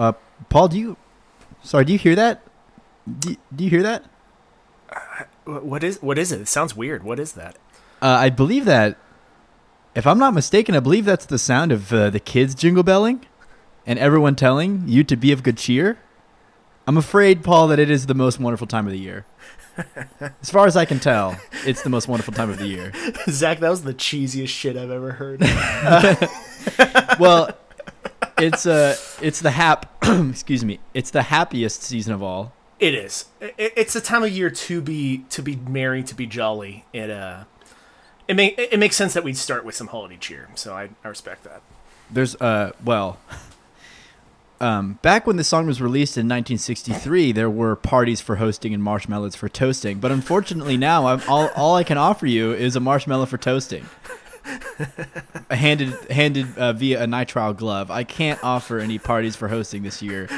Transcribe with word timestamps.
Uh, 0.00 0.12
Paul, 0.48 0.68
do 0.68 0.78
you? 0.78 0.96
Sorry, 1.62 1.84
do 1.84 1.92
you 1.92 1.98
hear 1.98 2.14
that? 2.14 2.42
Do, 3.18 3.36
do 3.54 3.64
you 3.64 3.70
hear 3.70 3.82
that? 3.82 4.04
Wh- 5.44 5.62
What 5.64 5.84
is 5.84 6.00
what 6.00 6.18
is 6.18 6.32
it? 6.32 6.40
It 6.40 6.48
sounds 6.48 6.74
weird. 6.74 7.02
What 7.04 7.20
is 7.20 7.32
that? 7.32 7.56
Uh, 8.00 8.06
I 8.06 8.30
believe 8.30 8.64
that, 8.64 8.96
if 9.94 10.06
I'm 10.06 10.18
not 10.18 10.32
mistaken, 10.32 10.74
I 10.74 10.80
believe 10.80 11.04
that's 11.04 11.26
the 11.26 11.38
sound 11.38 11.70
of 11.70 11.92
uh, 11.92 12.08
the 12.08 12.18
kids 12.20 12.54
jingle 12.54 12.82
belling, 12.82 13.26
and 13.86 13.98
everyone 13.98 14.36
telling 14.36 14.84
you 14.88 15.04
to 15.04 15.16
be 15.16 15.32
of 15.32 15.42
good 15.42 15.58
cheer. 15.58 15.98
I'm 16.86 16.96
afraid, 16.96 17.44
Paul, 17.44 17.68
that 17.68 17.78
it 17.78 17.90
is 17.90 18.06
the 18.06 18.14
most 18.14 18.40
wonderful 18.40 18.66
time 18.66 18.86
of 18.86 18.92
the 18.92 18.98
year. 18.98 19.26
As 20.42 20.50
far 20.50 20.66
as 20.66 20.76
I 20.78 20.86
can 20.86 20.98
tell, 20.98 21.38
it's 21.66 21.82
the 21.82 21.90
most 21.90 22.08
wonderful 22.08 22.32
time 22.32 22.48
of 22.48 22.58
the 22.58 22.66
year. 22.66 22.92
Zach, 23.28 23.60
that 23.60 23.68
was 23.68 23.82
the 23.82 23.94
cheesiest 23.94 24.48
shit 24.48 24.76
I've 24.78 24.90
ever 24.90 25.12
heard. 25.12 25.42
Well, 27.18 27.50
it's 28.38 28.64
uh, 28.66 28.96
it's 29.20 29.40
the 29.40 29.50
hap. 29.50 29.89
excuse 30.30 30.64
me. 30.64 30.80
It's 30.94 31.10
the 31.10 31.22
happiest 31.22 31.82
season 31.82 32.12
of 32.12 32.22
all. 32.22 32.52
it 32.78 32.94
is. 32.94 33.26
It's 33.40 33.92
the 33.92 34.00
time 34.00 34.22
of 34.22 34.30
year 34.30 34.50
to 34.50 34.80
be 34.80 35.24
to 35.30 35.42
be 35.42 35.56
merry, 35.56 36.02
to 36.02 36.14
be 36.14 36.26
jolly. 36.26 36.84
It 36.92 37.10
uh, 37.10 37.44
it 38.26 38.34
make 38.36 38.58
it 38.58 38.78
makes 38.78 38.96
sense 38.96 39.12
that 39.14 39.24
we'd 39.24 39.36
start 39.36 39.64
with 39.64 39.74
some 39.74 39.88
holiday 39.88 40.16
cheer. 40.16 40.48
So 40.54 40.74
I, 40.74 40.88
I 41.04 41.08
respect 41.08 41.44
that. 41.44 41.62
There's 42.10 42.34
uh 42.36 42.72
well 42.84 43.18
um 44.60 44.98
back 45.02 45.26
when 45.26 45.36
the 45.36 45.44
song 45.44 45.66
was 45.66 45.80
released 45.80 46.16
in 46.16 46.26
1963 46.26 47.32
there 47.32 47.48
were 47.48 47.76
parties 47.76 48.20
for 48.20 48.36
hosting 48.36 48.74
and 48.74 48.82
marshmallows 48.82 49.34
for 49.34 49.48
toasting 49.48 50.00
but 50.00 50.10
unfortunately 50.10 50.76
now 50.76 51.06
I'm 51.06 51.22
all 51.28 51.48
all 51.56 51.76
I 51.76 51.84
can 51.84 51.96
offer 51.96 52.26
you 52.26 52.52
is 52.52 52.76
a 52.76 52.80
marshmallow 52.80 53.26
for 53.26 53.38
toasting 53.38 53.86
handed 55.50 55.92
handed 56.10 56.58
uh, 56.58 56.72
via 56.72 57.02
a 57.04 57.06
nitrile 57.06 57.56
glove 57.56 57.90
I 57.90 58.04
can't 58.04 58.42
offer 58.42 58.78
any 58.78 58.98
parties 58.98 59.36
for 59.36 59.48
hosting 59.48 59.82
this 59.82 60.02
year 60.02 60.28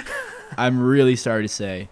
I'm 0.57 0.81
really 0.81 1.17
sorry 1.17 1.43
to 1.43 1.49
say 1.49 1.89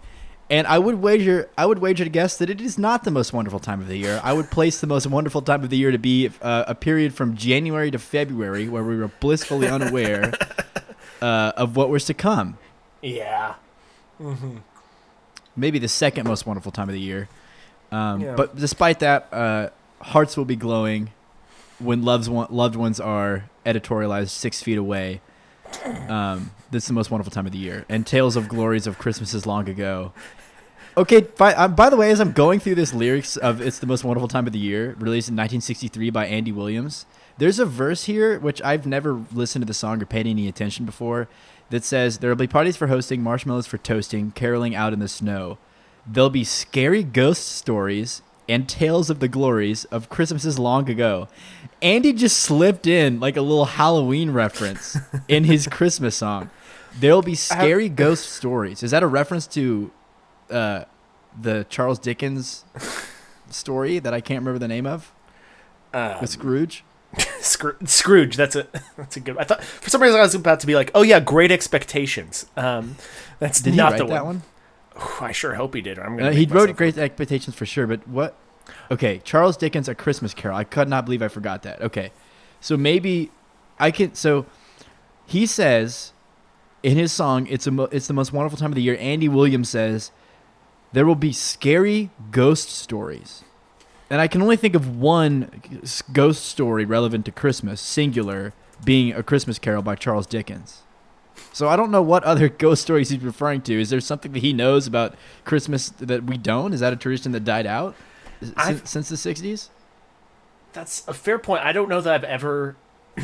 and 0.51 0.67
I 0.67 0.77
would 0.77 0.95
wager 0.95 1.49
I 1.57 1.65
would 1.65 1.79
wager 1.79 2.03
to 2.03 2.09
guess 2.09 2.37
that 2.37 2.49
it 2.49 2.59
is 2.59 2.77
not 2.77 3.05
the 3.05 3.09
most 3.11 3.31
wonderful 3.31 3.59
time 3.59 3.79
of 3.79 3.87
the 3.87 3.95
year. 3.95 4.19
I 4.21 4.33
would 4.33 4.51
place 4.51 4.81
the 4.81 4.85
most 4.85 5.07
wonderful 5.07 5.41
time 5.41 5.63
of 5.63 5.69
the 5.69 5.77
year 5.77 5.91
to 5.91 5.97
be 5.97 6.29
uh, 6.41 6.65
a 6.67 6.75
period 6.75 7.13
from 7.13 7.37
January 7.37 7.89
to 7.89 7.97
February 7.97 8.67
where 8.67 8.83
we 8.83 8.97
were 8.97 9.07
blissfully 9.07 9.69
unaware 9.69 10.33
uh, 11.21 11.53
of 11.55 11.77
what 11.77 11.89
was 11.89 12.03
to 12.05 12.13
come. 12.13 12.57
Yeah. 13.01 13.55
Maybe 15.55 15.79
the 15.79 15.87
second 15.87 16.27
most 16.27 16.45
wonderful 16.45 16.73
time 16.73 16.89
of 16.89 16.93
the 16.93 17.01
year. 17.01 17.29
Um, 17.91 18.19
Yeah. 18.19 18.35
But 18.35 18.57
despite 18.57 18.99
that, 18.99 19.29
uh, 19.31 19.69
hearts 20.01 20.35
will 20.35 20.45
be 20.45 20.57
glowing 20.57 21.11
when 21.83 22.03
loves 22.03 22.29
one, 22.29 22.47
loved 22.49 22.75
ones 22.75 22.99
are 22.99 23.49
editorialized 23.65 24.29
six 24.29 24.61
feet 24.61 24.77
away. 24.77 25.21
Um, 26.07 26.51
this 26.71 26.83
is 26.83 26.87
the 26.87 26.93
most 26.93 27.11
wonderful 27.11 27.31
time 27.31 27.45
of 27.45 27.51
the 27.51 27.57
year. 27.57 27.85
And 27.89 28.05
tales 28.05 28.35
of 28.35 28.47
glories 28.47 28.87
of 28.87 28.97
Christmases 28.97 29.45
long 29.45 29.69
ago. 29.69 30.13
Okay, 30.97 31.21
by, 31.21 31.53
uh, 31.53 31.69
by 31.69 31.89
the 31.89 31.95
way, 31.95 32.11
as 32.11 32.19
I'm 32.19 32.33
going 32.33 32.59
through 32.59 32.75
this 32.75 32.93
lyrics 32.93 33.37
of 33.37 33.61
"It's 33.61 33.79
the 33.79 33.87
Most 33.87 34.03
Wonderful 34.03 34.27
Time 34.27 34.45
of 34.45 34.51
the 34.51 34.59
Year," 34.59 34.95
released 34.99 35.29
in 35.29 35.35
1963 35.35 36.09
by 36.09 36.25
Andy 36.25 36.51
Williams, 36.51 37.05
there's 37.37 37.59
a 37.59 37.65
verse 37.65 38.03
here 38.03 38.37
which 38.37 38.61
I've 38.61 38.85
never 38.85 39.21
listened 39.31 39.61
to 39.61 39.65
the 39.65 39.73
song 39.73 40.01
or 40.01 40.05
paid 40.05 40.27
any 40.27 40.49
attention 40.49 40.85
before 40.85 41.29
that 41.69 41.85
says, 41.85 42.17
"There 42.17 42.29
will 42.29 42.35
be 42.35 42.45
parties 42.45 42.75
for 42.75 42.87
hosting, 42.87 43.23
marshmallows 43.23 43.67
for 43.67 43.77
toasting, 43.77 44.31
caroling 44.35 44.75
out 44.75 44.91
in 44.91 44.99
the 44.99 45.07
snow. 45.07 45.57
There'll 46.05 46.29
be 46.29 46.43
scary 46.43 47.03
ghost 47.03 47.47
stories 47.47 48.21
and 48.51 48.67
tales 48.69 49.09
of 49.09 49.19
the 49.19 49.27
glories 49.27 49.85
of 49.85 50.09
Christmases 50.09 50.59
long 50.59 50.89
ago." 50.89 51.27
Andy 51.81 52.13
just 52.13 52.37
slipped 52.39 52.85
in 52.85 53.19
like 53.19 53.35
a 53.37 53.41
little 53.41 53.65
Halloween 53.65 54.31
reference 54.31 54.97
in 55.27 55.45
his 55.45 55.67
Christmas 55.67 56.15
song. 56.15 56.49
There'll 56.99 57.21
be 57.23 57.35
scary 57.35 57.89
ghost 57.89 58.29
stories. 58.29 58.83
Is 58.83 58.91
that 58.91 59.01
a 59.01 59.07
reference 59.07 59.47
to 59.47 59.91
uh, 60.49 60.83
the 61.39 61.65
Charles 61.69 61.97
Dickens 61.97 62.65
story 63.49 63.99
that 63.99 64.13
I 64.13 64.21
can't 64.21 64.39
remember 64.41 64.59
the 64.59 64.67
name 64.67 64.85
of 64.85 65.11
Um, 65.93 66.17
with 66.21 66.29
Scrooge? 66.29 66.83
Scroo- 67.41 67.87
Scrooge. 67.87 68.35
That's 68.37 68.55
a 68.55 68.67
that's 68.97 69.17
a 69.17 69.19
good. 69.19 69.37
I 69.37 69.43
thought 69.43 69.63
for 69.63 69.89
some 69.89 70.01
reason 70.01 70.19
I 70.19 70.21
was 70.23 70.35
about 70.35 70.59
to 70.61 70.67
be 70.67 70.75
like, 70.75 70.91
oh 70.95 71.01
yeah, 71.01 71.19
Great 71.19 71.51
Expectations. 71.51 72.45
Um, 72.55 72.95
that's 73.39 73.59
Did 73.61 73.75
not 73.75 73.97
the 73.97 74.05
that 74.05 74.23
one. 74.23 74.25
one? 74.25 74.41
I 75.21 75.31
sure 75.31 75.55
hope 75.55 75.73
he 75.75 75.81
did. 75.81 75.97
Or 75.97 76.03
I'm 76.03 76.17
gonna. 76.17 76.29
Uh, 76.29 76.33
he 76.33 76.45
wrote 76.45 76.75
Great 76.75 76.97
Expectations 76.97 77.55
for 77.55 77.65
sure, 77.65 77.87
but 77.87 78.07
what? 78.07 78.35
Okay, 78.89 79.21
Charles 79.23 79.57
Dickens' 79.57 79.87
A 79.89 79.95
Christmas 79.95 80.33
Carol. 80.33 80.57
I 80.57 80.63
could 80.63 80.87
not 80.87 81.05
believe 81.05 81.21
I 81.21 81.27
forgot 81.27 81.63
that. 81.63 81.81
Okay, 81.81 82.11
so 82.59 82.77
maybe 82.77 83.31
I 83.79 83.91
can. 83.91 84.13
So 84.13 84.45
he 85.25 85.45
says 85.45 86.13
in 86.83 86.97
his 86.97 87.11
song, 87.11 87.47
"It's 87.47 87.67
a 87.67 87.71
mo- 87.71 87.89
it's 87.91 88.07
the 88.07 88.13
most 88.13 88.31
wonderful 88.33 88.57
time 88.57 88.71
of 88.71 88.75
the 88.75 88.81
year." 88.81 88.97
Andy 88.99 89.27
Williams 89.27 89.69
says 89.69 90.11
there 90.93 91.05
will 91.05 91.15
be 91.15 91.33
scary 91.33 92.09
ghost 92.31 92.69
stories, 92.69 93.43
and 94.09 94.21
I 94.21 94.27
can 94.27 94.41
only 94.41 94.57
think 94.57 94.75
of 94.75 94.97
one 94.97 95.61
ghost 96.13 96.45
story 96.45 96.85
relevant 96.85 97.25
to 97.25 97.31
Christmas, 97.31 97.81
singular, 97.81 98.53
being 98.83 99.13
A 99.13 99.23
Christmas 99.23 99.57
Carol 99.59 99.81
by 99.81 99.95
Charles 99.95 100.27
Dickens. 100.27 100.83
So 101.53 101.67
I 101.67 101.75
don't 101.75 101.91
know 101.91 102.01
what 102.01 102.23
other 102.23 102.47
ghost 102.65 102.81
stories 102.81 103.09
he's 103.09 103.21
referring 103.23 103.61
to. 103.63 103.79
Is 103.79 103.89
there 103.89 103.99
something 103.99 104.31
that 104.31 104.39
he 104.39 104.53
knows 104.53 104.87
about 104.87 105.15
Christmas 105.45 105.89
that 105.99 106.23
we 106.23 106.37
don't? 106.37 106.73
Is 106.73 106.79
that 106.79 106.93
a 106.93 106.95
tradition 106.95 107.31
that 107.33 107.43
died 107.43 107.65
out 107.67 107.95
I've- 108.55 108.79
since, 108.85 109.09
since 109.09 109.23
the 109.23 109.33
'60s? 109.33 109.69
That's 110.73 111.05
a 111.07 111.13
fair 111.13 111.37
point. 111.37 111.65
I 111.65 111.73
don't 111.73 111.89
know 111.89 111.99
that 111.99 112.13
I've 112.13 112.23
ever. 112.23 112.77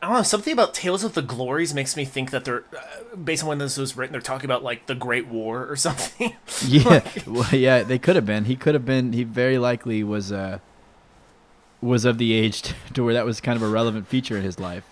I 0.00 0.06
don't 0.06 0.12
know. 0.12 0.22
Something 0.22 0.52
about 0.52 0.74
Tales 0.74 1.02
of 1.02 1.14
the 1.14 1.22
Glories 1.22 1.74
makes 1.74 1.96
me 1.96 2.04
think 2.04 2.30
that 2.30 2.44
they're, 2.44 2.64
uh, 2.76 3.16
based 3.16 3.42
on 3.42 3.48
when 3.48 3.58
this 3.58 3.76
was 3.76 3.96
written, 3.96 4.12
they're 4.12 4.20
talking 4.20 4.44
about 4.44 4.62
like 4.62 4.86
the 4.86 4.94
Great 4.94 5.26
War 5.26 5.66
or 5.68 5.76
something. 5.86 6.34
Yeah, 6.66 7.06
well, 7.26 7.48
yeah, 7.52 7.82
they 7.84 7.98
could 7.98 8.16
have 8.16 8.26
been. 8.26 8.44
He 8.46 8.56
could 8.56 8.74
have 8.74 8.84
been. 8.84 9.12
He 9.12 9.22
very 9.24 9.58
likely 9.58 10.02
was 10.02 10.32
uh 10.32 10.58
was 11.80 12.04
of 12.04 12.18
the 12.18 12.32
age 12.32 12.62
t- 12.62 12.74
to 12.94 13.04
where 13.04 13.14
that 13.14 13.24
was 13.24 13.40
kind 13.40 13.56
of 13.56 13.62
a 13.62 13.68
relevant 13.68 14.08
feature 14.08 14.36
in 14.36 14.42
his 14.42 14.58
life. 14.58 14.84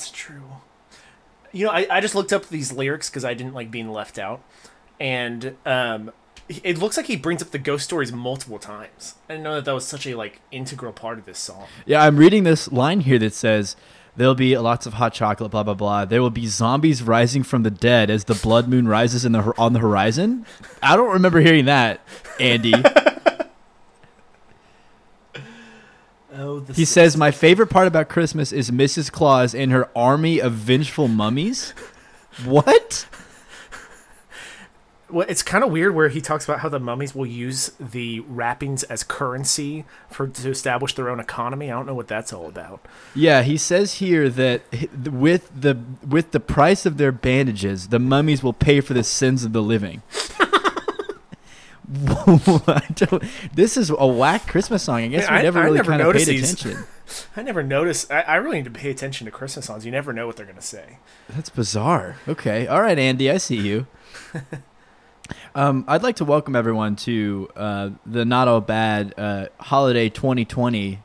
That's 0.00 0.10
true. 0.10 0.44
You 1.52 1.66
know, 1.66 1.72
I, 1.72 1.86
I 1.90 2.00
just 2.00 2.14
looked 2.14 2.32
up 2.32 2.48
these 2.48 2.72
lyrics 2.72 3.10
because 3.10 3.22
I 3.22 3.34
didn't 3.34 3.52
like 3.52 3.70
being 3.70 3.90
left 3.90 4.18
out, 4.18 4.40
and 4.98 5.56
um, 5.66 6.10
it 6.48 6.78
looks 6.78 6.96
like 6.96 7.04
he 7.04 7.16
brings 7.16 7.42
up 7.42 7.50
the 7.50 7.58
ghost 7.58 7.84
stories 7.84 8.10
multiple 8.10 8.58
times. 8.58 9.16
I 9.28 9.34
didn't 9.34 9.44
know 9.44 9.56
that 9.56 9.66
that 9.66 9.74
was 9.74 9.86
such 9.86 10.06
a 10.06 10.14
like 10.14 10.40
integral 10.50 10.94
part 10.94 11.18
of 11.18 11.26
this 11.26 11.38
song. 11.38 11.66
Yeah, 11.84 12.02
I'm 12.02 12.16
reading 12.16 12.44
this 12.44 12.72
line 12.72 13.00
here 13.00 13.18
that 13.18 13.34
says 13.34 13.76
there'll 14.16 14.34
be 14.34 14.56
lots 14.56 14.86
of 14.86 14.94
hot 14.94 15.12
chocolate, 15.12 15.50
blah 15.50 15.64
blah 15.64 15.74
blah. 15.74 16.06
There 16.06 16.22
will 16.22 16.30
be 16.30 16.46
zombies 16.46 17.02
rising 17.02 17.42
from 17.42 17.62
the 17.62 17.70
dead 17.70 18.08
as 18.08 18.24
the 18.24 18.34
blood 18.34 18.68
moon 18.68 18.88
rises 18.88 19.26
in 19.26 19.32
the 19.32 19.52
on 19.58 19.74
the 19.74 19.80
horizon. 19.80 20.46
I 20.82 20.96
don't 20.96 21.12
remember 21.12 21.40
hearing 21.40 21.66
that, 21.66 22.00
Andy. 22.38 22.72
Oh, 26.40 26.60
He 26.74 26.84
says, 26.86 27.16
My 27.16 27.30
favorite 27.30 27.68
part 27.68 27.86
about 27.86 28.08
Christmas 28.08 28.50
is 28.50 28.70
Mrs. 28.70 29.12
Claus 29.12 29.54
and 29.54 29.70
her 29.72 29.90
army 29.94 30.40
of 30.40 30.52
vengeful 30.54 31.08
mummies. 31.08 31.74
What? 32.44 33.06
Well, 35.10 35.26
it's 35.28 35.42
kind 35.42 35.64
of 35.64 35.72
weird 35.72 35.94
where 35.94 36.08
he 36.08 36.20
talks 36.20 36.44
about 36.44 36.60
how 36.60 36.68
the 36.68 36.78
mummies 36.78 37.14
will 37.14 37.26
use 37.26 37.72
the 37.80 38.20
wrappings 38.20 38.84
as 38.84 39.02
currency 39.02 39.84
for 40.08 40.28
to 40.28 40.50
establish 40.50 40.94
their 40.94 41.08
own 41.10 41.18
economy. 41.18 41.70
I 41.70 41.74
don't 41.74 41.86
know 41.86 41.94
what 41.94 42.06
that's 42.06 42.32
all 42.32 42.46
about. 42.46 42.80
Yeah, 43.14 43.42
he 43.42 43.56
says 43.56 43.94
here 43.94 44.28
that 44.30 44.62
with 45.10 45.50
the 45.60 45.76
with 46.06 46.30
the 46.30 46.40
price 46.40 46.86
of 46.86 46.96
their 46.96 47.12
bandages, 47.12 47.88
the 47.88 47.98
mummies 47.98 48.42
will 48.42 48.52
pay 48.52 48.80
for 48.80 48.94
the 48.94 49.02
sins 49.04 49.44
of 49.44 49.52
the 49.52 49.62
living. 49.62 50.02
This 53.54 53.76
is 53.76 53.90
a 53.90 54.06
whack 54.06 54.46
Christmas 54.46 54.84
song. 54.84 55.00
I 55.00 55.08
guess 55.08 55.24
Yeah, 55.24 55.36
we 55.38 55.42
never 55.42 55.58
I 55.58 55.64
really 55.64 55.76
never 55.78 55.90
kind 55.90 56.02
of 56.02 56.12
paid 56.14 56.26
these. 56.26 56.52
attention. 56.52 56.84
I 57.36 57.42
never 57.42 57.62
noticed. 57.62 58.12
I, 58.12 58.20
I 58.20 58.36
really 58.36 58.58
need 58.58 58.72
to 58.72 58.78
pay 58.80 58.90
attention 58.90 59.24
to 59.24 59.30
Christmas 59.32 59.66
songs. 59.66 59.84
You 59.84 59.90
never 59.90 60.12
know 60.12 60.26
what 60.26 60.36
they're 60.36 60.46
gonna 60.46 60.62
say. 60.62 60.98
That's 61.28 61.50
bizarre. 61.50 62.16
Okay. 62.28 62.66
All 62.68 62.80
right, 62.80 62.98
Andy, 62.98 63.28
I 63.30 63.38
see 63.38 63.56
you. 63.56 63.88
um, 65.56 65.84
I'd 65.88 66.02
like 66.04 66.16
to 66.16 66.24
welcome 66.24 66.54
everyone 66.54 66.94
to 66.96 67.48
uh, 67.56 67.90
the 68.06 68.24
Not 68.24 68.46
All 68.46 68.60
Bad 68.60 69.12
uh, 69.18 69.46
Holiday 69.58 70.08
2020 70.08 71.00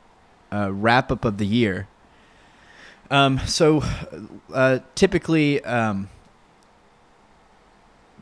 uh, 0.52 0.70
wrap 0.72 1.10
up 1.10 1.24
of 1.24 1.38
the 1.38 1.46
year. 1.46 1.88
Um, 3.10 3.40
so, 3.46 3.82
uh, 4.52 4.80
typically, 4.94 5.62
um, 5.64 6.08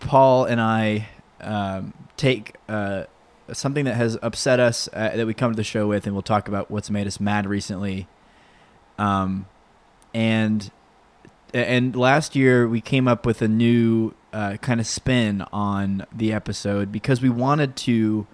Paul 0.00 0.44
and 0.44 0.60
I 0.60 1.08
um, 1.40 1.94
take 2.16 2.54
uh, 2.68 3.04
something 3.52 3.84
that 3.84 3.94
has 3.94 4.18
upset 4.22 4.60
us 4.60 4.88
uh, 4.92 5.16
that 5.16 5.26
we 5.26 5.34
come 5.34 5.52
to 5.52 5.56
the 5.56 5.64
show 5.64 5.86
with, 5.86 6.06
and 6.06 6.14
we'll 6.14 6.22
talk 6.22 6.48
about 6.48 6.70
what's 6.70 6.90
made 6.90 7.06
us 7.06 7.20
mad 7.20 7.46
recently. 7.46 8.06
Um, 8.98 9.46
and 10.12 10.70
and 11.52 11.94
last 11.94 12.34
year 12.34 12.68
we 12.68 12.80
came 12.80 13.06
up 13.06 13.26
with 13.26 13.42
a 13.42 13.48
new 13.48 14.14
uh, 14.32 14.56
kind 14.56 14.80
of 14.80 14.86
spin 14.86 15.42
on 15.52 16.06
the 16.12 16.32
episode 16.32 16.90
because 16.90 17.20
we 17.20 17.28
wanted 17.28 17.76
to 17.76 18.26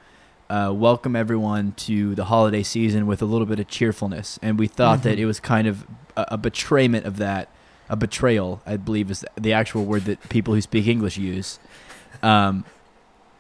uh, 0.48 0.72
welcome 0.74 1.14
everyone 1.14 1.72
to 1.72 2.14
the 2.14 2.26
holiday 2.26 2.62
season 2.62 3.06
with 3.06 3.22
a 3.22 3.26
little 3.26 3.46
bit 3.46 3.60
of 3.60 3.68
cheerfulness, 3.68 4.38
and 4.42 4.58
we 4.58 4.66
thought 4.66 5.02
that 5.02 5.18
it 5.18 5.26
was 5.26 5.40
kind 5.40 5.66
of 5.66 5.86
a, 6.16 6.26
a 6.32 6.38
betrayment 6.38 7.06
of 7.06 7.16
that 7.16 7.48
a 7.90 7.96
betrayal, 7.96 8.62
I 8.64 8.76
believe 8.76 9.10
is 9.10 9.26
the 9.34 9.52
actual 9.52 9.84
word 9.84 10.04
that 10.04 10.28
people 10.28 10.54
who 10.54 10.60
speak 10.60 10.86
English 10.86 11.18
use, 11.18 11.58
um, 12.22 12.64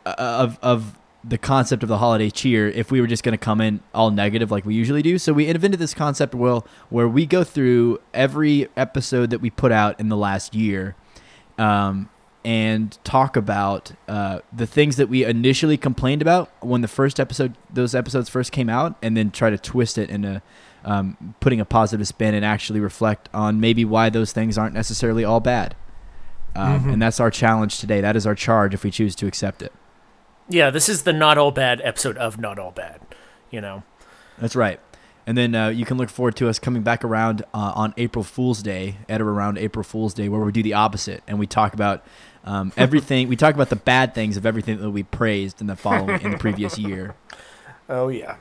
of 0.04 0.58
of 0.62 0.98
the 1.22 1.36
concept 1.38 1.82
of 1.82 1.88
the 1.88 1.98
holiday 1.98 2.30
cheer. 2.30 2.68
If 2.68 2.90
we 2.90 3.00
were 3.00 3.06
just 3.06 3.22
going 3.22 3.34
to 3.34 3.38
come 3.44 3.60
in 3.60 3.80
all 3.94 4.10
negative 4.10 4.50
like 4.50 4.64
we 4.64 4.74
usually 4.74 5.02
do, 5.02 5.18
so 5.18 5.32
we 5.34 5.46
invented 5.48 5.78
this 5.78 5.92
concept, 5.92 6.34
Will, 6.34 6.66
where 6.88 7.06
we 7.08 7.26
go 7.26 7.44
through 7.44 8.00
every 8.14 8.68
episode 8.76 9.28
that 9.30 9.40
we 9.40 9.50
put 9.50 9.70
out 9.72 10.00
in 10.00 10.08
the 10.08 10.16
last 10.16 10.54
year. 10.54 10.96
Um, 11.58 12.08
and 12.42 12.96
talk 13.04 13.36
about 13.36 13.92
uh, 14.08 14.40
the 14.50 14.66
things 14.66 14.96
that 14.96 15.10
we 15.10 15.26
initially 15.26 15.76
complained 15.76 16.22
about 16.22 16.50
when 16.64 16.80
the 16.80 16.88
first 16.88 17.20
episode, 17.20 17.54
those 17.70 17.94
episodes 17.94 18.30
first 18.30 18.50
came 18.50 18.70
out, 18.70 18.96
and 19.02 19.14
then 19.14 19.30
try 19.30 19.50
to 19.50 19.58
twist 19.58 19.98
it 19.98 20.08
into 20.08 20.40
um, 20.86 21.34
putting 21.40 21.60
a 21.60 21.66
positive 21.66 22.06
spin 22.08 22.32
and 22.32 22.42
actually 22.42 22.80
reflect 22.80 23.28
on 23.34 23.60
maybe 23.60 23.84
why 23.84 24.08
those 24.08 24.32
things 24.32 24.56
aren't 24.56 24.72
necessarily 24.72 25.22
all 25.22 25.40
bad. 25.40 25.76
Um, 26.56 26.80
Mhm. 26.80 26.92
And 26.94 27.02
that's 27.02 27.20
our 27.20 27.30
challenge 27.30 27.78
today. 27.78 28.00
That 28.00 28.16
is 28.16 28.26
our 28.26 28.34
charge 28.34 28.72
if 28.72 28.84
we 28.84 28.90
choose 28.90 29.14
to 29.16 29.26
accept 29.26 29.60
it. 29.60 29.70
Yeah, 30.50 30.70
this 30.70 30.88
is 30.88 31.04
the 31.04 31.12
not 31.12 31.38
all 31.38 31.52
bad 31.52 31.80
episode 31.82 32.16
of 32.18 32.38
Not 32.38 32.58
All 32.58 32.72
Bad. 32.72 33.00
You 33.50 33.60
know. 33.60 33.82
That's 34.38 34.56
right. 34.56 34.80
And 35.26 35.38
then 35.38 35.54
uh, 35.54 35.68
you 35.68 35.84
can 35.84 35.96
look 35.96 36.08
forward 36.10 36.34
to 36.36 36.48
us 36.48 36.58
coming 36.58 36.82
back 36.82 37.04
around 37.04 37.42
uh, 37.54 37.72
on 37.76 37.94
April 37.96 38.24
Fool's 38.24 38.62
Day, 38.62 38.96
at 39.08 39.20
or 39.20 39.28
around 39.30 39.58
April 39.58 39.82
Fool's 39.84 40.12
Day, 40.14 40.28
where 40.28 40.40
we 40.40 40.50
do 40.50 40.62
the 40.62 40.74
opposite 40.74 41.22
and 41.28 41.38
we 41.38 41.46
talk 41.46 41.72
about 41.72 42.04
um, 42.44 42.72
everything. 42.76 43.28
we 43.28 43.36
talk 43.36 43.54
about 43.54 43.68
the 43.70 43.76
bad 43.76 44.14
things 44.14 44.36
of 44.36 44.44
everything 44.44 44.78
that 44.80 44.90
we 44.90 45.02
praised 45.04 45.60
in 45.60 45.66
the 45.68 45.76
following 45.76 46.20
in 46.22 46.32
the 46.32 46.38
previous 46.38 46.78
year, 46.78 47.14
Oh 47.88 48.08
yeah. 48.08 48.36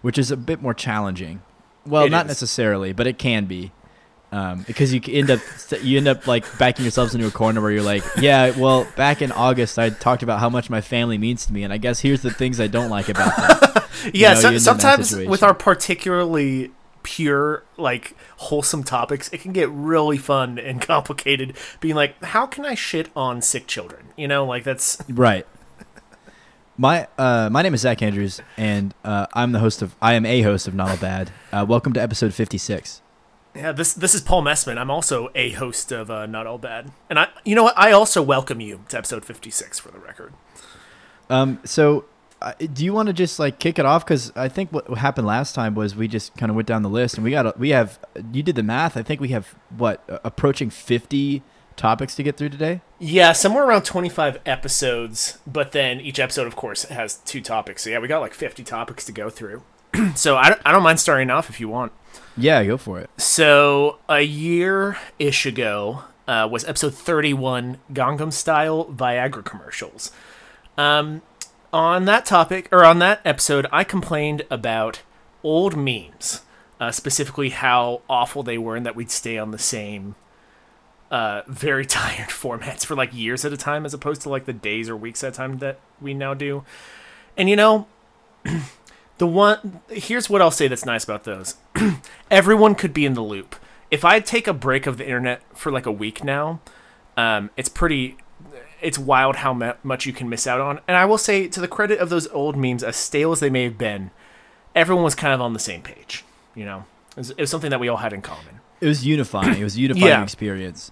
which 0.00 0.16
is 0.18 0.30
a 0.30 0.36
bit 0.36 0.62
more 0.62 0.72
challenging. 0.72 1.42
Well, 1.84 2.04
It 2.04 2.10
not 2.10 2.26
is. 2.26 2.30
necessarily, 2.30 2.92
but 2.92 3.06
it 3.06 3.18
can 3.18 3.44
be. 3.46 3.72
Um, 4.32 4.62
because 4.62 4.94
you 4.94 5.00
end 5.08 5.30
up 5.30 5.40
you 5.82 5.98
end 5.98 6.08
up 6.08 6.26
like 6.26 6.46
backing 6.58 6.86
yourselves 6.86 7.14
into 7.14 7.26
a 7.26 7.30
corner 7.30 7.60
where 7.60 7.70
you're 7.70 7.82
like, 7.82 8.02
yeah, 8.18 8.58
well, 8.58 8.88
back 8.96 9.20
in 9.20 9.30
August 9.30 9.78
I 9.78 9.90
talked 9.90 10.22
about 10.22 10.40
how 10.40 10.48
much 10.48 10.70
my 10.70 10.80
family 10.80 11.18
means 11.18 11.44
to 11.46 11.52
me, 11.52 11.64
and 11.64 11.72
I 11.72 11.76
guess 11.76 12.00
here's 12.00 12.22
the 12.22 12.30
things 12.30 12.58
I 12.58 12.66
don't 12.66 12.90
like 12.90 13.08
about 13.08 13.36
them. 13.36 13.82
Yeah, 14.12 14.34
know, 14.34 14.40
so, 14.40 14.48
you 14.48 14.48
in 14.48 14.54
that 14.54 14.60
sometimes 14.62 15.14
with 15.14 15.44
our 15.44 15.54
particularly 15.54 16.72
pure, 17.04 17.62
like 17.76 18.16
wholesome 18.36 18.82
topics, 18.82 19.28
it 19.32 19.40
can 19.40 19.52
get 19.52 19.68
really 19.70 20.18
fun 20.18 20.58
and 20.58 20.80
complicated. 20.88 21.56
Being 21.80 21.94
like, 21.94 22.20
how 22.24 22.46
can 22.46 22.64
I 22.64 22.74
shit 22.74 23.10
on 23.14 23.42
sick 23.42 23.68
children? 23.68 24.06
You 24.16 24.26
know, 24.26 24.44
like 24.44 24.64
that's 24.64 24.98
Right. 25.08 25.46
My 26.76 27.06
uh, 27.18 27.48
my 27.52 27.62
name 27.62 27.74
is 27.74 27.82
Zach 27.82 28.02
Andrews, 28.02 28.40
and 28.56 28.94
uh, 29.04 29.26
I'm 29.34 29.52
the 29.52 29.58
host 29.58 29.82
of 29.82 29.94
I 30.00 30.14
am 30.14 30.24
a 30.24 30.40
host 30.42 30.66
of 30.66 30.74
Not 30.74 30.90
All 30.90 30.96
Bad. 30.96 31.30
Uh, 31.52 31.66
welcome 31.68 31.92
to 31.92 32.00
episode 32.00 32.32
56. 32.34 33.01
Yeah. 33.54 33.72
This 33.72 33.92
this 33.92 34.14
is 34.14 34.20
Paul 34.20 34.42
Messman. 34.42 34.78
I'm 34.78 34.90
also 34.90 35.30
a 35.34 35.50
host 35.50 35.92
of 35.92 36.10
uh, 36.10 36.26
Not 36.26 36.46
All 36.46 36.58
Bad, 36.58 36.90
and 37.10 37.18
I, 37.18 37.28
you 37.44 37.54
know 37.54 37.64
what? 37.64 37.78
I 37.78 37.92
also 37.92 38.22
welcome 38.22 38.60
you 38.60 38.84
to 38.88 38.98
episode 38.98 39.24
56 39.24 39.78
for 39.78 39.90
the 39.90 39.98
record. 39.98 40.32
Um, 41.30 41.60
so, 41.64 42.04
uh, 42.40 42.52
do 42.72 42.84
you 42.84 42.92
want 42.92 43.08
to 43.08 43.12
just 43.12 43.38
like 43.38 43.58
kick 43.58 43.78
it 43.78 43.86
off? 43.86 44.04
Because 44.04 44.32
I 44.36 44.48
think 44.48 44.72
what 44.72 44.86
happened 44.98 45.26
last 45.26 45.54
time 45.54 45.74
was 45.74 45.96
we 45.96 46.08
just 46.08 46.36
kind 46.36 46.50
of 46.50 46.56
went 46.56 46.68
down 46.68 46.82
the 46.82 46.90
list, 46.90 47.16
and 47.16 47.24
we 47.24 47.30
got 47.30 47.46
a, 47.46 47.54
we 47.56 47.70
have 47.70 47.98
you 48.32 48.42
did 48.42 48.56
the 48.56 48.62
math. 48.62 48.96
I 48.96 49.02
think 49.02 49.20
we 49.20 49.28
have 49.28 49.54
what 49.76 50.02
uh, 50.08 50.18
approaching 50.24 50.70
50 50.70 51.42
topics 51.76 52.14
to 52.16 52.22
get 52.22 52.36
through 52.36 52.50
today. 52.50 52.80
Yeah, 52.98 53.32
somewhere 53.32 53.64
around 53.64 53.82
25 53.84 54.40
episodes, 54.46 55.38
but 55.46 55.72
then 55.72 56.00
each 56.00 56.20
episode, 56.20 56.46
of 56.46 56.56
course, 56.56 56.84
has 56.84 57.16
two 57.16 57.40
topics. 57.40 57.84
So 57.84 57.90
yeah, 57.90 57.98
we 57.98 58.08
got 58.08 58.20
like 58.20 58.34
50 58.34 58.62
topics 58.64 59.04
to 59.06 59.12
go 59.12 59.30
through. 59.30 59.62
so 60.14 60.36
I 60.36 60.50
don't, 60.50 60.60
I 60.64 60.72
don't 60.72 60.82
mind 60.82 61.00
starting 61.00 61.30
off 61.30 61.50
if 61.50 61.60
you 61.60 61.68
want. 61.68 61.92
Yeah, 62.36 62.64
go 62.64 62.76
for 62.76 62.98
it. 62.98 63.10
So 63.18 63.98
a 64.08 64.22
year 64.22 64.98
ish 65.18 65.44
ago 65.46 66.04
uh, 66.26 66.48
was 66.50 66.64
episode 66.64 66.94
31 66.94 67.78
Gangnam 67.92 68.32
Style 68.32 68.86
Viagra 68.86 69.44
commercials. 69.44 70.10
Um, 70.78 71.22
on 71.72 72.04
that 72.06 72.26
topic, 72.26 72.68
or 72.70 72.84
on 72.84 72.98
that 73.00 73.20
episode, 73.24 73.66
I 73.72 73.84
complained 73.84 74.42
about 74.50 75.02
old 75.42 75.76
memes, 75.76 76.42
uh, 76.80 76.90
specifically 76.90 77.50
how 77.50 78.02
awful 78.08 78.42
they 78.42 78.58
were 78.58 78.76
and 78.76 78.86
that 78.86 78.96
we'd 78.96 79.10
stay 79.10 79.38
on 79.38 79.50
the 79.50 79.58
same 79.58 80.14
uh, 81.10 81.42
very 81.46 81.84
tired 81.86 82.30
formats 82.30 82.84
for 82.84 82.94
like 82.94 83.14
years 83.14 83.44
at 83.44 83.52
a 83.52 83.56
time 83.56 83.84
as 83.84 83.94
opposed 83.94 84.22
to 84.22 84.28
like 84.28 84.46
the 84.46 84.52
days 84.52 84.88
or 84.88 84.96
weeks 84.96 85.22
at 85.22 85.32
a 85.32 85.36
time 85.36 85.58
that 85.58 85.78
we 86.00 86.14
now 86.14 86.34
do. 86.34 86.64
And 87.36 87.48
you 87.48 87.56
know, 87.56 87.86
the 89.22 89.26
one 89.28 89.80
here's 89.88 90.28
what 90.28 90.42
I'll 90.42 90.50
say 90.50 90.66
that's 90.66 90.84
nice 90.84 91.04
about 91.04 91.22
those. 91.22 91.54
Everyone 92.30 92.74
could 92.74 92.92
be 92.92 93.06
in 93.06 93.14
the 93.14 93.20
loop. 93.22 93.54
If 93.88 94.04
I 94.04 94.18
take 94.18 94.48
a 94.48 94.52
break 94.52 94.88
of 94.88 94.96
the 94.98 95.04
internet 95.04 95.42
for 95.56 95.70
like 95.70 95.86
a 95.86 95.92
week 95.92 96.24
now, 96.24 96.58
um, 97.16 97.50
it's 97.56 97.68
pretty 97.68 98.16
it's 98.80 98.98
wild 98.98 99.36
how 99.36 99.54
mu- 99.54 99.74
much 99.84 100.06
you 100.06 100.12
can 100.12 100.28
miss 100.28 100.44
out 100.48 100.60
on. 100.60 100.80
And 100.88 100.96
I 100.96 101.04
will 101.04 101.18
say 101.18 101.46
to 101.46 101.60
the 101.60 101.68
credit 101.68 102.00
of 102.00 102.08
those 102.10 102.26
old 102.32 102.56
memes 102.56 102.82
as 102.82 102.96
stale 102.96 103.30
as 103.30 103.38
they 103.38 103.48
may 103.50 103.62
have 103.62 103.78
been, 103.78 104.10
everyone 104.74 105.04
was 105.04 105.14
kind 105.14 105.32
of 105.32 105.40
on 105.40 105.52
the 105.52 105.60
same 105.60 105.82
page, 105.82 106.24
you 106.56 106.64
know. 106.64 106.84
It 107.12 107.18
was, 107.18 107.30
it 107.30 107.38
was 107.40 107.50
something 107.50 107.70
that 107.70 107.78
we 107.78 107.86
all 107.88 107.98
had 107.98 108.12
in 108.12 108.22
common. 108.22 108.58
It 108.80 108.86
was 108.88 109.06
unifying. 109.06 109.60
It 109.60 109.62
was 109.62 109.76
a 109.76 109.80
unifying 109.86 110.06
Yeah. 110.08 110.22
experience. 110.24 110.90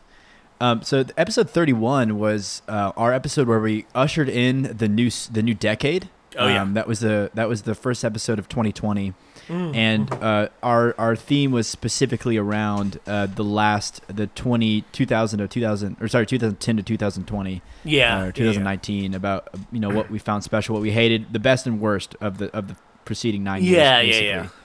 Um, 0.61 0.83
so 0.83 1.05
episode 1.17 1.50
31 1.50 2.17
was 2.17 2.62
uh, 2.69 2.93
our 2.97 3.12
episode 3.12 3.49
where 3.49 3.59
we 3.59 3.87
ushered 3.93 4.29
in 4.29 4.76
the 4.76 4.87
new 4.88 5.11
the 5.33 5.43
new 5.43 5.55
decade. 5.55 6.09
Oh, 6.38 6.47
yeah. 6.47 6.62
Um, 6.62 6.75
that 6.75 6.87
was 6.87 7.00
the 7.00 7.31
that 7.35 7.49
was 7.49 7.62
the 7.62 7.75
first 7.75 8.05
episode 8.05 8.38
of 8.38 8.49
2020, 8.49 9.15
Mm. 9.49 9.75
and 9.75 10.12
uh, 10.23 10.49
our 10.62 10.94
our 10.97 11.17
theme 11.17 11.50
was 11.50 11.67
specifically 11.67 12.37
around 12.37 13.00
uh, 13.06 13.27
the 13.27 13.43
last 13.43 14.00
the 14.06 14.29
20 14.29 14.82
2000 14.93 15.38
to 15.41 15.49
2000 15.49 15.97
or 16.00 16.06
sorry 16.06 16.25
2010 16.27 16.77
to 16.77 16.82
2020 16.85 17.61
Yeah. 17.82 18.17
uh, 18.17 18.21
or 18.21 18.27
yeah, 18.27 18.31
2019 18.32 19.12
about 19.15 19.49
you 19.73 19.81
know 19.81 19.91
what 19.91 20.09
we 20.09 20.21
found 20.21 20.44
special, 20.44 20.75
what 20.75 20.82
we 20.82 20.93
hated, 20.93 21.32
the 21.32 21.41
best 21.41 21.67
and 21.67 21.81
worst 21.81 22.15
of 22.21 22.38
the 22.38 22.55
of 22.56 22.69
the 22.69 22.76
preceding 23.05 23.43
nine 23.43 23.65
Yeah, 23.65 24.00
years. 24.00 24.17
yeah, 24.17 24.23
yeah. 24.23 24.37
basically. 24.43 24.56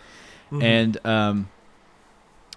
Mhm. 0.60 0.64
And 0.64 1.06
um, 1.08 1.50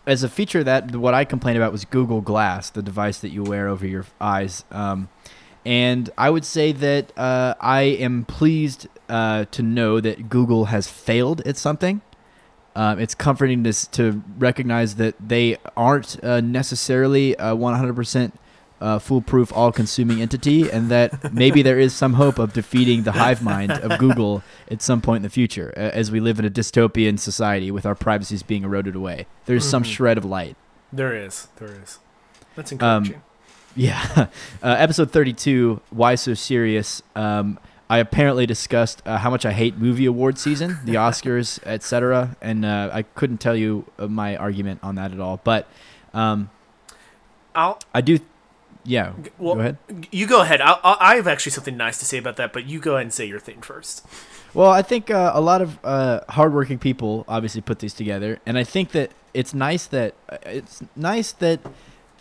as 0.06 0.22
a 0.22 0.28
feature 0.28 0.62
that, 0.64 0.94
what 0.96 1.14
I 1.14 1.25
complained 1.25 1.56
about 1.56 1.72
was 1.72 1.84
Google 1.87 2.20
Glass, 2.20 2.69
the 2.70 2.82
device 2.82 3.19
that 3.20 3.31
you 3.31 3.43
wear 3.43 3.69
over 3.69 3.87
your 3.87 4.04
eyes. 4.20 4.64
Um, 4.70 5.08
and 5.68 6.08
I 6.16 6.30
would 6.30 6.44
say 6.46 6.72
that 6.72 7.12
uh, 7.18 7.54
I 7.60 7.82
am 7.82 8.24
pleased 8.24 8.88
uh, 9.08 9.44
to 9.50 9.62
know 9.62 10.00
that 10.00 10.30
Google 10.30 10.66
has 10.66 10.88
failed 10.88 11.42
at 11.46 11.56
something. 11.58 12.00
Um, 12.74 12.98
it's 12.98 13.14
comforting 13.14 13.64
to, 13.64 13.72
to 13.90 14.22
recognize 14.38 14.94
that 14.96 15.14
they 15.20 15.56
aren't 15.76 16.22
uh, 16.24 16.40
necessarily 16.40 17.34
a 17.34 17.52
100% 17.56 18.32
uh, 18.80 18.98
foolproof, 19.00 19.52
all 19.52 19.72
consuming 19.72 20.22
entity, 20.22 20.70
and 20.70 20.88
that 20.90 21.32
maybe 21.42 21.60
there 21.62 21.78
is 21.78 21.92
some 21.92 22.14
hope 22.14 22.38
of 22.38 22.52
defeating 22.52 23.02
the 23.02 23.12
hive 23.12 23.42
mind 23.42 23.72
of 23.72 23.98
Google 24.04 24.42
at 24.70 24.80
some 24.80 25.00
point 25.02 25.16
in 25.18 25.22
the 25.25 25.28
future 25.30 25.72
as 25.76 26.10
we 26.10 26.20
live 26.20 26.38
in 26.38 26.44
a 26.44 26.50
dystopian 26.50 27.18
society 27.18 27.70
with 27.70 27.84
our 27.84 27.94
privacies 27.96 28.42
being 28.42 28.62
eroded 28.64 28.94
away. 28.94 29.26
There's 29.46 29.64
some 29.68 29.82
Mhm. 29.82 29.87
shred 29.94 30.16
of 30.18 30.25
light. 30.25 30.56
There 30.92 31.14
is. 31.14 31.48
There 31.56 31.75
is. 31.82 31.98
That's 32.56 32.72
Um, 32.72 32.78
encouraging. 33.04 33.22
Yeah. 33.78 34.26
Uh, 34.61 34.75
episode 34.76 35.12
32, 35.12 35.80
Why 35.90 36.16
So 36.16 36.35
Serious? 36.35 37.00
Um, 37.14 37.61
I 37.88 37.99
apparently 37.99 38.44
discussed 38.44 39.00
uh, 39.06 39.18
how 39.18 39.30
much 39.30 39.47
I 39.47 39.52
hate 39.52 39.78
movie 39.78 40.04
award 40.04 40.37
season, 40.37 40.78
the 40.85 40.94
Oscars, 41.06 41.61
etc. 41.64 42.37
And 42.42 42.64
uh, 42.64 42.90
I 42.92 43.02
couldn't 43.02 43.38
tell 43.38 43.54
you 43.54 43.85
uh, 43.97 44.08
my 44.08 44.37
argument 44.37 44.80
on 44.82 44.97
that 44.97 45.12
at 45.12 45.20
all. 45.20 45.40
But 45.44 45.68
um, 46.12 46.50
I'll 47.54 47.78
I 47.94 48.00
do. 48.00 48.18
Yeah. 48.85 49.12
well, 49.38 49.54
go 49.54 49.61
ahead. 49.61 49.78
You 50.11 50.26
go 50.26 50.42
ahead. 50.42 50.61
I'll, 50.61 50.80
I'll, 50.82 51.16
have 51.16 51.28
actually 51.28 51.52
something 51.52 51.76
nice 51.76 51.99
to 52.00 52.04
say 52.04 52.18
about 52.18 52.37
that, 52.37 52.52
but 52.52 52.66
you 52.66 52.80
go 52.80 52.94
ahead 52.94 53.02
and 53.02 53.14
say 53.14 53.26
your 53.26 53.38
thing 53.38 53.61
first. 53.62 54.04
Well, 54.54 54.70
I 54.70 54.82
think 54.82 55.11
uh, 55.11 55.30
a 55.35 55.40
lot 55.40 55.62
of 55.62 55.78
uh, 55.85 56.20
hardworking 56.30 56.80
people 56.80 57.25
obviously 57.28 57.61
put 57.61 57.78
these 57.78 57.94
together, 57.94 58.40
and 58.44 58.58
I 58.58 58.64
think 58.64 58.90
that 58.90 59.12
it's 59.35 59.54
nice 59.54 59.87
that 59.87 60.14
uh, 60.28 60.38
it's 60.47 60.82
nice 60.97 61.30
that 61.32 61.61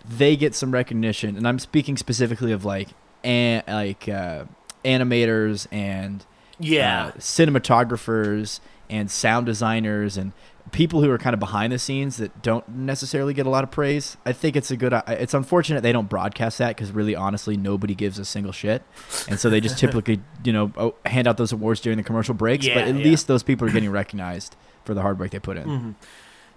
they 0.10 0.36
get 0.36 0.56
some 0.56 0.72
recognition. 0.72 1.36
And 1.38 1.48
I'm 1.48 1.60
speaking 1.60 1.98
specifically 1.98 2.52
of 2.52 2.64
like 2.66 2.90
an, 3.24 3.64
like 3.68 4.08
uh, 4.08 4.46
animators 4.86 5.68
and 5.72 6.26
Yeah. 6.60 7.08
uh, 7.08 7.12
cinematographers 7.20 8.60
and 8.90 9.12
sound 9.12 9.46
designers 9.46 10.18
and 10.18 10.32
people 10.72 11.02
who 11.02 11.10
are 11.10 11.18
kind 11.18 11.34
of 11.34 11.40
behind 11.40 11.72
the 11.74 11.80
scenes 11.80 12.18
that 12.18 12.42
don't 12.42 12.68
necessarily 12.70 13.34
get 13.34 13.46
a 13.46 13.50
lot 13.50 13.64
of 13.64 13.72
praise. 13.72 14.18
I 14.26 14.34
think 14.34 14.56
it's 14.56 14.70
a 14.72 14.78
good. 14.78 14.94
It's 15.08 15.34
unfortunate 15.34 15.82
they 15.82 15.92
don't 15.94 16.10
broadcast 16.10 16.58
that 16.58 16.70
because 16.76 16.92
really, 16.92 17.16
honestly, 17.16 17.56
nobody 17.58 17.96
gives 17.96 18.20
a 18.20 18.26
single 18.26 18.52
shit, 18.52 18.84
and 19.30 19.40
so 19.40 19.50
they 19.50 19.62
just 19.62 19.78
typically, 19.80 20.20
you 20.44 20.52
know, 20.54 20.72
oh, 20.78 20.96
hand 21.06 21.28
out 21.28 21.38
those 21.38 21.54
awards 21.54 21.80
during 21.82 21.98
the 21.98 22.04
commercial 22.04 22.34
breaks. 22.34 22.66
Yeah, 22.66 22.74
but 22.76 22.84
at 22.88 22.96
yeah. 22.96 23.04
least 23.04 23.28
those 23.28 23.44
people 23.44 23.68
are 23.68 23.72
getting 23.72 23.90
recognized 23.92 24.56
for 24.84 24.94
the 24.94 25.02
hard 25.02 25.20
work 25.20 25.32
they 25.32 25.40
put 25.40 25.56
in. 25.58 25.68
Mhm. 25.68 25.96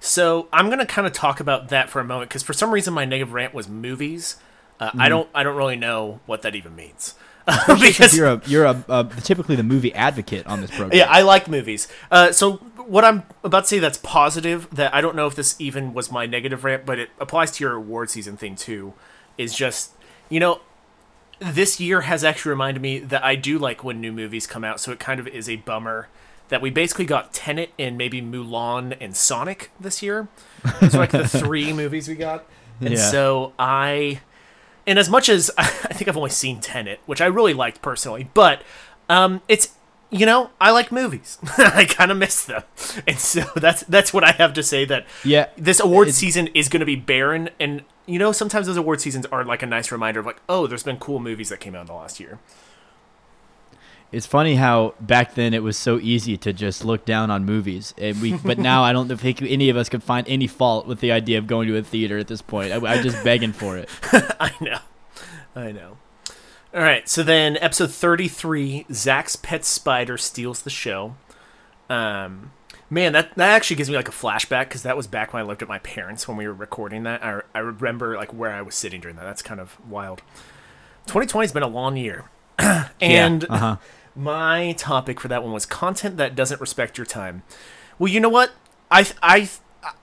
So 0.01 0.49
I'm 0.53 0.71
gonna 0.71 0.87
kind 0.87 1.07
of 1.07 1.13
talk 1.13 1.41
about 1.41 1.69
that 1.69 1.91
for 1.91 2.01
a 2.01 2.05
moment 2.05 2.31
because 2.31 2.43
for 2.43 2.55
some 2.55 2.73
reason 2.73 2.95
my 2.95 3.05
negative 3.05 3.33
rant 3.33 3.55
was 3.55 3.69
movies. 3.69 4.37
Uh, 4.81 4.91
I 4.99 5.11
don't 5.11 5.29
I 5.35 5.43
don't 5.43 5.57
really 5.57 5.77
know 5.77 6.21
what 6.25 6.41
that 6.43 6.55
even 6.55 6.75
means 6.75 7.15
Because 7.47 7.81
because 7.81 8.17
you're 8.17 8.27
a 8.27 8.43
you're 8.47 8.65
a, 8.65 8.85
uh 8.89 9.05
typically 9.21 9.57
the 9.57 9.63
movie 9.63 9.93
advocate 9.95 10.47
on 10.47 10.61
this 10.61 10.71
program. 10.71 10.93
yeah 10.95 11.07
I 11.11 11.23
like 11.23 11.49
movies. 11.49 11.89
Uh, 12.11 12.33
so 12.33 12.55
what 12.87 13.05
I'm 13.05 13.25
about 13.45 13.65
to 13.65 13.69
say 13.69 13.79
that's 13.79 13.99
positive 13.99 14.69
that 14.75 14.95
I 14.95 15.01
don't 15.01 15.17
know 15.17 15.27
if 15.27 15.35
this 15.35 15.61
even 15.61 15.93
was 15.93 16.11
my 16.11 16.27
negative 16.27 16.65
rant, 16.65 16.87
but 16.87 16.99
it 16.99 17.11
applies 17.19 17.51
to 17.53 17.65
your 17.65 17.75
award 17.75 18.11
season 18.11 18.37
thing 18.37 18.57
too. 18.57 18.95
Is 19.37 19.55
just 19.55 19.93
you 20.29 20.41
know 20.41 20.61
this 21.41 21.81
year 21.81 22.03
has 22.03 22.25
actually 22.25 22.51
reminded 22.51 22.81
me 22.81 22.99
that 23.01 23.25
I 23.25 23.35
do 23.35 23.59
like 23.59 23.83
when 23.83 24.01
new 24.01 24.13
movies 24.13 24.47
come 24.47 24.65
out, 24.65 24.81
so 24.81 24.93
it 24.93 24.99
kind 24.99 25.21
of 25.21 25.27
is 25.29 25.49
a 25.49 25.57
bummer 25.57 26.09
that 26.51 26.61
we 26.63 26.71
basically 26.71 27.07
got 27.07 27.33
Tenet 27.33 27.71
and 27.79 27.97
maybe 27.97 28.21
Mulan 28.21 28.97
and 29.01 29.17
Sonic 29.17 29.71
this 29.81 30.03
year. 30.03 30.29
It's 30.83 30.95
like 30.95 31.11
the 31.11 31.27
three 31.27 31.73
movies 31.83 32.07
we 32.09 32.15
got. 32.15 32.45
And 32.81 32.91
Yeah. 32.91 33.11
so 33.11 33.53
I 33.59 34.21
and 34.87 34.99
as 34.99 35.09
much 35.09 35.29
as 35.29 35.51
I 35.59 35.65
think 35.65 36.09
I've 36.09 36.17
only 36.17 36.31
seen 36.31 36.61
Tenet, 36.61 37.01
which 37.07 37.21
I 37.21 37.27
really 37.27 37.55
liked 37.55 37.81
personally, 37.83 38.31
but 38.35 38.63
um, 39.09 39.41
it's 39.49 39.75
you 40.11 40.27
know 40.27 40.51
I 40.61 40.71
like 40.73 40.91
movies. 40.91 41.39
I 41.59 41.85
kind 41.85 42.11
of 42.11 42.17
miss 42.19 42.45
them, 42.45 42.63
and 43.07 43.19
so 43.19 43.43
that's 43.57 43.83
that's 43.85 44.13
what 44.13 44.25
I 44.25 44.33
have 44.33 44.53
to 44.55 44.63
say. 44.63 44.85
That 44.85 45.07
Yeah, 45.25 45.47
this 45.57 45.79
award 45.81 46.13
season 46.13 46.49
is 46.49 46.69
going 46.69 46.81
to 46.81 46.87
be 46.87 46.97
barren, 46.97 47.51
and 47.61 47.83
you 48.07 48.19
know 48.19 48.33
sometimes 48.33 48.67
those 48.67 48.77
award 48.77 49.01
seasons 49.01 49.27
are 49.27 49.45
like 49.45 49.63
a 49.63 49.67
nice 49.67 49.93
reminder 49.93 50.19
of 50.21 50.27
like, 50.27 50.41
oh, 50.49 50.67
there's 50.67 50.83
been 50.83 50.97
cool 50.97 51.21
movies 51.21 51.49
that 51.51 51.61
came 51.61 51.75
out 51.77 51.83
in 51.83 51.87
the 51.87 51.93
last 51.95 52.19
year. 52.19 52.39
It's 54.13 54.27
funny 54.27 54.57
how 54.57 54.95
back 55.01 55.35
then 55.35 55.55
it 55.55 55.63
was 55.63 55.77
so 55.77 56.01
easy 56.01 56.37
to 56.39 56.53
just 56.53 56.85
look 56.85 57.05
down 57.05 57.31
on 57.31 57.45
movies, 57.45 57.95
and 57.97 58.21
we. 58.21 58.33
But 58.35 58.59
now 58.59 58.83
I 58.83 58.93
don't 58.93 59.09
think 59.17 59.41
any 59.43 59.69
of 59.71 59.77
us 59.77 59.89
could 59.89 60.03
find 60.03 60.27
any 60.29 60.49
fault 60.49 60.87
with 60.87 60.99
the 61.01 61.13
idea 61.13 61.39
of 61.39 61.47
going 61.47 61.69
to 61.69 61.77
a 61.77 61.83
theater 61.83 62.19
at 62.19 62.27
this 62.27 62.43
point. 62.43 62.73
I, 62.73 62.77
I'm 62.77 63.03
just 63.05 63.23
begging 63.23 63.53
for 63.53 63.77
it. 63.77 63.89
I 64.41 64.53
know, 64.61 64.79
I 65.55 65.71
know. 65.71 65.99
All 66.75 66.83
right, 66.83 67.09
so 67.09 67.23
then 67.23 67.57
episode 67.59 67.93
thirty-three, 67.93 68.87
Zach's 68.93 69.37
pet 69.37 69.65
spider 69.65 70.19
steals 70.19 70.63
the 70.63 70.71
show. 70.71 71.15
Um, 71.89 72.51
man, 72.89 73.13
that 73.13 73.35
that 73.37 73.51
actually 73.51 73.77
gives 73.77 73.89
me 73.89 73.97
like 73.97 74.09
a 74.09 74.13
flashback 74.13 74.65
because 74.65 74.83
that 74.83 74.97
was 74.97 75.07
back 75.07 75.33
when 75.33 75.43
I 75.43 75.47
lived 75.47 75.63
at 75.63 75.69
my 75.69 75.79
parents 75.79 76.27
when 76.27 76.37
we 76.37 76.49
were 76.49 76.55
recording 76.55 77.05
that. 77.05 77.25
I 77.25 77.43
I 77.55 77.61
remember 77.61 78.17
like 78.17 78.33
where 78.33 78.53
I 78.53 78.63
was 78.63 78.75
sitting 78.75 79.01
during 79.01 79.17
that. 79.17 79.25
That's 79.25 79.43
kind 79.43 79.61
of 79.61 79.77
wild. 79.89 80.23
2020 81.07 81.45
has 81.45 81.53
been 81.53 81.63
a 81.63 81.69
long 81.69 81.97
year, 81.97 82.25
and 83.01 83.45
uh 83.49 83.59
huh. 83.59 83.77
My 84.21 84.73
topic 84.73 85.19
for 85.21 85.29
that 85.29 85.43
one 85.43 85.53
was 85.53 85.67
content 85.67 86.17
that 86.19 86.35
doesn't 86.35 86.61
respect 86.61 86.99
your 86.99 87.07
time. 87.07 87.43
Well, 87.99 88.13
you 88.13 88.21
know 88.21 88.29
what? 88.29 88.53
I 88.91 89.07
I 89.23 89.49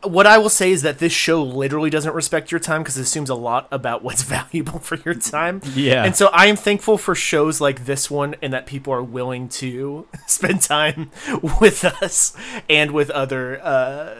what 0.04 0.26
I 0.26 0.40
will 0.40 0.50
say 0.50 0.72
is 0.72 0.82
that 0.82 0.98
this 0.98 1.14
show 1.14 1.44
literally 1.44 1.90
doesn't 1.90 2.14
respect 2.14 2.52
your 2.52 2.60
time 2.60 2.82
because 2.82 2.98
it 2.98 3.02
assumes 3.02 3.30
a 3.30 3.36
lot 3.36 3.68
about 3.72 4.04
what's 4.04 4.24
valuable 4.24 4.80
for 4.80 4.96
your 4.96 5.14
time. 5.14 5.62
Yeah. 5.76 6.04
And 6.04 6.16
so 6.16 6.28
I 6.28 6.48
am 6.48 6.56
thankful 6.56 6.98
for 6.98 7.14
shows 7.14 7.62
like 7.62 7.86
this 7.86 8.10
one 8.10 8.36
and 8.42 8.52
that 8.54 8.66
people 8.66 8.94
are 8.94 9.04
willing 9.04 9.50
to 9.50 10.08
spend 10.28 10.62
time 10.62 11.12
with 11.62 11.86
us 11.86 12.36
and 12.70 12.92
with 12.92 13.10
other 13.12 13.62
uh 13.64 14.16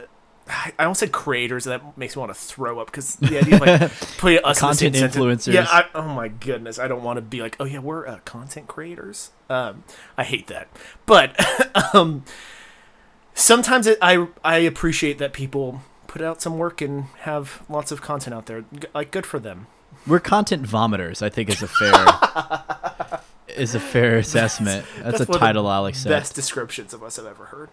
I 0.50 0.74
almost 0.80 1.00
said 1.02 1.12
creators, 1.12 1.68
and 1.68 1.74
that 1.74 1.98
makes 1.98 2.16
me 2.16 2.22
want 2.22 2.32
to 2.34 2.40
throw 2.40 2.80
up 2.80 2.88
because 2.88 3.16
the 3.18 3.38
idea 3.38 3.56
of 3.56 3.62
like 3.62 3.92
putting 4.18 4.40
us 4.44 4.62
in 4.62 4.68
the 4.68 4.74
same 4.74 4.94
Content 4.94 4.96
sentence- 4.96 5.16
influencers. 5.48 5.54
Yeah, 5.54 5.66
I, 5.70 5.86
oh 5.96 6.08
my 6.08 6.28
goodness, 6.30 6.80
I 6.80 6.88
don't 6.88 7.04
want 7.04 7.18
to 7.18 7.22
be 7.22 7.42
like, 7.42 7.56
oh 7.60 7.66
yeah, 7.66 7.80
we're 7.80 8.08
uh, 8.08 8.20
content 8.26 8.68
creators. 8.68 9.32
Um, 9.50 9.84
I 10.18 10.24
hate 10.24 10.48
that, 10.48 10.68
but 11.06 11.36
um, 11.96 12.24
sometimes 13.34 13.88
it, 13.88 13.98
I 14.02 14.28
I 14.44 14.58
appreciate 14.60 15.18
that 15.20 15.34
people 15.34 15.82
put 16.08 16.22
out 16.22 16.42
some 16.42 16.58
work 16.58 16.82
and 16.82 17.06
have 17.22 17.64
lots 17.70 17.92
of 17.92 18.02
content 18.02 18.34
out 18.34 18.46
there. 18.46 18.62
G- 18.74 18.88
Like, 18.94 19.12
good 19.12 19.26
for 19.26 19.40
them. 19.40 19.68
We're 20.06 20.20
content 20.20 20.64
vomiters. 20.64 21.22
I 21.22 21.30
think 21.30 21.50
is 21.50 21.62
a 21.62 21.68
fair 21.68 23.20
is 23.50 23.76
a 23.76 23.80
fair 23.80 24.18
assessment. 24.18 24.86
That's, 24.98 25.04
That's 25.04 25.20
a 25.20 25.24
of 25.24 25.28
the 25.28 25.40
title 25.40 25.68
accept. 25.86 26.10
Best 26.10 26.36
descriptions 26.36 26.94
of 26.94 27.04
us 27.04 27.20
I've 27.20 27.26
ever 27.26 27.46
heard. 27.46 27.70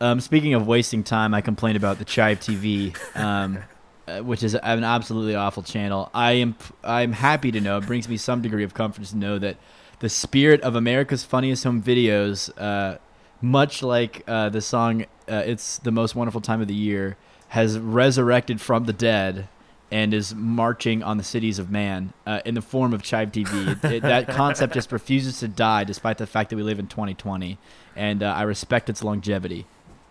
Um, 0.00 0.20
speaking 0.20 0.54
of 0.54 0.66
wasting 0.66 1.02
time, 1.02 1.34
I 1.34 1.40
complained 1.40 1.76
about 1.76 1.98
the 1.98 2.04
Chive 2.04 2.38
TV, 2.38 2.94
um, 3.16 3.58
uh, 4.06 4.20
which 4.20 4.42
is 4.42 4.54
an 4.54 4.84
absolutely 4.84 5.34
awful 5.34 5.62
channel. 5.62 6.08
I 6.14 6.32
am 6.32 6.54
I'm 6.84 7.12
happy 7.12 7.50
to 7.52 7.60
know 7.60 7.78
it 7.78 7.86
brings 7.86 8.08
me 8.08 8.16
some 8.16 8.40
degree 8.40 8.62
of 8.64 8.74
comfort 8.74 9.04
to 9.06 9.16
know 9.16 9.38
that 9.40 9.56
the 9.98 10.08
spirit 10.08 10.60
of 10.60 10.76
America's 10.76 11.24
Funniest 11.24 11.64
Home 11.64 11.82
Videos, 11.82 12.50
uh, 12.56 12.98
much 13.42 13.82
like 13.82 14.22
uh, 14.28 14.48
the 14.50 14.60
song 14.60 15.02
uh, 15.28 15.42
"It's 15.44 15.78
the 15.78 15.90
Most 15.90 16.14
Wonderful 16.14 16.40
Time 16.40 16.60
of 16.60 16.68
the 16.68 16.74
Year," 16.74 17.16
has 17.48 17.76
resurrected 17.78 18.60
from 18.60 18.84
the 18.84 18.92
dead 18.92 19.48
and 19.90 20.12
is 20.14 20.34
marching 20.34 21.02
on 21.02 21.16
the 21.16 21.24
cities 21.24 21.58
of 21.58 21.70
man 21.70 22.12
uh, 22.26 22.40
in 22.44 22.54
the 22.54 22.60
form 22.62 22.92
of 22.92 23.02
Chive 23.02 23.32
TV. 23.32 23.82
It- 23.84 24.02
that 24.02 24.28
concept 24.42 24.74
just 24.74 24.92
refuses 24.92 25.40
to 25.40 25.48
die, 25.48 25.82
despite 25.82 26.18
the 26.18 26.26
fact 26.26 26.50
that 26.50 26.56
we 26.56 26.62
live 26.62 26.78
in 26.78 26.86
2020, 26.86 27.58
and 27.96 28.22
uh, 28.22 28.26
I 28.32 28.42
respect 28.42 28.88
its 28.88 29.02
longevity. 29.02 29.66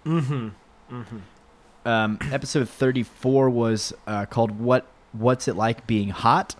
Mm-hmm. 0.07 0.95
Mm-hmm. 0.95 1.17
Um, 1.85 2.19
episode 2.31 2.67
34 2.69 3.49
was 3.49 3.93
uh, 4.07 4.25
called 4.25 4.59
"What 4.59 4.85
What's 5.13 5.47
It 5.47 5.55
Like 5.55 5.87
Being 5.87 6.09
Hot," 6.09 6.55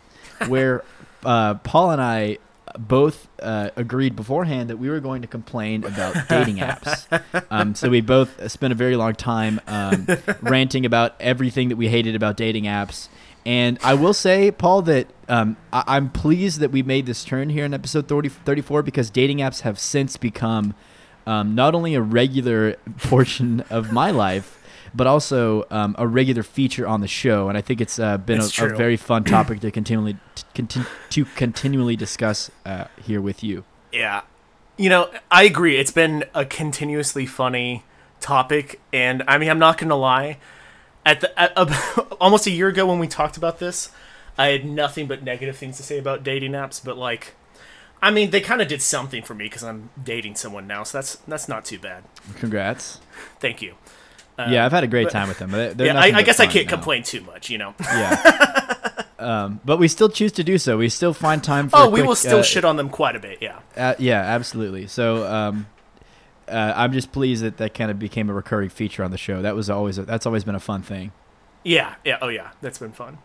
where 0.47 0.83
uh, 1.25 1.55
Paul 1.55 1.91
and 1.91 2.01
I 2.01 2.37
both 2.77 3.27
uh, 3.41 3.69
agreed 3.75 4.15
beforehand 4.15 4.69
that 4.69 4.77
we 4.77 4.89
were 4.89 4.99
going 4.99 5.21
to 5.21 5.27
complain 5.27 5.83
about 5.83 6.27
dating 6.29 6.57
apps. 6.57 7.07
Um, 7.49 7.73
so 7.75 7.89
we 7.89 8.01
both 8.01 8.51
spent 8.51 8.71
a 8.71 8.75
very 8.75 8.95
long 8.95 9.15
time 9.15 9.59
um, 9.67 10.07
ranting 10.41 10.85
about 10.85 11.15
everything 11.19 11.69
that 11.69 11.75
we 11.77 11.87
hated 11.87 12.15
about 12.15 12.37
dating 12.37 12.65
apps. 12.65 13.07
And 13.45 13.79
I 13.81 13.93
will 13.93 14.13
say, 14.13 14.51
Paul, 14.51 14.81
that 14.83 15.07
um, 15.29 15.55
I- 15.71 15.85
I'm 15.87 16.09
pleased 16.09 16.59
that 16.59 16.71
we 16.71 16.83
made 16.83 17.05
this 17.05 17.23
turn 17.23 17.49
here 17.49 17.63
in 17.63 17.73
episode 17.73 18.07
30- 18.07 18.29
34 18.31 18.83
because 18.83 19.09
dating 19.09 19.37
apps 19.37 19.61
have 19.61 19.79
since 19.79 20.17
become 20.17 20.75
um, 21.27 21.53
not 21.53 21.75
only 21.75 21.93
a 21.93 22.01
regular 22.01 22.73
portion 22.97 23.61
of 23.69 23.91
my 23.91 24.09
life, 24.11 24.57
but 24.95 25.05
also 25.05 25.65
um, 25.69 25.95
a 25.99 26.07
regular 26.07 26.41
feature 26.41 26.87
on 26.87 27.01
the 27.01 27.07
show. 27.07 27.49
And 27.49 27.57
I 27.57 27.61
think 27.61 27.81
it's 27.81 27.99
uh, 27.99 28.17
been 28.17 28.39
a, 28.39 28.65
a 28.65 28.69
very 28.69 28.97
fun 28.97 29.25
topic 29.25 29.59
to 29.59 29.69
continually 29.69 30.17
to, 30.53 30.85
to 31.09 31.25
continually 31.35 31.95
discuss 31.95 32.49
uh, 32.65 32.85
here 33.03 33.21
with 33.21 33.43
you. 33.43 33.65
Yeah. 33.91 34.21
You 34.77 34.89
know, 34.89 35.11
I 35.29 35.43
agree. 35.43 35.77
It's 35.77 35.91
been 35.91 36.23
a 36.33 36.45
continuously 36.45 37.25
funny 37.25 37.83
topic, 38.19 38.79
and 38.93 39.23
I 39.27 39.37
mean, 39.37 39.49
I'm 39.49 39.59
not 39.59 39.77
gonna 39.77 39.95
lie. 39.95 40.37
At 41.05 41.21
the 41.21 41.39
at, 41.39 41.51
almost 42.21 42.47
a 42.47 42.51
year 42.51 42.67
ago 42.67 42.85
when 42.85 42.99
we 42.99 43.07
talked 43.07 43.37
about 43.37 43.59
this, 43.59 43.89
I 44.37 44.47
had 44.47 44.65
nothing 44.65 45.07
but 45.07 45.23
negative 45.23 45.57
things 45.57 45.77
to 45.77 45.83
say 45.83 45.97
about 45.97 46.23
dating 46.23 46.51
apps. 46.51 46.83
But 46.83 46.97
like, 46.97 47.33
I 48.01 48.11
mean, 48.11 48.29
they 48.29 48.41
kind 48.41 48.61
of 48.61 48.67
did 48.67 48.81
something 48.81 49.23
for 49.23 49.33
me 49.33 49.45
because 49.45 49.63
I'm 49.63 49.89
dating 50.01 50.35
someone 50.35 50.67
now, 50.67 50.83
so 50.83 50.99
that's 50.99 51.15
that's 51.27 51.47
not 51.47 51.65
too 51.65 51.79
bad. 51.79 52.03
Congrats. 52.35 52.99
Thank 53.39 53.61
you. 53.61 53.75
Uh, 54.37 54.47
yeah, 54.49 54.65
I've 54.65 54.71
had 54.71 54.83
a 54.83 54.87
great 54.87 55.05
but- 55.05 55.13
time 55.13 55.27
with 55.27 55.39
them. 55.39 55.51
They're, 55.51 55.73
they're 55.73 55.87
yeah, 55.87 55.99
I, 55.99 56.17
I 56.17 56.21
guess 56.21 56.39
I 56.39 56.45
can't 56.45 56.67
now. 56.67 56.73
complain 56.73 57.03
too 57.03 57.21
much. 57.21 57.49
You 57.49 57.57
know. 57.57 57.73
Yeah. 57.79 59.03
um, 59.19 59.59
but 59.65 59.77
we 59.77 59.87
still 59.87 60.09
choose 60.09 60.31
to 60.33 60.43
do 60.43 60.57
so. 60.57 60.77
We 60.77 60.89
still 60.89 61.13
find 61.13 61.43
time 61.43 61.69
for. 61.69 61.77
Oh, 61.77 61.89
we 61.89 62.03
will 62.03 62.15
still 62.15 62.39
uh, 62.39 62.43
shit 62.43 62.63
on 62.63 62.77
them 62.77 62.89
quite 62.89 63.15
a 63.15 63.19
bit. 63.19 63.39
Yeah. 63.41 63.59
Uh, 63.75 63.95
yeah, 63.97 64.21
absolutely. 64.21 64.85
So 64.85 65.25
um, 65.25 65.65
uh, 66.47 66.73
I'm 66.75 66.93
just 66.93 67.11
pleased 67.11 67.43
that 67.43 67.57
that 67.57 67.73
kind 67.73 67.91
of 67.91 67.99
became 67.99 68.29
a 68.29 68.33
recurring 68.33 68.69
feature 68.69 69.03
on 69.03 69.11
the 69.11 69.17
show. 69.17 69.41
That 69.41 69.55
was 69.55 69.69
always 69.69 69.97
a, 69.97 70.03
that's 70.03 70.25
always 70.25 70.43
been 70.43 70.55
a 70.55 70.59
fun 70.59 70.81
thing. 70.81 71.11
Yeah, 71.63 71.95
yeah, 72.05 72.17
oh 72.21 72.29
yeah, 72.29 72.51
that's 72.61 72.77
been 72.77 72.93
fun. 72.93 73.17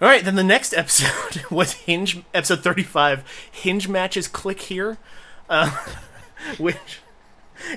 All 0.00 0.06
right, 0.08 0.24
then 0.24 0.36
the 0.36 0.44
next 0.44 0.72
episode 0.74 1.44
was 1.50 1.72
Hinge, 1.72 2.22
episode 2.32 2.62
35, 2.62 3.24
Hinge 3.50 3.88
Matches 3.88 4.28
Click 4.28 4.60
Here, 4.60 4.96
uh, 5.50 5.70
which 6.58 7.00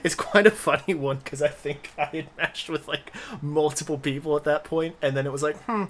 is 0.04 0.14
quite 0.14 0.46
a 0.46 0.52
funny 0.52 0.94
one 0.94 1.18
because 1.18 1.42
I 1.42 1.48
think 1.48 1.90
I 1.98 2.06
had 2.06 2.28
matched 2.38 2.70
with 2.70 2.88
like 2.88 3.12
multiple 3.42 3.98
people 3.98 4.38
at 4.38 4.44
that 4.44 4.64
point, 4.64 4.96
and 5.02 5.18
then 5.18 5.26
it 5.26 5.32
was 5.32 5.42
like, 5.42 5.58
hmm, 5.64 5.86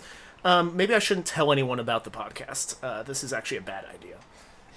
um, 0.46 0.76
maybe 0.78 0.96
I 0.96 1.00
shouldn't 1.00 1.26
tell 1.26 1.52
anyone 1.52 1.80
about 1.82 2.06
the 2.06 2.12
podcast. 2.12 2.76
Uh, 2.82 3.04
this 3.04 3.26
is 3.26 3.34
actually 3.34 3.58
a 3.58 3.62
bad 3.62 3.86
idea. 3.94 4.18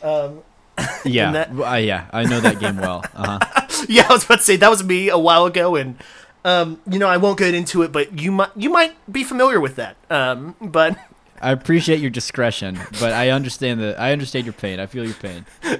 Um, 0.02 0.42
Yeah, 1.04 1.30
that- 1.30 1.50
uh, 1.56 1.76
yeah, 1.76 2.06
I 2.12 2.25
know 2.25 2.40
that 2.40 2.58
game 2.58 2.78
well. 2.78 3.04
Uh-huh. 3.14 3.84
yeah, 3.88 4.06
I 4.08 4.12
was 4.12 4.25
about 4.25 4.38
to 4.38 4.44
say 4.44 4.56
that 4.56 4.68
was 4.70 4.82
me 4.82 5.08
a 5.08 5.18
while 5.18 5.46
ago, 5.46 5.76
and 5.76 5.96
um, 6.44 6.80
you 6.90 6.99
know 6.99 7.06
I 7.06 7.16
won't 7.18 7.38
get 7.38 7.54
into 7.54 7.82
it, 7.82 7.92
but 7.92 8.18
you 8.18 8.32
might 8.32 8.50
you 8.56 8.70
might 8.70 8.96
be 9.11 9.23
familiar 9.23 9.61
with 9.61 9.76
that. 9.76 9.96
Um, 10.11 10.56
but 10.61 10.99
I 11.41 11.50
appreciate 11.50 12.00
your 12.00 12.11
discretion, 12.11 12.79
but 13.00 13.12
I 13.12 13.31
understand 13.31 13.81
the 13.81 13.99
I 13.99 14.12
understand 14.12 14.47
your 14.47 14.53
pain. 14.55 14.81
I 14.81 14.87
feel 14.87 15.05
your 15.05 15.14
pain. 15.14 15.47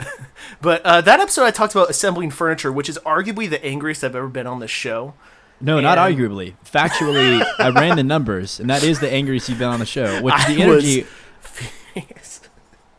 But 0.61 0.83
uh, 0.85 1.01
that 1.01 1.21
episode, 1.21 1.45
I 1.45 1.51
talked 1.51 1.75
about 1.75 1.89
assembling 1.91 2.31
furniture, 2.31 2.71
which 2.71 2.89
is 2.89 2.99
arguably 3.05 3.49
the 3.49 3.65
angriest 3.65 4.05
I've 4.05 4.15
ever 4.15 4.29
been 4.29 4.47
on 4.47 4.61
this 4.61 4.71
show. 4.71 5.15
No, 5.61 5.81
not 5.81 5.97
arguably. 5.97 6.55
Factually, 6.65 7.43
I 7.59 7.71
ran 7.71 7.97
the 7.97 8.03
numbers, 8.03 8.61
and 8.61 8.69
that 8.69 8.83
is 8.83 9.01
the 9.01 9.11
angriest 9.11 9.49
you've 9.49 9.59
been 9.59 9.69
on 9.69 9.79
the 9.81 9.87
show. 9.87 10.23
Which 10.23 10.35
I 10.35 10.55
the 10.55 10.63
energy 10.63 11.07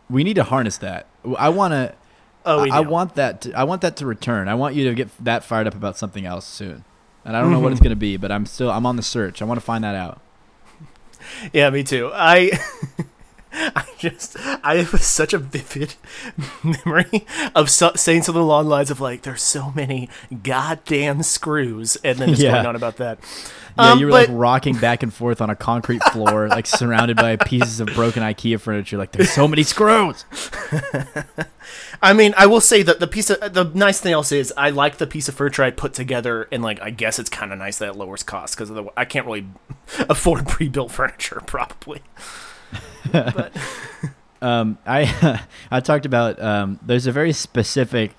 we 0.09 0.23
need 0.23 0.35
to 0.35 0.43
harness 0.43 0.77
that. 0.77 1.07
I 1.37 1.49
want 1.49 1.73
to. 1.73 1.95
oh, 2.45 2.63
we 2.63 2.71
I 2.71 2.81
know. 2.81 2.89
want 2.89 3.15
that. 3.15 3.41
To, 3.41 3.53
I 3.53 3.63
want 3.63 3.81
that 3.81 3.95
to 3.97 4.05
return. 4.05 4.47
I 4.47 4.55
want 4.55 4.75
you 4.75 4.87
to 4.87 4.93
get 4.93 5.09
that 5.23 5.43
fired 5.43 5.67
up 5.67 5.75
about 5.75 5.97
something 5.97 6.25
else 6.25 6.45
soon. 6.45 6.83
And 7.23 7.35
I 7.35 7.41
don't 7.41 7.51
know 7.51 7.59
what 7.59 7.71
it's 7.71 7.81
going 7.81 7.89
to 7.89 7.95
be, 7.95 8.17
but 8.17 8.31
I'm 8.31 8.45
still 8.45 8.69
I'm 8.69 8.85
on 8.85 8.97
the 8.97 9.03
search. 9.03 9.41
I 9.41 9.45
want 9.45 9.59
to 9.59 9.65
find 9.65 9.83
that 9.83 9.95
out. 9.95 10.21
Yeah, 11.53 11.69
me 11.69 11.83
too. 11.83 12.11
I, 12.13 12.51
I 13.75 13.85
just 13.97 14.35
I 14.63 14.75
have 14.77 15.01
such 15.01 15.33
a 15.33 15.37
vivid 15.37 15.95
memory 16.63 17.25
of 17.55 17.69
so, 17.69 17.91
saying 17.95 18.23
something 18.23 18.41
along 18.41 18.65
the 18.65 18.69
lines 18.71 18.91
of 18.91 18.99
like, 18.99 19.21
"There's 19.21 19.41
so 19.43 19.71
many 19.71 20.09
goddamn 20.43 21.23
screws," 21.23 21.95
and 22.03 22.17
then 22.17 22.29
just 22.29 22.41
Yeah. 22.41 22.51
going 22.53 22.65
on 22.65 22.75
about 22.75 22.97
that. 22.97 23.19
Yeah, 23.77 23.91
Um, 23.91 23.99
you 23.99 24.05
were 24.07 24.11
but- 24.11 24.29
like 24.29 24.37
rocking 24.37 24.75
back 24.77 25.03
and 25.03 25.13
forth 25.13 25.41
on 25.41 25.49
a 25.49 25.55
concrete 25.55 26.03
floor, 26.05 26.47
like 26.49 26.65
surrounded 26.67 27.15
by 27.17 27.35
pieces 27.37 27.79
of 27.79 27.87
broken 27.87 28.23
IKEA 28.23 28.59
furniture. 28.59 28.97
Like 28.97 29.11
there's 29.13 29.31
so 29.31 29.47
many 29.47 29.63
screws. 29.63 30.25
I 32.01 32.13
mean, 32.13 32.33
I 32.37 32.45
will 32.45 32.61
say 32.61 32.83
that 32.83 32.99
the 32.99 33.07
piece 33.07 33.29
of 33.29 33.53
the 33.53 33.71
nice 33.73 33.99
thing 33.99 34.13
else 34.13 34.31
is 34.31 34.53
I 34.57 34.69
like 34.69 34.97
the 34.97 35.07
piece 35.07 35.27
of 35.29 35.35
furniture 35.35 35.63
I 35.63 35.71
put 35.71 35.93
together, 35.93 36.47
and 36.51 36.61
like 36.61 36.81
I 36.81 36.89
guess 36.89 37.19
it's 37.19 37.29
kind 37.29 37.51
of 37.53 37.57
nice 37.59 37.77
that 37.79 37.89
it 37.89 37.95
lowers 37.95 38.23
cost 38.23 38.57
because 38.57 38.71
I 38.97 39.05
can't 39.05 39.25
really 39.25 39.47
afford 40.09 40.47
pre-built 40.47 40.91
furniture 40.91 41.41
probably. 41.45 42.01
But 43.11 43.51
Um, 44.45 44.77
I 44.85 45.41
I 45.71 45.79
talked 45.79 46.05
about 46.05 46.39
um, 46.41 46.79
there's 46.81 47.07
a 47.07 47.11
very 47.11 47.33
specific 47.33 48.11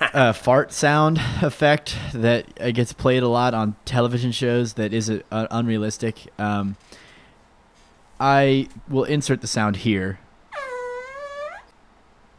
uh, 0.00 0.32
fart 0.32 0.70
sound 0.70 1.18
effect 1.40 1.96
that 2.12 2.46
uh, 2.60 2.70
gets 2.72 2.92
played 2.92 3.22
a 3.22 3.28
lot 3.28 3.54
on 3.54 3.76
television 3.86 4.32
shows 4.32 4.74
that 4.74 4.92
is 4.92 5.08
uh, 5.10 5.46
unrealistic. 5.50 6.26
Um, 6.38 6.76
I 8.20 8.68
will 8.88 9.04
insert 9.04 9.40
the 9.40 9.46
sound 9.46 9.76
here. 9.76 10.18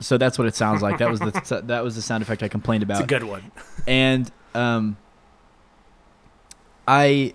So 0.02 0.18
that's 0.18 0.38
what 0.38 0.48
it 0.48 0.56
sounds 0.56 0.82
like. 0.82 1.00
That 1.00 1.10
was 1.10 1.20
the 1.20 1.62
that 1.66 1.84
was 1.84 1.96
the 1.96 2.04
sound 2.04 2.22
effect 2.22 2.44
I 2.44 2.50
complained 2.50 2.84
about. 2.84 2.98
it's 2.98 3.06
a 3.06 3.08
good 3.08 3.24
one. 3.24 3.52
and 3.88 4.32
um, 4.54 4.96
I 6.88 7.34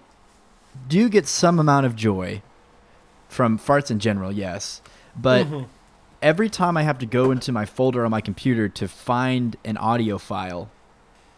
do 0.87 1.08
get 1.08 1.26
some 1.26 1.58
amount 1.58 1.87
of 1.87 1.96
joy 1.96 2.42
from 3.35 3.59
farts 3.59 3.91
in 3.91 3.99
general, 3.99 4.31
yes, 4.31 4.81
but 5.21 5.47
Mhm. 5.49 5.67
every 6.23 6.49
time 6.49 6.76
I 6.76 6.85
have 6.85 6.99
to 7.00 7.07
go 7.07 7.33
into 7.33 7.50
my 7.50 7.64
folder 7.67 8.05
on 8.05 8.11
my 8.12 8.21
computer 8.21 8.69
to 8.69 8.87
find 8.87 9.57
an 9.64 9.76
audio 9.76 10.19
file 10.19 10.69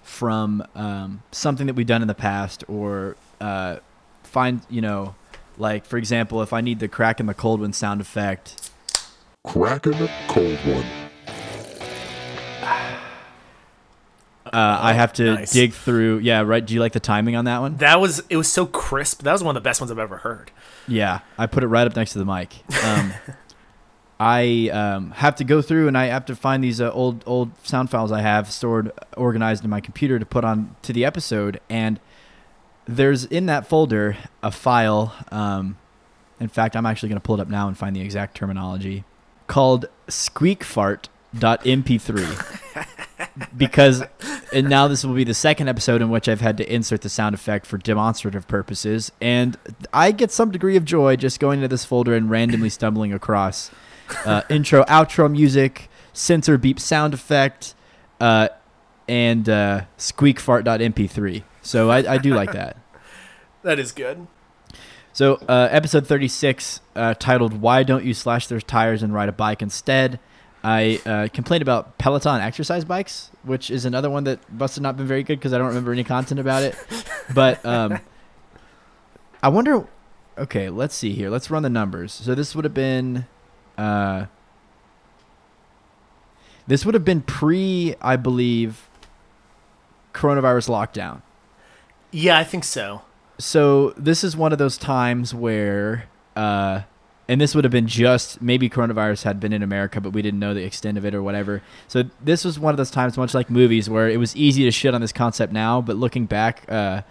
from 0.03 0.63
um, 0.75 1.23
something 1.33 1.67
that 1.67 1.75
we've 1.75 1.87
done 1.87 2.03
in 2.03 2.09
the 2.09 2.15
past, 2.15 2.63
or 2.69 3.17
uh, 3.41 3.77
find 4.23 4.61
you 4.69 4.83
know, 4.83 5.15
like 5.57 5.87
for 5.87 5.97
example, 5.97 6.43
if 6.43 6.53
I 6.53 6.61
need 6.61 6.81
the 6.81 6.89
crack 6.89 7.19
in 7.19 7.25
the 7.27 7.35
cold 7.35 7.61
one 7.63 7.73
sound 7.73 8.03
effect, 8.03 8.71
crack 9.43 9.87
in 9.87 9.93
the 9.93 10.11
cold 10.29 10.59
one. 10.67 10.85
Uh, 14.57 14.79
I 14.81 14.95
have 14.95 15.13
to 15.15 15.35
nice. 15.35 15.53
dig 15.53 15.75
through. 15.75 16.21
Yeah, 16.21 16.41
right. 16.41 16.65
Do 16.65 16.73
you 16.73 16.81
like 16.81 16.95
the 16.95 17.01
timing 17.01 17.37
on 17.37 17.45
that 17.45 17.61
one? 17.61 17.77
That 17.77 18.01
was 18.01 18.23
it 18.31 18.39
was 18.39 18.51
so 18.51 18.65
crisp. 18.65 19.23
That 19.23 19.33
was 19.33 19.45
one 19.45 19.55
of 19.55 19.63
the 19.63 19.69
best 19.69 19.83
ones 19.83 19.91
I've 19.91 19.99
ever 19.99 20.17
heard. 20.17 20.51
Yeah, 20.89 21.21
I 21.37 21.47
put 21.47 21.63
it 21.63 21.67
right 21.67 21.87
up 21.87 21.95
next 21.95 22.13
to 22.13 22.19
the 22.19 22.25
mic. 22.25 22.55
Um, 22.83 23.13
I 24.19 24.71
um, 24.73 25.11
have 25.11 25.37
to 25.37 25.45
go 25.45 25.61
through 25.61 25.89
and 25.89 25.99
I 25.99 26.07
have 26.07 26.25
to 26.27 26.35
find 26.35 26.65
these 26.65 26.81
uh, 26.81 26.91
old 26.91 27.23
old 27.27 27.51
sound 27.67 27.91
files 27.91 28.11
I 28.11 28.23
have 28.23 28.51
stored 28.51 28.93
organized 29.15 29.63
in 29.63 29.69
my 29.69 29.83
computer 29.83 30.19
to 30.19 30.25
put 30.25 30.43
on 30.43 30.75
to 30.83 30.95
the 30.95 31.05
episode, 31.05 31.61
and 31.69 32.01
there's 32.87 33.27
in 33.27 33.45
that 33.47 33.67
folder 33.67 34.17
a 34.43 34.51
file. 34.51 35.15
Um, 35.31 35.77
in 36.41 36.49
fact, 36.49 36.77
I'm 36.77 36.87
actually 36.87 37.11
going 37.11 37.21
to 37.21 37.25
pull 37.25 37.35
it 37.35 37.43
up 37.43 37.49
now 37.49 37.69
and 37.69 37.77
find 37.77 37.95
the 37.95 38.01
exact 38.01 38.39
terminology 38.39 39.05
called 39.49 39.85
squeakfart.mp3 40.09 42.96
because 43.57 44.03
and 44.53 44.69
now 44.69 44.89
this 44.89 45.05
will 45.05 45.15
be 45.15 45.25
the 45.25 45.35
second 45.35 45.69
episode 45.69 46.01
in 46.01 46.11
which 46.11 46.29
I've 46.29 46.41
had 46.41 46.57
to 46.59 46.73
insert 46.73 47.03
the 47.03 47.09
sound 47.09 47.35
effect 47.35 47.67
for 47.67 47.79
demonstrative 47.79 48.47
purposes, 48.49 49.13
and 49.21 49.57
I 49.93 50.13
get 50.13 50.31
some 50.31 50.51
degree 50.51 50.77
of 50.77 50.85
joy 50.85 51.17
just 51.17 51.41
going 51.41 51.59
into 51.59 51.69
this 51.69 51.85
folder 51.85 52.15
and 52.15 52.31
randomly 52.31 52.71
stumbling 52.71 53.13
across 53.13 53.71
uh, 54.25 54.43
intro, 54.51 54.85
outro 54.85 55.31
music, 55.31 55.89
censor 56.13 56.59
beep 56.59 56.81
sound 56.81 57.15
effect, 57.15 57.75
uh, 58.21 58.49
and 59.09 59.49
uh, 59.49 59.83
squeakfart.mp3. 59.99 61.43
So 61.63 61.91
I, 61.91 62.15
I 62.15 62.19
do 62.19 62.35
like 62.35 62.53
that. 62.53 62.77
That 63.63 63.81
is 63.81 63.91
good. 63.91 64.29
So, 65.13 65.41
uh, 65.49 65.67
episode 65.73 66.07
36, 66.07 66.81
uh, 66.95 67.15
titled 67.15 67.61
Why 67.61 67.83
Don't 67.83 68.05
You 68.05 68.15
Slash 68.15 68.47
Their 68.47 68.61
Tires 68.61 69.03
and 69.03 69.13
Ride 69.13 69.29
a 69.29 69.33
Bike 69.33 69.61
Instead? 69.61 70.21
I 70.67 71.01
uh, 71.07 71.29
complained 71.33 71.63
about 71.63 71.97
Peloton 71.97 72.41
exercise 72.41 72.85
bikes, 72.85 73.31
which 73.45 73.71
is 73.71 73.85
another 73.85 74.11
one 74.11 74.25
that 74.25 74.41
must 74.53 74.75
have 74.75 74.83
not 74.83 74.97
been 74.97 75.07
very 75.07 75.23
good 75.23 75.39
because 75.39 75.53
I 75.53 75.59
don't 75.59 75.69
remember 75.69 75.93
any 75.93 76.03
content 76.03 76.41
about 76.41 76.65
it. 76.65 76.75
But 77.33 77.65
um, 77.65 78.01
I 79.43 79.49
wonder. 79.49 79.87
Okay, 80.37 80.69
let's 80.69 80.95
see 80.95 81.13
here. 81.13 81.31
Let's 81.31 81.51
run 81.51 81.63
the 81.63 81.71
numbers. 81.71 82.13
So, 82.13 82.35
this 82.35 82.55
would 82.57 82.65
have 82.65 82.75
been. 82.75 83.27
Uh, 83.79 84.27
this 86.67 86.85
would 86.85 86.95
have 86.95 87.05
been 87.05 87.21
pre, 87.21 87.95
I 88.01 88.17
believe, 88.17 88.89
coronavirus 90.13 90.69
lockdown 90.69 91.23
Yeah, 92.11 92.39
I 92.39 92.45
think 92.45 92.65
so. 92.65 93.03
so 93.39 93.91
this 93.97 94.25
is 94.25 94.37
one 94.37 94.53
of 94.53 94.59
those 94.59 94.79
times 94.79 95.33
where 95.35 96.09
uh 96.35 96.81
and 97.29 97.41
this 97.41 97.55
would 97.55 97.65
have 97.65 97.73
been 97.73 97.87
just 97.89 98.41
maybe 98.41 98.69
coronavirus 98.71 99.25
had 99.25 99.41
been 99.41 99.53
in 99.53 99.63
America, 99.63 100.01
but 100.01 100.11
we 100.13 100.23
didn't 100.23 100.39
know 100.41 100.55
the 100.55 100.63
extent 100.65 100.97
of 100.99 101.05
it 101.05 101.15
or 101.15 101.23
whatever. 101.23 101.63
So 101.89 102.05
this 102.23 102.45
was 102.45 102.59
one 102.59 102.73
of 102.73 102.77
those 102.79 102.91
times, 102.91 103.17
much 103.19 103.35
like 103.35 103.51
movies, 103.51 103.91
where 103.91 104.09
it 104.09 104.19
was 104.19 104.35
easy 104.37 104.65
to 104.65 104.71
shit 104.71 104.95
on 104.95 105.01
this 105.01 105.13
concept 105.13 105.53
now, 105.53 105.81
but 105.81 105.97
looking 105.97 106.27
back, 106.27 106.65
uh, 106.71 107.03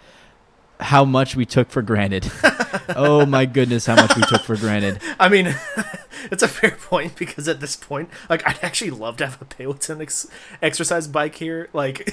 how 0.80 1.04
much 1.04 1.36
we 1.36 1.44
took 1.46 1.70
for 1.70 1.82
granted. 1.82 2.30
oh 2.90 3.24
my 3.26 3.46
goodness, 3.46 3.86
how 3.86 3.94
much 3.96 4.14
we 4.16 4.22
took 4.22 4.42
for 4.42 4.56
granted. 4.56 5.00
I 5.20 5.28
mean, 5.28 5.54
it's 6.30 6.42
a 6.42 6.48
fair 6.48 6.72
point 6.72 7.16
because 7.16 7.48
at 7.48 7.60
this 7.60 7.76
point, 7.76 8.10
like, 8.28 8.46
I'd 8.46 8.58
actually 8.62 8.90
love 8.90 9.16
to 9.18 9.26
have 9.26 9.40
a 9.40 9.46
Peloton 9.46 10.02
ex- 10.02 10.26
exercise 10.60 11.08
bike 11.08 11.34
here. 11.36 11.68
Like, 11.72 12.10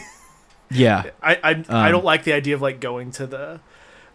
Yeah, 0.71 1.11
I 1.21 1.35
I, 1.35 1.49
I 1.69 1.85
Um, 1.87 1.91
don't 1.91 2.05
like 2.05 2.23
the 2.23 2.33
idea 2.33 2.55
of 2.55 2.61
like 2.61 2.79
going 2.79 3.11
to 3.11 3.27
the. 3.27 3.59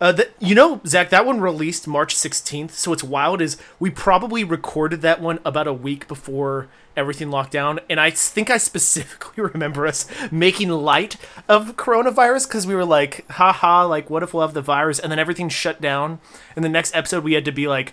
Uh, 0.01 0.13
the, 0.13 0.29
you 0.39 0.55
know, 0.55 0.81
Zach, 0.87 1.11
that 1.11 1.27
one 1.27 1.41
released 1.41 1.89
March 1.89 2.15
16th. 2.15 2.71
So 2.71 2.91
what's 2.91 3.03
wild 3.03 3.41
is 3.41 3.57
we 3.81 3.91
probably 3.91 4.45
recorded 4.45 5.03
that 5.03 5.21
one 5.21 5.41
about 5.45 5.67
a 5.67 5.73
week 5.73 6.07
before 6.07 6.69
everything 6.97 7.31
locked 7.31 7.53
down. 7.53 7.81
And 7.91 7.99
I 7.99 8.11
think 8.11 8.51
I 8.51 8.59
specifically 8.59 9.43
remember 9.43 9.87
us 9.87 10.07
making 10.31 10.69
light 10.69 11.17
of 11.49 11.77
coronavirus 11.77 12.47
because 12.47 12.67
we 12.67 12.75
were 12.75 12.85
like, 12.85 13.29
haha, 13.31 13.87
like, 13.87 14.09
what 14.09 14.23
if 14.23 14.33
we'll 14.33 14.43
have 14.43 14.55
the 14.55 14.63
virus? 14.63 14.99
And 14.99 15.11
then 15.11 15.19
everything 15.19 15.49
shut 15.49 15.81
down. 15.81 16.21
And 16.55 16.65
the 16.65 16.69
next 16.69 16.95
episode, 16.95 17.25
we 17.25 17.33
had 17.33 17.45
to 17.45 17.53
be 17.53 17.67
like, 17.67 17.93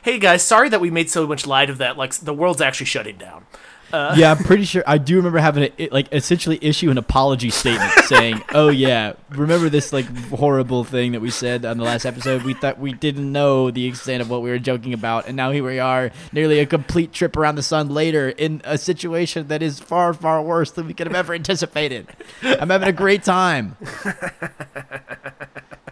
hey 0.04 0.20
guys, 0.20 0.42
sorry 0.42 0.70
that 0.70 0.82
we 0.82 0.90
made 0.90 1.10
so 1.10 1.28
much 1.28 1.46
light 1.46 1.70
of 1.70 1.78
that. 1.80 1.98
Like, 1.98 2.14
the 2.14 2.34
world's 2.34 2.62
actually 2.62 2.86
shutting 2.86 3.18
down. 3.18 3.46
Yeah, 3.94 4.32
I'm 4.32 4.44
pretty 4.44 4.66
sure. 4.66 4.84
I 4.86 4.98
do 4.98 5.16
remember 5.18 5.40
having 5.40 5.72
to 5.72 5.90
like 5.92 6.08
essentially 6.12 6.60
issue 6.62 6.90
an 6.90 6.98
apology 6.98 7.50
statement 7.50 7.92
saying, 8.06 8.42
"Oh 8.54 8.70
yeah, 8.70 9.14
remember 9.30 9.70
this 9.70 9.94
like 9.94 10.06
horrible 10.30 10.84
thing 10.84 11.14
that 11.14 11.22
we 11.22 11.30
said 11.30 11.66
on 11.66 11.78
the 11.78 11.84
last 11.84 12.06
episode? 12.06 12.44
We 12.44 12.54
thought 12.54 12.80
we 12.80 12.94
didn't 12.94 13.32
know 13.32 13.72
the 13.72 13.86
extent 13.86 14.22
of 14.22 14.30
what 14.30 14.42
we 14.42 14.50
were 14.50 14.60
joking 14.60 14.94
about, 14.94 15.28
and 15.28 15.36
now 15.36 15.52
here 15.52 15.64
we 15.66 15.80
are, 15.80 16.12
nearly 16.32 16.60
a 16.60 16.66
complete 16.66 17.14
trip 17.14 17.38
around 17.38 17.56
the 17.56 17.64
sun 17.64 17.90
later 17.90 18.30
in 18.30 18.62
a 18.64 18.78
situation 18.78 19.48
that 19.48 19.62
is 19.62 19.80
far, 19.80 20.14
far 20.14 20.42
worse 20.42 20.72
than 20.72 20.88
we 20.88 20.94
could 20.94 21.08
have 21.08 21.16
ever 21.16 21.34
anticipated. 21.34 22.08
I'm 22.44 22.70
having 22.70 22.90
a 22.90 22.94
great 22.94 23.24
time." 23.24 23.78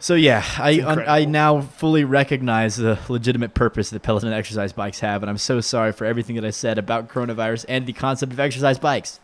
So 0.05 0.13
yeah, 0.13 0.45
I 0.59 0.83
un- 0.85 1.03
I 1.07 1.25
now 1.25 1.61
fully 1.61 2.03
recognize 2.03 2.75
the 2.75 2.99
legitimate 3.09 3.55
purpose 3.55 3.89
that 3.89 4.03
Peloton 4.03 4.31
exercise 4.31 4.71
bikes 4.71 4.99
have, 4.99 5.23
and 5.23 5.31
I'm 5.31 5.39
so 5.39 5.61
sorry 5.61 5.93
for 5.93 6.05
everything 6.05 6.35
that 6.35 6.45
I 6.45 6.51
said 6.51 6.77
about 6.77 7.09
coronavirus 7.09 7.65
and 7.67 7.87
the 7.87 7.93
concept 7.93 8.31
of 8.31 8.39
exercise 8.39 8.77
bikes. 8.77 9.19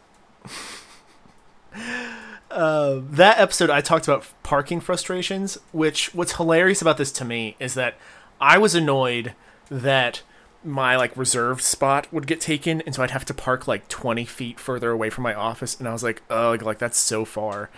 uh, 2.49 2.99
that 3.11 3.37
episode 3.37 3.69
I 3.69 3.81
talked 3.81 4.07
about 4.07 4.25
parking 4.41 4.79
frustrations, 4.79 5.59
which 5.71 6.15
what's 6.15 6.37
hilarious 6.37 6.81
about 6.81 6.97
this 6.97 7.11
to 7.11 7.25
me 7.25 7.55
is 7.59 7.75
that 7.75 7.93
I 8.39 8.57
was 8.57 8.73
annoyed 8.73 9.35
that 9.69 10.23
my 10.63 10.95
like 10.95 11.15
reserved 11.15 11.61
spot 11.61 12.11
would 12.11 12.25
get 12.25 12.41
taken 12.41 12.81
and 12.81 12.95
so 12.95 13.03
I'd 13.03 13.11
have 13.11 13.25
to 13.25 13.35
park 13.35 13.67
like 13.67 13.87
20 13.87 14.25
feet 14.25 14.59
further 14.59 14.89
away 14.89 15.11
from 15.11 15.23
my 15.23 15.35
office 15.35 15.77
and 15.77 15.87
I 15.87 15.93
was 15.93 16.01
like, 16.01 16.23
ugh, 16.27 16.63
like 16.63 16.79
that's 16.79 16.97
so 16.97 17.23
far. 17.23 17.69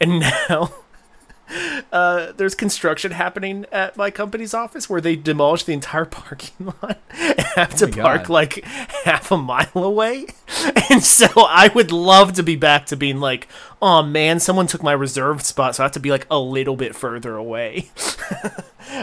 And 0.00 0.20
now 0.48 0.72
uh, 1.92 2.32
there's 2.32 2.54
construction 2.54 3.12
happening 3.12 3.66
at 3.72 3.96
my 3.96 4.10
company's 4.10 4.54
office 4.54 4.88
where 4.88 5.00
they 5.00 5.16
demolished 5.16 5.66
the 5.66 5.72
entire 5.72 6.04
parking 6.04 6.66
lot 6.82 6.98
and 7.10 7.40
have 7.40 7.74
to 7.76 7.88
park 7.88 8.22
God. 8.22 8.28
like 8.28 8.64
half 8.64 9.30
a 9.30 9.36
mile 9.36 9.68
away. 9.74 10.26
And 10.90 11.02
so 11.02 11.26
I 11.36 11.68
would 11.74 11.90
love 11.90 12.34
to 12.34 12.42
be 12.42 12.54
back 12.54 12.86
to 12.86 12.96
being 12.96 13.18
like, 13.18 13.48
oh 13.80 14.02
man, 14.02 14.38
someone 14.38 14.66
took 14.66 14.82
my 14.82 14.92
reserved 14.92 15.44
spot, 15.44 15.74
so 15.74 15.82
I 15.82 15.86
have 15.86 15.92
to 15.92 16.00
be 16.00 16.10
like 16.10 16.26
a 16.30 16.38
little 16.38 16.76
bit 16.76 16.94
further 16.94 17.34
away. 17.34 17.90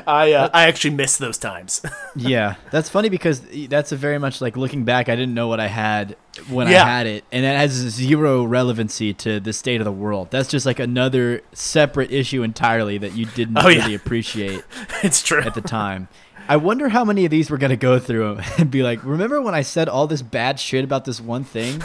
I 0.08 0.34
uh, 0.34 0.50
I 0.54 0.68
actually 0.68 0.96
miss 0.96 1.18
those 1.18 1.38
times. 1.38 1.82
yeah, 2.16 2.56
that's 2.72 2.90
funny 2.90 3.10
because 3.10 3.42
that's 3.70 3.92
a 3.92 3.96
very 3.96 4.18
much 4.20 4.42
like 4.42 4.58
looking 4.58 4.84
back. 4.84 5.10
I 5.10 5.16
didn't 5.16 5.34
know 5.34 5.48
what 5.48 5.60
I 5.60 5.68
had 5.68 6.16
when 6.50 6.68
Yeah. 6.68 6.84
I 6.84 6.88
had 6.88 7.08
it, 7.08 7.24
and 7.32 7.44
that 7.46 7.58
has 7.58 7.72
zero 7.72 8.44
relevancy 8.44 9.14
to 9.16 9.40
the 9.40 9.54
state 9.54 9.82
of 9.82 9.86
the 9.86 9.92
world. 9.92 10.30
That's 10.32 10.50
just 10.50 10.66
like 10.66 10.80
another 10.80 11.42
separate 11.54 12.12
issue 12.12 12.44
entirely 12.44 12.98
that 13.00 13.14
you 13.14 13.26
didn't 13.26 13.58
Oh, 13.58 13.68
yeah. 13.70 13.82
really 13.84 13.96
appreciate 14.04 14.64
it's 15.04 15.22
true. 15.24 15.42
at 15.42 15.54
the 15.56 15.62
time. 15.62 16.08
I 16.48 16.58
wonder 16.58 16.90
how 16.90 17.06
many 17.06 17.26
of 17.26 17.32
these 17.32 17.52
we're 17.52 17.58
gonna 17.58 17.76
go 17.76 18.00
through 18.00 18.40
and 18.58 18.72
be 18.72 18.82
like, 18.82 19.04
remember 19.04 19.40
when 19.42 19.54
I 19.54 19.62
said 19.62 19.88
all 19.88 20.08
this 20.08 20.24
bad 20.24 20.60
shit 20.60 20.84
about 20.84 21.06
this 21.06 21.22
one 21.22 21.44
thing? 21.44 21.82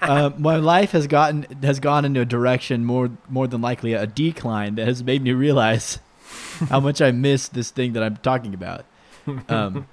uh, 0.00 0.30
my 0.38 0.56
life 0.56 0.92
has 0.92 1.06
gotten 1.08 1.46
has 1.62 1.80
gone 1.80 2.04
into 2.04 2.20
a 2.20 2.24
direction 2.24 2.84
more 2.84 3.10
more 3.28 3.46
than 3.48 3.60
likely 3.60 3.94
a 3.94 4.06
decline 4.06 4.76
that 4.76 4.86
has 4.86 5.02
made 5.02 5.22
me 5.22 5.32
realize 5.32 5.98
how 6.68 6.80
much 6.80 7.00
I 7.00 7.10
miss 7.12 7.48
this 7.48 7.70
thing 7.70 7.92
that 7.94 8.02
I'm 8.02 8.16
talking 8.16 8.54
about. 8.54 8.84
Um, 9.48 9.86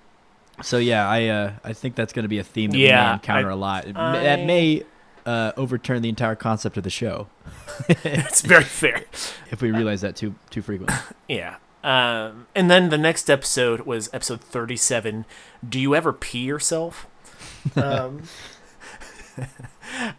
so 0.62 0.78
yeah, 0.78 1.08
I 1.08 1.26
uh, 1.28 1.52
I 1.64 1.72
think 1.72 1.94
that's 1.94 2.12
going 2.12 2.24
to 2.24 2.28
be 2.28 2.38
a 2.38 2.44
theme 2.44 2.70
that 2.70 2.76
we 2.78 2.84
may 2.88 3.12
encounter 3.14 3.50
I- 3.50 3.52
a 3.54 3.56
lot. 3.56 3.86
It, 3.86 3.96
I- 3.96 4.22
that 4.22 4.44
may 4.44 4.84
uh, 5.24 5.52
overturn 5.56 6.02
the 6.02 6.08
entire 6.08 6.34
concept 6.34 6.76
of 6.76 6.82
the 6.82 6.90
show 6.90 7.28
it's 7.88 8.40
very 8.40 8.64
fair. 8.64 9.04
if 9.52 9.62
we 9.62 9.70
realize 9.70 10.00
that 10.00 10.16
too 10.16 10.34
too 10.50 10.62
frequently. 10.62 10.96
Yeah. 11.28 11.56
Um, 11.84 12.46
and 12.54 12.70
then 12.70 12.90
the 12.90 12.98
next 12.98 13.28
episode 13.30 13.80
was 13.80 14.08
episode 14.12 14.40
37. 14.40 15.24
Do 15.68 15.80
you 15.80 15.94
ever 15.96 16.12
pee 16.12 16.44
yourself? 16.44 17.06
Um, 17.76 18.22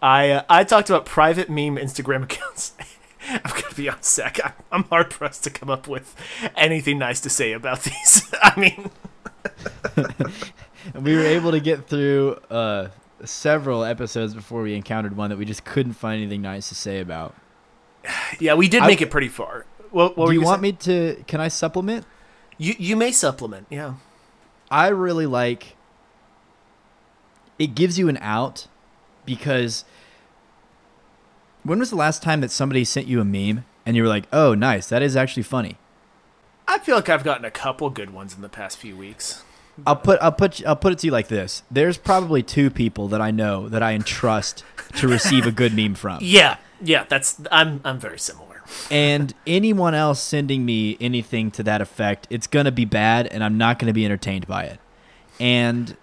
I 0.01 0.29
uh, 0.32 0.43
I 0.49 0.63
talked 0.63 0.89
about 0.89 1.06
private 1.06 1.49
meme 1.49 1.75
Instagram 1.77 2.23
accounts. 2.23 2.73
I'm 3.29 3.62
gonna 3.62 3.75
be 3.75 3.89
on 3.89 4.01
sec. 4.01 4.39
I'm, 4.43 4.53
I'm 4.71 4.83
hard 4.86 5.09
pressed 5.09 5.43
to 5.45 5.49
come 5.49 5.69
up 5.69 5.88
with 5.88 6.15
anything 6.55 6.97
nice 6.99 7.19
to 7.21 7.29
say 7.29 7.53
about 7.53 7.81
these. 7.83 8.29
I 8.41 8.59
mean, 8.59 8.89
we 11.01 11.15
were 11.15 11.23
able 11.25 11.51
to 11.51 11.59
get 11.59 11.88
through 11.88 12.39
uh, 12.49 12.89
several 13.23 13.83
episodes 13.83 14.33
before 14.33 14.62
we 14.62 14.75
encountered 14.75 15.15
one 15.15 15.29
that 15.29 15.38
we 15.38 15.45
just 15.45 15.63
couldn't 15.65 15.93
find 15.93 16.21
anything 16.21 16.41
nice 16.41 16.69
to 16.69 16.75
say 16.75 16.99
about. 16.99 17.36
yeah, 18.39 18.53
we 18.55 18.67
did 18.67 18.83
I- 18.83 18.88
make 18.88 19.01
it 19.01 19.09
pretty 19.12 19.29
far. 19.29 19.65
What, 19.91 20.17
what 20.17 20.27
Do 20.27 20.33
you 20.33 20.39
gonna 20.39 20.49
want 20.49 20.62
me 20.63 20.71
to? 20.71 21.23
Can 21.27 21.39
I 21.39 21.49
supplement? 21.49 22.05
You 22.57 22.73
you 22.79 22.95
may 22.95 23.12
supplement. 23.12 23.67
Yeah. 23.69 23.95
I 24.71 24.88
really 24.88 25.27
like. 25.27 25.75
It 27.59 27.75
gives 27.75 27.99
you 27.99 28.09
an 28.09 28.17
out, 28.17 28.67
because. 29.25 29.86
When 31.63 31.80
was 31.80 31.89
the 31.89 31.95
last 31.95 32.21
time 32.21 32.41
that 32.41 32.52
somebody 32.52 32.84
sent 32.84 33.08
you 33.08 33.21
a 33.21 33.26
meme 33.26 33.65
and 33.86 33.95
you 33.95 34.04
were 34.04 34.10
like, 34.10 34.26
"Oh, 34.34 34.54
nice, 34.54 34.88
that 34.88 35.02
is 35.02 35.15
actually 35.15 35.43
funny"? 35.43 35.78
I 36.67 36.80
feel 36.80 36.95
like 36.95 37.10
I've 37.10 37.23
gotten 37.23 37.45
a 37.45 37.52
couple 37.52 37.89
good 37.89 38.12
ones 38.13 38.36
in 38.36 38.41
the 38.41 38.49
past 38.49 38.78
few 38.78 38.95
weeks. 38.95 39.43
I'll 39.88 39.95
put 39.95 40.19
I'll 40.21 40.32
put 40.32 40.65
I'll 40.67 40.76
put 40.76 40.93
it 40.93 40.99
to 40.99 41.08
you 41.08 41.12
like 41.12 41.28
this: 41.30 41.63
There's 41.71 41.97
probably 41.97 42.43
two 42.43 42.69
people 42.69 43.08
that 43.10 43.21
I 43.21 43.32
know 43.32 43.67
that 43.69 43.82
I 43.82 43.93
entrust 43.93 44.63
to 44.97 45.08
receive 45.08 45.45
a 45.47 45.52
good 45.52 45.73
meme 45.73 45.95
from. 45.95 46.19
Yeah, 46.21 46.58
yeah. 46.82 47.06
That's 47.10 47.41
I'm 47.52 47.82
I'm 47.84 47.99
very 47.99 48.19
similar. 48.19 48.62
and 48.91 49.34
anyone 49.47 49.93
else 49.93 50.21
sending 50.21 50.65
me 50.65 50.97
anything 51.02 51.49
to 51.52 51.63
that 51.63 51.82
effect, 51.82 52.28
it's 52.30 52.47
going 52.47 52.65
to 52.65 52.71
be 52.71 52.86
bad 52.86 53.28
and 53.28 53.43
I'm 53.43 53.58
not 53.58 53.80
going 53.80 53.88
to 53.88 53.93
be 53.93 54.06
entertained 54.06 54.47
by 54.47 54.63
it. 54.65 54.80
And 55.39 55.97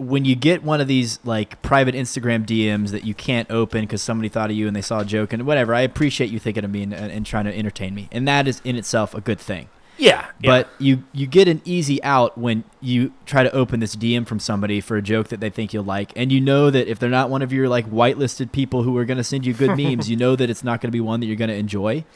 when 0.00 0.24
you 0.24 0.34
get 0.34 0.62
one 0.64 0.80
of 0.80 0.88
these 0.88 1.18
like 1.24 1.60
private 1.60 1.94
Instagram 1.94 2.46
DMs 2.46 2.88
that 2.90 3.04
you 3.04 3.12
can't 3.12 3.50
open 3.50 3.82
because 3.82 4.00
somebody 4.00 4.30
thought 4.30 4.48
of 4.48 4.56
you 4.56 4.66
and 4.66 4.74
they 4.74 4.80
saw 4.80 5.00
a 5.00 5.04
joke 5.04 5.34
and 5.34 5.44
whatever, 5.44 5.74
I 5.74 5.82
appreciate 5.82 6.30
you 6.30 6.38
thinking 6.38 6.64
of 6.64 6.70
me 6.70 6.82
and, 6.82 6.94
and 6.94 7.26
trying 7.26 7.44
to 7.44 7.54
entertain 7.54 7.94
me. 7.94 8.08
And 8.10 8.26
that 8.26 8.48
is 8.48 8.62
in 8.64 8.76
itself 8.76 9.14
a 9.14 9.20
good 9.20 9.38
thing. 9.38 9.68
Yeah, 9.98 10.26
yeah. 10.40 10.50
But 10.50 10.70
you 10.78 11.04
you 11.12 11.26
get 11.26 11.46
an 11.46 11.60
easy 11.66 12.02
out 12.02 12.38
when 12.38 12.64
you 12.80 13.12
try 13.26 13.42
to 13.42 13.54
open 13.54 13.80
this 13.80 13.94
DM 13.94 14.26
from 14.26 14.40
somebody 14.40 14.80
for 14.80 14.96
a 14.96 15.02
joke 15.02 15.28
that 15.28 15.40
they 15.40 15.50
think 15.50 15.74
you'll 15.74 15.84
like, 15.84 16.12
and 16.16 16.32
you 16.32 16.40
know 16.40 16.70
that 16.70 16.88
if 16.88 16.98
they're 16.98 17.10
not 17.10 17.28
one 17.28 17.42
of 17.42 17.52
your 17.52 17.68
like 17.68 17.86
whitelisted 17.90 18.50
people 18.50 18.82
who 18.82 18.96
are 18.96 19.04
going 19.04 19.18
to 19.18 19.24
send 19.24 19.44
you 19.44 19.52
good 19.52 19.76
memes, 19.76 20.08
you 20.08 20.16
know 20.16 20.34
that 20.34 20.48
it's 20.48 20.64
not 20.64 20.80
going 20.80 20.88
to 20.88 20.92
be 20.92 21.02
one 21.02 21.20
that 21.20 21.26
you're 21.26 21.36
going 21.36 21.50
to 21.50 21.56
enjoy. 21.56 22.06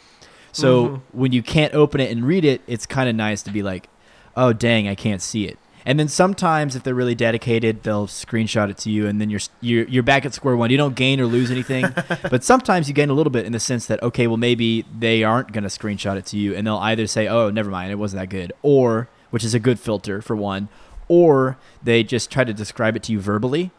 So 0.52 0.86
mm-hmm. 0.86 1.18
when 1.18 1.32
you 1.32 1.42
can't 1.42 1.74
open 1.74 2.00
it 2.00 2.10
and 2.10 2.24
read 2.24 2.46
it, 2.46 2.62
it's 2.66 2.86
kind 2.86 3.10
of 3.10 3.14
nice 3.14 3.42
to 3.42 3.50
be 3.50 3.62
like, 3.62 3.90
"Oh 4.34 4.54
dang, 4.54 4.88
I 4.88 4.94
can't 4.94 5.20
see 5.20 5.44
it." 5.44 5.58
And 5.86 5.98
then 5.98 6.08
sometimes, 6.08 6.74
if 6.74 6.82
they're 6.82 6.94
really 6.94 7.14
dedicated, 7.14 7.82
they'll 7.82 8.06
screenshot 8.06 8.70
it 8.70 8.78
to 8.78 8.90
you, 8.90 9.06
and 9.06 9.20
then 9.20 9.28
you're 9.28 9.40
you're, 9.60 9.86
you're 9.86 10.02
back 10.02 10.24
at 10.24 10.32
square 10.32 10.56
one. 10.56 10.70
You 10.70 10.78
don't 10.78 10.96
gain 10.96 11.20
or 11.20 11.26
lose 11.26 11.50
anything, 11.50 11.86
but 12.30 12.42
sometimes 12.42 12.88
you 12.88 12.94
gain 12.94 13.10
a 13.10 13.12
little 13.12 13.30
bit 13.30 13.44
in 13.44 13.52
the 13.52 13.60
sense 13.60 13.86
that 13.86 14.02
okay, 14.02 14.26
well 14.26 14.38
maybe 14.38 14.86
they 14.98 15.24
aren't 15.24 15.52
going 15.52 15.64
to 15.64 15.68
screenshot 15.68 16.16
it 16.16 16.24
to 16.26 16.38
you, 16.38 16.54
and 16.54 16.66
they'll 16.66 16.78
either 16.78 17.06
say, 17.06 17.28
"Oh, 17.28 17.50
never 17.50 17.70
mind, 17.70 17.92
it 17.92 17.96
wasn't 17.96 18.22
that 18.22 18.30
good," 18.30 18.52
or 18.62 19.08
which 19.30 19.44
is 19.44 19.52
a 19.52 19.60
good 19.60 19.78
filter 19.78 20.22
for 20.22 20.34
one, 20.34 20.68
or 21.06 21.58
they 21.82 22.02
just 22.02 22.30
try 22.30 22.44
to 22.44 22.54
describe 22.54 22.96
it 22.96 23.02
to 23.04 23.12
you 23.12 23.20
verbally. 23.20 23.70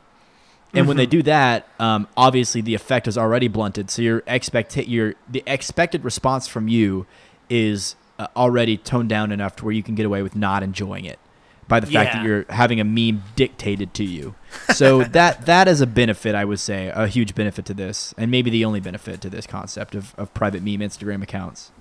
And 0.73 0.89
when 0.89 0.97
they 0.97 1.05
do 1.05 1.23
that, 1.23 1.69
um, 1.79 2.05
obviously 2.17 2.59
the 2.59 2.75
effect 2.75 3.07
is 3.07 3.17
already 3.17 3.47
blunted. 3.47 3.89
So 3.89 4.01
your 4.01 4.23
expect 4.27 4.75
your 4.77 5.15
the 5.27 5.41
expected 5.47 6.03
response 6.03 6.47
from 6.47 6.67
you 6.67 7.07
is 7.49 7.95
uh, 8.19 8.27
already 8.35 8.77
toned 8.77 9.09
down 9.09 9.31
enough 9.31 9.55
to 9.55 9.65
where 9.65 9.73
you 9.73 9.81
can 9.81 9.95
get 9.95 10.05
away 10.05 10.21
with 10.21 10.35
not 10.35 10.61
enjoying 10.61 11.05
it 11.05 11.17
by 11.67 11.79
the 11.79 11.87
fact 11.87 12.13
that 12.13 12.23
you're 12.23 12.45
having 12.49 12.79
a 12.79 12.83
meme 12.83 13.23
dictated 13.35 13.93
to 13.95 14.03
you. 14.03 14.35
So 14.73 15.03
that 15.15 15.45
that 15.45 15.67
is 15.67 15.81
a 15.81 15.87
benefit, 15.87 16.35
I 16.35 16.45
would 16.45 16.59
say, 16.59 16.91
a 16.93 17.07
huge 17.07 17.35
benefit 17.35 17.65
to 17.65 17.73
this, 17.73 18.13
and 18.17 18.29
maybe 18.29 18.49
the 18.49 18.65
only 18.65 18.79
benefit 18.79 19.21
to 19.21 19.29
this 19.29 19.47
concept 19.47 19.95
of, 19.95 20.13
of 20.17 20.33
private 20.33 20.63
meme 20.63 20.79
Instagram 20.79 21.23
accounts. 21.23 21.71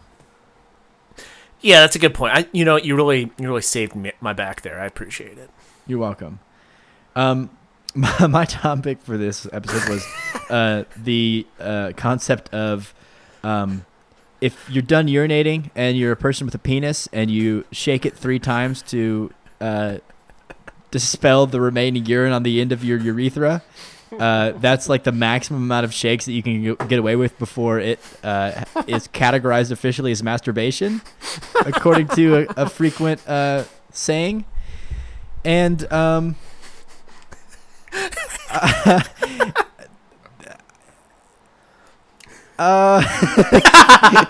Yeah, 1.61 1.81
that's 1.81 1.97
a 1.97 1.99
good 1.99 2.13
point. 2.13 2.37
I, 2.37 2.47
you 2.53 2.65
know, 2.65 2.77
you 2.77 2.95
really, 2.95 3.33
you 3.39 3.49
really 3.49 3.63
saved 3.63 3.95
me, 3.95 4.13
my 4.21 4.35
back 4.35 4.61
there. 4.61 4.79
I 4.79 4.85
appreciate 4.85 5.39
it. 5.39 5.49
You're 5.87 5.99
welcome. 5.99 6.41
Um, 7.17 7.51
my, 7.95 8.27
my 8.27 8.45
topic 8.45 9.01
for 9.01 9.17
this 9.17 9.47
episode 9.53 9.89
was 9.89 10.07
uh, 10.51 10.85
the 10.97 11.47
uh, 11.59 11.93
concept 11.97 12.53
of 12.53 12.95
um, 13.43 13.87
if 14.41 14.69
you're 14.69 14.83
done 14.83 15.07
urinating 15.07 15.71
and 15.75 15.97
you're 15.97 16.13
a 16.13 16.17
person 16.17 16.47
with 16.47 16.55
a 16.55 16.59
penis 16.59 17.09
and 17.13 17.31
you 17.31 17.65
shake 17.73 18.05
it 18.05 18.15
three 18.15 18.39
times 18.39 18.83
to 18.83 19.33
uh, 19.61 19.99
dispel 20.91 21.47
the 21.47 21.61
remaining 21.61 22.07
urine 22.07 22.33
on 22.33 22.43
the 22.43 22.61
end 22.61 22.73
of 22.73 22.85
your 22.85 22.99
urethra. 22.99 23.63
Uh, 24.13 24.53
that's 24.59 24.89
like 24.89 25.05
the 25.05 25.13
maximum 25.13 25.63
amount 25.63 25.85
of 25.85 25.93
shakes 25.93 26.25
that 26.27 26.33
you 26.33 26.43
can 26.43 26.75
get 26.89 26.99
away 26.99 27.17
with 27.17 27.39
before 27.39 27.79
it 27.81 27.99
uh, 28.23 28.65
is 28.87 29.09
categorized 29.09 29.71
officially 29.71 30.13
as 30.13 30.23
masturbation, 30.23 31.03
according 31.67 32.09
to 32.09 32.47
a, 32.57 32.65
a 32.65 32.69
frequent 32.69 33.27
uh, 33.29 33.65
saying. 33.91 34.45
And 35.45 35.93
um, 35.93 36.37
uh, 42.59 43.03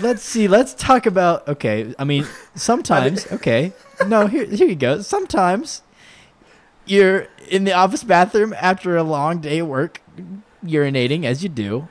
let's 0.00 0.22
see. 0.22 0.48
Let's 0.48 0.74
talk 0.74 1.06
about. 1.06 1.46
Okay, 1.48 1.94
I 1.98 2.04
mean, 2.04 2.26
sometimes. 2.54 3.30
Okay, 3.32 3.72
no. 4.06 4.26
Here, 4.26 4.44
here 4.44 4.68
you 4.68 4.74
go. 4.76 5.00
Sometimes 5.02 5.82
you're 6.86 7.28
in 7.48 7.64
the 7.64 7.72
office 7.72 8.04
bathroom 8.04 8.54
after 8.58 8.96
a 8.96 9.02
long 9.02 9.40
day 9.40 9.60
of 9.60 9.68
work, 9.68 10.00
urinating 10.64 11.24
as 11.24 11.42
you 11.42 11.48
do, 11.48 11.88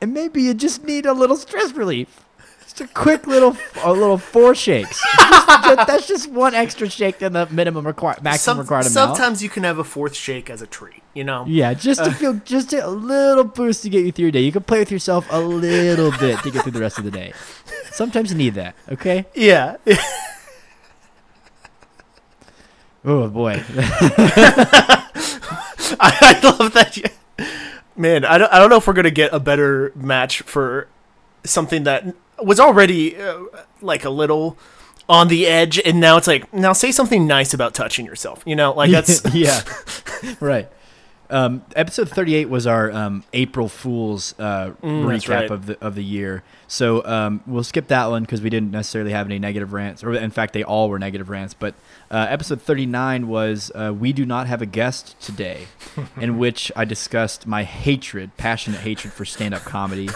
and 0.00 0.12
maybe 0.12 0.42
you 0.42 0.54
just 0.54 0.84
need 0.84 1.06
a 1.06 1.12
little 1.12 1.36
stress 1.36 1.72
relief. 1.72 2.24
Just 2.62 2.80
a 2.82 2.86
quick 2.88 3.26
little, 3.26 3.56
a 3.82 3.92
little 3.92 4.18
four 4.18 4.54
shakes. 4.54 5.02
Just- 5.18 5.86
that's 5.86 6.06
just 6.06 6.30
one 6.30 6.54
extra 6.54 6.88
shake 6.88 7.18
than 7.18 7.32
the 7.32 7.46
minimum 7.46 7.86
required, 7.86 8.22
maximum 8.22 8.56
Some, 8.56 8.60
required 8.60 8.86
amount. 8.86 8.92
sometimes 9.16 9.42
you 9.42 9.48
can 9.48 9.64
have 9.64 9.78
a 9.78 9.84
fourth 9.84 10.14
shake 10.14 10.50
as 10.50 10.60
a 10.62 10.66
treat. 10.66 11.02
You 11.14 11.24
know. 11.24 11.44
Yeah, 11.48 11.74
just 11.74 12.04
to 12.04 12.10
uh. 12.10 12.14
feel 12.14 12.34
just 12.44 12.72
a 12.72 12.86
little 12.86 13.44
boost 13.44 13.82
to 13.82 13.88
get 13.88 14.04
you 14.04 14.12
through 14.12 14.26
your 14.26 14.32
day. 14.32 14.40
You 14.42 14.52
can 14.52 14.62
play 14.62 14.78
with 14.78 14.92
yourself 14.92 15.26
a 15.30 15.40
little 15.40 16.12
bit 16.12 16.38
to 16.40 16.50
get 16.50 16.62
through 16.62 16.72
the 16.72 16.80
rest 16.80 16.98
of 16.98 17.04
the 17.04 17.10
day. 17.10 17.32
Sometimes 17.90 18.30
you 18.30 18.36
need 18.38 18.54
that, 18.54 18.76
okay? 18.90 19.26
Yeah. 19.34 19.78
Oh 23.08 23.26
boy. 23.26 23.64
I, 25.98 26.14
I 26.20 26.40
love 26.42 26.74
that. 26.74 26.94
You, 26.94 27.04
man, 27.96 28.26
I 28.26 28.36
don't, 28.36 28.52
I 28.52 28.58
don't 28.58 28.68
know 28.68 28.76
if 28.76 28.86
we're 28.86 28.92
gonna 28.92 29.10
get 29.10 29.32
a 29.32 29.40
better 29.40 29.92
match 29.96 30.42
for 30.42 30.88
something 31.42 31.84
that 31.84 32.14
was 32.42 32.60
already 32.60 33.16
uh, 33.16 33.44
like 33.80 34.04
a 34.04 34.10
little 34.10 34.58
on 35.08 35.28
the 35.28 35.46
edge, 35.46 35.80
and 35.86 36.00
now 36.00 36.18
it's 36.18 36.26
like 36.26 36.52
now 36.52 36.74
say 36.74 36.92
something 36.92 37.26
nice 37.26 37.54
about 37.54 37.72
touching 37.72 38.04
yourself. 38.04 38.42
You 38.44 38.56
know, 38.56 38.74
like 38.74 38.90
that's 38.90 39.22
yeah. 39.34 39.62
right. 40.40 40.68
Um, 41.30 41.62
episode 41.76 42.08
38 42.08 42.48
was 42.48 42.66
our 42.66 42.90
um, 42.90 43.22
April 43.32 43.68
Fool's 43.68 44.34
uh, 44.38 44.70
Mm, 44.82 45.04
recap 45.04 45.28
right. 45.28 45.50
of 45.50 45.66
the 45.66 45.78
of 45.84 45.94
the 45.94 46.02
year. 46.04 46.42
So 46.66 47.04
um, 47.04 47.42
we'll 47.46 47.64
skip 47.64 47.88
that 47.88 48.06
one 48.08 48.22
because 48.22 48.40
we 48.40 48.48
didn't 48.50 48.70
necessarily 48.70 49.12
have 49.12 49.26
any 49.26 49.38
negative 49.38 49.72
rants, 49.72 50.02
or 50.02 50.14
in 50.14 50.30
fact, 50.30 50.52
they 50.54 50.62
all 50.64 50.88
were 50.88 50.98
negative 50.98 51.28
rants. 51.28 51.54
But 51.54 51.74
uh, 52.10 52.26
episode 52.28 52.62
39 52.62 53.28
was 53.28 53.70
uh, 53.74 53.92
we 53.98 54.12
do 54.12 54.24
not 54.24 54.46
have 54.46 54.62
a 54.62 54.66
guest 54.66 55.20
today, 55.20 55.66
in 56.20 56.38
which 56.38 56.72
I 56.76 56.84
discussed 56.84 57.46
my 57.46 57.64
hatred, 57.64 58.36
passionate 58.36 58.80
hatred 58.80 59.12
for 59.12 59.24
stand-up 59.24 59.62
comedy, 59.62 60.08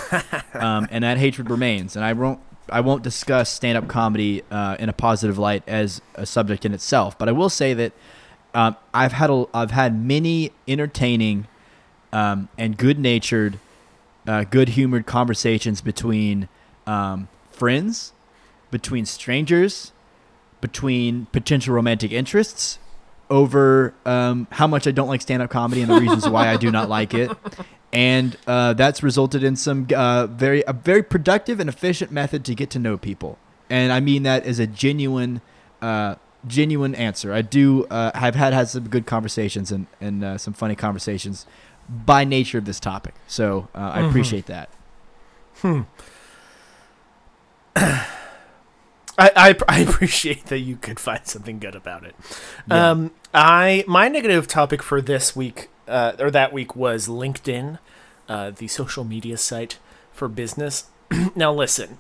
um, 0.55 0.89
and 0.91 1.05
that 1.05 1.19
hatred 1.19 1.51
remains. 1.51 1.97
And 1.97 2.05
I 2.05 2.13
won't 2.15 2.41
I 2.71 2.81
won't 2.81 3.03
discuss 3.03 3.51
stand-up 3.51 3.89
comedy 3.89 4.43
uh, 4.51 4.77
in 4.79 4.89
a 4.89 4.93
positive 4.95 5.37
light 5.39 5.63
as 5.67 6.01
a 6.15 6.25
subject 6.25 6.65
in 6.65 6.73
itself, 6.73 7.19
but 7.19 7.29
I 7.29 7.33
will 7.33 7.51
say 7.51 7.75
that 7.75 7.93
um, 8.55 8.77
I've 8.93 9.13
had 9.13 9.31
a, 9.31 9.47
I've 9.55 9.71
had 9.71 9.99
many 9.99 10.53
entertaining 10.67 11.47
um, 12.13 12.49
and 12.59 12.77
good-natured, 12.77 13.59
uh, 14.27 14.45
good-humored 14.45 15.07
conversations 15.07 15.81
between 15.81 16.49
um, 16.87 17.29
friends, 17.51 18.13
between 18.71 19.07
strangers, 19.07 19.93
between 20.61 21.27
potential 21.33 21.75
romantic 21.75 22.13
interests 22.13 22.79
over 23.31 23.95
um, 24.05 24.47
how 24.51 24.67
much 24.67 24.87
I 24.87 24.91
don't 24.91 25.09
like 25.09 25.23
stand 25.23 25.43
up 25.43 25.51
comedy 25.51 25.81
and 25.81 25.91
the 25.91 25.99
reasons 25.99 26.29
why 26.29 26.49
I 26.49 26.57
do 26.59 26.71
not 26.71 26.91
like 26.91 27.15
it. 27.15 27.31
And 27.93 28.37
uh, 28.47 28.75
that's 28.75 29.03
resulted 29.03 29.43
in 29.43 29.57
some 29.57 29.87
uh, 29.95 30.27
very 30.27 30.63
a 30.67 30.73
very 30.73 31.03
productive 31.03 31.61
and 31.61 31.69
efficient 31.69 32.11
method 32.11 32.45
to 32.47 32.55
get 32.55 32.71
to 32.71 32.79
know 32.79 32.97
people. 32.97 33.39
And 33.69 33.93
I 33.93 34.01
mean 34.01 34.23
that 34.25 34.45
as 34.45 34.59
a 34.59 34.67
genuine, 34.67 35.41
uh, 35.81 36.17
genuine 36.47 36.95
answer. 36.95 37.33
I 37.33 37.43
do. 37.43 37.85
Uh, 37.87 38.11
have 38.19 38.35
had 38.35 38.53
had 38.53 38.69
some 38.69 38.89
good 38.89 39.07
conversations 39.07 39.71
and 39.73 39.87
and 40.01 40.25
uh, 40.25 40.39
some 40.39 40.55
funny 40.55 40.75
conversations 40.77 41.47
by 41.89 42.25
nature 42.25 42.59
of 42.59 42.65
this 42.65 42.81
topic. 42.81 43.15
So 43.27 43.69
uh, 43.75 43.91
I 43.95 44.01
Mhm. 44.03 44.09
appreciate 44.09 44.47
that. 44.47 44.69
I, 47.77 48.07
I 49.37 49.55
I 49.69 49.79
appreciate 49.81 50.47
that 50.47 50.59
you 50.61 50.77
could 50.77 50.99
find 50.99 51.21
something 51.27 51.59
good 51.59 51.75
about 51.75 52.05
it. 52.05 52.15
Yeah. 52.69 52.91
Um, 52.91 53.11
I 53.35 53.85
my 53.87 54.09
negative 54.09 54.47
topic 54.49 54.83
for 54.83 55.01
this 55.01 55.37
week 55.37 55.69
uh, 55.87 56.13
or 56.19 56.31
that 56.31 56.53
week 56.53 56.75
was 56.75 57.09
LinkedIn, 57.09 57.79
uh, 58.29 58.51
the 58.53 58.69
social 58.69 59.05
media 59.05 59.37
site 59.37 59.79
for 60.13 60.29
business. 60.29 60.85
now 61.35 61.53
listen, 61.53 61.99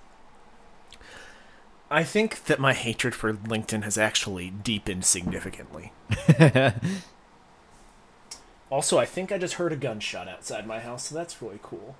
I 1.92 2.05
think 2.05 2.44
that 2.44 2.59
my 2.59 2.72
hatred 2.72 3.14
for 3.14 3.33
LinkedIn 3.35 3.83
has 3.85 3.98
actually 3.98 4.50
deepened 4.50 5.05
significantly. 5.05 5.92
Also, 8.70 8.98
I 8.98 9.05
think 9.05 9.31
I 9.31 9.37
just 9.37 9.55
heard 9.55 9.70
a 9.70 9.76
gunshot 9.76 10.28
outside 10.28 10.66
my 10.66 10.81
house, 10.81 11.09
so 11.09 11.14
that's 11.14 11.42
really 11.42 11.59
cool. 11.62 11.94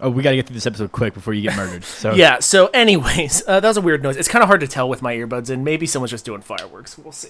Oh, 0.00 0.08
we 0.08 0.22
got 0.22 0.30
to 0.30 0.36
get 0.36 0.46
through 0.46 0.54
this 0.54 0.66
episode 0.66 0.92
quick 0.92 1.12
before 1.12 1.34
you 1.34 1.42
get 1.42 1.56
murdered. 1.56 1.84
So 1.84 2.14
Yeah. 2.14 2.38
So, 2.38 2.68
anyways, 2.68 3.42
uh, 3.46 3.60
that 3.60 3.68
was 3.68 3.76
a 3.76 3.82
weird 3.82 4.02
noise. 4.02 4.16
It's 4.16 4.28
kind 4.28 4.42
of 4.42 4.46
hard 4.48 4.60
to 4.60 4.66
tell 4.66 4.88
with 4.88 5.02
my 5.02 5.14
earbuds, 5.14 5.50
and 5.50 5.64
maybe 5.64 5.84
someone's 5.86 6.10
just 6.10 6.24
doing 6.24 6.40
fireworks. 6.40 6.96
We'll 6.96 7.12
see. 7.12 7.28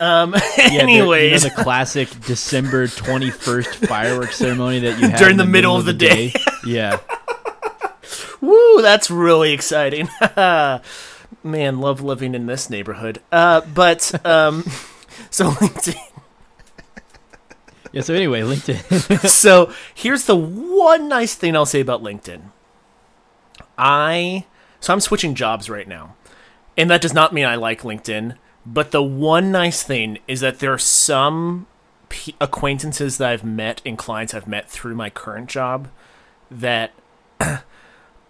Um. 0.00 0.32
Yeah, 0.34 0.40
the- 0.40 0.62
you 0.72 0.78
know 0.78 0.82
anyways, 1.12 1.42
the, 1.44 1.50
classic 1.50 2.08
December 2.26 2.88
twenty 2.88 3.30
first 3.30 3.76
fireworks 3.76 4.36
ceremony 4.36 4.80
that 4.80 4.98
you 4.98 5.08
have 5.08 5.18
During 5.20 5.32
in 5.34 5.36
the 5.38 5.44
middle 5.46 5.76
of 5.76 5.84
the 5.84 5.92
day. 5.92 6.32
yeah, 6.66 6.98
woo, 8.40 8.82
that's 8.82 9.10
really 9.10 9.52
exciting. 9.52 10.08
Man, 11.42 11.80
love 11.80 12.00
living 12.00 12.34
in 12.34 12.46
this 12.46 12.68
neighborhood. 12.68 13.20
Uh, 13.30 13.60
but 13.62 14.26
um, 14.26 14.62
so 15.30 15.50
LinkedIn. 15.50 15.96
yeah. 17.92 18.02
So 18.02 18.14
anyway, 18.14 18.40
LinkedIn. 18.42 19.28
so 19.28 19.72
here's 19.94 20.24
the 20.24 20.36
one 20.36 21.08
nice 21.08 21.34
thing 21.34 21.56
I'll 21.56 21.66
say 21.66 21.80
about 21.80 22.02
LinkedIn. 22.02 22.42
I 23.78 24.44
so 24.80 24.92
I'm 24.92 25.00
switching 25.00 25.34
jobs 25.34 25.70
right 25.70 25.88
now, 25.88 26.16
and 26.76 26.90
that 26.90 27.00
does 27.00 27.14
not 27.14 27.32
mean 27.32 27.46
I 27.46 27.54
like 27.54 27.82
LinkedIn. 27.82 28.36
But 28.66 28.90
the 28.90 29.02
one 29.02 29.50
nice 29.50 29.82
thing 29.82 30.18
is 30.28 30.40
that 30.40 30.58
there 30.58 30.72
are 30.72 30.78
some 30.78 31.66
p- 32.10 32.34
acquaintances 32.40 33.16
that 33.16 33.30
I've 33.30 33.44
met 33.44 33.80
and 33.86 33.96
clients 33.96 34.34
I've 34.34 34.46
met 34.46 34.68
through 34.68 34.94
my 34.94 35.08
current 35.08 35.48
job 35.48 35.88
that 36.50 36.92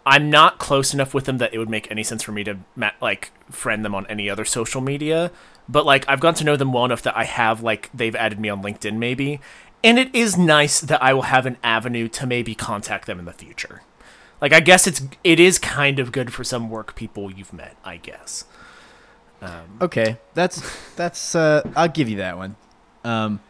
I'm 0.06 0.30
not 0.30 0.58
close 0.58 0.94
enough 0.94 1.12
with 1.12 1.26
them 1.26 1.38
that 1.38 1.52
it 1.52 1.58
would 1.58 1.68
make 1.68 1.90
any 1.90 2.02
sense 2.02 2.22
for 2.22 2.32
me 2.32 2.44
to 2.44 2.58
like 3.00 3.32
friend 3.50 3.84
them 3.84 3.94
on 3.94 4.06
any 4.06 4.30
other 4.30 4.44
social 4.44 4.80
media. 4.80 5.30
But 5.68 5.86
like 5.86 6.08
I've 6.08 6.20
gotten 6.20 6.38
to 6.38 6.44
know 6.44 6.56
them 6.56 6.72
well 6.72 6.84
enough 6.84 7.02
that 7.02 7.16
I 7.16 7.24
have 7.24 7.62
like 7.62 7.90
they've 7.92 8.16
added 8.16 8.40
me 8.40 8.48
on 8.48 8.62
LinkedIn 8.62 8.96
maybe, 8.96 9.40
and 9.84 9.98
it 9.98 10.14
is 10.14 10.36
nice 10.36 10.80
that 10.80 11.02
I 11.02 11.12
will 11.12 11.22
have 11.22 11.46
an 11.46 11.58
avenue 11.62 12.08
to 12.08 12.26
maybe 12.26 12.54
contact 12.54 13.06
them 13.06 13.18
in 13.18 13.24
the 13.24 13.32
future. 13.32 13.82
Like 14.40 14.52
I 14.52 14.60
guess 14.60 14.86
it's 14.86 15.02
it 15.22 15.38
is 15.38 15.58
kind 15.58 15.98
of 15.98 16.12
good 16.12 16.32
for 16.32 16.44
some 16.44 16.70
work 16.70 16.94
people 16.94 17.30
you've 17.30 17.52
met. 17.52 17.76
I 17.84 17.98
guess. 17.98 18.44
Um, 19.42 19.78
okay, 19.80 20.18
that's 20.34 20.94
that's. 20.96 21.34
Uh, 21.34 21.62
I'll 21.76 21.88
give 21.88 22.08
you 22.08 22.16
that 22.16 22.36
one. 22.36 22.56
Um, 23.04 23.40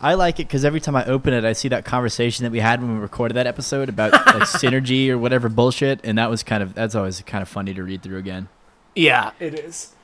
I 0.00 0.14
like 0.14 0.38
it 0.40 0.46
because 0.48 0.64
every 0.64 0.80
time 0.80 0.94
I 0.96 1.04
open 1.06 1.32
it, 1.32 1.44
I 1.44 1.52
see 1.54 1.68
that 1.68 1.84
conversation 1.84 2.44
that 2.44 2.52
we 2.52 2.60
had 2.60 2.80
when 2.82 2.94
we 2.94 3.00
recorded 3.00 3.34
that 3.34 3.46
episode 3.46 3.88
about 3.88 4.12
like 4.12 4.24
synergy 4.42 5.08
or 5.08 5.16
whatever 5.18 5.48
bullshit, 5.48 6.00
and 6.04 6.18
that 6.18 6.28
was 6.30 6.42
kind 6.42 6.62
of 6.62 6.74
that's 6.74 6.94
always 6.94 7.20
kind 7.22 7.42
of 7.42 7.48
funny 7.48 7.72
to 7.74 7.82
read 7.82 8.02
through 8.02 8.18
again. 8.18 8.48
Yeah, 8.94 9.32
it 9.40 9.54
is. 9.58 9.94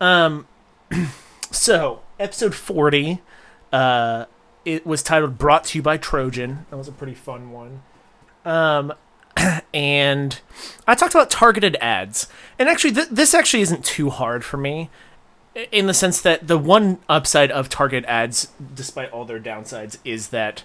Um, 0.00 0.46
so 1.50 2.00
episode 2.18 2.54
forty, 2.54 3.20
uh, 3.72 4.26
it 4.64 4.86
was 4.86 5.02
titled 5.02 5.38
"Brought 5.38 5.64
to 5.64 5.78
You 5.78 5.82
by 5.82 5.96
Trojan." 5.96 6.66
That 6.70 6.76
was 6.76 6.88
a 6.88 6.92
pretty 6.92 7.14
fun 7.14 7.50
one. 7.50 7.82
Um, 8.44 8.92
and 9.74 10.40
I 10.86 10.94
talked 10.94 11.14
about 11.14 11.30
targeted 11.30 11.76
ads, 11.80 12.28
and 12.58 12.68
actually, 12.68 12.92
th- 12.92 13.08
this 13.08 13.34
actually 13.34 13.62
isn't 13.62 13.84
too 13.84 14.10
hard 14.10 14.44
for 14.44 14.56
me, 14.56 14.82
i- 14.82 15.09
in 15.72 15.86
the 15.86 15.94
sense 15.94 16.20
that 16.22 16.46
the 16.46 16.58
one 16.58 16.98
upside 17.08 17.50
of 17.50 17.68
target 17.68 18.04
ads, 18.06 18.48
despite 18.74 19.10
all 19.10 19.24
their 19.24 19.40
downsides, 19.40 19.98
is 20.04 20.28
that, 20.28 20.64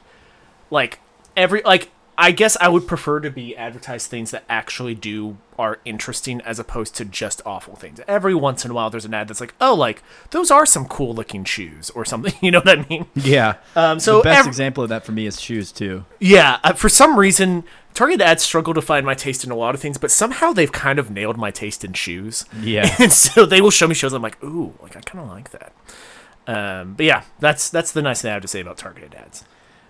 like, 0.70 1.00
every 1.36 1.62
like 1.64 1.90
I 2.18 2.32
guess 2.32 2.56
I 2.62 2.70
would 2.70 2.88
prefer 2.88 3.20
to 3.20 3.30
be 3.30 3.58
advertised 3.58 4.10
things 4.10 4.32
that 4.32 4.46
actually 4.48 4.96
do 4.96 5.38
are 5.60 5.80
interesting 5.84 6.40
as 6.42 6.60
opposed 6.60 6.96
to 6.96 7.04
just 7.06 7.42
awful 7.46 7.76
things. 7.76 8.00
Every 8.08 8.34
once 8.34 8.64
in 8.64 8.72
a 8.72 8.74
while, 8.74 8.90
there's 8.90 9.04
an 9.06 9.14
ad 9.14 9.28
that's 9.28 9.42
like, 9.42 9.54
oh, 9.60 9.74
like 9.74 10.02
those 10.32 10.50
are 10.50 10.66
some 10.66 10.86
cool 10.88 11.14
looking 11.14 11.44
shoes 11.44 11.90
or 11.90 12.06
something. 12.06 12.34
You 12.42 12.52
know 12.52 12.60
what 12.60 12.80
I 12.80 12.86
mean? 12.90 13.08
Yeah. 13.16 13.56
Um, 13.76 14.00
so 14.00 14.20
the 14.20 14.24
best 14.24 14.40
ev- 14.42 14.48
example 14.48 14.84
of 14.84 14.90
that 14.90 15.04
for 15.04 15.12
me 15.12 15.26
is 15.26 15.42
shoes 15.42 15.72
too. 15.72 16.06
yeah, 16.20 16.60
uh, 16.64 16.74
for 16.74 16.88
some 16.90 17.18
reason, 17.20 17.64
Target 17.96 18.20
ads 18.20 18.44
struggle 18.44 18.74
to 18.74 18.82
find 18.82 19.06
my 19.06 19.16
taste 19.16 19.46
in 19.46 19.52
a 19.52 19.56
lot 19.56 19.74
of 19.74 19.82
things, 19.82 19.98
but 19.98 20.12
somehow 20.12 20.52
they've 20.52 20.72
kind 20.72 21.00
of 21.00 21.10
nailed 21.10 21.38
my 21.38 21.50
taste 21.50 21.84
in 21.86 21.94
shoes. 21.94 22.44
Yeah. 22.62 22.94
and 23.00 23.12
so 23.12 23.46
they 23.46 23.62
will 23.62 23.72
show 23.72 23.88
me 23.88 23.96
shows. 23.96 24.12
I'm 24.12 24.22
like, 24.22 24.42
ooh, 24.44 24.74
like 24.82 24.98
I 24.98 25.00
kind 25.00 25.24
of 25.24 25.32
like 25.32 25.52
that. 25.52 25.74
Um, 26.46 26.94
but 26.94 27.06
yeah, 27.06 27.24
that's 27.40 27.70
that's 27.70 27.94
the 27.94 28.02
nice 28.02 28.22
thing 28.22 28.32
I 28.32 28.34
have 28.34 28.42
to 28.42 28.48
say 28.48 28.60
about 28.60 28.78
targeted 28.78 29.16
ads. 29.16 29.46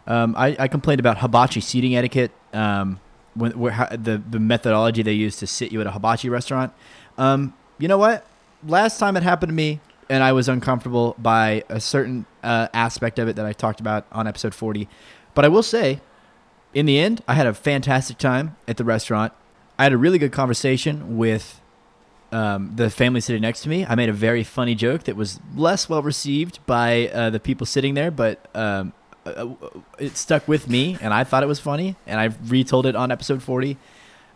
Um, 0.07 0.35
I, 0.37 0.55
I 0.59 0.67
complained 0.67 0.99
about 0.99 1.17
hibachi 1.17 1.59
seating 1.59 1.95
etiquette. 1.95 2.31
Um, 2.53 2.99
when 3.33 3.57
where, 3.57 3.71
how, 3.71 3.87
the 3.87 4.21
the 4.29 4.39
methodology 4.39 5.01
they 5.01 5.13
use 5.13 5.37
to 5.37 5.47
sit 5.47 5.71
you 5.71 5.81
at 5.81 5.87
a 5.87 5.91
hibachi 5.91 6.29
restaurant. 6.29 6.73
Um, 7.17 7.53
you 7.79 7.87
know 7.87 7.97
what? 7.97 8.25
Last 8.65 8.99
time 8.99 9.17
it 9.17 9.23
happened 9.23 9.49
to 9.49 9.53
me, 9.53 9.81
and 10.09 10.23
I 10.23 10.31
was 10.31 10.47
uncomfortable 10.47 11.15
by 11.17 11.63
a 11.69 11.79
certain 11.79 12.25
uh, 12.43 12.67
aspect 12.73 13.19
of 13.19 13.27
it 13.27 13.35
that 13.35 13.45
I 13.45 13.51
talked 13.51 13.79
about 13.79 14.05
on 14.11 14.27
episode 14.27 14.53
forty. 14.55 14.87
But 15.33 15.43
I 15.43 15.49
will 15.49 15.63
say, 15.63 15.99
in 16.75 16.85
the 16.85 16.99
end, 16.99 17.23
I 17.27 17.33
had 17.33 17.47
a 17.47 17.53
fantastic 17.53 18.19
time 18.19 18.57
at 18.67 18.77
the 18.77 18.83
restaurant. 18.83 19.33
I 19.79 19.83
had 19.83 19.93
a 19.93 19.97
really 19.97 20.19
good 20.19 20.33
conversation 20.33 21.17
with 21.17 21.61
um, 22.31 22.73
the 22.75 22.89
family 22.89 23.21
sitting 23.21 23.41
next 23.41 23.61
to 23.61 23.69
me. 23.69 23.85
I 23.85 23.95
made 23.95 24.09
a 24.09 24.13
very 24.13 24.43
funny 24.43 24.75
joke 24.75 25.03
that 25.03 25.15
was 25.15 25.39
less 25.55 25.89
well 25.89 26.01
received 26.01 26.63
by 26.65 27.07
uh, 27.07 27.29
the 27.29 27.39
people 27.39 27.65
sitting 27.65 27.93
there, 27.93 28.11
but 28.11 28.45
um, 28.53 28.91
uh, 29.25 29.47
it 29.97 30.17
stuck 30.17 30.47
with 30.47 30.67
me, 30.69 30.97
and 31.01 31.13
I 31.13 31.23
thought 31.23 31.43
it 31.43 31.47
was 31.47 31.61
funny, 31.61 31.95
and 32.05 32.19
I 32.19 32.35
retold 32.45 32.85
it 32.85 32.95
on 32.95 33.09
episode 33.09 33.41
forty. 33.41 33.77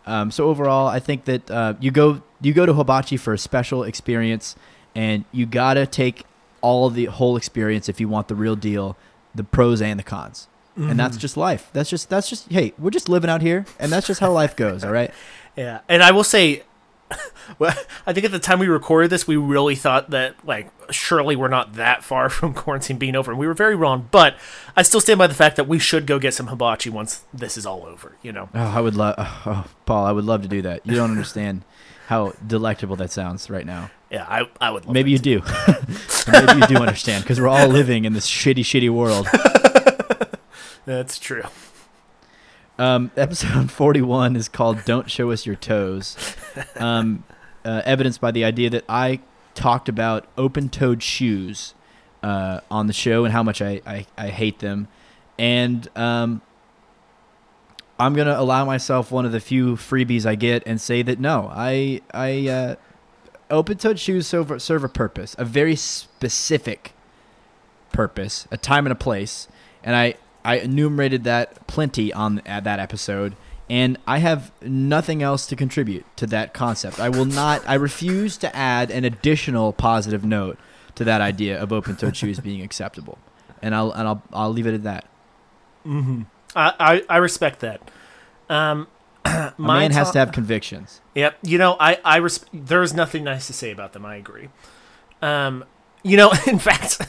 Um, 0.06 0.30
so 0.30 0.48
overall, 0.48 0.88
I 0.88 0.98
think 0.98 1.26
that 1.26 1.50
uh, 1.50 1.74
you 1.78 1.90
go 1.90 2.22
you 2.40 2.54
go 2.54 2.64
to 2.64 2.72
Hibachi 2.72 3.18
for 3.18 3.34
a 3.34 3.38
special 3.38 3.84
experience, 3.84 4.56
and 4.94 5.26
you 5.30 5.44
gotta 5.44 5.86
take 5.86 6.24
all 6.62 6.86
of 6.86 6.94
the 6.94 7.04
whole 7.04 7.36
experience 7.36 7.88
if 7.88 8.00
you 8.00 8.08
want 8.08 8.28
the 8.28 8.34
real 8.34 8.56
deal, 8.56 8.96
the 9.34 9.44
pros 9.44 9.82
and 9.82 9.98
the 9.98 10.04
cons. 10.04 10.48
And 10.76 10.98
that's 10.98 11.16
just 11.16 11.36
life. 11.36 11.68
That's 11.72 11.90
just 11.90 12.08
that's 12.08 12.28
just 12.30 12.50
hey, 12.50 12.72
we're 12.78 12.90
just 12.90 13.08
living 13.08 13.28
out 13.28 13.42
here, 13.42 13.66
and 13.78 13.92
that's 13.92 14.06
just 14.06 14.20
how 14.20 14.32
life 14.32 14.56
goes. 14.56 14.84
All 14.84 14.92
right. 14.92 15.10
Yeah, 15.56 15.80
and 15.88 16.00
I 16.00 16.12
will 16.12 16.24
say, 16.24 16.62
well, 17.58 17.74
I 18.06 18.12
think 18.12 18.24
at 18.24 18.30
the 18.30 18.38
time 18.38 18.60
we 18.60 18.68
recorded 18.68 19.10
this, 19.10 19.26
we 19.26 19.36
really 19.36 19.74
thought 19.74 20.10
that 20.10 20.36
like 20.46 20.70
surely 20.90 21.36
we're 21.36 21.48
not 21.48 21.74
that 21.74 22.04
far 22.04 22.28
from 22.30 22.54
quarantine 22.54 22.98
being 22.98 23.16
over, 23.16 23.32
and 23.32 23.38
we 23.38 23.46
were 23.48 23.52
very 23.52 23.74
wrong. 23.74 24.08
But 24.10 24.36
I 24.76 24.82
still 24.82 25.00
stand 25.00 25.18
by 25.18 25.26
the 25.26 25.34
fact 25.34 25.56
that 25.56 25.66
we 25.66 25.78
should 25.78 26.06
go 26.06 26.18
get 26.18 26.34
some 26.34 26.46
hibachi 26.46 26.88
once 26.88 27.24
this 27.34 27.58
is 27.58 27.66
all 27.66 27.84
over. 27.84 28.16
You 28.22 28.32
know. 28.32 28.48
Oh, 28.54 28.60
I 28.60 28.80
would 28.80 28.94
love, 28.94 29.16
oh, 29.18 29.42
oh, 29.46 29.64
Paul. 29.86 30.06
I 30.06 30.12
would 30.12 30.24
love 30.24 30.42
to 30.42 30.48
do 30.48 30.62
that. 30.62 30.86
You 30.86 30.94
don't 30.94 31.10
understand 31.10 31.64
how 32.06 32.32
delectable 32.46 32.96
that 32.96 33.10
sounds 33.10 33.50
right 33.50 33.66
now. 33.66 33.90
Yeah, 34.10 34.24
I 34.28 34.48
I 34.60 34.70
would. 34.70 34.86
Love 34.86 34.94
Maybe 34.94 35.10
you 35.10 35.18
do. 35.18 35.42
Maybe 36.30 36.60
you 36.60 36.66
do 36.68 36.76
understand 36.76 37.24
because 37.24 37.40
we're 37.40 37.48
all 37.48 37.68
living 37.68 38.04
in 38.04 38.12
this 38.12 38.28
shitty, 38.28 38.60
shitty 38.60 38.90
world. 38.90 39.26
That's 40.90 41.20
true. 41.20 41.44
Um, 42.76 43.12
episode 43.16 43.70
41 43.70 44.34
is 44.34 44.48
called 44.48 44.84
Don't 44.84 45.08
Show 45.08 45.30
Us 45.30 45.46
Your 45.46 45.54
Toes. 45.54 46.16
Um, 46.74 47.22
uh, 47.64 47.82
evidenced 47.84 48.20
by 48.20 48.32
the 48.32 48.44
idea 48.44 48.70
that 48.70 48.84
I 48.88 49.20
talked 49.54 49.88
about 49.88 50.26
open 50.36 50.68
toed 50.68 51.00
shoes 51.00 51.74
uh, 52.24 52.62
on 52.72 52.88
the 52.88 52.92
show 52.92 53.24
and 53.24 53.32
how 53.32 53.44
much 53.44 53.62
I, 53.62 53.80
I, 53.86 54.06
I 54.18 54.28
hate 54.30 54.58
them. 54.58 54.88
And 55.38 55.88
um, 55.94 56.42
I'm 58.00 58.14
going 58.14 58.26
to 58.26 58.36
allow 58.38 58.64
myself 58.64 59.12
one 59.12 59.24
of 59.24 59.30
the 59.30 59.38
few 59.38 59.76
freebies 59.76 60.26
I 60.26 60.34
get 60.34 60.64
and 60.66 60.80
say 60.80 61.02
that 61.02 61.20
no, 61.20 61.52
I, 61.54 62.00
I 62.12 62.48
uh, 62.48 62.74
open 63.48 63.78
toed 63.78 64.00
shoes 64.00 64.26
serve, 64.26 64.60
serve 64.60 64.82
a 64.82 64.88
purpose, 64.88 65.36
a 65.38 65.44
very 65.44 65.76
specific 65.76 66.94
purpose, 67.92 68.48
a 68.50 68.56
time 68.56 68.86
and 68.86 68.92
a 68.92 68.96
place. 68.96 69.46
And 69.84 69.94
I, 69.94 70.16
I 70.44 70.58
enumerated 70.58 71.24
that 71.24 71.66
plenty 71.66 72.12
on 72.12 72.40
at 72.46 72.64
that 72.64 72.78
episode 72.80 73.36
and 73.70 73.96
I 74.04 74.18
have 74.18 74.50
nothing 74.62 75.22
else 75.22 75.46
to 75.46 75.54
contribute 75.54 76.04
to 76.16 76.26
that 76.26 76.52
concept. 76.52 76.98
I 76.98 77.08
will 77.08 77.24
not. 77.24 77.62
I 77.68 77.74
refuse 77.74 78.36
to 78.38 78.54
add 78.54 78.90
an 78.90 79.04
additional 79.04 79.72
positive 79.72 80.24
note 80.24 80.58
to 80.96 81.04
that 81.04 81.20
idea 81.20 81.62
of 81.62 81.72
open-toed 81.72 82.16
shoes 82.16 82.40
being 82.50 82.62
acceptable, 82.62 83.16
and 83.62 83.72
I'll 83.72 83.92
and 83.92 84.08
I'll 84.08 84.22
I'll 84.32 84.50
leave 84.50 84.66
it 84.66 84.74
at 84.74 84.82
that. 84.82 85.04
I, 85.86 86.24
I, 86.56 87.04
I 87.08 87.16
respect 87.18 87.60
that. 87.60 87.80
Um, 88.48 88.88
A 89.24 89.54
my 89.56 89.78
man 89.80 89.92
has 89.92 90.10
to- 90.10 90.18
have 90.18 90.32
convictions. 90.32 91.00
Yep. 91.14 91.38
You 91.42 91.58
know, 91.58 91.76
I, 91.78 91.98
I 92.04 92.16
res- 92.16 92.44
there's 92.52 92.92
nothing 92.92 93.22
nice 93.24 93.46
to 93.46 93.52
say 93.52 93.70
about 93.70 93.92
them. 93.92 94.04
I 94.04 94.16
agree. 94.16 94.48
Um, 95.22 95.64
you 96.02 96.16
know, 96.16 96.32
in 96.48 96.58
fact, 96.58 97.00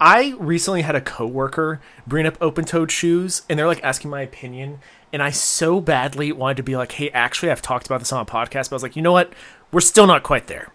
I 0.00 0.34
recently 0.38 0.82
had 0.82 0.94
a 0.94 1.00
coworker 1.00 1.80
bring 2.06 2.26
up 2.26 2.36
open-toed 2.40 2.90
shoes, 2.90 3.42
and 3.48 3.58
they're 3.58 3.66
like 3.66 3.82
asking 3.82 4.10
my 4.10 4.20
opinion, 4.22 4.80
and 5.12 5.22
I 5.22 5.30
so 5.30 5.80
badly 5.80 6.32
wanted 6.32 6.56
to 6.58 6.62
be 6.62 6.76
like, 6.76 6.92
"Hey, 6.92 7.10
actually, 7.10 7.50
I've 7.50 7.62
talked 7.62 7.86
about 7.86 8.00
this 8.00 8.12
on 8.12 8.20
a 8.20 8.26
podcast," 8.26 8.70
but 8.70 8.72
I 8.72 8.76
was 8.76 8.82
like, 8.82 8.96
you 8.96 9.02
know 9.02 9.12
what? 9.12 9.32
We're 9.72 9.80
still 9.80 10.06
not 10.06 10.22
quite 10.22 10.46
there. 10.46 10.72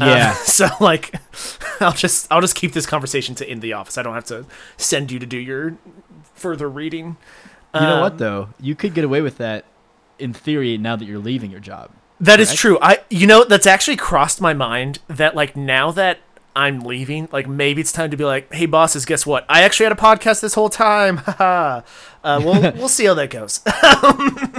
Uh, 0.00 0.06
Yeah. 0.06 0.32
so 0.44 0.68
like, 0.80 1.14
I'll 1.80 1.92
just 1.92 2.26
I'll 2.30 2.40
just 2.40 2.54
keep 2.54 2.72
this 2.72 2.86
conversation 2.86 3.34
to 3.36 3.50
in 3.50 3.60
the 3.60 3.72
office. 3.72 3.98
I 3.98 4.02
don't 4.02 4.14
have 4.14 4.24
to 4.26 4.46
send 4.76 5.10
you 5.10 5.18
to 5.18 5.26
do 5.26 5.38
your 5.38 5.76
further 6.34 6.68
reading. 6.68 7.16
You 7.74 7.80
know 7.80 8.00
what 8.02 8.12
Um, 8.12 8.18
though? 8.18 8.48
You 8.60 8.74
could 8.74 8.92
get 8.92 9.04
away 9.04 9.22
with 9.22 9.38
that 9.38 9.64
in 10.18 10.34
theory 10.34 10.76
now 10.76 10.94
that 10.96 11.06
you're 11.06 11.18
leaving 11.18 11.50
your 11.50 11.60
job. 11.60 11.90
That 12.20 12.38
is 12.38 12.54
true. 12.54 12.78
I 12.82 13.00
you 13.10 13.26
know 13.26 13.44
that's 13.44 13.66
actually 13.66 13.96
crossed 13.96 14.40
my 14.40 14.54
mind 14.54 14.98
that 15.08 15.34
like 15.34 15.56
now 15.56 15.90
that 15.92 16.18
I'm 16.54 16.80
leaving, 16.80 17.28
like 17.32 17.48
maybe 17.48 17.80
it's 17.80 17.92
time 17.92 18.10
to 18.10 18.16
be 18.16 18.24
like, 18.24 18.52
hey 18.52 18.66
bosses, 18.66 19.04
guess 19.04 19.24
what? 19.24 19.44
I 19.48 19.62
actually 19.62 19.84
had 19.84 19.92
a 19.92 19.96
podcast 19.96 20.40
this 20.40 20.54
whole 20.54 20.70
time. 20.70 21.20
Uh, 22.24 22.40
we'll 22.44 22.60
we'll 22.76 22.88
see 22.88 23.04
how 23.04 23.14
that 23.14 23.30
goes. 23.30 23.62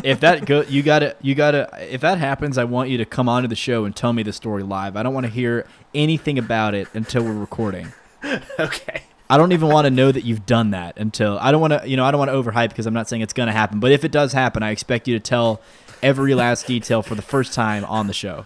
if 0.03 0.19
that 0.19 0.45
go, 0.45 0.63
you 0.63 0.84
gotta, 0.84 1.15
you 1.21 1.34
gotta. 1.34 1.69
If 1.79 2.01
that 2.01 2.17
happens, 2.17 2.58
I 2.58 2.65
want 2.65 2.89
you 2.89 2.97
to 2.97 3.06
come 3.06 3.29
onto 3.29 3.47
the 3.47 3.56
show 3.56 3.86
and 3.86 3.95
tell 3.95 4.12
me 4.12 4.21
the 4.21 4.34
story 4.34 4.63
live. 4.63 4.97
I 4.97 5.03
don't 5.03 5.13
want 5.13 5.27
to 5.27 5.32
hear 5.32 5.65
anything 5.93 6.38
about 6.38 6.75
it 6.75 6.89
until 6.93 7.23
we're 7.23 7.32
recording. 7.32 7.93
okay. 8.60 9.03
I 9.29 9.38
don't 9.38 9.53
even 9.53 9.69
want 9.69 9.86
to 9.86 9.91
know 9.91 10.12
that 10.12 10.25
you've 10.25 10.45
done 10.45 10.71
that 10.71 10.97
until 10.97 11.39
I 11.39 11.51
don't 11.51 11.62
want 11.62 11.73
to, 11.73 11.89
you 11.89 11.95
know, 11.95 12.03
I 12.03 12.12
don't 12.12 12.19
want 12.19 12.32
to 12.32 12.36
overhype 12.36 12.69
because 12.69 12.86
I'm 12.86 12.93
not 12.93 13.08
saying 13.08 13.21
it's 13.21 13.34
going 13.34 13.47
to 13.47 13.53
happen. 13.53 13.79
But 13.79 13.91
if 13.91 14.03
it 14.03 14.12
does 14.12 14.34
happen, 14.34 14.62
I 14.62 14.71
expect 14.71 15.08
you 15.08 15.15
to 15.15 15.19
tell 15.19 15.62
every 16.01 16.36
last 16.36 16.67
detail 16.67 17.01
for 17.01 17.15
the 17.15 17.21
first 17.21 17.53
time 17.53 17.86
on 17.86 18.08
the 18.08 18.13
show, 18.13 18.45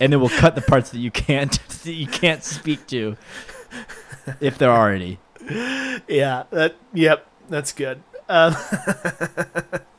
and 0.00 0.12
then 0.12 0.20
we'll 0.20 0.28
cut 0.28 0.54
the 0.54 0.62
parts 0.62 0.90
that 0.90 0.98
you 0.98 1.10
can't 1.10 1.58
that 1.84 1.92
you 1.92 2.06
can't 2.06 2.42
speak 2.44 2.86
to, 2.88 3.16
if 4.40 4.58
there 4.58 4.70
are 4.70 4.90
any. 4.90 5.18
Yeah. 6.08 6.44
That. 6.50 6.76
Yep. 6.92 7.26
That's 7.48 7.72
good. 7.72 8.02
Um, 8.28 8.54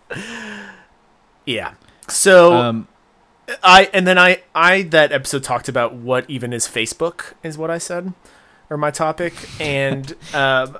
yeah. 1.45 1.73
So 2.07 2.53
Um, 2.53 2.87
I 3.63 3.89
and 3.93 4.07
then 4.07 4.17
I 4.17 4.41
I 4.55 4.83
that 4.83 5.11
episode 5.11 5.43
talked 5.43 5.67
about 5.67 5.93
what 5.93 6.29
even 6.29 6.53
is 6.53 6.67
Facebook 6.67 7.33
is 7.43 7.57
what 7.57 7.69
I 7.69 7.77
said 7.77 8.13
or 8.69 8.77
my 8.77 8.91
topic 8.91 9.33
and 9.59 10.15
um 10.33 10.77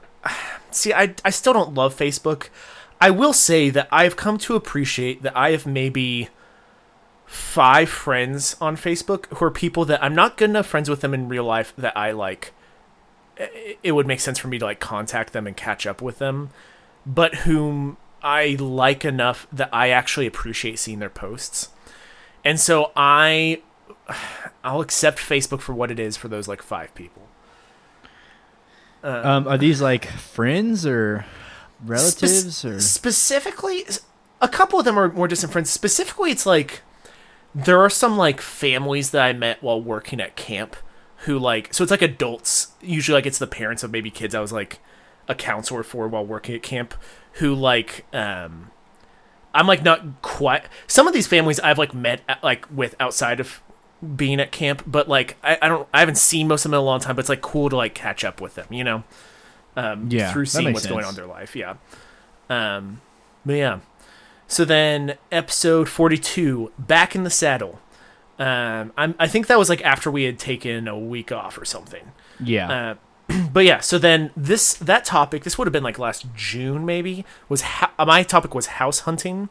see 0.72 0.94
I 0.94 1.16
I 1.26 1.30
still 1.30 1.54
don't 1.54 1.74
love 1.74 1.96
Facebook. 1.96 2.50
I 3.02 3.10
will 3.10 3.34
say 3.34 3.70
that 3.70 3.90
I've 3.92 4.16
come 4.16 4.38
to 4.40 4.56
appreciate 4.56 5.24
that 5.24 5.36
I 5.36 5.52
have 5.52 5.66
maybe 5.66 6.30
five 7.34 7.90
friends 7.90 8.56
on 8.62 8.78
Facebook 8.78 9.26
who 9.36 9.46
are 9.46 9.52
people 9.52 9.86
that 9.86 10.04
I'm 10.04 10.14
not 10.14 10.38
good 10.38 10.50
enough 10.50 10.68
friends 10.68 10.90
with 10.90 11.02
them 11.02 11.14
in 11.14 11.28
real 11.28 11.44
life 11.44 11.74
that 11.78 11.96
I 11.98 12.12
like 12.12 12.54
it 13.82 13.94
would 13.94 14.08
make 14.08 14.20
sense 14.20 14.38
for 14.38 14.48
me 14.48 14.60
to 14.60 14.66
like 14.66 14.80
contact 14.80 15.34
them 15.34 15.48
and 15.48 15.58
catch 15.58 15.88
up 15.88 16.02
with 16.02 16.20
them, 16.20 16.52
but 17.06 17.36
whom 17.36 17.98
I 18.22 18.56
like 18.60 19.04
enough 19.04 19.48
that 19.52 19.70
I 19.74 19.90
actually 19.90 20.28
appreciate 20.28 20.80
seeing 20.80 21.00
their 21.00 21.10
posts. 21.10 21.70
And 22.46 22.60
so 22.60 22.92
I 22.96 23.62
I'll 24.64 24.82
accept 24.82 25.18
Facebook 25.18 25.62
for 25.62 25.74
what 25.74 25.92
it 25.92 26.00
is 26.00 26.16
for 26.16 26.28
those 26.28 26.48
like 26.48 26.62
five 26.62 26.94
people. 26.96 27.24
Uh, 29.04 29.22
um, 29.24 29.48
are 29.48 29.58
these 29.58 29.82
like 29.82 30.06
friends 30.06 30.86
or 30.86 31.26
relatives 31.84 32.58
Spec- 32.58 32.72
or? 32.72 32.80
specifically 32.80 33.86
a 34.40 34.48
couple 34.48 34.80
of 34.80 34.86
them 34.86 34.98
are 34.98 35.12
more 35.12 35.28
distant 35.28 35.52
friends. 35.52 35.70
Specifically 35.70 36.32
it's 36.32 36.46
like 36.46 36.82
there 37.56 37.80
are 37.80 37.90
some 37.90 38.18
like 38.18 38.42
families 38.42 39.12
that 39.12 39.24
I 39.24 39.34
met 39.34 39.62
while 39.62 39.82
working 39.82 40.20
at 40.20 40.36
camp 40.36 40.76
who 41.26 41.40
like 41.40 41.74
so 41.74 41.84
it's 41.84 41.92
like 41.92 42.02
adults 42.02 42.74
usually 42.82 43.16
like 43.16 43.26
it's 43.26 43.38
the 43.38 43.48
parents 43.48 43.84
of 43.84 43.92
maybe 43.92 44.10
kids 44.10 44.36
I 44.36 44.40
was 44.40 44.52
like 44.52 44.80
a 45.28 45.36
counselor 45.36 45.84
for 45.84 46.08
while 46.08 46.26
working 46.26 46.56
at 46.56 46.64
camp 46.64 46.94
who 47.34 47.54
like 47.56 48.06
um 48.14 48.72
I'm 49.54 49.68
like 49.68 49.84
not 49.84 50.22
quite 50.22 50.64
some 50.88 51.08
of 51.08 51.14
these 51.14 51.28
families 51.28 51.60
I've 51.60 51.78
like 51.78 51.94
met 51.94 52.22
at, 52.28 52.44
like 52.44 52.66
with 52.72 52.96
outside 53.00 53.40
of 53.40 53.62
being 54.16 54.40
at 54.42 54.52
camp 54.52 54.84
but 54.86 55.08
like 55.08 55.38
I, 55.44 55.58
I 55.62 55.68
don't 55.70 55.88
I 55.94 56.00
haven't 56.00 56.18
seen 56.18 56.48
most 56.48 56.66
of 56.66 56.72
them 56.72 56.78
in 56.78 56.82
a 56.82 56.86
long 56.86 57.00
time 57.00 57.16
but 57.16 57.22
it's 57.22 57.30
like 57.30 57.42
cool 57.42 57.70
to 57.70 57.78
like 57.78 57.94
catch 57.94 58.26
up 58.26 58.42
with 58.42 58.56
them 58.56 58.68
you 58.72 58.84
know? 58.84 59.04
Um 59.78 60.10
Yeah, 60.10 60.34
through 60.34 60.46
seeing 60.46 60.74
what's 60.74 60.88
going 60.88 61.06
on 61.06 61.12
in 61.12 61.16
their 61.16 61.26
life 61.28 61.56
yeah. 61.56 61.76
Um 62.50 63.02
but 63.46 63.54
yeah 63.54 63.80
so 64.54 64.66
then 64.66 65.18
episode 65.32 65.90
42 65.90 66.72
back 66.78 67.16
in 67.16 67.24
the 67.24 67.30
saddle. 67.30 67.80
Um 68.40 68.94
I'm, 68.98 69.16
i 69.20 69.28
think 69.28 69.48
that 69.48 69.58
was 69.58 69.70
like 69.70 69.82
after 69.84 70.10
we 70.12 70.24
had 70.24 70.40
taken 70.40 70.88
a 70.88 70.98
week 70.98 71.32
off 71.32 71.58
or 71.58 71.66
something. 71.66 72.12
Yeah. 72.40 72.96
uh, 73.30 73.42
but 73.54 73.64
yeah 73.66 73.80
so 73.80 73.98
then 73.98 74.32
this 74.36 74.74
that 74.76 75.06
topic 75.06 75.44
this 75.44 75.58
would 75.58 75.66
have 75.66 75.72
been 75.74 75.84
like 75.84 75.98
last 76.00 76.26
june 76.36 76.86
maybe 76.86 77.26
was 77.48 77.62
ho- 77.62 78.06
my 78.06 78.24
topic 78.24 78.54
was 78.54 78.68
house 78.68 79.00
hunting. 79.02 79.50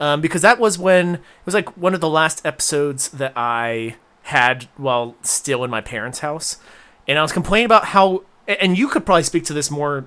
Um, 0.00 0.20
because 0.20 0.42
that 0.42 0.60
was 0.60 0.78
when 0.78 1.16
it 1.16 1.20
was 1.44 1.54
like 1.54 1.76
one 1.76 1.92
of 1.92 2.00
the 2.00 2.08
last 2.08 2.44
episodes 2.46 3.08
that 3.08 3.32
i 3.36 3.96
had 4.22 4.68
while 4.76 5.16
still 5.22 5.64
in 5.64 5.70
my 5.70 5.80
parents 5.80 6.20
house. 6.20 6.58
And 7.06 7.18
i 7.18 7.22
was 7.22 7.32
complaining 7.32 7.66
about 7.66 7.86
how 7.86 8.22
and 8.46 8.78
you 8.78 8.88
could 8.88 9.04
probably 9.04 9.24
speak 9.24 9.44
to 9.44 9.52
this 9.52 9.70
more 9.70 10.06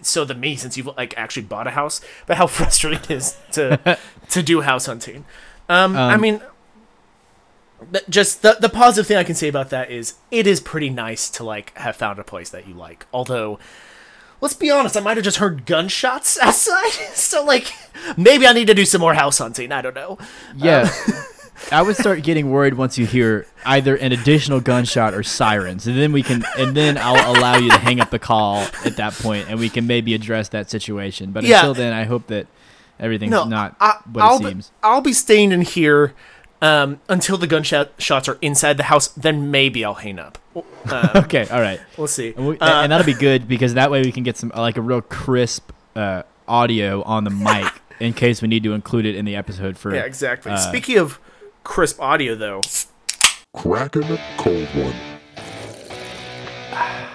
so 0.00 0.24
than 0.24 0.40
me 0.40 0.56
since 0.56 0.76
you've 0.76 0.86
like 0.96 1.12
actually 1.18 1.42
bought 1.42 1.66
a 1.66 1.70
house 1.70 2.00
but 2.26 2.36
how 2.38 2.46
frustrating 2.58 2.98
it 3.04 3.10
is 3.10 3.36
to 3.52 3.98
to 4.30 4.42
do 4.42 4.62
house 4.62 4.86
hunting 4.86 5.24
um, 5.68 5.96
i 5.96 6.14
Um, 6.14 6.20
mean 6.20 6.40
just 8.08 8.42
the 8.42 8.56
the 8.60 8.68
positive 8.68 9.06
thing 9.08 9.16
I 9.16 9.24
can 9.24 9.34
say 9.34 9.48
about 9.48 9.70
that 9.70 9.90
is 9.90 10.14
it 10.30 10.46
is 10.46 10.60
pretty 10.60 10.88
nice 10.88 11.28
to 11.30 11.44
like 11.44 11.76
have 11.76 11.96
found 11.96 12.18
a 12.18 12.24
place 12.24 12.48
that 12.50 12.68
you 12.68 12.74
like. 12.74 13.06
Although, 13.12 13.58
let's 14.40 14.54
be 14.54 14.70
honest, 14.70 14.96
I 14.96 15.00
might 15.00 15.16
have 15.16 15.24
just 15.24 15.38
heard 15.38 15.66
gunshots 15.66 16.38
outside, 16.42 16.92
so 17.14 17.44
like 17.44 17.72
maybe 18.16 18.46
I 18.46 18.52
need 18.52 18.68
to 18.68 18.74
do 18.74 18.84
some 18.84 19.00
more 19.00 19.14
house 19.14 19.38
hunting. 19.38 19.72
I 19.72 19.82
don't 19.82 19.96
know. 19.96 20.16
Yeah. 20.56 20.88
I 21.70 21.82
would 21.82 21.96
start 21.96 22.22
getting 22.22 22.50
worried 22.50 22.74
once 22.74 22.98
you 22.98 23.06
hear 23.06 23.46
either 23.64 23.96
an 23.96 24.12
additional 24.12 24.60
gunshot 24.60 25.14
or 25.14 25.22
sirens, 25.22 25.86
and 25.86 25.96
then 25.96 26.12
we 26.12 26.22
can, 26.22 26.44
and 26.58 26.76
then 26.76 26.98
I'll 26.98 27.36
allow 27.38 27.56
you 27.56 27.70
to 27.70 27.78
hang 27.78 28.00
up 28.00 28.10
the 28.10 28.18
call 28.18 28.66
at 28.84 28.96
that 28.96 29.12
point, 29.14 29.48
and 29.48 29.58
we 29.58 29.68
can 29.68 29.86
maybe 29.86 30.14
address 30.14 30.48
that 30.50 30.70
situation. 30.70 31.30
But 31.32 31.44
Yeah. 31.44 31.58
until 31.60 31.74
then, 31.74 31.92
I 31.92 32.04
hope 32.04 32.26
that 32.26 32.46
everything's 33.00 33.30
No, 33.30 33.44
not 33.44 33.76
I, 33.80 33.98
what 34.12 34.22
I'll 34.24 34.36
it 34.36 34.40
be, 34.40 34.48
seems. 34.48 34.70
I'll 34.82 35.00
be 35.00 35.12
staying 35.12 35.52
in 35.52 35.62
here 35.62 36.12
um, 36.60 37.00
until 37.08 37.38
the 37.38 37.46
gunshot 37.46 37.92
shots 37.98 38.28
are 38.28 38.38
inside 38.42 38.76
the 38.76 38.84
house. 38.84 39.08
Then 39.08 39.50
maybe 39.50 39.84
I'll 39.84 39.94
hang 39.94 40.18
up. 40.18 40.38
Um, 40.90 41.10
Okay, 41.14 41.46
all 41.48 41.60
right, 41.60 41.80
we'll 41.96 42.08
see. 42.08 42.34
and, 42.36 42.48
we, 42.48 42.58
Uh, 42.58 42.82
and 42.82 42.90
that'll 42.90 43.06
be 43.06 43.14
good 43.14 43.46
because 43.46 43.74
that 43.74 43.90
way 43.92 44.02
we 44.02 44.10
can 44.10 44.24
get 44.24 44.36
some 44.36 44.50
like 44.56 44.76
a 44.76 44.80
real 44.82 45.00
crisp 45.00 45.70
uh, 45.94 46.24
audio 46.48 47.02
on 47.04 47.22
the 47.22 47.30
mic 47.30 47.72
in 48.00 48.12
case 48.12 48.42
we 48.42 48.48
need 48.48 48.64
to 48.64 48.72
include 48.72 49.06
it 49.06 49.14
in 49.14 49.24
the 49.24 49.36
episode 49.36 49.78
for. 49.78 49.94
yeah, 49.94 50.02
exactly. 50.02 50.50
uh, 50.50 50.56
Speaking 50.56 50.98
of 50.98 51.20
crisp 51.64 52.00
audio, 52.00 52.34
though, 52.34 52.60
Cracking 53.54 54.04
a 54.04 54.18
cold 54.38 54.66
one. 54.74 54.94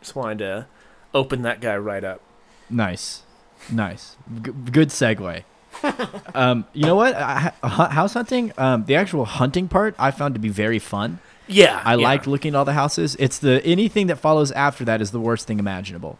just 0.00 0.14
wanted 0.14 0.38
to 0.38 0.66
open 1.14 1.42
that 1.42 1.60
guy 1.60 1.76
right 1.76 2.04
up. 2.04 2.20
Nice, 2.68 3.22
nice, 3.70 4.16
G- 4.42 4.52
good 4.70 4.88
segue. 4.90 5.44
um, 6.34 6.66
you 6.72 6.84
know 6.84 6.94
what? 6.94 7.14
I, 7.14 7.52
I- 7.62 7.88
house 7.90 8.14
hunting, 8.14 8.52
um, 8.58 8.84
the 8.86 8.96
actual 8.96 9.24
hunting 9.24 9.68
part, 9.68 9.94
I 9.98 10.10
found 10.10 10.34
to 10.34 10.40
be 10.40 10.48
very 10.48 10.78
fun. 10.78 11.18
Yeah, 11.48 11.80
I 11.84 11.94
yeah. 11.94 12.04
liked 12.04 12.26
looking 12.26 12.54
at 12.54 12.58
all 12.58 12.64
the 12.64 12.72
houses. 12.72 13.16
It's 13.20 13.38
the 13.38 13.64
anything 13.64 14.08
that 14.08 14.16
follows 14.16 14.50
after 14.52 14.84
that 14.84 15.00
is 15.00 15.12
the 15.12 15.20
worst 15.20 15.46
thing 15.46 15.58
imaginable. 15.60 16.18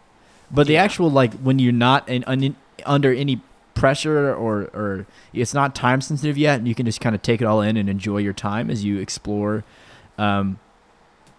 But 0.49 0.67
the 0.67 0.73
Yeah. 0.73 0.83
actual 0.83 1.11
like 1.11 1.33
when 1.33 1.59
you're 1.59 1.73
not 1.73 2.07
in, 2.07 2.23
un, 2.25 2.55
under 2.85 3.13
any 3.13 3.41
pressure 3.77 4.33
or 4.33 4.63
or 4.73 5.05
it's 5.33 5.53
not 5.53 5.75
time 5.75 6.01
sensitive 6.01 6.37
yet, 6.37 6.57
and 6.57 6.67
you 6.67 6.75
can 6.75 6.85
just 6.85 6.99
kind 6.99 7.15
of 7.15 7.21
take 7.21 7.41
it 7.41 7.45
all 7.45 7.61
in 7.61 7.77
and 7.77 7.87
enjoy 7.87 8.17
your 8.17 8.33
time 8.33 8.69
as 8.69 8.83
you 8.83 8.97
explore 8.97 9.63
um, 10.17 10.59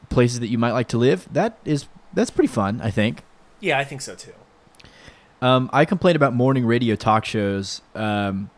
places 0.08 0.40
that 0.40 0.48
you 0.48 0.56
might 0.56 0.72
like 0.72 0.88
to 0.88 0.98
live. 0.98 1.28
That 1.32 1.58
is 1.64 1.86
that's 2.12 2.30
pretty 2.30 2.48
fun, 2.48 2.80
I 2.80 2.90
think. 2.90 3.22
Yeah, 3.60 3.78
I 3.78 3.84
think 3.84 4.00
so 4.00 4.14
too. 4.14 4.32
Um, 5.42 5.68
I 5.72 5.84
complain 5.84 6.16
about 6.16 6.32
morning 6.32 6.64
radio 6.64 6.94
talk 6.96 7.24
shows, 7.24 7.82
um, 7.94 8.50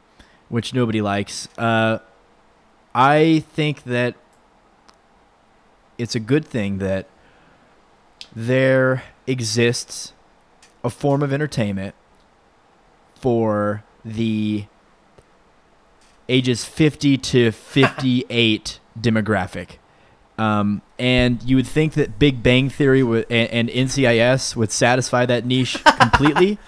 which 0.48 0.72
nobody 0.72 1.00
likes. 1.00 1.48
Uh, 1.58 1.98
I 2.94 3.44
think 3.52 3.84
that 3.84 4.14
it's 5.98 6.14
a 6.14 6.20
good 6.20 6.44
thing 6.44 6.78
that 6.78 7.06
there 8.34 9.04
exists 9.26 10.12
a 10.82 10.90
form 10.90 11.22
of 11.22 11.32
entertainment 11.32 11.94
for 13.20 13.84
the 14.04 14.66
ages 16.28 16.64
50 16.64 17.18
to 17.18 17.52
58 17.52 18.80
demographic. 19.00 19.76
Um, 20.38 20.80
and 20.98 21.42
you 21.42 21.56
would 21.56 21.66
think 21.66 21.92
that 21.94 22.18
Big 22.18 22.42
Bang 22.42 22.70
Theory 22.70 23.02
would, 23.02 23.26
and, 23.28 23.50
and 23.50 23.68
NCIS 23.68 24.56
would 24.56 24.72
satisfy 24.72 25.26
that 25.26 25.44
niche 25.44 25.84
completely, 26.00 26.58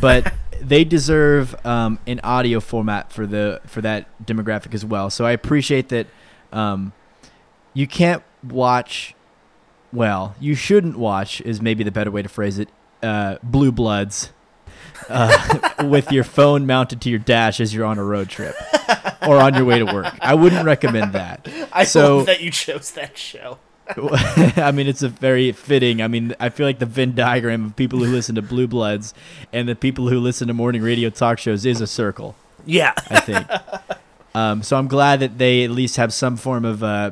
but 0.00 0.32
they 0.60 0.82
deserve 0.82 1.54
um, 1.64 2.00
an 2.06 2.20
audio 2.24 2.58
format 2.58 3.12
for 3.12 3.26
the 3.26 3.60
for 3.66 3.80
that 3.80 4.08
demographic 4.24 4.74
as 4.74 4.84
well. 4.84 5.08
So 5.08 5.24
I 5.24 5.32
appreciate 5.32 5.88
that. 5.90 6.08
Um, 6.52 6.92
you 7.74 7.86
can't 7.86 8.24
watch. 8.42 9.14
Well, 9.92 10.34
you 10.40 10.54
shouldn't 10.56 10.98
watch 10.98 11.40
is 11.42 11.62
maybe 11.62 11.84
the 11.84 11.92
better 11.92 12.10
way 12.10 12.22
to 12.22 12.28
phrase 12.28 12.58
it. 12.58 12.70
Uh, 13.02 13.36
Blue 13.42 13.70
Bloods 13.70 14.32
uh, 15.08 15.68
with 15.84 16.10
your 16.12 16.24
phone 16.24 16.66
mounted 16.66 17.00
to 17.02 17.10
your 17.10 17.18
dash 17.18 17.60
as 17.60 17.74
you're 17.74 17.84
on 17.84 17.98
a 17.98 18.04
road 18.04 18.28
trip 18.28 18.54
or 19.26 19.38
on 19.38 19.54
your 19.54 19.64
way 19.64 19.78
to 19.78 19.84
work. 19.84 20.14
I 20.20 20.34
wouldn't 20.34 20.64
recommend 20.64 21.12
that. 21.12 21.48
I 21.72 21.84
So- 21.84 22.18
love 22.18 22.26
that 22.26 22.40
you 22.40 22.50
chose 22.50 22.90
that 22.92 23.16
show. 23.18 23.58
I 23.96 24.70
mean, 24.72 24.86
it's 24.86 25.02
a 25.02 25.08
very 25.08 25.52
fitting. 25.52 26.00
I 26.00 26.08
mean, 26.08 26.34
I 26.40 26.48
feel 26.48 26.64
like 26.66 26.78
the 26.78 26.86
Venn 26.86 27.14
diagram 27.14 27.64
of 27.66 27.76
people 27.76 27.98
who 27.98 28.06
listen 28.10 28.36
to 28.36 28.42
Blue 28.42 28.66
Bloods 28.66 29.12
and 29.52 29.68
the 29.68 29.74
people 29.74 30.08
who 30.08 30.18
listen 30.20 30.48
to 30.48 30.54
morning 30.54 30.82
radio 30.82 31.10
talk 31.10 31.38
shows 31.38 31.66
is 31.66 31.80
a 31.80 31.86
circle. 31.86 32.34
Yeah. 32.64 32.92
I 33.10 33.20
think. 33.20 33.46
um, 34.34 34.62
so 34.62 34.76
I'm 34.78 34.86
glad 34.88 35.20
that 35.20 35.36
they 35.38 35.64
at 35.64 35.70
least 35.70 35.96
have 35.96 36.12
some 36.14 36.36
form 36.36 36.64
of 36.64 36.82
uh, 36.82 37.10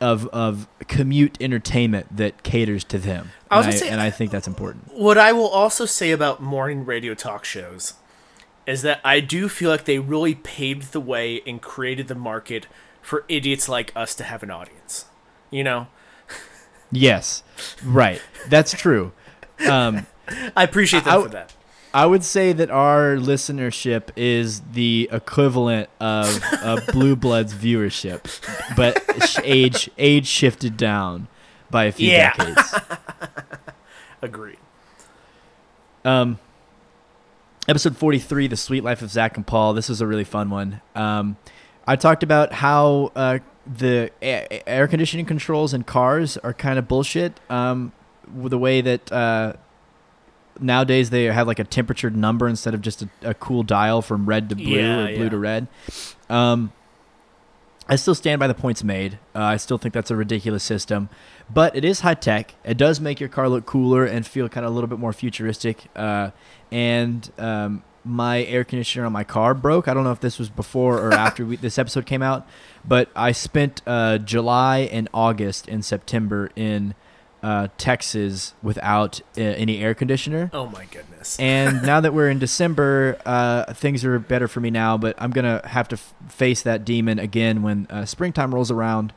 of 0.00 0.26
of 0.28 0.68
commute 0.86 1.38
entertainment 1.40 2.14
that 2.16 2.42
caters 2.42 2.84
to 2.84 2.98
them. 2.98 3.30
I 3.52 3.58
was 3.58 3.66
and, 3.66 3.72
gonna 3.74 3.78
say- 3.78 3.88
and 3.90 4.00
I 4.00 4.10
think 4.10 4.30
that's 4.30 4.46
important. 4.48 4.92
What 4.94 5.18
I 5.18 5.32
will 5.32 5.48
also 5.48 5.84
say 5.86 6.10
about 6.10 6.42
morning 6.42 6.84
radio 6.84 7.14
talk 7.14 7.44
shows 7.44 7.94
is 8.66 8.82
that 8.82 9.00
I 9.04 9.20
do 9.20 9.48
feel 9.48 9.70
like 9.70 9.84
they 9.84 9.98
really 9.98 10.34
paved 10.34 10.92
the 10.92 11.00
way 11.00 11.42
and 11.46 11.60
created 11.60 12.08
the 12.08 12.14
market 12.14 12.66
for 13.00 13.24
idiots 13.28 13.68
like 13.68 13.92
us 13.96 14.14
to 14.14 14.24
have 14.24 14.42
an 14.42 14.50
audience. 14.50 15.06
You 15.50 15.64
know? 15.64 15.86
Yes, 16.90 17.42
right. 17.84 18.20
That's 18.48 18.72
true. 18.72 19.12
Um, 19.68 20.06
I 20.56 20.64
appreciate 20.64 21.04
them 21.04 21.20
I- 21.20 21.22
for 21.22 21.28
that. 21.30 21.54
I 21.94 22.06
would 22.06 22.24
say 22.24 22.54
that 22.54 22.70
our 22.70 23.16
listenership 23.16 24.08
is 24.16 24.60
the 24.72 25.10
equivalent 25.12 25.90
of, 26.00 26.42
of 26.62 26.86
Blue 26.86 27.14
Bloods 27.14 27.52
viewership, 27.52 28.22
but 28.76 29.04
age 29.44 29.90
age 29.98 30.26
shifted 30.26 30.78
down 30.78 31.28
by 31.72 31.84
a 31.84 31.92
few 31.92 32.08
Yeah. 32.08 32.32
decades. 32.34 32.74
Agreed. 34.22 34.58
Um, 36.04 36.38
episode 37.68 37.96
43, 37.96 38.46
The 38.46 38.56
Sweet 38.56 38.84
Life 38.84 39.02
of 39.02 39.10
Zach 39.10 39.36
and 39.36 39.44
Paul. 39.46 39.74
This 39.74 39.88
was 39.88 40.00
a 40.00 40.06
really 40.06 40.24
fun 40.24 40.50
one. 40.50 40.80
Um, 40.94 41.36
I 41.86 41.96
talked 41.96 42.22
about 42.22 42.52
how 42.52 43.10
uh, 43.16 43.38
the 43.66 44.10
a- 44.22 44.68
air 44.68 44.86
conditioning 44.86 45.26
controls 45.26 45.74
in 45.74 45.82
cars 45.82 46.36
are 46.38 46.52
kind 46.54 46.78
of 46.78 46.86
bullshit. 46.86 47.40
Um, 47.50 47.92
the 48.32 48.58
way 48.58 48.80
that 48.80 49.10
uh, 49.10 49.54
nowadays 50.60 51.10
they 51.10 51.24
have 51.24 51.46
like 51.48 51.58
a 51.58 51.64
temperature 51.64 52.10
number 52.10 52.46
instead 52.48 52.74
of 52.74 52.80
just 52.80 53.02
a, 53.02 53.08
a 53.22 53.34
cool 53.34 53.62
dial 53.64 54.02
from 54.02 54.26
red 54.26 54.48
to 54.50 54.54
blue 54.56 54.76
Yeah, 54.78 54.98
or 55.04 55.06
blue 55.14 55.24
yeah. 55.24 55.28
to 55.30 55.38
red. 55.38 55.66
Um, 56.30 56.72
I 57.92 57.96
still 57.96 58.14
stand 58.14 58.40
by 58.40 58.46
the 58.46 58.54
points 58.54 58.82
made. 58.82 59.18
Uh, 59.34 59.40
I 59.40 59.58
still 59.58 59.76
think 59.76 59.92
that's 59.92 60.10
a 60.10 60.16
ridiculous 60.16 60.64
system, 60.64 61.10
but 61.52 61.76
it 61.76 61.84
is 61.84 62.00
high 62.00 62.14
tech. 62.14 62.54
It 62.64 62.78
does 62.78 63.00
make 63.00 63.20
your 63.20 63.28
car 63.28 63.50
look 63.50 63.66
cooler 63.66 64.06
and 64.06 64.26
feel 64.26 64.48
kind 64.48 64.64
of 64.64 64.72
a 64.72 64.74
little 64.74 64.88
bit 64.88 64.98
more 64.98 65.12
futuristic. 65.12 65.88
Uh, 65.94 66.30
and 66.70 67.30
um, 67.36 67.82
my 68.02 68.44
air 68.44 68.64
conditioner 68.64 69.04
on 69.04 69.12
my 69.12 69.24
car 69.24 69.52
broke. 69.52 69.88
I 69.88 69.92
don't 69.92 70.04
know 70.04 70.10
if 70.10 70.20
this 70.20 70.38
was 70.38 70.48
before 70.48 71.00
or 71.00 71.12
after 71.26 71.44
we, 71.44 71.56
this 71.56 71.78
episode 71.78 72.06
came 72.06 72.22
out, 72.22 72.48
but 72.82 73.10
I 73.14 73.32
spent 73.32 73.82
uh, 73.86 74.16
July 74.16 74.88
and 74.90 75.06
August 75.12 75.68
and 75.68 75.84
September 75.84 76.50
in 76.56 76.94
uh, 77.42 77.68
Texas 77.76 78.54
without 78.62 79.20
uh, 79.36 79.40
any 79.40 79.82
air 79.82 79.94
conditioner. 79.94 80.50
Oh 80.52 80.66
my 80.66 80.84
goodness. 80.84 81.08
And 81.38 81.82
now 81.82 82.00
that 82.00 82.12
we're 82.12 82.30
in 82.30 82.38
December, 82.38 83.16
uh, 83.24 83.72
things 83.74 84.04
are 84.04 84.18
better 84.18 84.48
for 84.48 84.60
me 84.60 84.70
now. 84.70 84.98
But 84.98 85.14
I'm 85.18 85.30
gonna 85.30 85.60
have 85.68 85.88
to 85.88 85.94
f- 85.94 86.14
face 86.28 86.62
that 86.62 86.84
demon 86.84 87.18
again 87.18 87.62
when 87.62 87.86
uh, 87.90 88.04
springtime 88.06 88.54
rolls 88.54 88.70
around. 88.70 89.12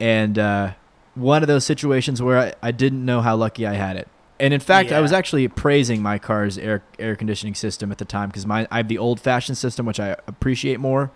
And 0.00 0.38
uh, 0.38 0.72
one 1.14 1.42
of 1.42 1.48
those 1.48 1.64
situations 1.64 2.20
where 2.22 2.38
I, 2.38 2.54
I 2.62 2.70
didn't 2.70 3.04
know 3.04 3.20
how 3.20 3.36
lucky 3.36 3.66
I 3.66 3.74
had 3.74 3.96
it. 3.96 4.08
And 4.40 4.54
in 4.54 4.60
fact, 4.60 4.92
I 4.92 5.00
was 5.00 5.12
actually 5.12 5.48
praising 5.48 6.00
my 6.00 6.18
car's 6.18 6.58
air 6.58 6.82
air 6.98 7.16
conditioning 7.16 7.54
system 7.54 7.90
at 7.90 7.98
the 7.98 8.04
time 8.04 8.28
because 8.28 8.46
my 8.46 8.68
I 8.70 8.78
have 8.78 8.88
the 8.88 8.98
old 8.98 9.20
fashioned 9.20 9.58
system, 9.58 9.84
which 9.84 9.98
I 9.98 10.16
appreciate 10.26 10.78
more. 10.80 11.10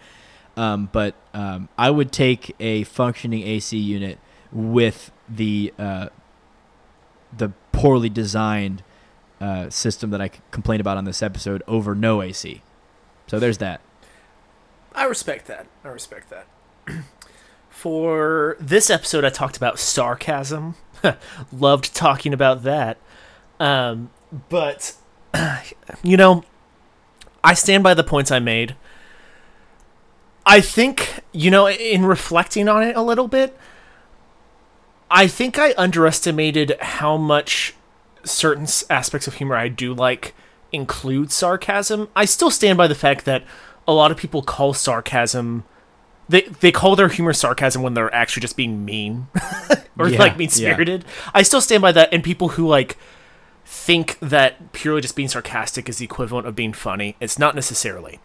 Um, 0.57 0.89
but 0.93 1.15
um, 1.33 1.69
I 1.79 1.91
would 1.91 2.11
take 2.13 2.55
a 2.61 2.85
functioning 2.85 3.43
AC 3.43 3.77
unit 3.79 4.19
with 4.51 5.11
the 5.29 5.73
uh, 5.79 6.09
the 7.37 7.51
poorly 7.73 8.09
designed 8.09 8.83
uh, 9.41 9.71
system 9.71 10.11
that 10.11 10.21
I 10.21 10.31
complained 10.51 10.81
about 10.81 10.97
on 10.97 11.05
this 11.05 11.23
episode 11.23 11.63
over 11.67 11.95
no 11.95 12.23
AC. 12.23 12.63
So 13.27 13.39
there's 13.39 13.59
that. 13.59 13.81
I 14.95 15.05
respect 15.05 15.47
that. 15.47 15.67
I 15.85 15.89
respect 15.89 16.31
that. 16.31 16.47
For 17.71 18.57
this 18.61 18.91
episode, 18.91 19.25
I 19.25 19.31
talked 19.31 19.57
about 19.57 19.79
sarcasm. 19.79 20.77
Loved 21.53 21.95
talking 21.95 22.33
about 22.33 22.63
that. 22.63 22.99
Um, 23.59 24.11
but, 24.49 24.95
you 26.03 26.17
know, 26.17 26.45
I 27.43 27.55
stand 27.55 27.83
by 27.83 27.95
the 27.95 28.05
points 28.05 28.31
I 28.31 28.39
made. 28.39 28.77
I 30.45 30.61
think, 30.61 31.21
you 31.33 31.51
know, 31.51 31.69
in 31.69 32.05
reflecting 32.05 32.69
on 32.69 32.83
it 32.83 32.97
a 32.97 33.03
little 33.03 33.29
bit, 33.29 33.57
I 35.15 35.27
think 35.27 35.59
I 35.59 35.75
underestimated 35.77 36.77
how 36.81 37.19
much 37.19 37.75
certain 38.25 38.67
aspects 38.89 39.27
of 39.29 39.35
humor 39.35 39.55
I 39.55 39.69
do 39.69 39.93
like 39.93 40.35
include 40.73 41.31
sarcasm. 41.31 42.09
I 42.17 42.25
still 42.25 42.51
stand 42.51 42.79
by 42.79 42.87
the 42.87 42.95
fact 42.95 43.27
that 43.27 43.45
a 43.87 43.93
lot 43.93 44.11
of 44.11 44.17
people 44.17 44.43
call 44.43 44.73
sarcasm 44.73 45.65
they 46.29 46.43
they 46.43 46.73
call 46.73 46.97
their 46.97 47.09
humor 47.09 47.35
sarcasm 47.35 47.83
when 47.83 47.93
they're 47.93 48.15
actually 48.15 48.41
just 48.41 48.57
being 48.57 48.85
mean 48.85 49.27
or 49.99 50.09
Yeah, 50.09 50.19
like 50.19 50.39
mean 50.39 50.49
spirited. 50.49 51.05
I 51.35 51.43
still 51.43 51.61
stand 51.61 51.83
by 51.83 51.93
that 51.93 52.09
and 52.11 52.25
people 52.25 52.51
who 52.51 52.67
like 52.67 52.97
think 53.67 54.19
that 54.21 54.73
purely 54.73 55.03
just 55.03 55.15
being 55.15 55.29
sarcastic 55.29 55.91
is 55.91 55.99
the 55.99 56.07
equivalent 56.07 56.47
of 56.47 56.57
being 56.57 56.73
funny. 56.73 57.17
It's 57.21 57.39
not 57.39 57.55
necessarily. 57.55 58.19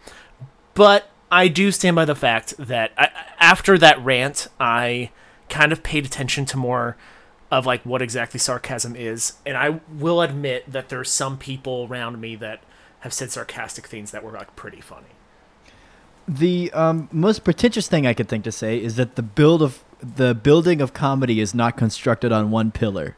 But 0.72 1.10
I 1.30 1.48
do 1.48 1.70
stand 1.70 1.96
by 1.96 2.06
the 2.06 2.14
fact 2.14 2.54
that 2.56 2.92
I, 2.96 3.10
after 3.38 3.76
that 3.76 4.02
rant, 4.02 4.48
I 4.58 5.10
kind 5.48 5.72
of 5.72 5.82
paid 5.82 6.06
attention 6.06 6.44
to 6.46 6.56
more 6.56 6.96
of 7.50 7.66
like 7.66 7.82
what 7.84 8.02
exactly 8.02 8.38
sarcasm 8.38 8.94
is, 8.94 9.34
and 9.46 9.56
I 9.56 9.80
will 9.90 10.20
admit 10.20 10.70
that 10.70 10.88
there's 10.88 11.10
some 11.10 11.38
people 11.38 11.86
around 11.90 12.20
me 12.20 12.36
that 12.36 12.62
have 13.00 13.12
said 13.12 13.30
sarcastic 13.30 13.86
things 13.86 14.10
that 14.10 14.22
were 14.22 14.32
like 14.32 14.54
pretty 14.56 14.80
funny. 14.80 15.06
The 16.26 16.70
um, 16.72 17.08
most 17.10 17.42
pretentious 17.42 17.88
thing 17.88 18.06
I 18.06 18.12
could 18.12 18.28
think 18.28 18.44
to 18.44 18.52
say 18.52 18.82
is 18.82 18.96
that 18.96 19.16
the 19.16 19.22
build 19.22 19.62
of 19.62 19.82
the 20.00 20.34
building 20.34 20.80
of 20.80 20.92
comedy 20.92 21.40
is 21.40 21.54
not 21.54 21.76
constructed 21.76 22.32
on 22.32 22.50
one 22.50 22.70
pillar. 22.70 23.16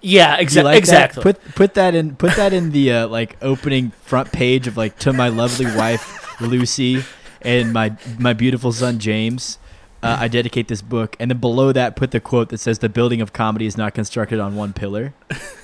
Yeah, 0.00 0.38
exa- 0.38 0.62
like 0.62 0.74
that? 0.74 0.78
exactly. 0.78 1.22
Put 1.22 1.42
put 1.54 1.74
that 1.74 1.94
in 1.94 2.16
put 2.16 2.36
that 2.36 2.52
in 2.52 2.70
the 2.72 2.92
uh, 2.92 3.08
like 3.08 3.36
opening 3.40 3.92
front 4.02 4.30
page 4.30 4.66
of 4.66 4.76
like 4.76 4.98
to 5.00 5.12
my 5.12 5.28
lovely 5.28 5.66
wife 5.74 6.38
Lucy 6.40 7.02
and 7.42 7.72
my 7.72 7.96
my 8.18 8.32
beautiful 8.32 8.72
son 8.72 8.98
James. 8.98 9.58
Uh, 10.02 10.16
I 10.20 10.28
dedicate 10.28 10.68
this 10.68 10.80
book, 10.80 11.14
and 11.20 11.30
then 11.30 11.38
below 11.38 11.72
that, 11.72 11.94
put 11.94 12.10
the 12.10 12.20
quote 12.20 12.48
that 12.48 12.58
says, 12.58 12.78
"The 12.78 12.88
building 12.88 13.20
of 13.20 13.34
comedy 13.34 13.66
is 13.66 13.76
not 13.76 13.92
constructed 13.92 14.40
on 14.40 14.56
one 14.56 14.72
pillar," 14.72 15.12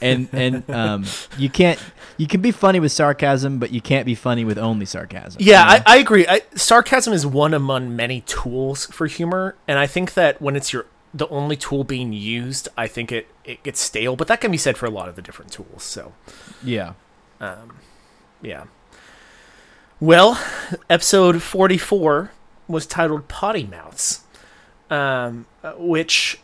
and 0.02 0.28
and 0.32 0.68
um, 0.70 1.04
you 1.38 1.48
can't 1.48 1.80
you 2.18 2.26
can 2.26 2.40
be 2.42 2.50
funny 2.50 2.78
with 2.78 2.92
sarcasm, 2.92 3.58
but 3.58 3.70
you 3.72 3.80
can't 3.80 4.04
be 4.04 4.14
funny 4.14 4.44
with 4.44 4.58
only 4.58 4.84
sarcasm. 4.84 5.40
Yeah, 5.40 5.62
you 5.62 5.78
know? 5.78 5.84
I, 5.86 5.94
I 5.94 5.96
agree. 5.98 6.26
I, 6.26 6.42
sarcasm 6.54 7.12
is 7.12 7.26
one 7.26 7.54
among 7.54 7.96
many 7.96 8.22
tools 8.22 8.86
for 8.86 9.06
humor, 9.06 9.56
and 9.66 9.78
I 9.78 9.86
think 9.86 10.14
that 10.14 10.40
when 10.40 10.54
it's 10.54 10.72
your 10.72 10.86
the 11.14 11.28
only 11.28 11.56
tool 11.56 11.82
being 11.84 12.12
used, 12.12 12.68
I 12.76 12.88
think 12.88 13.10
it, 13.10 13.28
it 13.44 13.62
gets 13.62 13.80
stale. 13.80 14.16
But 14.16 14.28
that 14.28 14.40
can 14.42 14.50
be 14.50 14.58
said 14.58 14.76
for 14.76 14.84
a 14.84 14.90
lot 14.90 15.08
of 15.08 15.16
the 15.16 15.22
different 15.22 15.50
tools. 15.50 15.82
So, 15.82 16.12
yeah. 16.62 16.92
um, 17.40 17.78
yeah. 18.42 18.64
Well, 19.98 20.38
episode 20.90 21.42
forty 21.42 21.78
four 21.78 22.32
was 22.68 22.86
titled 22.86 23.28
"Potty 23.28 23.64
Mouths," 23.64 24.24
um, 24.90 25.46
uh, 25.62 25.72
which 25.72 26.38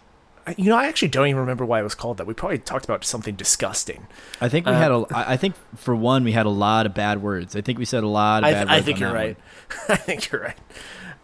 you 0.57 0.65
know 0.71 0.77
I 0.77 0.87
actually 0.87 1.09
don't 1.09 1.27
even 1.29 1.41
remember 1.41 1.65
why 1.65 1.81
it 1.81 1.85
was 1.85 1.95
called 1.95 2.17
that. 2.19 2.27
We 2.27 2.35
probably 2.35 2.59
talked 2.59 2.85
about 2.85 3.05
something 3.05 3.35
disgusting. 3.37 4.07
I 4.41 4.49
think 4.49 4.67
we 4.67 4.73
Uh, 4.73 4.79
had 4.79 4.91
a. 4.91 5.05
I 5.11 5.37
think 5.37 5.55
for 5.77 5.95
one, 5.95 6.25
we 6.25 6.33
had 6.33 6.47
a 6.47 6.51
lot 6.51 6.87
of 6.87 6.95
bad 6.95 7.23
words. 7.23 7.55
I 7.55 7.61
think 7.61 7.79
we 7.79 7.85
said 7.85 8.03
a 8.03 8.09
lot 8.09 8.43
of 8.43 8.49
I, 8.49 8.53
bad 8.53 8.59
th- 8.59 8.69
words. 8.69 8.83
I 8.83 8.83
think 8.83 9.01
you're 9.01 9.13
right. 9.13 9.37
I 9.89 9.97
think 9.97 10.31
you're 10.31 10.41
right. 10.43 10.59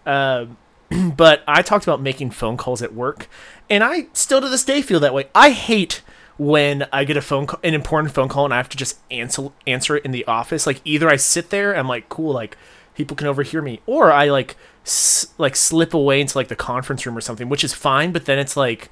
Um, 0.07 0.57
but 1.17 1.43
I 1.49 1.63
talked 1.63 1.85
about 1.85 2.01
making 2.01 2.31
phone 2.31 2.57
calls 2.57 2.81
at 2.83 2.95
work, 2.95 3.29
and 3.69 3.83
I 3.85 4.07
still 4.13 4.41
to 4.41 4.49
this 4.49 4.65
day 4.65 4.83
feel 4.83 5.01
that 5.01 5.13
way. 5.15 5.27
I 5.35 5.51
hate 5.51 6.03
when 6.39 6.87
I 6.93 7.03
get 7.03 7.17
a 7.17 7.21
phone 7.21 7.47
call, 7.49 7.59
an 7.65 7.75
important 7.75 8.15
phone 8.15 8.29
call, 8.29 8.45
and 8.45 8.55
I 8.55 8.59
have 8.59 8.69
to 8.69 8.77
just 8.77 8.99
answer 9.11 9.49
answer 9.67 9.97
it 9.97 10.05
in 10.05 10.13
the 10.13 10.25
office. 10.27 10.67
Like 10.67 10.81
either 10.85 11.09
I 11.09 11.17
sit 11.17 11.51
there, 11.51 11.77
I'm 11.77 11.89
like, 11.89 12.09
cool, 12.09 12.33
like 12.33 12.57
people 12.99 13.17
can 13.17 13.27
overhear 13.27 13.63
me, 13.63 13.81
or 13.87 14.13
I 14.13 14.29
like 14.29 14.57
s- 14.85 15.29
like 15.39 15.57
slip 15.57 15.95
away 15.95 16.21
into 16.21 16.37
like 16.37 16.49
the 16.49 16.57
conference 16.57 17.07
room 17.07 17.17
or 17.17 17.23
something, 17.23 17.49
which 17.49 17.65
is 17.65 17.73
fine. 17.73 18.13
But 18.13 18.27
then 18.27 18.39
it's 18.39 18.57
like. 18.59 18.91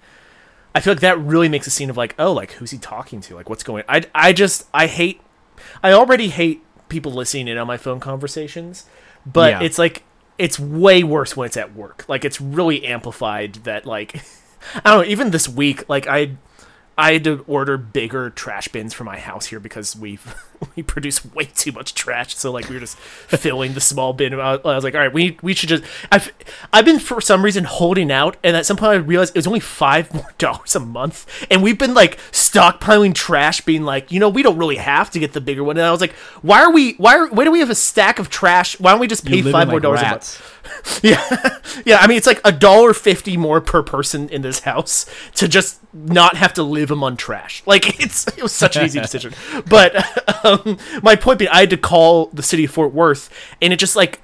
I 0.75 0.81
feel 0.81 0.93
like 0.93 1.01
that 1.01 1.19
really 1.19 1.49
makes 1.49 1.67
a 1.67 1.71
scene 1.71 1.89
of 1.89 1.97
like, 1.97 2.15
oh, 2.19 2.33
like 2.35 2.53
who's 2.53 2.71
he 2.71 2.77
talking 2.77 3.23
to? 3.23 3.35
Like 3.35 3.49
what's 3.49 3.63
going? 3.63 3.85
I 3.89 4.03
I 4.15 4.33
just 4.35 4.67
I 4.75 4.87
hate. 4.89 5.23
I 5.83 5.93
already 5.93 6.29
hate 6.29 6.63
people 6.91 7.13
listening 7.13 7.49
in 7.49 7.57
on 7.57 7.67
my 7.67 7.79
phone 7.79 7.99
conversations, 7.99 8.85
but 9.25 9.53
Yeah. 9.53 9.63
it's 9.63 9.79
like 9.79 10.03
it's 10.37 10.59
way 10.61 11.03
worse 11.03 11.35
when 11.35 11.47
it's 11.47 11.57
at 11.57 11.75
work. 11.75 12.05
Like 12.09 12.27
it's 12.27 12.43
really 12.43 12.85
amplified 12.85 13.55
that 13.65 13.87
like 13.87 14.17
I 14.85 14.91
don't 14.91 14.99
know, 15.07 15.11
even 15.11 15.31
this 15.31 15.49
week, 15.49 15.89
like 15.89 16.07
I 16.07 16.37
I 16.99 17.15
had 17.15 17.25
to 17.25 17.43
order 17.49 17.79
bigger 17.79 18.29
trash 18.29 18.69
bins 18.69 18.93
for 18.93 19.05
my 19.05 19.19
house 19.19 19.47
here 19.47 19.61
because 19.61 19.97
we 19.97 20.19
we 20.77 20.83
produce 20.83 21.25
way 21.35 21.45
too 21.45 21.73
much 21.73 21.95
trash. 21.95 22.37
So 22.37 22.53
like 22.53 22.69
we 22.69 22.77
were 22.77 22.81
just 22.81 22.99
filling 22.99 23.75
the 23.75 23.81
small 23.81 24.13
bin. 24.13 24.35
I 24.35 24.57
was 24.57 24.61
I 24.65 24.75
was 24.75 24.85
like, 24.85 24.95
all 24.95 25.01
right, 25.01 25.13
we 25.13 25.39
we 25.43 25.55
should 25.55 25.69
just. 25.69 25.85
I've 26.11 26.33
I've 26.73 26.85
been 26.85 26.99
for 26.99 27.21
some 27.21 27.45
reason 27.45 27.65
holding 27.65 28.11
out, 28.11 28.37
and 28.43 28.57
at 28.57 28.67
some 28.67 28.77
point 28.77 28.93
I 28.93 28.97
realized 28.97 29.35
it 29.35 29.39
was 29.39 29.47
only 29.47 29.61
five 29.61 30.13
more 30.15 30.33
dollars 30.39 30.75
a 30.75 30.81
month, 30.81 31.47
and 31.51 31.63
we've 31.63 31.79
been 31.79 31.95
like 31.95 32.19
stockpiling 32.33 33.15
trash, 33.15 33.61
being 33.63 33.83
like, 33.83 34.13
you 34.13 34.21
know, 34.21 34.29
we 34.29 34.43
don't 34.43 34.59
really 34.59 34.77
have 34.77 35.11
to 35.11 35.19
get 35.19 35.33
the 35.33 35.41
bigger 35.41 35.65
one. 35.65 35.77
And 35.77 35.87
I 35.87 35.91
was 35.91 36.01
like, 36.01 36.13
why 36.43 36.61
are 36.63 36.73
we? 36.73 36.95
Why 36.95 37.17
are? 37.17 37.29
Why 37.29 37.45
do 37.45 37.51
we 37.51 37.61
have 37.61 37.71
a 37.71 37.75
stack 37.75 38.19
of 38.19 38.31
trash? 38.31 38.79
Why 38.81 38.93
don't 38.93 39.01
we 39.01 39.07
just 39.07 39.25
pay 39.25 39.43
five 39.43 39.69
more 39.69 39.77
like 39.77 39.83
dollars 39.83 40.01
a 40.03 40.05
month? 40.05 40.53
Yeah, 41.03 41.61
yeah. 41.85 41.99
I 41.99 42.09
mean, 42.09 42.17
it's 42.17 42.27
like 42.27 42.41
a 42.45 42.51
dollar 42.51 42.93
fifty 42.93 43.37
more 43.37 43.61
per 43.61 43.85
person 43.85 44.29
in 44.29 44.43
this 44.43 44.61
house 44.61 45.07
to 45.37 45.47
just 45.47 45.79
not 45.93 46.37
have 46.37 46.53
to 46.55 46.63
live 46.63 46.91
among 46.91 47.17
trash. 47.17 47.63
Like 47.67 48.01
it's 48.01 48.27
it 48.29 48.43
was 48.43 48.53
such 48.53 48.77
an 48.77 48.85
easy 48.85 49.01
decision. 49.01 49.33
But 49.69 49.95
um, 50.47 50.79
my 51.03 51.17
point 51.17 51.39
being, 51.39 51.51
I 51.51 51.61
had 51.61 51.71
to 51.71 51.77
call 51.77 52.27
the 52.27 52.43
city 52.43 52.65
of 52.65 52.71
Fort 52.71 52.93
Worth, 52.93 53.31
and 53.61 53.73
it 53.73 53.79
just 53.79 53.97
like 53.97 54.21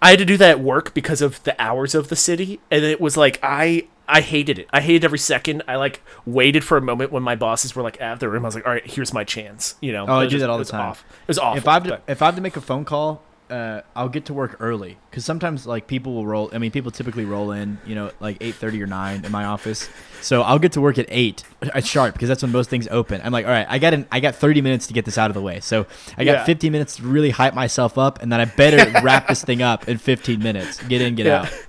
I 0.00 0.10
had 0.10 0.18
to 0.18 0.24
do 0.24 0.36
that 0.36 0.50
at 0.50 0.60
work 0.60 0.94
because 0.94 1.22
of 1.22 1.42
the 1.44 1.60
hours 1.60 1.94
of 1.94 2.08
the 2.08 2.16
city, 2.16 2.60
and 2.70 2.84
it 2.84 3.00
was 3.00 3.16
like 3.16 3.38
I. 3.42 3.86
I 4.08 4.20
hated 4.20 4.58
it. 4.58 4.68
I 4.72 4.80
hated 4.82 5.04
every 5.04 5.18
second. 5.18 5.62
I 5.68 5.76
like 5.76 6.02
waited 6.26 6.64
for 6.64 6.76
a 6.76 6.82
moment 6.82 7.12
when 7.12 7.22
my 7.22 7.36
bosses 7.36 7.74
were 7.74 7.82
like 7.84 7.98
out 8.00 8.14
of 8.14 8.18
the 8.18 8.28
room. 8.28 8.44
I 8.44 8.48
was 8.48 8.54
like, 8.56 8.66
"All 8.66 8.72
right, 8.72 8.84
here's 8.84 9.14
my 9.14 9.22
chance." 9.24 9.76
You 9.80 9.92
know. 9.92 10.04
Oh, 10.06 10.14
I 10.18 10.24
do 10.24 10.30
just- 10.30 10.40
that 10.40 10.50
all 10.50 10.58
the 10.58 10.64
time. 10.66 10.90
Off. 10.90 11.04
It 11.22 11.28
was 11.28 11.38
awful. 11.38 11.56
if 11.56 11.68
I 11.68 11.74
have 11.74 11.84
to, 11.84 12.00
if 12.08 12.20
I 12.20 12.26
have 12.26 12.34
to 12.34 12.40
make 12.42 12.56
a 12.56 12.60
phone 12.60 12.84
call, 12.84 13.22
uh, 13.52 13.82
I'll 13.94 14.08
get 14.08 14.24
to 14.26 14.34
work 14.34 14.56
early 14.60 14.96
because 15.10 15.24
sometimes 15.26 15.66
like 15.66 15.86
people 15.86 16.14
will 16.14 16.26
roll. 16.26 16.50
I 16.54 16.58
mean, 16.58 16.70
people 16.70 16.90
typically 16.90 17.26
roll 17.26 17.52
in, 17.52 17.78
you 17.84 17.94
know, 17.94 18.10
like 18.18 18.38
eight 18.40 18.54
thirty 18.54 18.82
or 18.82 18.86
nine 18.86 19.24
in 19.24 19.30
my 19.30 19.44
office. 19.44 19.88
So 20.22 20.40
I'll 20.42 20.58
get 20.58 20.72
to 20.72 20.80
work 20.80 20.98
at 20.98 21.06
eight 21.08 21.42
at 21.74 21.84
sharp 21.84 22.14
because 22.14 22.28
that's 22.28 22.42
when 22.42 22.50
most 22.52 22.70
things 22.70 22.88
open. 22.90 23.20
I'm 23.22 23.32
like, 23.32 23.44
all 23.44 23.50
right, 23.50 23.66
I 23.68 23.78
got 23.78 23.92
an, 23.92 24.06
I 24.10 24.20
got 24.20 24.36
thirty 24.36 24.62
minutes 24.62 24.86
to 24.86 24.94
get 24.94 25.04
this 25.04 25.18
out 25.18 25.30
of 25.30 25.34
the 25.34 25.42
way. 25.42 25.60
So 25.60 25.86
I 26.16 26.24
got 26.24 26.32
Yeah. 26.32 26.44
fifteen 26.44 26.72
minutes 26.72 26.96
to 26.96 27.02
really 27.02 27.30
hype 27.30 27.54
myself 27.54 27.98
up, 27.98 28.22
and 28.22 28.32
then 28.32 28.40
I 28.40 28.46
better 28.46 28.90
wrap 29.02 29.28
this 29.28 29.44
thing 29.44 29.60
up 29.60 29.86
in 29.88 29.98
fifteen 29.98 30.42
minutes. 30.42 30.82
Get 30.84 31.02
in, 31.02 31.14
get 31.14 31.26
Yeah. 31.26 31.42
out. 31.42 31.52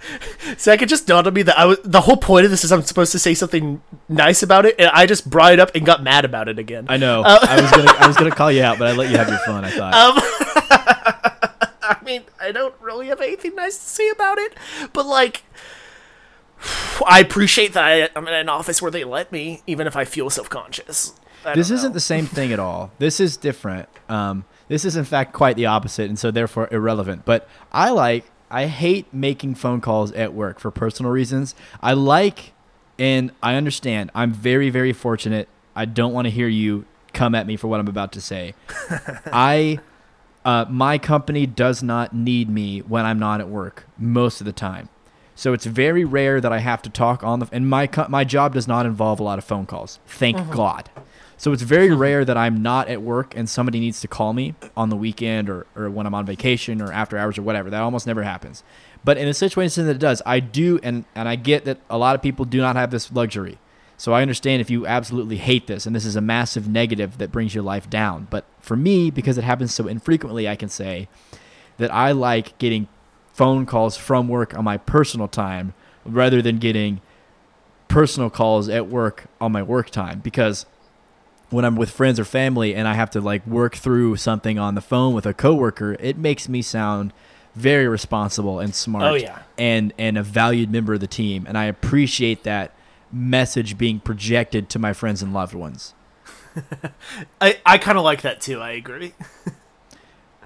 So 0.57 0.71
it 0.73 0.85
just 0.87 1.07
dawned 1.07 1.25
on 1.25 1.33
me 1.33 1.41
that 1.43 1.57
I 1.57 1.65
was 1.65 1.79
the 1.83 2.01
whole 2.01 2.17
point 2.17 2.43
of 2.45 2.51
this 2.51 2.63
is 2.65 2.71
I'm 2.71 2.81
supposed 2.83 3.11
to 3.13 3.19
say 3.19 3.33
something 3.33 3.81
nice 4.09 4.43
about 4.43 4.65
it, 4.65 4.75
and 4.77 4.89
I 4.93 5.05
just 5.05 5.27
brought 5.29 5.53
it 5.53 5.59
up 5.59 5.73
and 5.73 5.85
got 5.85 6.03
mad 6.03 6.25
about 6.25 6.47
it 6.49 6.59
again. 6.59 6.85
I 6.89 6.97
know. 6.97 7.23
Uh, 7.23 7.39
I 7.41 7.59
was 7.61 7.71
gonna, 7.71 7.91
I 7.97 8.07
was 8.07 8.17
gonna 8.17 8.29
call 8.35 8.51
you 8.51 8.61
out, 8.61 8.77
but 8.77 8.87
I 8.87 8.91
let 8.91 9.09
you 9.09 9.17
have 9.17 9.29
your 9.29 9.39
fun. 9.39 9.63
I 9.65 9.71
thought. 9.71 9.93
I 12.03 12.05
mean, 12.05 12.23
I 12.41 12.51
don't 12.51 12.75
really 12.81 13.07
have 13.07 13.21
anything 13.21 13.55
nice 13.55 13.77
to 13.77 13.83
say 13.83 14.09
about 14.09 14.37
it, 14.37 14.53
but 14.91 15.05
like, 15.05 15.43
I 17.07 17.19
appreciate 17.19 17.71
that 17.73 17.83
I, 17.85 18.09
I'm 18.15 18.27
in 18.27 18.33
an 18.33 18.49
office 18.49 18.81
where 18.81 18.91
they 18.91 19.05
let 19.05 19.31
me, 19.31 19.61
even 19.67 19.87
if 19.87 19.95
I 19.95 20.03
feel 20.03 20.29
self 20.29 20.49
conscious. 20.49 21.13
this 21.55 21.71
isn't 21.71 21.93
the 21.93 22.01
same 22.01 22.25
thing 22.25 22.51
at 22.51 22.59
all. 22.59 22.91
This 22.99 23.21
is 23.21 23.37
different. 23.37 23.87
Um, 24.09 24.43
this 24.67 24.83
is 24.83 24.97
in 24.97 25.05
fact 25.05 25.31
quite 25.31 25.55
the 25.55 25.65
opposite, 25.65 26.09
and 26.09 26.19
so 26.19 26.29
therefore 26.29 26.67
irrelevant. 26.71 27.23
But 27.23 27.47
I 27.71 27.89
like, 27.91 28.25
I 28.51 28.65
hate 28.67 29.13
making 29.13 29.55
phone 29.55 29.79
calls 29.79 30.11
at 30.11 30.33
work 30.33 30.59
for 30.59 30.71
personal 30.71 31.11
reasons. 31.11 31.55
I 31.81 31.93
like, 31.93 32.51
and 32.99 33.31
I 33.41 33.55
understand. 33.55 34.11
I'm 34.13 34.33
very, 34.33 34.69
very 34.69 34.91
fortunate. 34.91 35.47
I 35.73 35.85
don't 35.85 36.11
want 36.11 36.25
to 36.25 36.31
hear 36.31 36.49
you 36.49 36.85
come 37.13 37.33
at 37.33 37.47
me 37.47 37.55
for 37.55 37.67
what 37.69 37.79
I'm 37.79 37.87
about 37.87 38.11
to 38.13 38.21
say. 38.21 38.55
I, 39.27 39.79
uh, 40.45 40.65
my 40.69 40.97
company 40.97 41.45
does 41.45 41.81
not 41.81 42.13
need 42.13 42.49
me 42.49 42.79
when 42.81 43.05
I'm 43.05 43.19
not 43.19 43.39
at 43.39 43.49
work 43.49 43.85
most 43.97 44.41
of 44.41 44.45
the 44.45 44.53
time. 44.53 44.89
So 45.35 45.53
it's 45.53 45.65
very 45.65 46.05
rare 46.05 46.39
that 46.39 46.53
I 46.53 46.59
have 46.59 46.81
to 46.83 46.89
talk 46.89 47.23
on 47.23 47.39
the 47.39 47.49
and 47.51 47.67
my 47.67 47.87
co- 47.87 48.07
my 48.07 48.23
job 48.23 48.53
does 48.53 48.67
not 48.67 48.85
involve 48.85 49.19
a 49.19 49.23
lot 49.23 49.39
of 49.39 49.45
phone 49.45 49.65
calls. 49.65 49.99
Thank 50.05 50.51
God. 50.51 50.89
So 51.37 51.51
it's 51.51 51.63
very 51.63 51.91
rare 51.95 52.23
that 52.23 52.37
I'm 52.37 52.61
not 52.61 52.87
at 52.87 53.01
work 53.01 53.35
and 53.35 53.49
somebody 53.49 53.79
needs 53.79 53.99
to 54.01 54.07
call 54.07 54.33
me 54.33 54.53
on 54.77 54.89
the 54.89 54.95
weekend 54.95 55.49
or, 55.49 55.65
or 55.75 55.89
when 55.89 56.05
I'm 56.05 56.13
on 56.13 56.25
vacation 56.25 56.81
or 56.81 56.91
after 56.91 57.17
hours 57.17 57.37
or 57.37 57.41
whatever. 57.41 57.69
That 57.69 57.81
almost 57.81 58.05
never 58.05 58.23
happens. 58.23 58.63
But 59.03 59.17
in 59.17 59.27
a 59.27 59.33
situation 59.33 59.85
that 59.87 59.95
it 59.95 59.99
does, 59.99 60.21
I 60.25 60.39
do 60.39 60.79
and 60.83 61.05
and 61.15 61.27
I 61.27 61.35
get 61.35 61.65
that 61.65 61.79
a 61.89 61.97
lot 61.97 62.15
of 62.15 62.21
people 62.21 62.45
do 62.45 62.59
not 62.59 62.75
have 62.75 62.91
this 62.91 63.11
luxury. 63.11 63.57
So 63.97 64.13
I 64.13 64.21
understand 64.21 64.61
if 64.61 64.69
you 64.69 64.85
absolutely 64.85 65.37
hate 65.37 65.65
this 65.65 65.85
and 65.85 65.95
this 65.95 66.05
is 66.05 66.15
a 66.15 66.21
massive 66.21 66.67
negative 66.67 67.17
that 67.17 67.31
brings 67.31 67.55
your 67.55 67.63
life 67.63 67.89
down. 67.89 68.27
But 68.29 68.45
for 68.63 68.75
me, 68.75 69.11
because 69.11 69.37
it 69.37 69.43
happens 69.43 69.73
so 69.73 69.87
infrequently, 69.87 70.47
I 70.49 70.55
can 70.55 70.69
say 70.69 71.07
that 71.77 71.93
I 71.93 72.11
like 72.13 72.57
getting 72.57 72.87
phone 73.33 73.65
calls 73.65 73.97
from 73.97 74.27
work 74.27 74.57
on 74.57 74.63
my 74.63 74.77
personal 74.77 75.27
time 75.27 75.73
rather 76.05 76.41
than 76.41 76.57
getting 76.57 77.01
personal 77.87 78.29
calls 78.29 78.69
at 78.69 78.87
work 78.87 79.25
on 79.41 79.51
my 79.51 79.61
work 79.61 79.89
time 79.89 80.19
because 80.19 80.65
when 81.49 81.65
I'm 81.65 81.75
with 81.75 81.91
friends 81.91 82.19
or 82.19 82.25
family 82.25 82.73
and 82.73 82.87
I 82.87 82.93
have 82.95 83.11
to 83.11 83.21
like 83.21 83.45
work 83.45 83.75
through 83.75 84.15
something 84.15 84.57
on 84.57 84.73
the 84.75 84.81
phone 84.81 85.13
with 85.13 85.25
a 85.27 85.33
coworker, 85.33 85.95
it 85.99 86.17
makes 86.17 86.49
me 86.49 86.61
sound 86.63 87.13
very 87.55 87.87
responsible 87.87 88.59
and 88.59 88.73
smart 88.73 89.03
Oh, 89.03 89.13
yeah. 89.13 89.43
and 89.59 89.93
and 89.99 90.17
a 90.17 90.23
valued 90.23 90.71
member 90.71 90.93
of 90.95 91.01
the 91.01 91.07
team 91.07 91.45
and 91.47 91.55
I 91.57 91.65
appreciate 91.65 92.43
that 92.43 92.71
message 93.11 93.77
being 93.77 93.99
projected 93.99 94.69
to 94.69 94.79
my 94.79 94.93
friends 94.93 95.21
and 95.21 95.33
loved 95.33 95.53
ones. 95.53 95.93
I, 97.41 97.59
I 97.65 97.77
kind 97.77 97.97
of 97.97 98.03
like 98.03 98.21
that 98.21 98.41
too. 98.41 98.59
I 98.59 98.71
agree. 98.71 99.13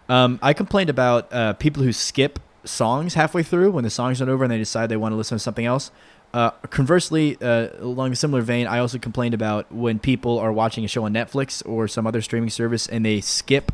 Um, 0.09 0.39
I 0.41 0.53
complained 0.53 0.89
about 0.89 1.31
uh, 1.33 1.53
people 1.53 1.83
who 1.83 1.91
skip 1.91 2.39
songs 2.63 3.13
halfway 3.13 3.43
through 3.43 3.71
when 3.71 3.83
the 3.83 3.89
song's 3.89 4.19
not 4.19 4.29
over 4.29 4.43
and 4.43 4.51
they 4.51 4.57
decide 4.57 4.89
they 4.89 4.97
want 4.97 5.11
to 5.11 5.17
listen 5.17 5.37
to 5.37 5.39
something 5.39 5.65
else. 5.65 5.91
Uh, 6.33 6.51
conversely, 6.69 7.37
uh, 7.41 7.69
along 7.79 8.11
a 8.11 8.15
similar 8.15 8.41
vein, 8.41 8.67
I 8.67 8.79
also 8.79 8.99
complained 8.99 9.33
about 9.33 9.71
when 9.71 9.99
people 9.99 10.39
are 10.39 10.51
watching 10.51 10.83
a 10.83 10.87
show 10.87 11.05
on 11.05 11.13
Netflix 11.13 11.67
or 11.67 11.87
some 11.87 12.05
other 12.05 12.21
streaming 12.21 12.49
service 12.49 12.87
and 12.87 13.05
they 13.05 13.21
skip 13.21 13.71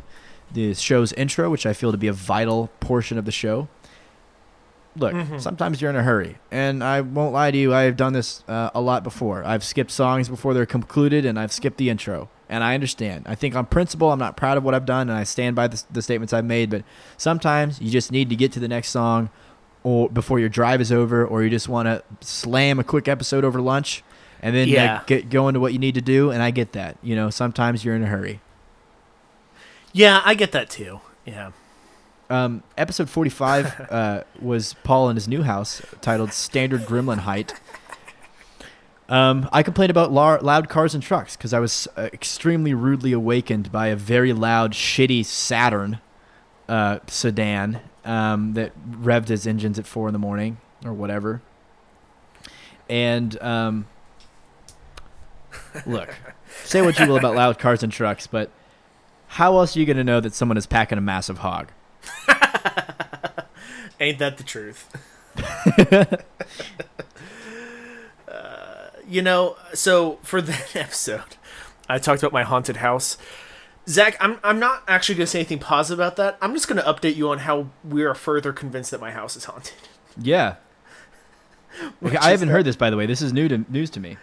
the 0.52 0.74
show's 0.74 1.12
intro, 1.14 1.50
which 1.50 1.66
I 1.66 1.72
feel 1.72 1.90
to 1.90 1.98
be 1.98 2.06
a 2.06 2.12
vital 2.12 2.70
portion 2.80 3.18
of 3.18 3.24
the 3.24 3.32
show. 3.32 3.68
Look, 4.96 5.12
Mhm. 5.12 5.40
sometimes 5.40 5.80
you're 5.82 5.90
in 5.90 5.96
a 5.96 6.02
hurry, 6.04 6.36
and 6.52 6.82
I 6.84 7.00
won't 7.00 7.32
lie 7.32 7.50
to 7.50 7.58
you. 7.58 7.74
I 7.74 7.82
have 7.82 7.96
done 7.96 8.12
this 8.12 8.44
uh, 8.48 8.70
a 8.74 8.80
lot 8.80 9.02
before. 9.02 9.42
I've 9.44 9.64
skipped 9.64 9.90
songs 9.90 10.28
before 10.28 10.54
they're 10.54 10.66
concluded, 10.66 11.24
and 11.26 11.38
I've 11.38 11.52
skipped 11.52 11.78
the 11.78 11.90
intro. 11.90 12.28
And 12.48 12.62
I 12.62 12.74
understand. 12.74 13.24
I 13.26 13.34
think 13.34 13.56
on 13.56 13.66
principle, 13.66 14.12
I'm 14.12 14.18
not 14.18 14.36
proud 14.36 14.56
of 14.58 14.62
what 14.64 14.74
I've 14.74 14.86
done, 14.86 15.08
and 15.08 15.18
I 15.18 15.24
stand 15.24 15.56
by 15.56 15.66
the, 15.66 15.82
the 15.90 16.02
statements 16.02 16.32
I've 16.32 16.44
made. 16.44 16.70
But 16.70 16.84
sometimes 17.16 17.80
you 17.80 17.90
just 17.90 18.12
need 18.12 18.28
to 18.30 18.36
get 18.36 18.52
to 18.52 18.60
the 18.60 18.68
next 18.68 18.90
song, 18.90 19.30
or 19.82 20.08
before 20.08 20.38
your 20.38 20.48
drive 20.50 20.80
is 20.80 20.92
over, 20.92 21.26
or 21.26 21.42
you 21.42 21.50
just 21.50 21.68
want 21.68 21.86
to 21.86 22.02
slam 22.20 22.78
a 22.78 22.84
quick 22.84 23.08
episode 23.08 23.44
over 23.44 23.60
lunch, 23.60 24.04
and 24.42 24.54
then 24.54 24.68
Yeah. 24.68 24.96
like, 24.98 25.06
get 25.08 25.30
going 25.30 25.54
to 25.54 25.60
what 25.60 25.72
you 25.72 25.78
need 25.80 25.94
to 25.96 26.00
do. 26.02 26.30
And 26.30 26.42
I 26.42 26.50
get 26.52 26.72
that. 26.74 26.98
You 27.02 27.16
know, 27.16 27.30
sometimes 27.30 27.84
you're 27.84 27.96
in 27.96 28.02
a 28.04 28.06
hurry. 28.06 28.40
Yeah, 29.92 30.20
I 30.24 30.34
get 30.34 30.52
that 30.52 30.70
too. 30.70 31.00
Yeah. 31.24 31.50
Um, 32.30 32.62
episode 32.78 33.10
45 33.10 33.80
uh, 33.90 34.24
was 34.40 34.74
Paul 34.84 35.10
in 35.10 35.16
his 35.16 35.28
new 35.28 35.42
house, 35.42 35.82
titled 36.00 36.32
Standard 36.32 36.82
Gremlin 36.82 37.18
Height. 37.18 37.54
Um, 39.08 39.48
I 39.52 39.62
complained 39.62 39.90
about 39.90 40.12
lar- 40.12 40.40
loud 40.40 40.68
cars 40.68 40.94
and 40.94 41.02
trucks 41.02 41.36
because 41.36 41.52
I 41.52 41.58
was 41.58 41.86
uh, 41.96 42.08
extremely 42.12 42.72
rudely 42.72 43.12
awakened 43.12 43.70
by 43.70 43.88
a 43.88 43.96
very 43.96 44.32
loud, 44.32 44.72
shitty 44.72 45.24
Saturn 45.26 46.00
uh, 46.68 47.00
sedan 47.06 47.80
um, 48.04 48.54
that 48.54 48.72
revved 48.90 49.30
its 49.30 49.46
engines 49.46 49.78
at 49.78 49.86
4 49.86 50.08
in 50.08 50.12
the 50.14 50.18
morning 50.18 50.56
or 50.84 50.94
whatever. 50.94 51.42
And 52.88 53.40
um, 53.42 53.86
look, 55.84 56.14
say 56.64 56.80
what 56.80 56.98
you 56.98 57.06
will 57.06 57.16
about 57.16 57.34
loud 57.34 57.58
cars 57.58 57.82
and 57.82 57.92
trucks, 57.92 58.26
but 58.26 58.50
how 59.28 59.58
else 59.58 59.76
are 59.76 59.80
you 59.80 59.86
going 59.86 59.96
to 59.98 60.04
know 60.04 60.20
that 60.20 60.34
someone 60.34 60.56
is 60.56 60.66
packing 60.66 60.96
a 60.96 61.02
massive 61.02 61.38
hog? 61.38 61.70
Ain't 64.00 64.18
that 64.18 64.38
the 64.38 64.44
truth? 64.44 64.88
uh, 68.28 68.88
you 69.08 69.22
know, 69.22 69.56
so 69.72 70.18
for 70.22 70.42
that 70.42 70.76
episode, 70.76 71.36
I 71.88 71.98
talked 71.98 72.22
about 72.22 72.32
my 72.32 72.42
haunted 72.42 72.78
house. 72.78 73.16
Zach, 73.86 74.16
I'm 74.18 74.38
I'm 74.42 74.58
not 74.58 74.82
actually 74.88 75.16
going 75.16 75.26
to 75.26 75.30
say 75.30 75.40
anything 75.40 75.58
positive 75.58 75.98
about 75.98 76.16
that. 76.16 76.38
I'm 76.40 76.54
just 76.54 76.68
going 76.68 76.82
to 76.82 76.90
update 76.90 77.16
you 77.16 77.28
on 77.28 77.40
how 77.40 77.68
we 77.86 78.02
are 78.04 78.14
further 78.14 78.52
convinced 78.52 78.90
that 78.92 79.00
my 79.00 79.10
house 79.10 79.36
is 79.36 79.44
haunted. 79.44 79.74
Yeah. 80.20 80.56
Okay, 82.04 82.16
I 82.18 82.30
haven't 82.30 82.50
heard 82.50 82.64
this, 82.64 82.76
by 82.76 82.88
the 82.88 82.96
way. 82.96 83.04
This 83.04 83.20
is 83.20 83.32
new 83.32 83.48
to 83.48 83.64
news 83.68 83.90
to 83.90 84.00
me. 84.00 84.16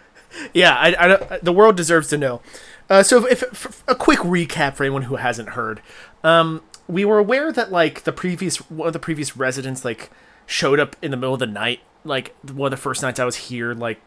Yeah, 0.54 0.74
I, 0.74 0.94
I 0.98 1.38
the 1.42 1.52
world 1.52 1.76
deserves 1.76 2.08
to 2.08 2.16
know. 2.16 2.40
Uh, 2.88 3.02
so, 3.02 3.26
if, 3.26 3.42
if, 3.42 3.84
a 3.86 3.94
quick 3.94 4.20
recap 4.20 4.74
for 4.74 4.84
anyone 4.84 5.02
who 5.02 5.16
hasn't 5.16 5.50
heard, 5.50 5.82
um, 6.24 6.62
we 6.88 7.04
were 7.04 7.18
aware 7.18 7.52
that 7.52 7.70
like 7.70 8.04
the 8.04 8.12
previous 8.12 8.58
one 8.70 8.86
of 8.86 8.92
the 8.92 8.98
previous 8.98 9.36
residents 9.36 9.84
like 9.84 10.10
showed 10.46 10.80
up 10.80 10.96
in 11.02 11.10
the 11.10 11.16
middle 11.16 11.34
of 11.34 11.40
the 11.40 11.46
night, 11.46 11.80
like 12.04 12.34
one 12.50 12.66
of 12.66 12.70
the 12.78 12.82
first 12.82 13.02
nights 13.02 13.20
I 13.20 13.24
was 13.24 13.36
here, 13.36 13.74
like 13.74 14.00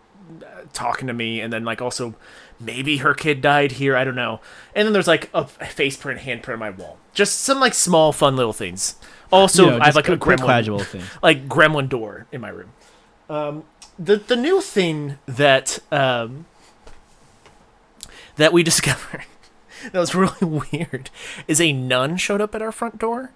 talking 0.73 1.07
to 1.07 1.13
me, 1.13 1.39
and 1.41 1.51
then 1.51 1.63
like 1.63 1.81
also 1.81 2.15
maybe 2.59 2.97
her 2.97 3.13
kid 3.13 3.41
died 3.41 3.73
here. 3.73 3.95
I 3.95 4.03
don't 4.03 4.15
know. 4.15 4.41
And 4.75 4.85
then 4.85 4.93
there's 4.93 5.07
like 5.07 5.29
a 5.33 5.45
face 5.45 5.97
print, 5.97 6.21
handprint 6.21 6.53
on 6.53 6.59
my 6.59 6.69
wall. 6.69 6.97
Just 7.13 7.39
some 7.41 7.59
like 7.59 7.73
small, 7.73 8.11
fun 8.11 8.35
little 8.35 8.53
things. 8.53 8.95
Also, 9.31 9.79
I 9.79 9.85
have 9.85 9.95
like 9.95 10.09
a 10.09 10.17
gremlin, 10.17 10.85
thing. 10.85 11.03
like 11.23 11.47
gremlin 11.47 11.89
door 11.89 12.27
in 12.31 12.41
my 12.41 12.49
room. 12.49 12.71
Um, 13.29 13.63
the 13.97 14.17
the 14.17 14.35
new 14.35 14.61
thing 14.61 15.17
that 15.25 15.79
um, 15.91 16.45
that 18.35 18.53
we 18.53 18.63
discovered 18.71 19.23
that 19.91 19.99
was 19.99 20.15
really 20.15 20.63
weird 20.71 21.09
is 21.47 21.59
a 21.61 21.71
nun 21.73 22.17
showed 22.17 22.41
up 22.41 22.55
at 22.55 22.61
our 22.61 22.71
front 22.71 22.97
door, 22.97 23.31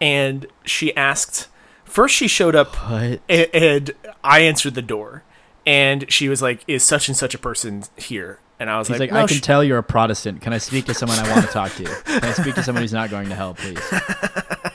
and 0.00 0.46
she 0.64 0.94
asked. 0.96 1.48
First, 1.84 2.14
she 2.14 2.28
showed 2.28 2.54
up 2.54 2.76
and, 2.90 3.18
and 3.30 3.90
I 4.22 4.40
answered 4.40 4.74
the 4.74 4.82
door, 4.82 5.22
and 5.66 6.10
she 6.12 6.28
was 6.28 6.42
like, 6.42 6.62
"Is 6.66 6.82
such 6.82 7.08
and 7.08 7.16
such 7.16 7.34
a 7.34 7.38
person 7.38 7.84
here?" 7.96 8.40
And 8.60 8.68
I 8.68 8.78
was 8.78 8.90
like, 8.90 9.00
like, 9.00 9.12
"No, 9.12 9.20
I 9.20 9.26
can 9.26 9.38
sh- 9.38 9.40
tell 9.40 9.64
you're 9.64 9.78
a 9.78 9.82
Protestant. 9.82 10.42
Can 10.42 10.52
I 10.52 10.58
speak 10.58 10.84
to 10.86 10.94
someone 10.94 11.18
I 11.18 11.30
want 11.30 11.46
to 11.46 11.52
talk 11.52 11.72
to? 11.76 11.84
Can 11.84 12.24
I 12.24 12.32
speak 12.32 12.56
to 12.56 12.62
someone 12.62 12.82
who's 12.82 12.92
not 12.92 13.08
going 13.08 13.28
to 13.30 13.34
hell, 13.34 13.54
please? 13.54 13.80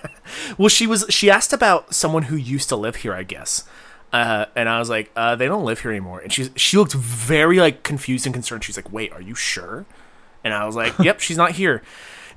Well, 0.57 0.70
she 0.70 0.88
was. 0.88 1.05
She 1.09 1.30
asked 1.30 1.53
about 1.53 1.93
someone 1.93 2.24
who 2.24 2.36
used 2.36 2.70
to 2.70 2.76
live 2.76 2.97
here, 2.97 3.14
I 3.14 3.24
guess. 3.24 3.64
Uh, 4.11 4.45
and 4.55 4.70
I 4.70 4.80
was 4.80 4.89
like, 4.89 5.11
uh, 5.16 5.36
"They 5.36 5.47
don't 5.47 5.66
live 5.66 5.80
here 5.82 5.91
anymore." 5.91 6.20
And 6.20 6.32
she 6.32 6.49
she 6.55 6.78
looked 6.78 6.93
very 6.93 7.59
like 7.59 7.84
confused 7.84 8.26
and 8.26 8.34
concerned. 8.34 8.64
She's 8.64 8.78
like, 8.78 8.91
"Wait, 8.91 9.11
are 9.14 9.22
you 9.22 9.36
sure?" 9.36 9.86
And 10.44 10.54
I 10.54 10.66
was 10.66 10.76
like, 10.76 10.98
"Yep, 11.00 11.20
she's 11.20 11.38
not 11.38 11.52
here." 11.54 11.82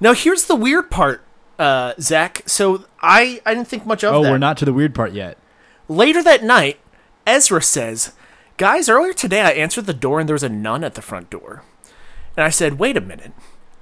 Now 0.00 0.12
here's 0.14 0.44
the 0.44 0.54
weird 0.56 0.90
part, 0.90 1.22
uh, 1.58 1.94
Zach. 2.00 2.42
So 2.46 2.84
I 3.00 3.40
I 3.46 3.54
didn't 3.54 3.68
think 3.68 3.86
much 3.86 4.04
of 4.04 4.14
Oh, 4.14 4.22
that. 4.22 4.30
we're 4.30 4.38
not 4.38 4.56
to 4.58 4.64
the 4.64 4.72
weird 4.72 4.94
part 4.94 5.12
yet. 5.12 5.38
Later 5.88 6.22
that 6.22 6.42
night, 6.44 6.78
Ezra 7.26 7.62
says, 7.62 8.12
Guys, 8.56 8.88
earlier 8.88 9.12
today 9.12 9.40
I 9.42 9.50
answered 9.50 9.86
the 9.86 9.94
door 9.94 10.18
and 10.20 10.28
there 10.28 10.34
was 10.34 10.42
a 10.42 10.48
nun 10.48 10.82
at 10.84 10.94
the 10.94 11.02
front 11.02 11.30
door. 11.30 11.62
And 12.36 12.44
I 12.44 12.50
said, 12.50 12.78
Wait 12.78 12.96
a 12.96 13.00
minute. 13.00 13.32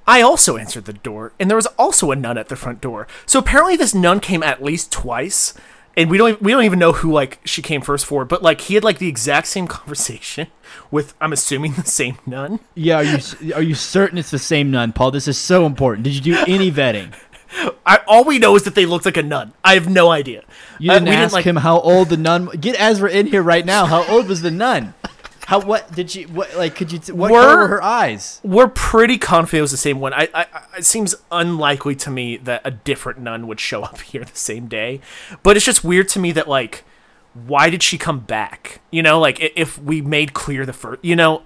I 0.07 0.20
also 0.20 0.57
answered 0.59 0.85
the 0.85 0.93
door 0.93 1.33
and 1.41 1.49
there 1.49 1.57
was 1.57 1.66
also 1.79 2.11
a 2.11 2.16
nun 2.16 2.37
at 2.39 2.49
the 2.49 2.57
front 2.57 2.81
door. 2.81 3.07
So 3.27 3.39
apparently 3.39 3.77
this 3.77 3.95
nun 3.95 4.20
came 4.20 4.43
at 4.43 4.62
least 4.62 4.93
twice. 4.93 5.55
And 5.97 6.11
we 6.11 6.18
don't 6.18 6.40
we 6.42 6.53
don't 6.53 6.64
even 6.64 6.78
know 6.78 6.92
who 6.92 7.12
like 7.12 7.38
she 7.45 7.62
came 7.62 7.80
first 7.80 8.05
for, 8.07 8.24
but 8.24 8.42
like 8.42 8.62
he 8.62 8.74
had 8.74 8.82
like 8.84 8.99
the 8.99 9.09
exact 9.09 9.47
same 9.47 9.66
conversation 9.78 10.49
with 10.90 11.14
I'm 11.20 11.32
assuming 11.32 11.74
the 11.74 11.84
same 11.84 12.18
nun. 12.26 12.61
Yeah, 12.74 12.97
are 12.97 13.05
you 13.05 13.55
are 13.55 13.62
you 13.62 13.74
certain 13.74 14.18
it's 14.18 14.30
the 14.30 14.38
same 14.38 14.70
nun, 14.70 14.92
Paul? 14.92 15.11
This 15.12 15.28
is 15.28 15.38
so 15.38 15.66
important. 15.66 16.05
Did 16.05 16.14
you 16.14 16.20
do 16.34 16.45
any 16.49 16.70
vetting? 16.80 17.14
I, 17.86 18.01
all 18.09 18.24
we 18.24 18.40
know 18.40 18.57
is 18.57 18.64
that 18.64 18.74
they 18.74 18.84
looked 18.84 19.05
like 19.05 19.16
a 19.16 19.22
nun. 19.22 19.53
I 19.62 19.74
have 19.74 19.88
no 19.88 20.11
idea. 20.11 20.42
You 20.80 20.90
Uh, 20.90 20.95
didn't 20.95 21.09
we 21.11 21.14
ask 21.14 21.32
like, 21.34 21.45
him 21.45 21.57
how 21.57 21.78
old 21.78 22.09
the 22.09 22.16
nun. 22.16 22.47
Get 22.47 22.74
Ezra 22.80 23.09
in 23.11 23.28
here 23.28 23.42
right 23.45 23.64
now. 23.64 23.86
How 23.86 24.05
old 24.09 24.26
was 24.26 24.42
the 24.42 24.51
nun? 24.51 24.95
How 25.47 25.61
what 25.61 25.92
did 25.92 26.11
she? 26.11 26.24
What 26.24 26.57
like 26.57 26.74
could 26.74 26.90
you? 26.92 26.99
T- 26.99 27.12
what 27.12 27.30
Were- 27.30 27.40
color 27.40 27.57
were 27.59 27.68
her 27.68 27.82
eyes? 27.82 28.40
We're 28.42 28.68
pretty 28.68 29.18
confident 29.18 29.59
it 29.59 29.62
was 29.62 29.70
the 29.72 29.76
same 29.76 30.01
one. 30.01 30.12
I, 30.14 30.28
I, 30.34 30.47
I- 30.53 30.78
it 30.78 30.84
seems 30.84 31.14
unlikely 31.30 31.97
to 31.97 32.11
me 32.11 32.36
that 32.38 32.62
a 32.64 32.70
different 32.70 33.18
nun 33.20 33.47
would 33.47 33.61
show 33.61 33.82
up 33.82 34.01
here 34.11 34.24
the 34.24 34.36
same 34.36 34.66
day. 34.68 35.01
But 35.42 35.57
it's 35.57 35.66
just 35.66 35.84
weird 35.84 36.09
to 36.11 36.18
me 36.18 36.32
that 36.32 36.49
like, 36.49 36.84
why 37.34 37.68
did 37.68 37.82
she 37.82 37.99
come 37.99 38.20
back? 38.20 38.80
You 38.90 39.03
know, 39.03 39.20
like 39.20 39.38
if 39.40 39.78
we 39.78 40.01
made 40.01 40.32
clear 40.34 40.64
the 40.64 40.72
first, 40.72 41.05
you 41.05 41.14
know, 41.16 41.42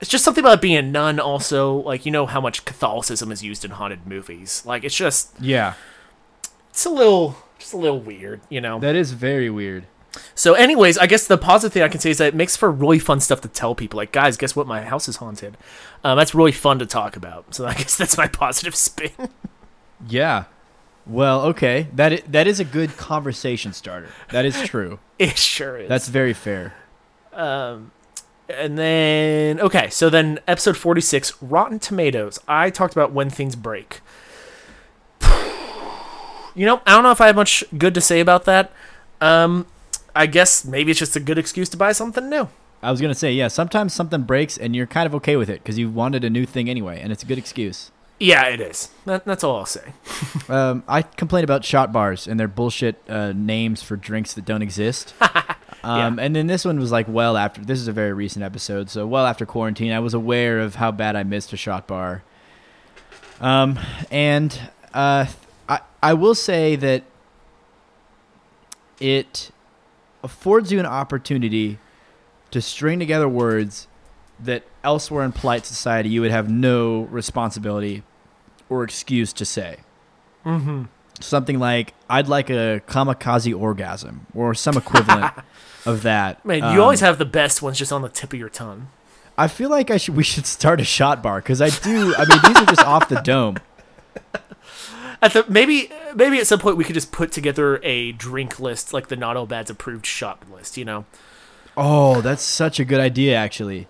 it's 0.00 0.10
just 0.10 0.24
something 0.24 0.42
about 0.44 0.60
being 0.60 0.76
a 0.76 0.82
nun. 0.82 1.20
Also, 1.20 1.74
like 1.76 2.04
you 2.04 2.10
know 2.12 2.26
how 2.26 2.40
much 2.40 2.64
Catholicism 2.64 3.30
is 3.30 3.44
used 3.44 3.64
in 3.64 3.70
haunted 3.70 4.06
movies. 4.06 4.62
Like 4.66 4.82
it's 4.82 4.96
just 4.96 5.32
Yeah, 5.40 5.74
it's 6.70 6.84
a 6.84 6.90
little 6.90 7.36
just 7.58 7.72
a 7.72 7.76
little 7.78 8.00
weird, 8.00 8.40
you 8.50 8.60
know. 8.60 8.78
that 8.80 8.96
is 8.96 9.12
very 9.12 9.48
weird. 9.48 9.86
So, 10.34 10.54
anyways, 10.54 10.98
I 10.98 11.06
guess 11.06 11.26
the 11.26 11.38
positive 11.38 11.72
thing 11.72 11.82
I 11.82 11.88
can 11.88 12.00
say 12.00 12.10
is 12.10 12.18
that 12.18 12.28
it 12.28 12.34
makes 12.34 12.56
for 12.56 12.70
really 12.70 12.98
fun 12.98 13.20
stuff 13.20 13.40
to 13.42 13.48
tell 13.48 13.74
people. 13.74 13.96
Like, 13.96 14.12
guys, 14.12 14.36
guess 14.36 14.54
what? 14.56 14.66
My 14.66 14.82
house 14.82 15.08
is 15.08 15.16
haunted. 15.16 15.56
Um, 16.04 16.16
that's 16.18 16.34
really 16.34 16.52
fun 16.52 16.78
to 16.78 16.86
talk 16.86 17.16
about. 17.16 17.54
So, 17.54 17.66
I 17.66 17.74
guess 17.80 17.96
that's 17.96 18.16
my 18.16 18.28
positive 18.28 18.74
spin. 18.76 19.10
Yeah. 20.08 20.44
Well, 21.06 21.42
okay. 21.46 21.86
That 21.94 22.30
that 22.32 22.46
is 22.46 22.58
a 22.60 22.64
good 22.64 22.96
conversation 22.96 23.72
starter. 23.72 24.08
That 24.32 24.44
is 24.44 24.60
true. 24.64 24.98
it 25.18 25.38
sure 25.38 25.78
is. 25.78 25.88
That's 25.88 26.08
very 26.08 26.32
fair. 26.32 26.74
um, 27.32 27.92
and 28.48 28.78
then 28.78 29.58
okay, 29.60 29.88
so 29.90 30.08
then 30.10 30.38
episode 30.46 30.76
forty 30.76 31.00
six, 31.00 31.32
Rotten 31.42 31.78
Tomatoes. 31.80 32.38
I 32.46 32.70
talked 32.70 32.92
about 32.94 33.12
when 33.12 33.30
things 33.30 33.56
break. 33.56 34.00
You 36.54 36.64
know, 36.64 36.80
I 36.86 36.92
don't 36.92 37.02
know 37.02 37.10
if 37.10 37.20
I 37.20 37.26
have 37.26 37.36
much 37.36 37.62
good 37.76 37.92
to 37.94 38.00
say 38.00 38.18
about 38.20 38.46
that. 38.46 38.72
Um, 39.20 39.66
I 40.16 40.26
guess 40.26 40.64
maybe 40.64 40.90
it's 40.90 40.98
just 41.00 41.14
a 41.16 41.20
good 41.20 41.38
excuse 41.38 41.68
to 41.70 41.76
buy 41.76 41.92
something 41.92 42.28
new. 42.28 42.48
I 42.82 42.90
was 42.90 43.00
gonna 43.00 43.14
say, 43.14 43.32
yeah. 43.32 43.48
Sometimes 43.48 43.92
something 43.92 44.22
breaks 44.22 44.56
and 44.58 44.74
you're 44.74 44.86
kind 44.86 45.06
of 45.06 45.14
okay 45.16 45.36
with 45.36 45.48
it 45.48 45.62
because 45.62 45.78
you 45.78 45.90
wanted 45.90 46.24
a 46.24 46.30
new 46.30 46.46
thing 46.46 46.68
anyway, 46.68 47.00
and 47.00 47.12
it's 47.12 47.22
a 47.22 47.26
good 47.26 47.38
excuse. 47.38 47.90
Yeah, 48.18 48.44
it 48.46 48.60
is. 48.62 48.88
That, 49.04 49.26
that's 49.26 49.44
all 49.44 49.56
I'll 49.56 49.66
say. 49.66 49.92
Um, 50.48 50.84
I 50.86 51.02
complain 51.02 51.42
about 51.44 51.64
shot 51.64 51.92
bars 51.92 52.28
and 52.28 52.38
their 52.38 52.46
bullshit 52.48 53.02
uh, 53.08 53.32
names 53.34 53.82
for 53.82 53.96
drinks 53.96 54.32
that 54.34 54.44
don't 54.44 54.62
exist. 54.62 55.14
Um, 55.84 56.18
And 56.18 56.34
then 56.34 56.48
this 56.48 56.64
one 56.64 56.80
was 56.80 56.90
like 56.90 57.06
well 57.08 57.36
after. 57.36 57.60
This 57.60 57.78
is 57.78 57.86
a 57.86 57.92
very 57.92 58.12
recent 58.12 58.44
episode, 58.44 58.90
so 58.90 59.06
well 59.06 59.24
after 59.24 59.46
quarantine, 59.46 59.92
I 59.92 60.00
was 60.00 60.14
aware 60.14 60.58
of 60.58 60.76
how 60.76 60.90
bad 60.90 61.14
I 61.14 61.22
missed 61.22 61.52
a 61.52 61.56
shot 61.56 61.86
bar. 61.86 62.24
Um, 63.40 63.78
and 64.10 64.58
uh, 64.92 65.26
I 65.68 65.80
I 66.02 66.14
will 66.14 66.34
say 66.34 66.74
that 66.74 67.04
it 68.98 69.50
affords 70.26 70.72
you 70.72 70.80
an 70.80 70.86
opportunity 70.86 71.78
to 72.50 72.60
string 72.60 72.98
together 72.98 73.28
words 73.28 73.86
that 74.40 74.64
elsewhere 74.82 75.24
in 75.24 75.30
polite 75.32 75.64
society 75.64 76.08
you 76.08 76.20
would 76.20 76.32
have 76.32 76.50
no 76.50 77.02
responsibility 77.02 78.02
or 78.68 78.82
excuse 78.82 79.32
to 79.32 79.44
say. 79.44 79.78
Mm-hmm. 80.44 80.84
Something 81.20 81.58
like 81.60 81.94
"I'd 82.10 82.26
like 82.28 82.50
a 82.50 82.82
kamikaze 82.86 83.58
orgasm" 83.58 84.26
or 84.34 84.52
some 84.52 84.76
equivalent 84.76 85.32
of 85.86 86.02
that. 86.02 86.44
Man, 86.44 86.62
Um, 86.62 86.74
you 86.74 86.82
always 86.82 87.00
have 87.00 87.18
the 87.18 87.24
best 87.24 87.62
ones 87.62 87.78
just 87.78 87.92
on 87.92 88.02
the 88.02 88.08
tip 88.08 88.32
of 88.32 88.38
your 88.38 88.50
tongue. 88.50 88.88
I 89.38 89.48
feel 89.48 89.70
like 89.70 89.90
I 89.90 89.96
should. 89.96 90.16
We 90.16 90.24
should 90.24 90.44
start 90.46 90.80
a 90.80 90.84
shot 90.84 91.22
bar 91.22 91.38
because 91.40 91.62
I 91.62 91.70
do. 91.70 92.14
I 92.16 92.24
mean, 92.26 92.40
these 92.44 92.56
are 92.56 92.66
just 92.66 92.84
off 92.84 93.08
the 93.08 93.20
dome. 93.22 93.56
At 95.22 95.32
the 95.32 95.44
maybe 95.48 95.90
maybe 96.14 96.38
at 96.38 96.46
some 96.46 96.58
point 96.58 96.76
we 96.76 96.84
could 96.84 96.94
just 96.94 97.10
put 97.12 97.32
together 97.32 97.80
a 97.82 98.12
drink 98.12 98.60
list 98.60 98.92
like 98.92 99.08
the 99.08 99.16
Not 99.16 99.36
All 99.36 99.46
Bad's 99.46 99.70
approved 99.70 100.06
shot 100.06 100.42
list. 100.50 100.76
You 100.76 100.84
know, 100.84 101.04
Oh, 101.76 102.20
that's 102.20 102.42
such 102.42 102.78
a 102.80 102.84
good 102.84 103.00
idea, 103.00 103.36
actually. 103.36 103.86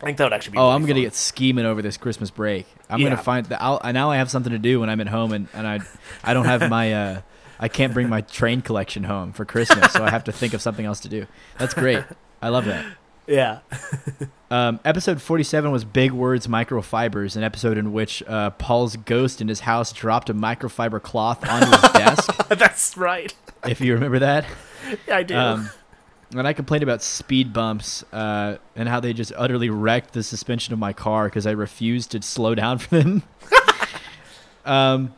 I 0.00 0.04
think 0.06 0.18
that 0.18 0.24
would 0.24 0.32
actually 0.32 0.52
be. 0.52 0.58
Oh, 0.58 0.62
really 0.64 0.74
I'm 0.74 0.86
gonna 0.86 1.00
get 1.02 1.14
scheming 1.14 1.64
over 1.64 1.80
this 1.82 1.96
Christmas 1.96 2.30
break. 2.30 2.66
I'm 2.90 3.00
Yeah. 3.00 3.10
gonna 3.10 3.22
find 3.22 3.46
that. 3.46 3.62
I'll, 3.62 3.80
now 3.92 4.10
I 4.10 4.16
have 4.16 4.30
something 4.30 4.52
to 4.52 4.58
do 4.58 4.80
when 4.80 4.90
I'm 4.90 5.00
at 5.00 5.08
home, 5.08 5.32
and, 5.32 5.48
and 5.54 5.66
I 5.66 5.80
I 6.24 6.34
don't 6.34 6.44
have 6.46 6.68
my 6.68 6.92
uh 6.92 7.20
I 7.60 7.68
can't 7.68 7.94
bring 7.94 8.08
my 8.08 8.22
train 8.22 8.60
collection 8.62 9.04
home 9.04 9.32
for 9.32 9.44
Christmas, 9.44 9.92
so 9.92 10.02
I 10.04 10.10
have 10.10 10.24
to 10.24 10.32
think 10.32 10.54
of 10.54 10.60
something 10.62 10.84
else 10.84 10.98
to 11.00 11.08
do. 11.08 11.26
That's 11.58 11.74
great. 11.74 12.02
I 12.40 12.48
love 12.48 12.64
that. 12.64 12.84
Yeah. 13.26 13.60
Um, 14.52 14.80
episode 14.84 15.22
47 15.22 15.72
was 15.72 15.82
Big 15.82 16.12
Words 16.12 16.46
Microfibers, 16.46 17.36
an 17.36 17.42
episode 17.42 17.78
in 17.78 17.94
which 17.94 18.22
uh, 18.24 18.50
Paul's 18.50 18.96
ghost 18.96 19.40
in 19.40 19.48
his 19.48 19.60
house 19.60 19.94
dropped 19.94 20.28
a 20.28 20.34
microfiber 20.34 21.00
cloth 21.00 21.42
onto 21.48 21.70
his 21.70 21.80
desk. 21.94 22.48
That's 22.48 22.94
right. 22.98 23.34
If 23.66 23.80
you 23.80 23.94
remember 23.94 24.18
that. 24.18 24.44
Yeah, 25.08 25.16
I 25.16 25.22
do. 25.22 25.34
Um, 25.34 25.70
and 26.34 26.46
I 26.46 26.52
complained 26.52 26.82
about 26.82 27.02
speed 27.02 27.54
bumps 27.54 28.04
uh, 28.12 28.58
and 28.76 28.90
how 28.90 29.00
they 29.00 29.14
just 29.14 29.32
utterly 29.36 29.70
wrecked 29.70 30.12
the 30.12 30.22
suspension 30.22 30.74
of 30.74 30.78
my 30.78 30.92
car 30.92 31.28
because 31.28 31.46
I 31.46 31.52
refused 31.52 32.10
to 32.10 32.20
slow 32.20 32.54
down 32.54 32.76
for 32.76 32.98
them. 32.98 33.22
um, 34.66 35.14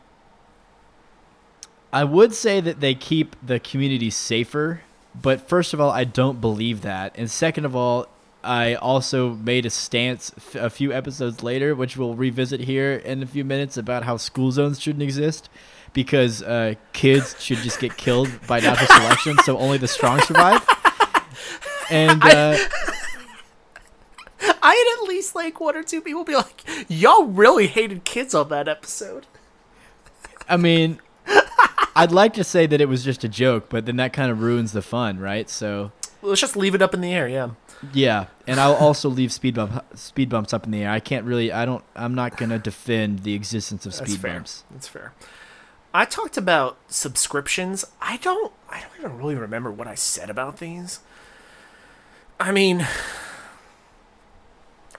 I 1.93 2.05
would 2.05 2.35
say 2.35 2.61
that 2.61 2.79
they 2.79 2.95
keep 2.95 3.35
the 3.45 3.59
community 3.59 4.11
safer, 4.11 4.83
but 5.21 5.49
first 5.49 5.73
of 5.75 5.81
all, 5.81 5.91
I 5.91 6.05
don't 6.05 6.41
believe 6.41 6.83
that. 6.83 7.15
And 7.17 7.31
second 7.31 7.65
of 7.65 7.75
all, 7.77 8.07
I 8.43 8.75
also 8.75 9.31
made 9.31 9.65
a 9.65 9.71
stance 9.71 10.33
f- 10.37 10.55
a 10.57 10.71
few 10.71 10.93
episodes 10.93 11.43
later, 11.43 11.75
which 11.75 11.97
we'll 11.97 12.15
revisit 12.15 12.61
here 12.61 12.93
in 12.93 13.23
a 13.23 13.27
few 13.27 13.45
minutes, 13.45 13.77
about 13.77 14.05
how 14.05 14.17
school 14.17 14.53
zones 14.53 14.81
shouldn't 14.81 15.03
exist 15.03 15.49
because 15.95 16.43
uh, 16.43 16.75
kids 16.93 17.37
should 17.43 17.59
just 17.59 17.81
get 17.81 17.97
killed 17.97 18.29
by 18.47 18.61
natural 18.61 18.87
selection, 19.01 19.39
so 19.45 19.57
only 19.59 19.79
the 19.79 19.89
strong 19.89 20.21
survive. 20.21 20.61
And 21.91 22.23
uh, 22.23 22.57
I 24.63 24.75
had 24.75 25.03
at 25.03 25.09
least 25.09 25.35
like 25.35 25.61
one 25.61 25.77
or 25.77 25.83
two 25.83 26.01
people 26.01 26.25
be 26.25 26.35
like, 26.35 26.65
"Y'all 26.89 27.25
really 27.25 27.67
hated 27.67 28.05
kids 28.05 28.35
on 28.35 28.49
that 28.49 28.69
episode." 28.69 29.27
I 30.49 30.57
mean, 30.57 31.01
I'd 31.97 32.13
like 32.13 32.35
to 32.35 32.45
say 32.45 32.67
that 32.67 32.81
it 32.81 32.89
was 32.89 33.05
just 33.05 33.25
a 33.25 33.29
joke, 33.29 33.69
but 33.69 33.87
then 33.87 33.97
that 33.97 34.13
kind 34.13 34.31
of 34.31 34.41
ruins 34.41 34.73
the 34.73 34.83
fun, 34.83 35.19
right? 35.19 35.49
So 35.49 35.93
Let's 36.23 36.41
just 36.41 36.57
leave 36.57 36.75
it 36.75 36.83
up 36.83 36.95
in 36.95 37.01
the 37.01 37.13
air. 37.13 37.29
Yeah. 37.29 37.51
yeah, 37.93 38.27
and 38.47 38.59
I'll 38.59 38.75
also 38.75 39.09
leave 39.09 39.33
speed 39.33 39.55
bump 39.55 39.85
speed 39.97 40.29
bumps 40.31 40.53
up 40.55 40.65
in 40.65 40.71
the 40.71 40.83
air. 40.83 40.91
I 40.91 41.01
can't 41.01 41.25
really. 41.25 41.53
I 41.53 41.65
don't. 41.65 41.85
I'm 41.95 42.15
not 42.15 42.37
gonna 42.37 42.59
defend 42.59 43.21
the 43.21 43.35
existence 43.35 43.87
of 43.87 43.93
That's 43.93 44.11
speed 44.11 44.21
fair. 44.23 44.35
bumps. 44.35 44.65
That's 44.71 44.89
fair. 44.89 45.13
I 45.93 46.05
talked 46.07 46.37
about 46.37 46.77
subscriptions. 46.89 47.85
I 48.01 48.17
don't 48.17 48.53
I 48.69 48.81
don't 48.81 48.91
even 48.99 49.19
really 49.19 49.37
remember 49.37 49.71
what 49.71 49.87
I 49.87 49.95
said 49.95 50.31
about 50.31 50.59
these. 50.59 51.01
I 52.41 52.51
mean, 52.51 52.81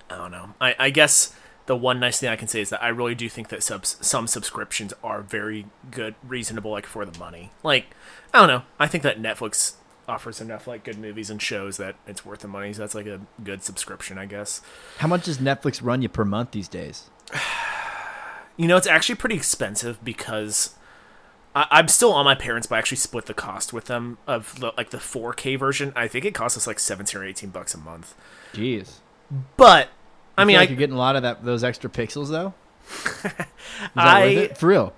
I 0.10 0.18
don't 0.18 0.32
know. 0.32 0.54
I, 0.62 0.76
I 0.80 0.90
guess 0.92 1.36
the 1.66 1.76
one 1.76 2.00
nice 2.00 2.20
thing 2.20 2.30
I 2.30 2.36
can 2.36 2.48
say 2.48 2.62
is 2.62 2.70
that 2.70 2.84
I 2.84 2.90
really 2.90 3.16
do 3.16 3.28
think 3.28 3.50
that 3.50 3.64
subs, 3.64 3.98
some 4.02 4.28
subscriptions 4.28 4.94
are 5.04 5.22
very 5.22 5.66
good, 5.90 6.16
reasonable, 6.24 6.72
like 6.72 6.86
for 6.86 7.06
the 7.06 7.18
money. 7.18 7.52
Like, 7.64 7.88
I 8.34 8.40
don't 8.40 8.48
know. 8.48 8.64
I 8.80 8.88
think 8.88 9.04
that 9.04 9.22
Netflix 9.22 9.74
offers 10.08 10.40
enough 10.40 10.68
like 10.68 10.84
good 10.84 11.00
movies 11.00 11.30
and 11.30 11.42
shows 11.42 11.78
that 11.78 11.96
it's 12.06 12.26
worth 12.26 12.42
the 12.42 12.48
money. 12.48 12.72
So 12.74 12.82
that's 12.82 12.96
like 12.96 13.08
a 13.08 13.22
good 13.44 13.64
subscription, 13.64 14.18
I 14.18 14.26
guess. 14.26 14.62
How 15.00 15.08
much 15.08 15.26
does 15.26 15.40
Netflix 15.40 15.84
run 15.84 16.02
you 16.02 16.10
per 16.10 16.26
month 16.26 16.52
these 16.52 16.68
days? 16.68 17.10
You 18.58 18.70
know, 18.70 18.78
it's 18.78 18.88
actually 18.88 19.16
pretty 19.16 19.36
expensive 19.36 20.02
because 20.02 20.76
I, 21.54 21.68
I'm 21.72 21.90
still 21.90 22.14
on 22.14 22.24
my 22.24 22.36
parents, 22.36 22.68
but 22.68 22.76
I 22.76 22.78
actually 22.78 23.00
split 23.00 23.26
the 23.26 23.34
cost 23.34 23.74
with 23.74 23.86
them 23.86 24.18
of 24.28 24.58
the, 24.62 24.72
like 24.78 24.92
the 24.92 24.98
4K 24.98 25.60
version. 25.60 25.92
I 25.94 26.08
think 26.08 26.24
it 26.24 26.34
costs 26.34 26.58
us 26.58 26.66
like 26.66 26.80
17 26.80 27.20
or 27.20 27.26
18 27.26 27.50
bucks 27.50 27.74
a 27.74 27.78
month. 27.78 28.16
Jeez. 28.54 29.00
But 29.58 29.90
I 30.38 30.46
mean, 30.46 30.56
feel 30.56 30.60
I, 30.60 30.62
like 30.64 30.70
you're 30.70 30.80
getting 30.80 30.96
a 30.96 31.00
lot 31.00 31.16
of 31.16 31.24
that 31.24 31.44
those 31.44 31.64
extra 31.64 31.90
pixels 31.90 32.30
though. 32.30 32.54
I-? 33.96 34.52
For 34.56 34.68
real. 34.68 34.94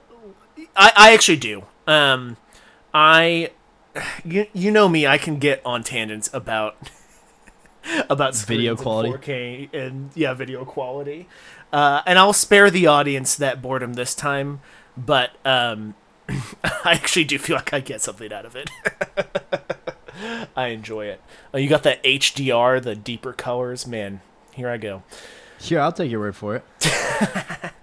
I, 0.75 0.91
I 0.95 1.13
actually 1.13 1.38
do. 1.38 1.63
Um, 1.88 2.38
I, 2.93 3.51
you, 4.23 4.47
you 4.53 4.71
know 4.71 4.88
me, 4.88 5.07
I 5.07 5.17
can 5.17 5.39
get 5.39 5.61
on 5.65 5.83
tangents 5.83 6.29
about 6.33 6.77
about 8.09 8.35
Video 8.35 8.75
quality. 8.75 9.09
4K, 9.09 9.73
and 9.73 10.11
yeah, 10.15 10.33
video 10.33 10.65
quality. 10.65 11.27
Uh, 11.71 12.01
and 12.05 12.17
I'll 12.17 12.33
spare 12.33 12.69
the 12.69 12.88
audience 12.88 13.35
that 13.35 13.61
boredom 13.61 13.93
this 13.93 14.15
time, 14.15 14.61
but 14.95 15.31
um, 15.45 15.95
I 16.63 16.93
actually 16.93 17.25
do 17.25 17.38
feel 17.38 17.55
like 17.55 17.73
I 17.73 17.79
get 17.79 18.01
something 18.01 18.31
out 18.31 18.45
of 18.45 18.55
it. 18.55 18.69
I 20.55 20.67
enjoy 20.67 21.05
it. 21.05 21.21
Uh, 21.53 21.59
you 21.59 21.69
got 21.69 21.83
that 21.83 22.03
HDR, 22.03 22.81
the 22.81 22.95
deeper 22.95 23.33
colors, 23.33 23.85
man. 23.85 24.21
Here 24.57 24.69
I 24.69 24.77
go. 24.77 25.03
Sure, 25.59 25.79
I'll 25.79 25.91
take 25.93 26.11
your 26.11 26.19
word 26.19 26.35
for 26.35 26.55
it. 26.57 26.63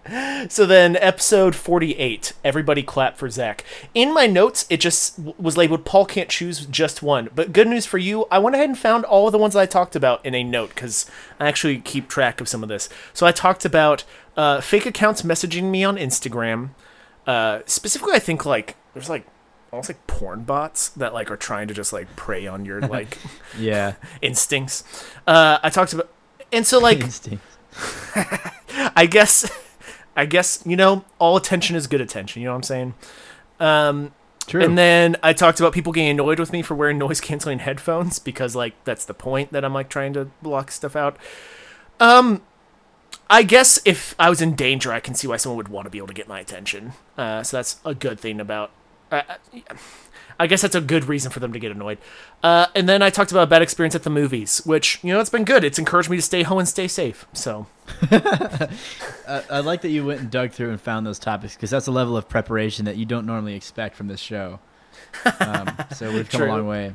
So 0.50 0.66
then, 0.66 0.96
episode 0.98 1.54
48, 1.54 2.34
everybody 2.44 2.82
clap 2.82 3.16
for 3.16 3.30
Zach. 3.30 3.64
In 3.94 4.12
my 4.12 4.26
notes, 4.26 4.66
it 4.68 4.78
just 4.78 5.18
was 5.38 5.56
labeled 5.56 5.86
Paul 5.86 6.04
can't 6.04 6.28
choose 6.28 6.66
just 6.66 7.02
one. 7.02 7.30
But 7.34 7.54
good 7.54 7.66
news 7.66 7.86
for 7.86 7.96
you, 7.96 8.26
I 8.30 8.38
went 8.38 8.54
ahead 8.54 8.68
and 8.68 8.76
found 8.78 9.06
all 9.06 9.26
of 9.26 9.32
the 9.32 9.38
ones 9.38 9.54
that 9.54 9.60
I 9.60 9.66
talked 9.66 9.96
about 9.96 10.24
in 10.24 10.34
a 10.34 10.44
note 10.44 10.74
because 10.74 11.10
I 11.40 11.48
actually 11.48 11.78
keep 11.78 12.06
track 12.08 12.42
of 12.42 12.48
some 12.50 12.62
of 12.62 12.68
this. 12.68 12.90
So 13.14 13.26
I 13.26 13.32
talked 13.32 13.64
about 13.64 14.04
uh, 14.36 14.60
fake 14.60 14.84
accounts 14.84 15.22
messaging 15.22 15.70
me 15.70 15.82
on 15.82 15.96
Instagram. 15.96 16.70
Uh, 17.26 17.60
specifically, 17.64 18.12
I 18.12 18.18
think 18.18 18.44
like 18.44 18.76
there's 18.92 19.08
like 19.08 19.26
almost 19.72 19.88
like 19.88 20.06
porn 20.06 20.42
bots 20.42 20.90
that 20.90 21.14
like 21.14 21.30
are 21.30 21.38
trying 21.38 21.68
to 21.68 21.74
just 21.74 21.94
like 21.94 22.14
prey 22.14 22.46
on 22.46 22.66
your 22.66 22.80
like 22.86 23.16
Yeah. 23.58 23.94
instincts. 24.20 24.84
Uh, 25.26 25.58
I 25.62 25.70
talked 25.70 25.94
about, 25.94 26.10
and 26.52 26.66
so 26.66 26.78
like 26.78 27.02
I 28.96 29.06
guess, 29.06 29.50
I 30.16 30.26
guess 30.26 30.62
you 30.64 30.76
know, 30.76 31.04
all 31.18 31.36
attention 31.36 31.76
is 31.76 31.86
good 31.86 32.00
attention. 32.00 32.42
You 32.42 32.48
know 32.48 32.52
what 32.52 32.56
I'm 32.58 32.62
saying? 32.62 32.94
Um, 33.60 34.12
True. 34.46 34.62
and 34.62 34.76
then 34.76 35.16
I 35.22 35.32
talked 35.32 35.60
about 35.60 35.72
people 35.72 35.92
getting 35.92 36.10
annoyed 36.10 36.38
with 36.38 36.52
me 36.52 36.62
for 36.62 36.74
wearing 36.74 36.98
noise 36.98 37.20
canceling 37.20 37.60
headphones 37.60 38.18
because 38.18 38.54
like 38.54 38.74
that's 38.84 39.04
the 39.04 39.14
point 39.14 39.52
that 39.52 39.64
I'm 39.64 39.72
like 39.72 39.88
trying 39.88 40.12
to 40.14 40.26
block 40.42 40.70
stuff 40.70 40.96
out. 40.96 41.16
Um, 42.00 42.42
I 43.30 43.42
guess 43.42 43.80
if 43.84 44.14
I 44.18 44.28
was 44.28 44.42
in 44.42 44.54
danger, 44.54 44.92
I 44.92 45.00
can 45.00 45.14
see 45.14 45.26
why 45.26 45.38
someone 45.38 45.56
would 45.56 45.68
want 45.68 45.86
to 45.86 45.90
be 45.90 45.98
able 45.98 46.08
to 46.08 46.14
get 46.14 46.28
my 46.28 46.40
attention. 46.40 46.92
Uh, 47.16 47.42
so 47.42 47.56
that's 47.56 47.80
a 47.84 47.94
good 47.94 48.20
thing 48.20 48.40
about. 48.40 48.70
Uh, 49.10 49.22
I 50.38 50.46
guess 50.46 50.62
that's 50.62 50.74
a 50.74 50.80
good 50.80 51.04
reason 51.04 51.30
for 51.30 51.40
them 51.40 51.52
to 51.52 51.58
get 51.58 51.70
annoyed. 51.70 51.98
Uh, 52.42 52.66
and 52.74 52.88
then 52.88 53.02
I 53.02 53.10
talked 53.10 53.30
about 53.30 53.44
a 53.44 53.46
bad 53.46 53.62
experience 53.62 53.94
at 53.94 54.02
the 54.02 54.10
movies, 54.10 54.62
which 54.64 54.98
you 55.02 55.12
know 55.12 55.20
it's 55.20 55.30
been 55.30 55.44
good. 55.44 55.64
It's 55.64 55.78
encouraged 55.78 56.10
me 56.10 56.16
to 56.16 56.22
stay 56.22 56.42
home 56.42 56.58
and 56.58 56.68
stay 56.68 56.88
safe. 56.88 57.26
So 57.32 57.66
Uh, 59.26 59.40
I 59.50 59.60
like 59.60 59.80
that 59.82 59.88
you 59.88 60.04
went 60.04 60.20
and 60.20 60.30
dug 60.30 60.52
through 60.52 60.70
and 60.70 60.78
found 60.80 61.06
those 61.06 61.18
topics 61.18 61.54
because 61.54 61.70
that's 61.70 61.86
a 61.86 61.90
level 61.90 62.14
of 62.14 62.28
preparation 62.28 62.84
that 62.84 62.96
you 62.96 63.06
don't 63.06 63.24
normally 63.24 63.54
expect 63.54 63.96
from 63.96 64.06
this 64.06 64.20
show. 64.20 64.58
Um, 65.40 65.70
so 65.94 66.12
we've 66.12 66.28
come 66.28 66.40
True. 66.40 66.48
a 66.48 66.52
long 66.52 66.66
way. 66.66 66.94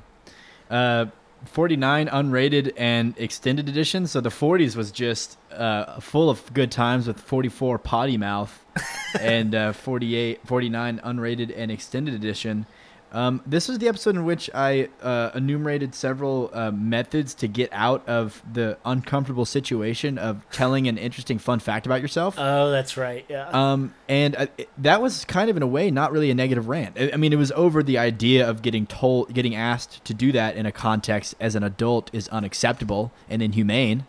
Uh, 0.69 1.07
49 1.45 2.07
unrated 2.07 2.73
and 2.77 3.17
extended 3.17 3.67
edition. 3.67 4.05
So 4.05 4.21
the 4.21 4.29
40s 4.29 4.75
was 4.75 4.91
just 4.91 5.39
uh, 5.51 5.99
full 5.99 6.29
of 6.29 6.53
good 6.53 6.71
times 6.71 7.07
with 7.07 7.19
44 7.19 7.79
potty 7.79 8.17
mouth 8.17 8.63
and 9.19 9.55
uh, 9.55 9.73
48, 9.73 10.45
49 10.45 11.01
unrated 11.03 11.51
and 11.57 11.71
extended 11.71 12.13
edition. 12.13 12.67
Um, 13.11 13.41
this 13.45 13.67
was 13.67 13.79
the 13.79 13.87
episode 13.87 14.15
in 14.15 14.23
which 14.23 14.51
I 14.53 14.89
uh, 15.01 15.31
enumerated 15.33 15.95
several 15.95 16.51
uh, 16.53 16.69
methods 16.69 17.33
to 17.35 17.47
get 17.47 17.69
out 17.73 18.07
of 18.07 18.43
the 18.53 18.77
uncomfortable 18.85 19.45
situation 19.45 20.19
of 20.19 20.45
telling 20.51 20.87
an 20.87 20.99
interesting 20.99 21.39
fun 21.39 21.57
fact 21.59 21.87
about 21.87 22.01
yourself. 22.03 22.35
Oh, 22.37 22.69
that's 22.69 22.97
right. 22.97 23.25
Yeah. 23.27 23.47
Um, 23.49 23.95
and 24.07 24.35
uh, 24.35 24.45
it- 24.59 24.69
that 24.77 25.01
was 25.01 25.25
kind 25.25 25.49
of 25.49 25.57
in 25.57 25.63
a 25.63 25.67
way 25.67 25.89
not 25.89 26.11
really 26.11 26.29
a 26.29 26.35
negative 26.35 26.67
rant. 26.67 26.97
I, 26.99 27.11
I 27.13 27.17
mean, 27.17 27.33
it 27.33 27.37
was 27.37 27.51
over 27.53 27.81
the 27.81 27.97
idea 27.97 28.47
of 28.47 28.61
getting 28.61 28.85
told, 28.85 29.33
getting 29.33 29.55
asked 29.55 30.05
to 30.05 30.13
do 30.13 30.31
that 30.33 30.55
in 30.55 30.67
a 30.67 30.71
context 30.71 31.33
as 31.39 31.55
an 31.55 31.63
adult 31.63 32.11
is 32.13 32.27
unacceptable 32.29 33.11
and 33.27 33.41
inhumane. 33.41 34.05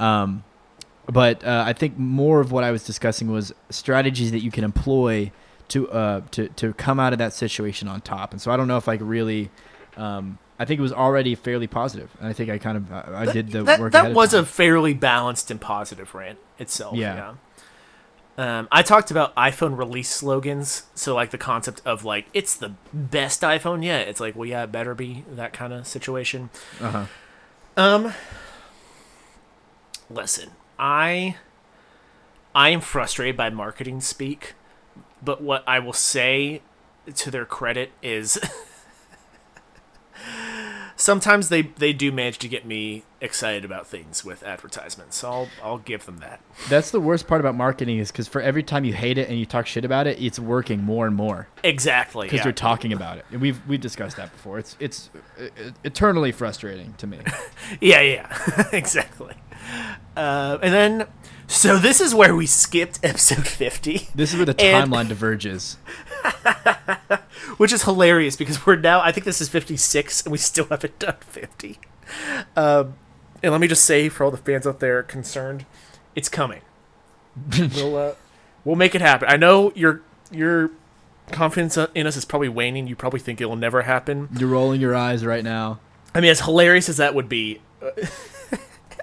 Um, 0.00 0.42
but 1.06 1.44
uh, 1.44 1.64
I 1.66 1.72
think 1.74 1.98
more 1.98 2.40
of 2.40 2.50
what 2.52 2.64
I 2.64 2.70
was 2.70 2.84
discussing 2.84 3.30
was 3.30 3.52
strategies 3.70 4.30
that 4.30 4.40
you 4.40 4.50
can 4.50 4.64
employ 4.64 5.32
to 5.68 5.90
uh 5.90 6.20
to 6.32 6.48
to 6.48 6.72
come 6.74 7.00
out 7.00 7.12
of 7.12 7.18
that 7.18 7.32
situation 7.32 7.88
on 7.88 8.00
top. 8.00 8.32
And 8.32 8.40
so 8.40 8.50
I 8.50 8.56
don't 8.56 8.68
know 8.68 8.76
if 8.76 8.88
I 8.88 8.96
could 8.96 9.08
really. 9.08 9.50
Um, 9.96 10.38
I 10.58 10.64
think 10.64 10.78
it 10.78 10.82
was 10.82 10.92
already 10.92 11.34
fairly 11.34 11.66
positive, 11.66 12.10
and 12.20 12.28
I 12.28 12.32
think 12.32 12.48
I 12.48 12.58
kind 12.58 12.76
of 12.76 12.92
I, 12.92 13.22
I 13.22 13.32
did 13.32 13.50
the 13.50 13.64
that, 13.64 13.80
work. 13.80 13.92
that 13.92 14.14
was 14.14 14.32
a 14.32 14.44
fairly 14.44 14.94
balanced 14.94 15.50
and 15.50 15.60
positive 15.60 16.14
rant 16.14 16.38
itself. 16.58 16.96
Yeah. 16.96 17.14
yeah. 17.16 17.34
Um, 18.38 18.68
I 18.72 18.82
talked 18.82 19.10
about 19.10 19.34
iPhone 19.36 19.76
release 19.76 20.08
slogans, 20.08 20.84
so 20.94 21.14
like 21.14 21.30
the 21.30 21.38
concept 21.38 21.82
of 21.84 22.04
like 22.04 22.26
it's 22.32 22.54
the 22.54 22.74
best 22.92 23.42
iPhone 23.42 23.84
yet. 23.84 24.08
It's 24.08 24.20
like, 24.20 24.34
well, 24.34 24.48
yeah, 24.48 24.62
it 24.62 24.72
better 24.72 24.94
be 24.94 25.24
that 25.30 25.52
kind 25.52 25.72
of 25.72 25.86
situation. 25.86 26.50
uh-huh. 26.80 27.06
Um, 27.76 28.14
listen, 30.08 30.50
I 30.78 31.36
I 32.54 32.70
am 32.70 32.80
frustrated 32.80 33.36
by 33.36 33.50
marketing 33.50 34.00
speak, 34.00 34.54
but 35.24 35.42
what 35.42 35.64
I 35.66 35.78
will 35.78 35.92
say 35.92 36.62
to 37.14 37.30
their 37.30 37.44
credit 37.44 37.92
is 38.02 38.38
sometimes 41.02 41.48
they 41.48 41.62
they 41.62 41.92
do 41.92 42.12
manage 42.12 42.38
to 42.38 42.48
get 42.48 42.64
me 42.64 43.02
excited 43.20 43.64
about 43.64 43.86
things 43.86 44.24
with 44.24 44.42
advertisements. 44.42 45.16
So 45.16 45.30
I'll 45.30 45.48
I'll 45.62 45.78
give 45.78 46.06
them 46.06 46.18
that. 46.18 46.40
That's 46.68 46.90
the 46.90 47.00
worst 47.00 47.26
part 47.26 47.40
about 47.40 47.54
marketing 47.54 47.98
is 47.98 48.12
because 48.12 48.28
for 48.28 48.40
every 48.40 48.62
time 48.62 48.84
you 48.84 48.92
hate 48.92 49.18
it 49.18 49.28
and 49.28 49.38
you 49.38 49.44
talk 49.46 49.66
shit 49.66 49.84
about 49.84 50.06
it, 50.06 50.20
it's 50.22 50.38
working 50.38 50.82
more 50.82 51.06
and 51.06 51.16
more 51.16 51.48
Exactly. 51.64 52.26
because 52.26 52.38
yeah. 52.38 52.44
you're 52.44 52.52
talking 52.52 52.92
about 52.92 53.18
it. 53.18 53.26
And 53.32 53.40
we've 53.40 53.60
we've 53.66 53.80
discussed 53.80 54.16
that 54.16 54.32
before. 54.32 54.58
It's 54.58 54.76
it's 54.78 55.10
uh, 55.38 55.48
eternally 55.84 56.32
frustrating 56.32 56.94
to 56.98 57.06
me. 57.06 57.18
Yeah, 57.80 58.00
yeah, 58.02 58.68
exactly. 58.72 59.34
Uh, 60.16 60.58
and 60.62 60.74
then, 60.74 61.06
so 61.46 61.78
this 61.78 62.00
is 62.00 62.14
where 62.14 62.34
we 62.34 62.44
skipped 62.46 62.98
episode 63.02 63.46
50, 63.46 64.08
This 64.14 64.32
is 64.32 64.36
where 64.36 64.44
the 64.44 64.54
timeline 64.54 65.08
diverges. 65.08 65.78
which 67.56 67.72
is 67.72 67.82
hilarious 67.84 68.36
because 68.36 68.66
we're 68.66 68.76
now, 68.76 69.00
I 69.00 69.12
think 69.12 69.24
this 69.24 69.40
is 69.40 69.48
56, 69.48 70.22
and 70.24 70.32
we 70.32 70.38
still 70.38 70.66
haven't 70.66 70.98
done 70.98 71.16
50. 71.20 71.78
Um, 72.56 72.94
and 73.42 73.52
let 73.52 73.60
me 73.60 73.66
just 73.66 73.84
say, 73.84 74.08
for 74.08 74.24
all 74.24 74.30
the 74.30 74.36
fans 74.36 74.66
out 74.66 74.80
there 74.80 75.02
concerned, 75.02 75.66
it's 76.14 76.28
coming. 76.28 76.62
we'll, 77.58 77.96
uh, 77.96 78.14
we'll 78.64 78.76
make 78.76 78.94
it 78.94 79.00
happen. 79.00 79.28
I 79.28 79.36
know 79.36 79.72
your 79.74 80.02
your 80.30 80.70
confidence 81.30 81.76
in 81.94 82.06
us 82.06 82.16
is 82.16 82.24
probably 82.24 82.48
waning. 82.48 82.86
You 82.86 82.96
probably 82.96 83.20
think 83.20 83.40
it 83.40 83.46
will 83.46 83.56
never 83.56 83.82
happen. 83.82 84.28
You're 84.38 84.48
rolling 84.48 84.80
your 84.80 84.94
eyes 84.94 85.24
right 85.24 85.44
now. 85.44 85.80
I 86.14 86.20
mean, 86.20 86.30
as 86.30 86.40
hilarious 86.40 86.88
as 86.88 86.98
that 86.98 87.14
would 87.14 87.28
be, 87.28 87.60
uh, 87.82 88.06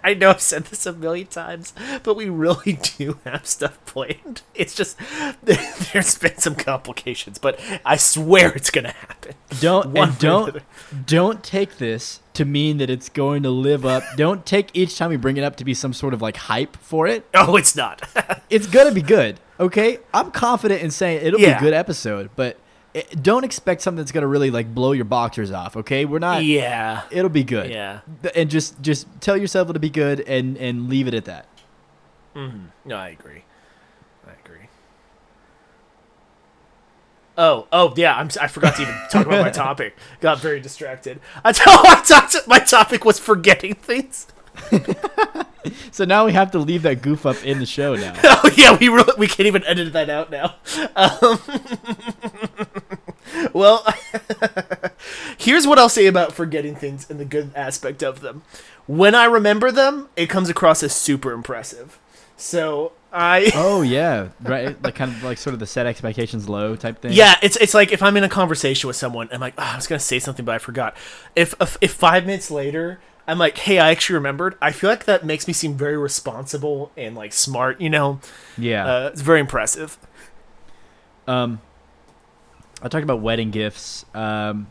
I 0.03 0.13
know 0.13 0.29
I've 0.29 0.41
said 0.41 0.65
this 0.65 0.85
a 0.85 0.93
million 0.93 1.27
times, 1.27 1.73
but 2.03 2.15
we 2.15 2.29
really 2.29 2.73
do 2.97 3.19
have 3.25 3.45
stuff 3.45 3.83
planned. 3.85 4.41
It's 4.55 4.75
just 4.75 4.97
there's 5.43 6.17
been 6.17 6.37
some 6.37 6.55
complications, 6.55 7.39
but 7.39 7.59
I 7.85 7.97
swear 7.97 8.51
it's 8.53 8.71
gonna 8.71 8.91
happen. 8.91 9.35
Don't 9.59 9.89
One 9.93 10.09
and 10.09 10.19
don't 10.19 10.57
don't 11.05 11.43
take 11.43 11.77
this 11.77 12.21
to 12.33 12.45
mean 12.45 12.77
that 12.77 12.89
it's 12.89 13.09
going 13.09 13.43
to 13.43 13.49
live 13.49 13.85
up. 13.85 14.03
don't 14.15 14.45
take 14.45 14.69
each 14.73 14.97
time 14.97 15.09
we 15.09 15.17
bring 15.17 15.37
it 15.37 15.43
up 15.43 15.57
to 15.57 15.65
be 15.65 15.73
some 15.73 15.93
sort 15.93 16.13
of 16.13 16.21
like 16.21 16.37
hype 16.37 16.77
for 16.77 17.05
it. 17.07 17.25
Oh, 17.33 17.55
it's 17.55 17.75
not. 17.75 18.01
It's 18.49 18.67
gonna 18.67 18.93
be 18.93 19.01
good. 19.01 19.39
Okay, 19.59 19.99
I'm 20.13 20.31
confident 20.31 20.81
in 20.81 20.91
saying 20.91 21.25
it'll 21.25 21.39
be 21.39 21.45
a 21.45 21.59
good 21.59 21.73
episode, 21.73 22.29
but 22.35 22.57
don't 23.21 23.43
expect 23.43 23.81
something 23.81 23.97
that's 23.97 24.11
gonna 24.11 24.27
really 24.27 24.51
like 24.51 24.73
blow 24.73 24.91
your 24.93 25.05
boxers 25.05 25.51
off. 25.51 25.77
Okay, 25.77 26.05
we're 26.05 26.19
not. 26.19 26.43
yeah, 26.43 27.03
It'll 27.11 27.29
be 27.29 27.43
good. 27.43 27.69
yeah. 27.69 27.99
And 28.35 28.49
just 28.49 28.81
just 28.81 29.07
tell 29.21 29.37
yourself 29.37 29.69
it'll 29.69 29.79
be 29.79 29.89
good 29.89 30.21
and 30.21 30.57
and 30.57 30.89
leave 30.89 31.07
it 31.07 31.13
at 31.13 31.25
that. 31.25 31.47
Mm-hmm. 32.35 32.65
No, 32.85 32.95
I 32.95 33.09
agree. 33.09 33.43
I 34.27 34.31
agree. 34.43 34.67
Oh, 37.37 37.67
oh 37.71 37.93
yeah. 37.95 38.15
I'm. 38.17 38.29
I 38.39 38.47
forgot 38.47 38.75
to 38.75 38.81
even 38.81 38.95
talk 39.11 39.25
about 39.25 39.41
my 39.41 39.49
topic. 39.49 39.95
Got 40.19 40.39
very 40.39 40.59
distracted. 40.59 41.19
I 41.43 41.51
tell 41.53 41.83
talked. 42.03 42.35
My 42.47 42.59
topic 42.59 43.05
was 43.05 43.19
forgetting 43.19 43.75
things. 43.75 44.27
So 45.91 46.05
now 46.05 46.25
we 46.25 46.33
have 46.33 46.51
to 46.51 46.59
leave 46.59 46.83
that 46.83 47.01
goof 47.01 47.25
up 47.25 47.43
in 47.43 47.59
the 47.59 47.65
show 47.65 47.95
now. 47.95 48.13
Oh 48.23 48.49
yeah, 48.55 48.77
we 48.77 48.87
really, 48.87 49.13
we 49.17 49.27
can't 49.27 49.47
even 49.47 49.63
edit 49.65 49.91
that 49.93 50.09
out 50.09 50.31
now. 50.31 50.55
Um, 50.95 51.39
well, 53.53 53.85
here's 55.37 55.67
what 55.67 55.77
I'll 55.77 55.89
say 55.89 56.05
about 56.07 56.31
forgetting 56.31 56.75
things 56.75 57.09
and 57.09 57.19
the 57.19 57.25
good 57.25 57.51
aspect 57.55 58.01
of 58.01 58.21
them. 58.21 58.43
When 58.87 59.13
I 59.15 59.25
remember 59.25 59.71
them, 59.71 60.07
it 60.15 60.27
comes 60.27 60.49
across 60.49 60.81
as 60.83 60.95
super 60.95 61.31
impressive. 61.31 61.99
So 62.37 62.93
I 63.11 63.51
oh 63.55 63.81
yeah, 63.81 64.29
right. 64.41 64.81
Like 64.81 64.95
kind 64.95 65.11
of 65.11 65.23
like 65.23 65.37
sort 65.37 65.53
of 65.53 65.59
the 65.59 65.67
set 65.67 65.85
expectations 65.85 66.47
low 66.47 66.75
type 66.75 67.01
thing. 67.01 67.11
Yeah, 67.13 67.35
it's 67.41 67.57
it's 67.57 67.73
like 67.73 67.91
if 67.91 68.01
I'm 68.01 68.15
in 68.15 68.23
a 68.23 68.29
conversation 68.29 68.87
with 68.87 68.95
someone, 68.95 69.27
I'm 69.31 69.41
like, 69.41 69.55
oh, 69.57 69.63
I 69.63 69.75
was 69.75 69.87
gonna 69.87 69.99
say 69.99 70.19
something, 70.19 70.45
but 70.45 70.55
I 70.55 70.57
forgot. 70.59 70.95
If, 71.35 71.53
if 71.59 71.75
if 71.81 71.91
five 71.91 72.25
minutes 72.25 72.49
later, 72.49 72.99
I'm 73.29 73.37
like, 73.37 73.57
hey, 73.59 73.79
I 73.79 73.91
actually 73.91 74.15
remembered. 74.15 74.55
I 74.61 74.71
feel 74.71 74.89
like 74.89 75.05
that 75.05 75.25
makes 75.25 75.47
me 75.47 75.53
seem 75.53 75.75
very 75.75 75.97
responsible 75.97 76.91
and 76.97 77.15
like 77.15 77.31
smart. 77.33 77.79
You 77.79 77.89
know, 77.89 78.19
Yeah. 78.57 78.85
uh, 78.85 79.09
it's 79.13 79.21
very 79.21 79.39
impressive. 79.39 79.97
Um, 81.27 81.61
I 82.81 82.87
talked 82.87 83.03
about 83.03 83.21
wedding 83.21 83.51
gifts. 83.51 84.05
Um, 84.15 84.67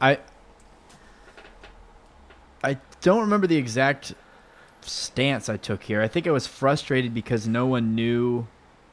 I 0.00 0.18
I 2.62 2.78
don't 3.00 3.20
remember 3.20 3.46
the 3.46 3.56
exact 3.56 4.14
stance 4.82 5.48
I 5.48 5.56
took 5.56 5.82
here. 5.82 6.00
I 6.00 6.08
think 6.08 6.26
I 6.26 6.30
was 6.30 6.46
frustrated 6.46 7.12
because 7.14 7.46
no 7.48 7.66
one 7.66 7.94
knew. 7.94 8.46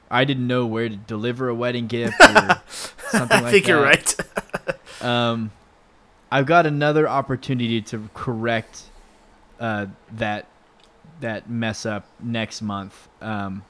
I 0.09 0.25
didn't 0.25 0.45
know 0.47 0.65
where 0.65 0.89
to 0.89 0.95
deliver 0.95 1.47
a 1.47 1.55
wedding 1.55 1.87
gift 1.87 2.19
or 2.19 2.25
something 3.11 3.11
like 3.13 3.29
that. 3.29 3.31
I 3.45 3.51
think 3.51 3.65
that. 3.65 3.69
you're 3.69 3.81
right. 3.83 4.15
Um, 5.01 5.51
I've 6.31 6.45
got 6.45 6.65
another 6.65 7.09
opportunity 7.09 7.81
to 7.83 8.09
correct 8.13 8.83
uh, 9.59 9.87
that 10.13 10.47
that 11.19 11.49
mess 11.49 11.85
up 11.85 12.05
next 12.19 12.61
month. 12.61 13.09
Um, 13.21 13.63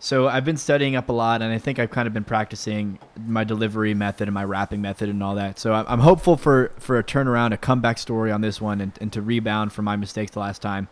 so 0.00 0.28
I've 0.28 0.44
been 0.44 0.56
studying 0.56 0.96
up 0.96 1.08
a 1.08 1.12
lot, 1.12 1.40
and 1.40 1.52
I 1.52 1.58
think 1.58 1.78
I've 1.78 1.90
kind 1.90 2.06
of 2.06 2.12
been 2.12 2.24
practicing 2.24 2.98
my 3.26 3.44
delivery 3.44 3.94
method 3.94 4.28
and 4.28 4.34
my 4.34 4.44
wrapping 4.44 4.82
method 4.82 5.08
and 5.08 5.22
all 5.22 5.34
that. 5.36 5.58
So 5.58 5.72
I'm 5.72 6.00
hopeful 6.00 6.36
for 6.36 6.72
for 6.78 6.98
a 6.98 7.04
turnaround, 7.04 7.52
a 7.52 7.56
comeback 7.56 7.98
story 7.98 8.32
on 8.32 8.40
this 8.40 8.60
one, 8.60 8.80
and, 8.80 8.92
and 9.00 9.12
to 9.12 9.22
rebound 9.22 9.72
from 9.72 9.84
my 9.84 9.96
mistakes 9.96 10.32
the 10.32 10.40
last 10.40 10.62
time. 10.62 10.88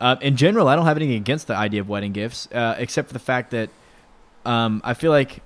Uh, 0.00 0.16
in 0.20 0.36
general, 0.36 0.68
I 0.68 0.76
don't 0.76 0.84
have 0.84 0.96
anything 0.96 1.16
against 1.16 1.46
the 1.46 1.56
idea 1.56 1.80
of 1.80 1.88
wedding 1.88 2.12
gifts, 2.12 2.48
uh, 2.52 2.76
except 2.78 3.08
for 3.08 3.14
the 3.14 3.18
fact 3.18 3.50
that 3.52 3.70
um, 4.44 4.82
I 4.84 4.92
feel 4.92 5.10
like 5.10 5.42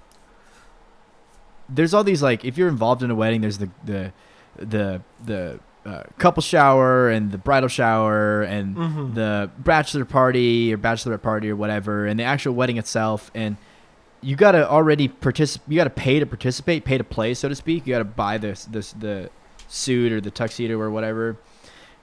there's 1.68 1.94
all 1.94 2.02
these 2.02 2.22
like 2.22 2.44
if 2.44 2.58
you're 2.58 2.68
involved 2.68 3.02
in 3.02 3.10
a 3.10 3.14
wedding, 3.14 3.40
there's 3.40 3.58
the 3.58 3.70
the 3.84 4.12
the 4.60 5.00
the 5.24 5.58
uh, 5.86 6.02
couple 6.18 6.42
shower 6.42 7.08
and 7.08 7.32
the 7.32 7.38
bridal 7.38 7.68
shower 7.68 8.42
and 8.42 8.76
Mhm. 8.76 9.14
the 9.14 9.50
bachelor 9.58 10.04
party 10.04 10.72
or 10.72 10.78
bachelorette 10.78 11.22
party 11.22 11.48
or 11.50 11.56
whatever, 11.56 12.06
and 12.06 12.20
the 12.20 12.24
actual 12.24 12.54
wedding 12.54 12.76
itself. 12.76 13.30
And 13.34 13.56
you 14.20 14.36
gotta 14.36 14.68
already 14.68 15.08
participate. 15.08 15.66
You 15.72 15.76
gotta 15.78 15.88
pay 15.90 16.20
to 16.20 16.26
participate, 16.26 16.84
pay 16.84 16.98
to 16.98 17.04
play, 17.04 17.32
so 17.32 17.48
to 17.48 17.54
speak. 17.54 17.86
You 17.86 17.94
gotta 17.94 18.04
buy 18.04 18.36
this 18.36 18.66
this 18.66 18.92
the 18.92 19.30
suit 19.68 20.12
or 20.12 20.20
the 20.20 20.30
tuxedo 20.30 20.78
or 20.78 20.90
whatever, 20.90 21.36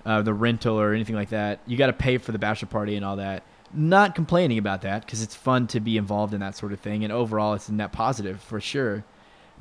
uh, 0.06 0.22
the 0.24 0.34
rental 0.34 0.80
or 0.80 0.94
anything 0.94 1.16
like 1.16 1.30
that. 1.30 1.60
You 1.68 1.78
gotta 1.78 1.94
pay 1.94 2.18
for 2.18 2.32
the 2.32 2.40
bachelor 2.40 2.70
party 2.70 2.96
and 2.96 3.06
all 3.06 3.18
that. 3.18 3.44
Not 3.74 4.16
complaining 4.16 4.58
about 4.58 4.82
that 4.82 5.06
because 5.06 5.22
it's 5.22 5.36
fun 5.36 5.68
to 5.68 5.80
be 5.80 5.98
involved 5.98 6.34
in 6.34 6.40
that 6.40 6.56
sort 6.58 6.72
of 6.74 6.80
thing, 6.80 7.04
and 7.04 7.14
overall, 7.14 7.54
it's 7.54 7.70
a 7.70 7.74
net 7.74 7.92
positive 7.92 8.40
for 8.42 8.60
sure. 8.60 9.04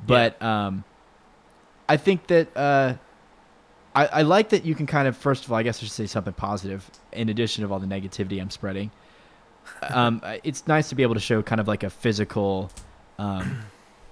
But 0.07 0.41
um, 0.41 0.85
I 1.89 1.97
think 1.97 2.27
that 2.27 2.55
uh, 2.55 2.95
I, 3.95 4.05
I 4.05 4.21
like 4.23 4.49
that 4.49 4.65
you 4.65 4.75
can 4.75 4.85
kind 4.85 5.07
of 5.07 5.15
first 5.17 5.45
of 5.45 5.51
all, 5.51 5.57
I 5.57 5.63
guess 5.63 5.77
I 5.77 5.85
should 5.85 5.91
say 5.91 6.05
something 6.05 6.33
positive 6.33 6.89
in 7.11 7.29
addition 7.29 7.63
of 7.63 7.71
all 7.71 7.79
the 7.79 7.87
negativity 7.87 8.39
I'm 8.41 8.49
spreading. 8.49 8.91
Um, 9.81 10.21
it's 10.43 10.67
nice 10.67 10.89
to 10.89 10.95
be 10.95 11.03
able 11.03 11.15
to 11.15 11.19
show 11.19 11.41
kind 11.41 11.61
of 11.61 11.67
like 11.67 11.83
a 11.83 11.89
physical 11.89 12.69
um, 13.17 13.63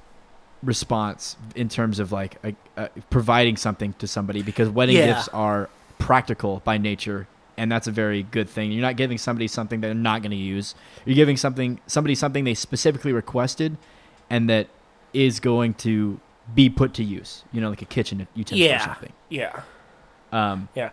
response 0.63 1.37
in 1.55 1.69
terms 1.69 1.99
of 1.99 2.11
like 2.11 2.37
a, 2.43 2.55
a, 2.77 2.89
providing 3.09 3.57
something 3.57 3.93
to 3.93 4.07
somebody 4.07 4.41
because 4.41 4.69
wedding 4.69 4.95
Yeah. 4.95 5.07
gifts 5.13 5.27
are 5.29 5.69
practical 5.99 6.61
by 6.65 6.77
nature 6.77 7.27
and 7.57 7.71
that's 7.71 7.87
a 7.87 7.91
very 7.91 8.23
good 8.23 8.49
thing 8.49 8.71
you're 8.71 8.81
not 8.81 8.97
giving 8.97 9.17
somebody 9.17 9.47
something 9.47 9.79
they're 9.79 9.93
not 9.93 10.21
going 10.21 10.31
to 10.31 10.37
use 10.37 10.75
you're 11.05 11.15
giving 11.15 11.37
something 11.37 11.79
somebody 11.87 12.15
something 12.15 12.43
they 12.43 12.53
specifically 12.53 13.13
requested 13.13 13.77
and 14.29 14.49
that 14.49 14.67
is 15.13 15.39
going 15.39 15.73
to 15.73 16.19
be 16.53 16.69
put 16.69 16.93
to 16.93 17.03
use 17.03 17.43
you 17.51 17.59
know 17.61 17.69
like 17.69 17.81
a 17.81 17.85
kitchen 17.85 18.27
utensil 18.35 18.71
or 18.75 18.79
something 18.79 19.13
Yeah. 19.29 19.61
um, 20.31 20.69
Yeah. 20.75 20.89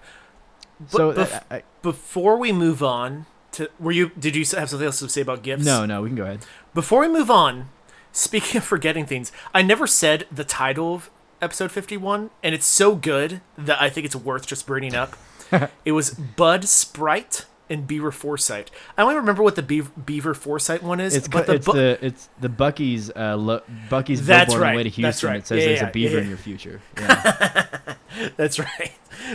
so 0.89 1.13
But 1.13 1.31
that- 1.31 1.47
I- 1.51 1.63
Before 1.83 2.37
we 2.39 2.53
move 2.53 2.83
on 2.83 3.27
to, 3.53 3.69
were 3.79 3.93
you? 3.93 4.11
Did 4.19 4.35
you 4.35 4.45
have 4.57 4.71
something 4.71 4.87
else 4.87 4.99
to 5.01 5.09
say 5.09 5.21
about 5.21 5.43
gifts? 5.43 5.65
no 5.65 5.85
no 5.85 6.01
we 6.03 6.09
can 6.09 6.17
go 6.17 6.23
ahead 6.25 6.47
Before 6.75 7.01
we 7.01 7.09
move 7.09 7.31
on, 7.31 7.69
speaking 8.13 8.59
of 8.59 8.65
forgetting 8.65 9.05
things, 9.07 9.31
I 9.53 9.63
never 9.63 9.87
said 9.87 10.27
the 10.33 10.45
title 10.45 10.95
of 10.95 11.11
episode 11.43 11.71
51, 11.73 12.31
and 12.43 12.55
it's 12.55 12.67
so 12.67 12.95
good 12.95 13.41
that 13.59 13.81
I 13.83 13.91
think 13.91 14.07
it's 14.07 14.15
worth 14.17 14.47
just 14.47 14.65
bringing 14.67 14.95
up. 14.95 15.17
it 15.85 15.93
was 15.93 16.11
Bud 16.13 16.65
Sprite 16.69 17.45
and 17.73 17.87
Beaver 17.87 18.13
Foresight. 18.13 18.71
I 18.97 19.03
only 19.03 19.17
remember 19.17 19.43
what 19.43 19.57
the 19.57 19.63
Beaver, 19.63 19.91
Beaver 20.05 20.35
Foresight 20.35 20.83
one 20.83 21.01
is, 21.01 21.17
It's 21.17 21.27
but 21.29 21.47
the 21.47 21.55
it's 21.55 21.67
bu- 21.67 21.73
the 21.73 21.99
it's 22.05 22.29
the 22.41 22.49
Buc-ee's 22.49 23.11
uh 23.17 23.37
lo- 23.37 23.63
Buc-ee's 23.89 24.27
That's 24.27 24.47
billboard 24.53 24.67
on 24.69 24.73
the 24.73 24.77
way 24.77 24.83
right, 24.85 24.93
to 24.95 25.03
that's 25.03 25.21
Houston. 25.21 25.29
right. 25.31 25.39
It 25.39 25.47
says 25.47 25.59
Yeah, 25.61 25.67
there's 25.67 25.81
yeah, 25.81 25.89
a 25.89 25.93
beaver 25.93 26.17
yeah. 26.17 26.23
in 26.23 26.29
your 26.29 26.39
future. 26.39 26.81
Yeah. 26.99 27.95
That's 28.37 28.59
right. 28.59 28.93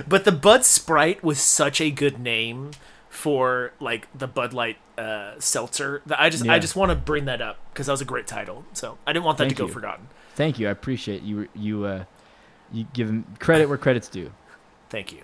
But 0.07 0.23
the 0.23 0.31
Bud 0.31 0.63
Sprite 0.63 1.23
was 1.23 1.39
such 1.39 1.81
a 1.81 1.89
good 1.89 2.19
name 2.19 2.71
for 3.09 3.73
like 3.79 4.07
the 4.15 4.27
Bud 4.27 4.53
Light 4.53 4.77
uh, 4.99 5.33
seltzer 5.39 6.01
I 6.15 6.29
just 6.29 6.47
I 6.47 6.59
just 6.59 6.75
want 6.75 6.91
to 6.91 6.95
bring 6.95 7.25
that 7.25 7.41
up 7.41 7.57
because 7.73 7.87
that 7.87 7.93
was 7.93 8.01
a 8.01 8.05
great 8.05 8.27
title. 8.27 8.65
So 8.73 8.97
I 9.07 9.13
didn't 9.13 9.25
want 9.25 9.39
that 9.39 9.45
Thank 9.45 9.57
to 9.57 9.63
go 9.63 9.67
you. 9.67 9.73
forgotten. 9.73 10.07
Thank 10.35 10.59
you. 10.59 10.67
I 10.67 10.71
appreciate 10.71 11.23
you 11.23 11.47
you 11.55 11.85
uh 11.85 12.03
you 12.71 12.85
give 12.93 13.11
credit 13.39 13.67
where 13.67 13.77
credit's 13.79 14.07
due. 14.09 14.31
Thank 14.89 15.11
you. 15.11 15.23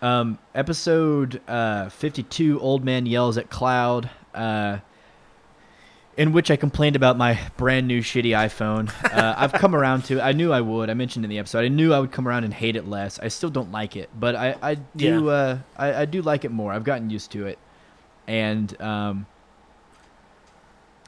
Um, 0.00 0.38
episode 0.54 1.40
uh, 1.48 1.88
52, 1.88 2.60
Old 2.60 2.84
Man 2.84 3.04
Yells 3.06 3.36
at 3.36 3.50
Cloud, 3.50 4.08
uh, 4.34 4.78
in 6.16 6.32
which 6.32 6.50
I 6.52 6.56
complained 6.56 6.94
about 6.94 7.16
my 7.16 7.38
brand 7.56 7.88
new 7.88 8.00
shitty 8.00 8.30
iPhone. 8.30 8.90
Uh, 9.12 9.34
I've 9.38 9.52
come 9.52 9.74
around 9.74 10.04
to 10.06 10.20
I 10.20 10.32
knew 10.32 10.52
I 10.52 10.60
would. 10.60 10.88
I 10.88 10.94
mentioned 10.94 11.24
in 11.24 11.28
the 11.30 11.38
episode. 11.38 11.64
I 11.64 11.68
knew 11.68 11.92
I 11.92 11.98
would 11.98 12.12
come 12.12 12.28
around 12.28 12.44
and 12.44 12.54
hate 12.54 12.76
it 12.76 12.86
less. 12.86 13.18
I 13.18 13.28
still 13.28 13.50
don't 13.50 13.72
like 13.72 13.96
it, 13.96 14.08
but 14.18 14.36
I, 14.36 14.56
I 14.62 14.74
do 14.74 15.24
Yeah. 15.26 15.30
uh, 15.30 15.58
I, 15.76 15.94
I 16.02 16.04
do 16.04 16.22
like 16.22 16.44
it 16.44 16.50
more. 16.52 16.72
I've 16.72 16.84
gotten 16.84 17.10
used 17.10 17.32
to 17.32 17.46
it. 17.46 17.58
And 18.28 18.80
um, 18.80 19.26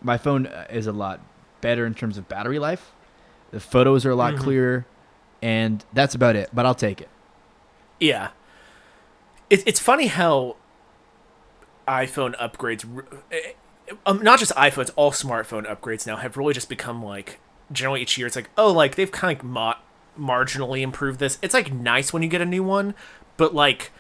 my 0.03 0.17
phone 0.19 0.47
uh, 0.47 0.67
is 0.71 0.87
a 0.89 0.93
lot 0.93 1.21
better 1.61 1.87
in 1.87 1.95
terms 1.95 2.19
of 2.19 2.29
battery 2.29 2.59
life. 2.59 2.93
The 3.53 3.61
photos 3.61 4.05
are 4.07 4.11
a 4.11 4.17
lot 4.17 4.35
Mhm. 4.35 4.39
clearer, 4.39 4.87
and 5.43 5.85
that's 5.93 6.15
about 6.15 6.35
it. 6.37 6.51
But 6.53 6.67
I'll 6.67 6.75
take 6.75 7.01
it. 7.01 7.09
Yeah. 7.99 8.29
It, 9.51 9.63
it's 9.67 9.81
funny 9.81 10.07
how 10.07 10.57
iPhone 11.87 12.37
upgrades, 12.39 12.85
eh, 13.31 13.53
um, 14.07 14.23
not 14.23 14.39
just 14.39 14.53
iPhones, 14.53 14.91
all 14.97 15.11
smartphone 15.11 15.67
upgrades 15.67 16.07
now 16.07 16.17
have 16.17 16.37
really 16.37 16.55
just 16.55 16.69
become 16.69 17.05
like, 17.05 17.41
generally 17.73 18.03
each 18.03 18.17
year, 18.17 18.27
it's 18.27 18.37
like, 18.37 18.51
oh, 18.57 18.73
like 18.73 18.95
they've 18.95 19.11
kind 19.11 19.39
of 19.39 19.45
mo- 19.45 19.75
marginally 20.19 20.81
improved 20.83 21.19
this. 21.19 21.39
It's 21.43 21.55
like 21.55 21.73
nice 21.73 22.13
when 22.13 22.23
you 22.23 22.29
get 22.29 22.41
a 22.41 22.47
new 22.47 22.63
one, 22.63 22.95
but 23.37 23.55
like, 23.55 23.91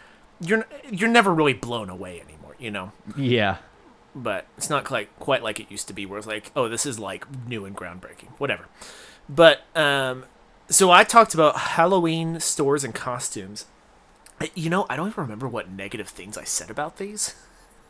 you're 0.40 0.66
you're 0.90 1.08
never 1.08 1.34
really 1.34 1.52
blown 1.52 1.90
away 1.90 2.20
anymore, 2.20 2.56
you 2.58 2.70
know. 2.70 2.92
Yeah. 3.16 3.58
But 4.14 4.46
it's 4.56 4.70
not 4.70 4.84
quite 4.84 5.08
quite 5.18 5.42
like 5.42 5.60
it 5.60 5.70
used 5.70 5.86
to 5.88 5.92
be, 5.92 6.06
where 6.06 6.18
it's 6.18 6.26
like, 6.26 6.50
oh, 6.56 6.68
this 6.68 6.86
is 6.86 6.98
like 6.98 7.26
new 7.46 7.64
and 7.64 7.76
groundbreaking, 7.76 8.30
whatever. 8.38 8.66
But 9.28 9.62
um, 9.76 10.24
so 10.68 10.90
I 10.90 11.04
talked 11.04 11.34
about 11.34 11.56
Halloween 11.56 12.40
stores 12.40 12.84
and 12.84 12.94
costumes. 12.94 13.66
You 14.54 14.70
know, 14.70 14.86
I 14.88 14.96
don't 14.96 15.08
even 15.08 15.22
remember 15.22 15.48
what 15.48 15.70
negative 15.70 16.08
things 16.08 16.38
I 16.38 16.44
said 16.44 16.70
about 16.70 16.96
these. 16.96 17.34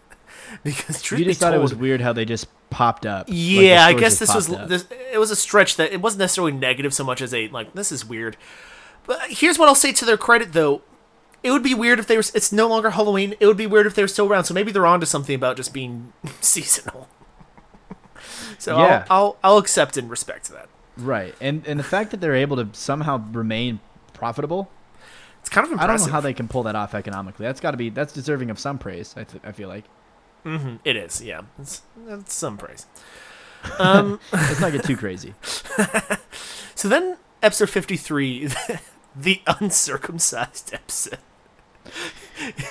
because 0.65 1.01
truth 1.03 1.21
you 1.21 1.25
be 1.27 1.31
just 1.31 1.41
thought 1.41 1.55
it 1.55 1.61
was 1.61 1.75
weird 1.75 2.01
how 2.01 2.13
they 2.13 2.25
just 2.25 2.49
popped 2.71 3.07
up. 3.07 3.29
Like, 3.29 3.37
yeah, 3.37 3.85
I 3.87 3.93
guess 3.93 4.19
this 4.19 4.35
was 4.35 4.49
this. 4.49 4.87
It 5.13 5.19
was 5.19 5.31
a 5.31 5.37
stretch 5.37 5.77
that 5.77 5.93
it 5.93 6.01
wasn't 6.01 6.21
necessarily 6.21 6.53
negative 6.53 6.95
so 6.95 7.05
much 7.05 7.21
as 7.21 7.33
a 7.35 7.49
like 7.49 7.73
this 7.75 7.93
is 7.93 8.05
weird. 8.05 8.37
But 9.07 9.21
here's 9.29 9.59
what 9.59 9.69
I'll 9.69 9.75
say 9.75 9.93
to 9.93 10.05
their 10.05 10.17
credit 10.17 10.53
though. 10.53 10.83
It 11.43 11.53
would 11.53 11.63
be 11.63 11.75
weird 11.75 11.99
if 11.99 12.07
they 12.07 12.17
were. 12.17 12.25
It's 12.35 12.53
no 12.53 12.69
longer 12.69 12.91
Halloween. 12.91 13.35
It 13.41 13.47
would 13.47 13.57
be 13.57 13.67
weird 13.67 13.87
if 13.87 13.95
they 13.95 14.03
were 14.03 14.09
still 14.09 14.27
around. 14.27 14.45
So 14.45 14.55
maybe 14.55 14.73
they're 14.73 14.87
onto 14.87 15.07
something 15.07 15.35
about 15.35 15.57
just 15.57 15.73
being 15.73 16.13
seasonal. 16.41 17.09
so 18.59 18.77
Yeah. 18.79 19.07
I'll, 19.09 19.37
I'll 19.43 19.53
I'll 19.53 19.59
accept 19.59 19.97
and 19.97 20.11
respect 20.11 20.51
that. 20.51 20.69
right, 20.97 21.35
and 21.41 21.67
and 21.67 21.79
the 21.79 21.85
fact 21.85 22.11
that 22.11 22.21
they're 22.21 22.35
able 22.35 22.57
to 22.57 22.69
somehow 22.73 23.25
remain 23.33 23.81
profitable, 24.13 24.71
kind 25.51 25.73
of 25.73 25.79
I 25.81 25.87
don't 25.87 26.01
know 26.01 26.07
how 26.13 26.21
they 26.21 26.33
can 26.35 26.49
pull 26.49 26.63
that 26.65 26.77
off 26.77 26.95
economically. 26.95 27.45
That's 27.47 27.61
got 27.61 27.73
to 27.73 27.77
be 27.77 27.91
that's 27.91 28.13
deserving 28.13 28.51
of 28.51 28.59
some 28.59 28.79
praise. 28.79 29.15
I, 29.17 29.25
th- 29.25 29.43
I 29.45 29.53
feel 29.53 29.69
like. 29.69 29.85
hmm 30.45 30.77
It 30.85 30.97
is, 30.97 31.23
yeah. 31.23 31.43
It's, 31.59 31.83
it's 32.09 32.35
some 32.35 32.57
praise. 32.59 32.87
Um, 33.79 34.19
Let's 34.33 34.59
not 34.59 34.73
get 34.73 34.85
too 34.85 34.97
crazy. 34.97 35.35
so 36.75 36.89
then 36.89 37.19
episode 37.43 37.69
53, 37.69 38.49
the 39.17 39.43
uncircumcised 39.47 40.73
episode. 40.73 41.19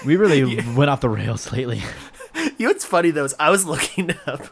We 0.03 0.15
really 0.15 0.55
went 0.75 0.89
off 0.89 1.01
the 1.01 1.09
rails 1.09 1.51
lately. 1.51 1.83
You 2.57 2.65
know 2.65 2.69
what's 2.69 2.85
funny 2.85 3.11
though 3.11 3.25
is 3.25 3.35
I 3.39 3.51
was 3.51 3.65
looking 3.65 4.15
up 4.25 4.47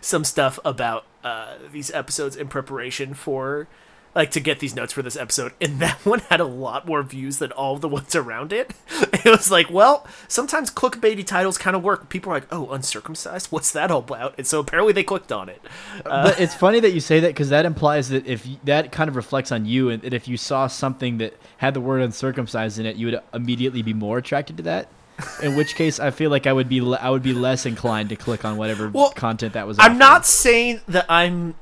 some 0.00 0.24
stuff 0.24 0.58
about 0.64 1.04
uh, 1.22 1.56
these 1.70 1.90
episodes 1.92 2.36
in 2.36 2.48
preparation 2.48 3.12
for 3.12 3.68
like 4.14 4.30
to 4.32 4.40
get 4.40 4.60
these 4.60 4.74
notes 4.76 4.92
for 4.92 5.02
this 5.02 5.16
episode, 5.16 5.52
and 5.60 5.78
that 5.80 5.98
one 6.06 6.20
had 6.30 6.40
a 6.40 6.44
lot 6.44 6.86
more 6.86 7.02
views 7.02 7.38
than 7.38 7.50
all 7.52 7.76
the 7.78 7.88
ones 7.88 8.14
around 8.14 8.52
it. 8.52 8.72
It 9.24 9.30
was 9.30 9.50
like, 9.50 9.70
well, 9.70 10.06
sometimes 10.28 10.70
clickbaity 10.70 11.24
titles 11.26 11.56
kind 11.56 11.74
of 11.74 11.82
work. 11.82 12.10
People 12.10 12.30
are 12.30 12.34
like, 12.34 12.46
"Oh, 12.52 12.68
uncircumcised? 12.72 13.50
What's 13.50 13.70
that 13.70 13.90
all 13.90 14.00
about?" 14.00 14.34
And 14.36 14.46
so 14.46 14.60
apparently 14.60 14.92
they 14.92 15.02
clicked 15.02 15.32
on 15.32 15.48
it. 15.48 15.62
but 16.04 16.38
it's 16.38 16.54
funny 16.54 16.78
that 16.80 16.92
you 16.92 17.00
say 17.00 17.20
that 17.20 17.28
because 17.28 17.48
that 17.48 17.64
implies 17.64 18.10
that 18.10 18.26
if 18.26 18.44
y- 18.44 18.58
that 18.64 18.92
kind 18.92 19.08
of 19.08 19.16
reflects 19.16 19.50
on 19.50 19.64
you, 19.64 19.88
and 19.88 20.02
that 20.02 20.12
if 20.12 20.28
you 20.28 20.36
saw 20.36 20.66
something 20.66 21.16
that 21.18 21.32
had 21.56 21.72
the 21.72 21.80
word 21.80 22.02
uncircumcised 22.02 22.78
in 22.78 22.84
it, 22.84 22.96
you 22.96 23.06
would 23.06 23.20
immediately 23.32 23.80
be 23.80 23.94
more 23.94 24.18
attracted 24.18 24.58
to 24.58 24.62
that. 24.64 24.88
In 25.42 25.56
which 25.56 25.74
case, 25.74 25.98
I 25.98 26.10
feel 26.10 26.30
like 26.30 26.46
I 26.46 26.52
would 26.52 26.68
be 26.68 26.82
le- 26.82 26.98
I 26.98 27.08
would 27.08 27.22
be 27.22 27.32
less 27.32 27.64
inclined 27.64 28.10
to 28.10 28.16
click 28.16 28.44
on 28.44 28.58
whatever 28.58 28.90
Well, 28.90 29.08
content 29.12 29.54
that 29.54 29.66
was. 29.66 29.78
I'm 29.78 29.84
offering. 29.92 29.98
not 30.00 30.26
saying 30.26 30.80
that 30.88 31.06
I'm 31.08 31.54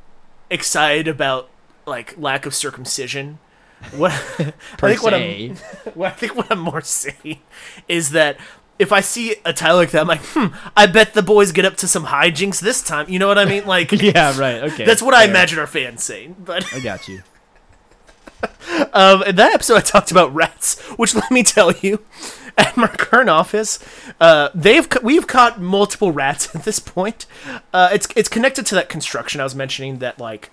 excited 0.50 1.07
about 1.07 1.48
like 1.87 2.16
lack 2.18 2.47
of 2.47 2.55
circumcision. 2.55 3.39
What 3.97 4.12
I 4.12 4.53
think 4.95 5.03
what 5.03 5.12
I'm. 5.12 5.57
Well, 5.97 6.09
I 6.09 6.14
think 6.14 6.37
what 6.37 6.51
I'm 6.53 6.61
more 6.61 6.83
saying 6.83 7.41
is 7.89 8.11
that 8.11 8.37
if 8.78 8.93
I 8.93 9.01
see 9.01 9.37
a 9.45 9.53
title 9.53 9.76
like 9.76 9.91
that, 9.91 10.01
I'm 10.03 10.09
like, 10.09 10.22
hmm, 10.22 10.47
I 10.76 10.87
bet 10.87 11.14
the 11.14 11.22
boys 11.22 11.53
get 11.53 11.64
up 11.64 11.76
to 11.78 11.89
some 11.89 12.07
hijinks 12.07 12.61
this 12.61 12.83
time. 12.83 13.09
You 13.09 13.18
know 13.18 13.28
what 13.28 13.39
I 13.39 13.45
mean? 13.45 13.66
Like, 13.66 13.93
yeah, 14.03 14.39
right. 14.39 14.62
Okay, 14.64 14.85
that's 14.85 15.03
what 15.03 15.14
I 15.14 15.24
imagine 15.24 15.59
our 15.59 15.66
fans 15.66 16.03
saying. 16.03 16.37
But 16.45 16.72
I 16.72 16.80
got 16.80 17.09
you. 17.09 17.22
um, 18.93 19.22
in 19.22 19.37
that 19.37 19.53
episode, 19.55 19.76
I 19.76 19.80
talked 19.80 20.11
about 20.11 20.35
rats, 20.35 20.80
which 20.97 21.14
let 21.14 21.30
me 21.30 21.43
tell 21.43 21.72
you, 21.72 22.05
at 22.59 22.76
my 22.76 22.89
current 22.89 23.30
office, 23.30 23.78
uh, 24.20 24.49
they've 24.55 24.87
we've 25.03 25.26
caught 25.26 25.61
multiple 25.61 26.11
rats 26.12 26.55
at 26.55 26.64
this 26.64 26.78
point. 26.78 27.26
Uh, 27.72 27.89
it's 27.93 28.09
it's 28.16 28.28
connected 28.28 28.66
to 28.66 28.74
that 28.74 28.89
construction 28.89 29.41
I 29.41 29.45
was 29.45 29.55
mentioning 29.55 29.99
that 29.99 30.18
like 30.18 30.51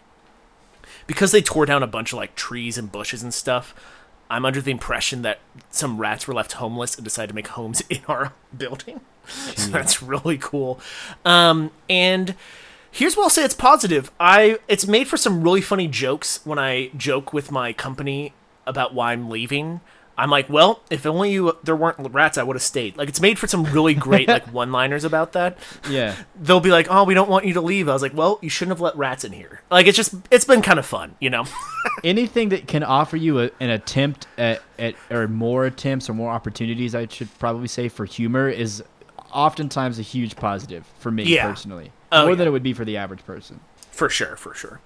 because 1.10 1.32
they 1.32 1.42
tore 1.42 1.66
down 1.66 1.82
a 1.82 1.88
bunch 1.88 2.14
of 2.14 2.20
like 2.20 2.36
trees 2.36 2.78
and 2.78 2.92
bushes 2.92 3.24
and 3.24 3.34
stuff. 3.34 3.74
I'm 4.30 4.46
under 4.46 4.62
the 4.62 4.70
impression 4.70 5.24
that 5.24 5.40
some 5.72 5.98
rats 5.98 6.28
were 6.28 6.36
left 6.36 6.52
homeless 6.52 6.94
and 6.94 7.04
decided 7.04 7.30
to 7.30 7.34
make 7.34 7.48
homes 7.48 7.82
in 7.90 8.02
our 8.08 8.34
building. 8.56 9.02
So 9.26 9.72
that's 9.72 10.04
really 10.04 10.38
cool. 10.38 10.80
Um, 11.26 11.72
and 11.90 12.36
here's 12.92 13.18
what 13.18 13.24
I'll 13.24 13.30
say: 13.32 13.44
it's 13.44 13.56
positive. 13.56 14.12
I 14.20 14.60
it's 14.68 14.86
made 14.86 15.08
for 15.08 15.18
some 15.18 15.42
really 15.42 15.62
funny 15.62 15.88
jokes 15.88 16.42
when 16.44 16.60
I 16.60 16.92
joke 16.96 17.34
with 17.34 17.52
my 17.52 17.74
company 17.74 18.34
about 18.68 18.94
why 18.94 19.12
I'm 19.12 19.32
leaving. 19.32 19.82
I'm 20.20 20.30
like, 20.30 20.50
well, 20.50 20.82
if 20.90 21.06
only 21.06 21.32
you 21.32 21.58
there 21.64 21.76
weren't 21.76 21.98
rats, 22.14 22.38
I 22.38 22.44
would 22.44 22.56
have 22.56 22.62
stayed. 22.64 22.98
Like 22.98 23.10
it's 23.10 23.22
made 23.22 23.40
for 23.40 23.48
some 23.48 23.64
really 23.64 23.94
great 23.94 24.28
like 24.28 24.46
one-liners 24.54 25.04
about 25.04 25.34
that. 25.34 25.58
Yeah. 25.90 26.16
They'll 26.40 26.60
be 26.60 26.72
like, 26.72 26.88
oh, 26.90 27.04
we 27.06 27.14
don't 27.14 27.30
want 27.30 27.46
you 27.46 27.54
to 27.54 27.62
leave. 27.62 27.88
I 27.90 27.94
was 27.94 28.02
like, 28.02 28.14
well, 28.14 28.38
you 28.42 28.50
shouldn't 28.50 28.78
have 28.78 28.82
let 28.82 28.96
rats 28.98 29.24
in 29.24 29.32
here. 29.32 29.62
Like 29.72 29.88
it's 29.88 29.98
just 29.98 30.14
it's 30.30 30.46
been 30.46 30.62
kind 30.62 30.78
of 30.78 30.86
fun, 30.86 31.16
you 31.20 31.30
know. 31.30 31.46
Anything 32.04 32.50
that 32.50 32.68
can 32.68 32.84
offer 32.84 33.18
you 33.18 33.40
a, 33.40 33.50
an 33.60 33.70
attempt 33.70 34.28
at, 34.38 34.62
at 34.78 34.96
or 35.10 35.28
more 35.28 35.66
attempts 35.66 36.10
or 36.10 36.14
more 36.14 36.32
opportunities, 36.32 36.94
I 36.94 37.08
should 37.08 37.30
probably 37.40 37.68
say 37.68 37.88
for 37.90 38.06
humor 38.06 38.50
is 38.50 38.84
oftentimes 39.34 40.00
a 40.00 40.02
huge 40.02 40.36
positive 40.36 40.86
for 41.00 41.12
me 41.12 41.24
Yeah. 41.24 41.48
personally, 41.48 41.92
Oh, 42.12 42.22
more 42.24 42.32
yeah. 42.32 42.36
than 42.38 42.48
it 42.48 42.52
would 42.52 42.64
be 42.64 42.74
for 42.74 42.84
the 42.86 42.98
average 42.98 43.24
person. 43.26 43.60
for 43.92 44.10
sure, 44.10 44.36
for 44.36 44.54
sure. 44.54 44.80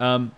Um, 0.00 0.32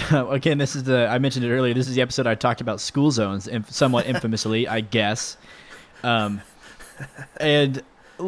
again, 0.30 0.58
this 0.58 0.76
is 0.76 0.84
the 0.84 1.06
I 1.08 1.18
mentioned 1.18 1.44
it 1.44 1.50
earlier. 1.50 1.74
This 1.74 1.88
is 1.88 1.94
the 1.94 2.02
episode 2.02 2.26
I 2.26 2.34
talked 2.34 2.60
about 2.60 2.80
school 2.80 3.10
zones, 3.10 3.48
inf- 3.48 3.70
somewhat 3.70 4.06
infamously, 4.06 4.68
I 4.68 4.80
guess. 4.80 5.36
Um, 6.02 6.40
and 7.38 7.82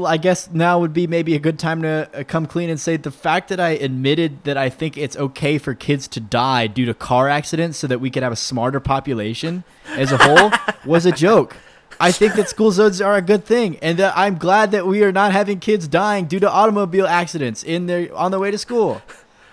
I 0.04 0.16
guess 0.16 0.50
now 0.50 0.80
would 0.80 0.92
be 0.92 1.06
maybe 1.06 1.34
a 1.34 1.38
good 1.38 1.58
time 1.58 1.82
to 1.82 2.08
uh, 2.12 2.24
come 2.24 2.46
clean 2.46 2.70
and 2.70 2.80
say 2.80 2.96
the 2.96 3.10
fact 3.10 3.48
that 3.48 3.60
I 3.60 3.70
admitted 3.70 4.44
that 4.44 4.56
I 4.56 4.68
think 4.68 4.96
it's 4.96 5.16
okay 5.16 5.58
for 5.58 5.74
kids 5.74 6.08
to 6.08 6.20
die 6.20 6.66
due 6.66 6.86
to 6.86 6.94
car 6.94 7.28
accidents 7.28 7.78
so 7.78 7.86
that 7.86 8.00
we 8.00 8.10
could 8.10 8.22
have 8.22 8.32
a 8.32 8.36
smarter 8.36 8.80
population 8.80 9.64
as 9.90 10.12
a 10.12 10.18
whole 10.18 10.50
was 10.84 11.06
a 11.06 11.12
joke. 11.12 11.56
I 12.00 12.10
think 12.10 12.34
that 12.34 12.48
school 12.48 12.72
zones 12.72 13.00
are 13.00 13.14
a 13.14 13.22
good 13.22 13.44
thing, 13.44 13.78
and 13.80 13.98
that 13.98 14.14
I'm 14.16 14.36
glad 14.36 14.72
that 14.72 14.84
we 14.84 15.04
are 15.04 15.12
not 15.12 15.30
having 15.30 15.60
kids 15.60 15.86
dying 15.86 16.26
due 16.26 16.40
to 16.40 16.50
automobile 16.50 17.06
accidents 17.06 17.62
in 17.62 17.86
their 17.86 18.12
on 18.14 18.32
their 18.32 18.40
way 18.40 18.50
to 18.50 18.58
school. 18.58 19.00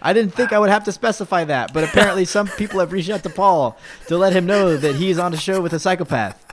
I 0.02 0.14
didn't 0.14 0.34
think 0.34 0.52
I 0.52 0.60
would 0.60 0.70
have 0.70 0.84
to 0.86 0.92
specify 0.92 1.44
that, 1.46 1.74
but 1.74 1.84
apparently 1.84 2.26
some 2.26 2.48
people 2.48 2.80
have 2.80 2.92
reached 2.92 3.10
out 3.10 3.24
to 3.24 3.30
Paul 3.30 3.78
to 4.08 4.18
let 4.18 4.34
him 4.34 4.46
know 4.46 4.78
that 4.78 4.96
he's 4.96 5.20
on 5.20 5.34
a 5.34 5.38
show 5.38 5.62
with 5.62 5.74
a 5.74 5.80
psychopath. 5.80 6.44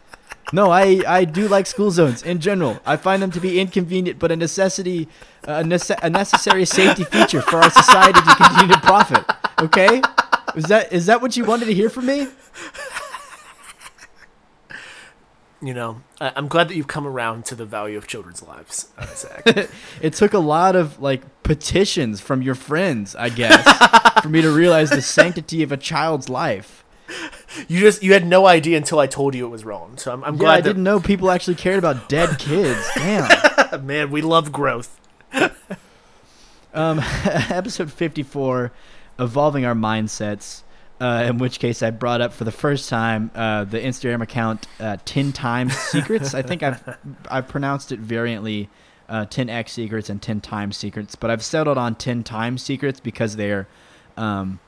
No, 0.52 0.70
I, 0.70 1.02
I 1.06 1.24
do 1.24 1.46
like 1.46 1.66
school 1.66 1.90
zones 1.90 2.22
in 2.22 2.40
general. 2.40 2.80
I 2.86 2.96
find 2.96 3.22
them 3.22 3.30
to 3.32 3.40
be 3.40 3.60
inconvenient, 3.60 4.18
but 4.18 4.32
a 4.32 4.36
necessity, 4.36 5.08
a, 5.44 5.62
nece- 5.62 5.98
a 6.02 6.08
necessary 6.08 6.64
safety 6.64 7.04
feature 7.04 7.42
for 7.42 7.56
our 7.56 7.70
society 7.70 8.20
to 8.20 8.34
continue 8.34 8.74
to 8.74 8.80
profit. 8.80 9.24
Okay, 9.60 10.00
is 10.56 10.64
that 10.64 10.92
is 10.92 11.06
that 11.06 11.20
what 11.20 11.36
you 11.36 11.44
wanted 11.44 11.66
to 11.66 11.74
hear 11.74 11.90
from 11.90 12.06
me? 12.06 12.28
You 15.60 15.74
know, 15.74 16.00
I- 16.20 16.32
I'm 16.36 16.46
glad 16.48 16.68
that 16.68 16.76
you've 16.76 16.86
come 16.86 17.06
around 17.06 17.44
to 17.46 17.54
the 17.56 17.64
value 17.64 17.98
of 17.98 18.06
children's 18.06 18.42
lives, 18.42 18.88
uh, 18.96 19.06
Zach. 19.14 19.42
It 20.00 20.12
took 20.14 20.32
a 20.32 20.38
lot 20.38 20.76
of 20.76 21.00
like 21.00 21.22
petitions 21.42 22.20
from 22.20 22.42
your 22.42 22.54
friends, 22.54 23.16
I 23.16 23.28
guess, 23.28 23.64
for 24.22 24.28
me 24.28 24.40
to 24.42 24.50
realize 24.50 24.90
the 24.90 25.02
sanctity 25.02 25.62
of 25.64 25.72
a 25.72 25.76
child's 25.76 26.28
life. 26.28 26.84
you 27.66 27.80
just 27.80 28.02
you 28.02 28.12
had 28.12 28.24
no 28.26 28.46
idea 28.46 28.76
until 28.76 28.98
I 29.00 29.06
told 29.08 29.34
you 29.34 29.46
it 29.46 29.48
was 29.48 29.64
wrong. 29.64 29.96
So 29.98 30.12
I'm, 30.12 30.22
I'm 30.22 30.34
Yeah, 30.34 30.38
glad 30.40 30.52
I 30.52 30.60
that 30.60 30.68
didn't 30.68 30.82
know 30.84 31.00
people 31.00 31.30
actually 31.30 31.54
cared 31.56 31.78
about 31.78 32.08
dead 32.08 32.38
kids. 32.38 32.86
Damn. 32.94 33.84
man, 33.86 34.10
we 34.10 34.22
love 34.22 34.52
growth. 34.52 34.94
Um, 36.74 37.00
episode 37.50 37.90
54, 37.90 38.70
evolving 39.18 39.64
our 39.64 39.74
mindsets. 39.74 40.62
Uh, 41.00 41.26
in 41.28 41.38
which 41.38 41.60
case, 41.60 41.82
I 41.82 41.90
brought 41.90 42.20
up 42.20 42.32
for 42.32 42.42
the 42.44 42.52
first 42.52 42.88
time 42.88 43.30
uh, 43.34 43.64
the 43.64 43.78
Instagram 43.78 44.20
account 44.20 44.66
uh, 44.80 44.96
10 45.04 45.32
times 45.32 45.76
secrets. 45.76 46.34
I 46.34 46.42
think 46.42 46.62
I've 46.62 46.98
I've 47.30 47.46
pronounced 47.46 47.92
it 47.92 48.00
variantly, 48.00 48.68
uh, 49.08 49.26
10x 49.26 49.68
secrets 49.68 50.10
and 50.10 50.20
10 50.20 50.40
times 50.40 50.76
secrets, 50.76 51.14
but 51.14 51.30
I've 51.30 51.44
settled 51.44 51.78
on 51.78 51.94
10 51.94 52.24
times 52.24 52.62
secrets 52.62 52.98
because 52.98 53.36
they're 53.36 53.68
um, 54.16 54.58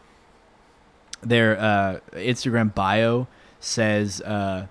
their 1.22 1.58
uh, 1.58 2.00
Instagram 2.12 2.74
bio 2.74 3.26
says 3.58 4.20
uh, 4.22 4.66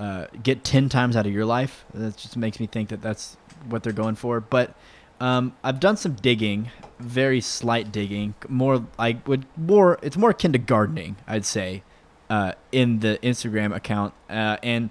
uh, 0.00 0.26
get 0.42 0.64
10 0.64 0.88
times 0.88 1.16
out 1.16 1.26
of 1.26 1.32
your 1.32 1.44
life. 1.44 1.84
That 1.94 2.16
just 2.16 2.36
makes 2.36 2.60
me 2.60 2.66
think 2.66 2.88
that 2.88 3.02
that's 3.02 3.36
what 3.68 3.82
they're 3.82 3.92
going 3.92 4.14
for. 4.14 4.40
But 4.40 4.74
um, 5.20 5.56
I've 5.62 5.80
done 5.80 5.96
some 5.96 6.14
digging, 6.14 6.70
very 6.98 7.40
slight 7.40 7.92
digging. 7.92 8.34
More, 8.48 8.86
I 8.98 9.18
would 9.26 9.46
more. 9.56 9.98
It's 10.02 10.16
more 10.16 10.30
akin 10.30 10.52
to 10.52 10.58
gardening, 10.58 11.16
I'd 11.26 11.44
say, 11.44 11.82
uh, 12.28 12.52
in 12.72 13.00
the 13.00 13.18
Instagram 13.22 13.74
account, 13.74 14.14
uh, 14.28 14.56
and 14.62 14.90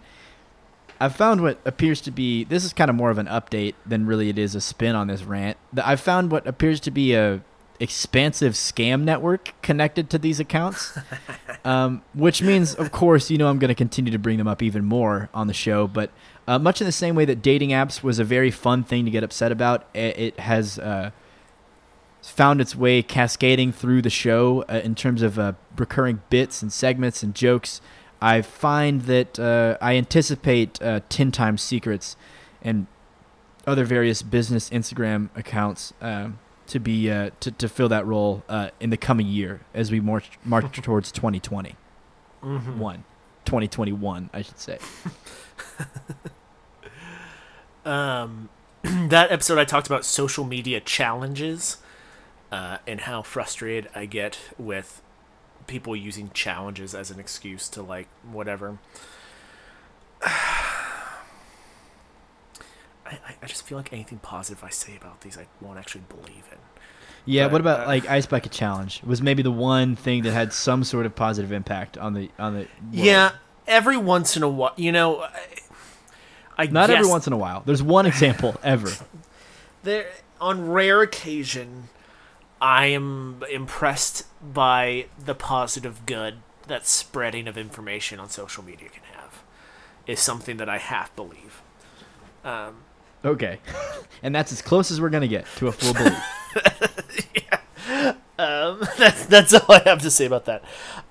I 1.00 1.10
found 1.10 1.42
what 1.42 1.60
appears 1.66 2.02
to 2.02 2.12
be. 2.12 2.44
This 2.44 2.64
is 2.64 2.74
kind 2.74 2.90
of 2.90 2.96
more 2.96 3.10
of 3.10 3.18
an 3.18 3.28
update 3.28 3.76
than 3.86 4.06
really 4.06 4.30
it 4.30 4.40
is 4.40 4.56
a 4.56 4.62
spin 4.62 4.96
on 4.96 5.08
this 5.08 5.24
rant. 5.24 5.58
That 5.74 5.86
I 5.86 5.96
found 5.96 6.32
what 6.32 6.48
appears 6.48 6.80
to 6.82 6.92
be 6.92 7.14
a 7.14 7.42
expansive 7.80 8.54
scam 8.54 9.04
network 9.04 9.54
connected 9.62 10.10
to 10.10 10.18
these 10.18 10.40
accounts, 10.40 10.98
um, 11.66 12.02
which 12.14 12.42
means, 12.42 12.74
of 12.74 12.92
course, 12.92 13.30
you 13.30 13.38
know 13.38 13.48
I'm 13.50 13.60
going 13.60 13.70
to 13.70 13.76
continue 13.76 14.12
to 14.12 14.20
bring 14.20 14.38
them 14.38 14.48
up 14.48 14.64
even 14.64 14.86
more 14.86 15.30
on 15.34 15.48
the 15.48 15.54
show. 15.54 15.88
But 15.88 16.12
uh, 16.48 16.60
much 16.60 16.82
in 16.82 16.86
the 16.86 16.92
same 16.92 17.16
way 17.16 17.26
that 17.26 17.42
dating 17.42 17.70
apps 17.70 18.04
was 18.04 18.20
a 18.20 18.24
very 18.24 18.52
fun 18.52 18.84
thing 18.84 19.06
to 19.06 19.12
get 19.12 19.24
upset 19.24 19.52
about, 19.52 19.88
it, 19.94 20.18
it 20.18 20.40
has 20.40 20.78
uh, 20.80 21.12
found 22.22 22.62
its 22.62 22.76
way 22.76 23.02
cascading 23.02 23.72
through 23.72 24.02
the 24.02 24.10
show 24.10 24.64
uh, 24.70 24.82
in 24.84 24.96
terms 24.96 25.22
of 25.22 25.38
uh, 25.40 25.54
recurring 25.78 26.22
bits 26.30 26.62
and 26.62 26.72
segments 26.74 27.24
and 27.24 27.36
jokes. 27.36 27.82
I 28.22 28.42
find 28.42 29.02
that 29.04 29.38
uh, 29.40 29.78
I 29.82 29.96
anticipate 29.96 30.82
uh, 30.82 31.02
10 31.10 31.32
times 31.32 31.62
secrets 31.62 32.16
and 32.62 32.88
other 33.68 33.84
various 33.84 34.22
business 34.22 34.70
Instagram 34.70 35.30
accounts 35.36 35.94
um, 36.02 36.40
to 36.68 36.80
be 36.80 37.12
uh, 37.12 37.32
to, 37.42 37.52
to 37.52 37.68
fill 37.70 37.90
that 37.90 38.06
role 38.06 38.44
uh, 38.50 38.70
in 38.80 38.90
the 38.90 38.98
coming 38.98 39.28
year 39.28 39.62
as 39.74 39.92
we 39.92 40.00
march 40.00 40.32
march 40.44 40.72
towards 40.82 41.12
2020 41.12 41.76
Mm-hmm. 42.44 42.80
one 42.80 43.04
2021 43.46 44.30
I 44.34 44.42
should 44.44 44.60
say 44.60 44.78
Um, 47.86 48.50
that 48.84 49.32
episode 49.32 49.60
I 49.60 49.64
talked 49.66 49.86
about 49.86 50.06
social 50.06 50.44
media 50.44 50.80
challenges 50.80 51.78
uh, 52.52 52.78
and 52.88 53.02
how 53.02 53.22
frustrated 53.22 53.92
I 53.94 54.06
get 54.08 54.40
with 54.58 55.04
people 55.68 55.96
using 55.96 56.32
challenges 56.34 56.96
as 56.96 57.12
an 57.12 57.20
excuse 57.20 57.70
to 57.70 57.84
like 57.84 58.08
whatever. 58.24 58.80
I, 63.06 63.20
I- 63.42 63.46
just 63.46 63.64
feel 63.68 63.78
like 63.78 63.94
anything 63.94 64.18
positive 64.20 64.64
I 64.64 64.70
say 64.70 64.96
about 64.98 65.22
these, 65.22 65.38
I 65.38 65.46
won't 65.62 65.78
actually 65.78 66.06
believe 66.10 66.44
in. 66.52 66.58
Yeah. 67.26 67.46
But, 67.46 67.52
what 67.52 67.62
about 67.62 67.80
uh, 67.82 67.88
like 67.88 68.10
Ice 68.10 68.26
Bucket 68.26 68.52
Challenge? 68.52 69.02
Was 69.04 69.22
maybe 69.22 69.44
the 69.44 69.52
one 69.52 69.96
thing 69.96 70.24
that 70.24 70.32
had 70.32 70.54
some 70.54 70.84
sort 70.84 71.06
of 71.06 71.16
positive 71.16 71.52
impact 71.52 71.98
on 71.98 72.14
the 72.14 72.30
on 72.40 72.54
the. 72.54 72.60
world. 72.60 72.70
Yeah, 72.92 73.32
every 73.68 73.98
once 73.98 74.36
in 74.36 74.42
a 74.44 74.50
while, 74.50 74.74
you 74.76 74.92
know. 74.92 75.28
I, 76.58 76.66
Not 76.68 76.90
guess 76.90 76.98
every 76.98 77.10
once 77.10 77.28
in 77.28 77.34
a 77.34 77.38
while. 77.38 77.64
There's 77.66 77.84
one 77.84 78.06
example 78.06 78.56
ever. 78.64 78.90
there 79.84 80.08
on 80.40 80.70
rare 80.70 81.02
occasion, 81.02 81.90
I 82.62 82.88
am 82.88 83.44
impressed 83.52 84.26
by 84.42 85.08
the 85.24 85.36
positive 85.36 86.06
good 86.06 86.36
that 86.68 86.88
spreading 86.88 87.48
of 87.48 87.58
information 87.58 88.20
on 88.20 88.30
social 88.30 88.64
media 88.64 88.90
can 88.90 89.04
have. 89.14 89.44
Is 90.08 90.20
something 90.20 90.58
that 90.58 90.70
I 90.70 90.78
half 90.78 91.16
believe. 91.16 91.62
Um, 92.44 92.78
Okay. 93.24 93.58
and 94.24 94.36
that's 94.36 94.52
as 94.52 94.62
close 94.62 94.92
as 94.92 95.02
we're 95.02 95.10
gonna 95.10 95.28
get 95.28 95.46
to 95.58 95.68
a 95.68 95.72
full 95.72 95.94
belief. 95.94 96.24
Um, 98.38 98.82
that's 98.98 99.26
that's 99.28 99.54
all 99.54 99.76
I 99.76 99.82
have 99.86 100.02
to 100.02 100.12
say 100.12 100.26
about 100.26 100.46
that. 100.46 100.64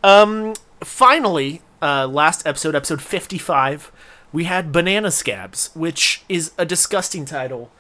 Um, 0.03 0.55
finally, 0.80 1.62
uh, 1.80 2.07
last 2.07 2.47
episode, 2.47 2.74
episode 2.74 3.01
fifty-five, 3.01 3.90
we 4.35 4.45
had 4.45 4.70
banana 4.72 5.11
scabs, 5.11 5.70
which 5.74 6.22
is 6.28 6.51
a 6.59 6.66
disgusting 6.66 7.24
title, 7.24 7.70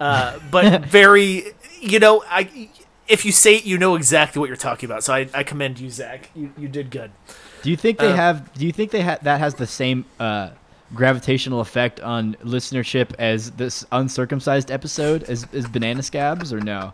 uh, 0.00 0.38
but 0.50 0.86
very, 1.00 1.44
you 1.80 1.98
know, 2.00 2.24
I 2.28 2.70
if 3.06 3.24
you 3.24 3.32
say 3.32 3.56
it, 3.56 3.64
you 3.64 3.78
know 3.78 3.94
exactly 3.94 4.40
what 4.40 4.48
you're 4.48 4.56
talking 4.56 4.88
about. 4.90 5.04
So 5.04 5.14
I, 5.14 5.28
I 5.32 5.42
commend 5.42 5.78
you, 5.78 5.90
Zach. 5.90 6.30
You 6.34 6.52
you 6.58 6.66
did 6.68 6.90
good. 6.90 7.10
Do 7.62 7.70
you 7.70 7.76
think 7.76 7.98
they 7.98 8.12
Uh, 8.12 8.16
have? 8.16 8.52
Do 8.54 8.66
you 8.66 8.72
think 8.72 8.90
they 8.90 9.02
ha- 9.02 9.18
that 9.22 9.38
has 9.40 9.54
the 9.54 9.66
same 9.66 10.04
uh, 10.18 10.50
gravitational 10.94 11.60
effect 11.60 12.00
on 12.00 12.34
listenership 12.44 13.14
as 13.18 13.50
this 13.52 13.84
uncircumcised 13.92 14.70
episode 14.70 15.22
as, 15.24 15.46
as 15.52 15.66
banana 15.66 16.02
scabs 16.02 16.52
or 16.52 16.60
no? 16.60 16.92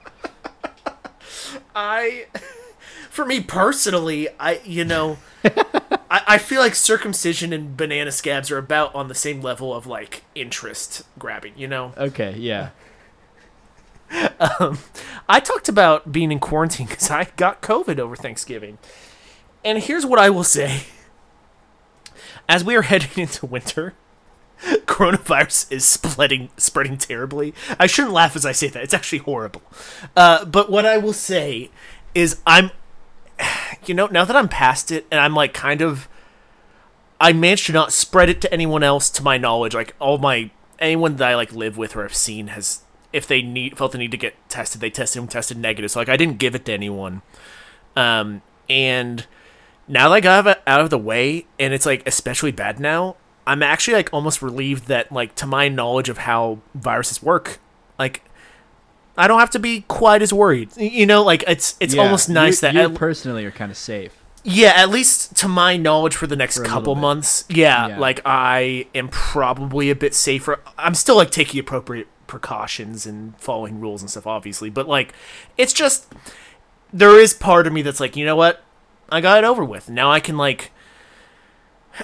I, 1.74 2.26
for 3.10 3.24
me 3.24 3.40
personally, 3.40 4.28
I 4.40 4.60
you 4.64 4.84
know, 4.84 5.18
I, 6.14 6.22
I 6.34 6.38
feel 6.38 6.60
like 6.60 6.76
circumcision 6.76 7.52
and 7.52 7.76
banana 7.76 8.12
scabs 8.12 8.48
are 8.52 8.58
about 8.58 8.94
on 8.94 9.08
the 9.08 9.16
same 9.16 9.40
level 9.40 9.74
of 9.74 9.84
like 9.84 10.22
interest 10.36 11.02
grabbing. 11.18 11.54
You 11.56 11.66
know. 11.66 11.92
Okay, 11.96 12.36
yeah. 12.38 12.70
I 15.28 15.40
talked 15.40 15.68
about 15.68 16.12
being 16.12 16.30
in 16.30 16.38
quarantine 16.38 16.86
because 16.86 17.10
I 17.10 17.26
got 17.36 17.62
COVID 17.62 17.98
over 17.98 18.14
Thanksgiving. 18.14 18.78
And 19.64 19.82
here's 19.82 20.06
what 20.06 20.20
I 20.20 20.30
will 20.30 20.44
say. 20.44 20.84
As 22.48 22.62
we 22.62 22.76
are 22.76 22.82
heading 22.82 23.10
into 23.16 23.44
winter, 23.44 23.94
coronavirus 24.86 25.72
is 25.72 25.84
spreading 25.84 26.50
spreading 26.56 26.96
terribly. 26.96 27.54
I 27.80 27.88
shouldn't 27.88 28.14
laugh 28.14 28.36
as 28.36 28.46
I 28.46 28.52
say 28.52 28.68
that. 28.68 28.84
It's 28.84 28.94
actually 28.94 29.18
horrible. 29.18 29.62
Uh, 30.16 30.44
but 30.44 30.70
what 30.70 30.86
I 30.86 30.96
will 30.96 31.12
say 31.12 31.70
is 32.14 32.40
I'm 32.46 32.70
you 33.86 33.94
know, 33.94 34.06
now 34.06 34.24
that 34.24 34.36
I'm 34.36 34.48
past 34.48 34.90
it 34.90 35.06
and 35.10 35.20
I'm 35.20 35.34
like 35.34 35.54
kind 35.54 35.80
of 35.80 36.08
I 37.20 37.32
managed 37.32 37.66
to 37.66 37.72
not 37.72 37.92
spread 37.92 38.28
it 38.28 38.40
to 38.42 38.52
anyone 38.52 38.82
else 38.82 39.08
to 39.10 39.22
my 39.22 39.38
knowledge. 39.38 39.74
Like 39.74 39.94
all 39.98 40.18
my 40.18 40.50
anyone 40.78 41.16
that 41.16 41.28
I 41.28 41.36
like 41.36 41.52
live 41.52 41.76
with 41.76 41.96
or 41.96 42.02
have 42.02 42.14
seen 42.14 42.48
has 42.48 42.80
if 43.12 43.26
they 43.26 43.42
need 43.42 43.78
felt 43.78 43.92
the 43.92 43.98
need 43.98 44.10
to 44.10 44.16
get 44.16 44.34
tested, 44.48 44.80
they 44.80 44.90
tested 44.90 45.20
and 45.20 45.30
tested 45.30 45.56
negative. 45.56 45.90
So 45.90 46.00
like 46.00 46.08
I 46.08 46.16
didn't 46.16 46.38
give 46.38 46.54
it 46.54 46.64
to 46.66 46.72
anyone. 46.72 47.22
Um 47.96 48.42
and 48.68 49.26
now 49.86 50.08
that 50.08 50.14
I 50.14 50.20
got 50.20 50.62
out 50.66 50.80
of 50.80 50.90
the 50.90 50.98
way 50.98 51.46
and 51.58 51.72
it's 51.72 51.86
like 51.86 52.06
especially 52.06 52.52
bad 52.52 52.80
now, 52.80 53.16
I'm 53.46 53.62
actually 53.62 53.94
like 53.94 54.12
almost 54.12 54.42
relieved 54.42 54.88
that 54.88 55.12
like 55.12 55.34
to 55.36 55.46
my 55.46 55.68
knowledge 55.68 56.08
of 56.08 56.18
how 56.18 56.58
viruses 56.74 57.22
work, 57.22 57.60
like 57.98 58.23
I 59.16 59.28
don't 59.28 59.38
have 59.40 59.50
to 59.50 59.58
be 59.58 59.82
quite 59.82 60.22
as 60.22 60.32
worried. 60.32 60.76
You 60.76 61.06
know, 61.06 61.22
like 61.22 61.44
it's 61.46 61.76
it's 61.80 61.94
Yeah, 61.94 62.02
almost 62.02 62.28
nice 62.28 62.62
you, 62.62 62.68
that 62.68 62.74
you 62.74 62.80
at- 62.80 62.94
personally 62.94 63.44
are 63.44 63.50
kind 63.52 63.70
of 63.70 63.76
safe. 63.76 64.12
yeah, 64.42 64.72
at 64.76 64.90
least 64.90 65.36
to 65.36 65.48
my 65.48 65.76
knowledge 65.76 66.16
for 66.16 66.26
the 66.26 66.36
next 66.36 66.58
For 66.58 66.64
couple 66.64 66.94
months. 66.96 67.44
Yeah, 67.48 67.88
Yeah. 67.88 67.98
like 67.98 68.20
I 68.24 68.86
am 68.94 69.08
probably 69.08 69.90
a 69.90 69.94
bit 69.94 70.14
safer. 70.14 70.60
I'm 70.76 70.94
still 70.94 71.16
like 71.16 71.30
taking 71.30 71.60
appropriate 71.60 72.08
precautions 72.26 73.06
and 73.06 73.38
following 73.38 73.80
rules 73.80 74.00
and 74.02 74.10
stuff 74.10 74.26
obviously, 74.26 74.68
but 74.70 74.88
like 74.88 75.12
it's 75.56 75.72
just 75.72 76.12
there 76.92 77.18
is 77.18 77.34
part 77.34 77.66
of 77.66 77.72
me 77.72 77.82
that's 77.82 78.00
like, 78.00 78.16
you 78.16 78.24
know 78.24 78.36
what? 78.36 78.62
I 79.10 79.20
got 79.20 79.38
it 79.38 79.46
over 79.46 79.64
with. 79.64 79.88
Now 79.90 80.10
I 80.10 80.20
can 80.20 80.36
like 80.36 80.70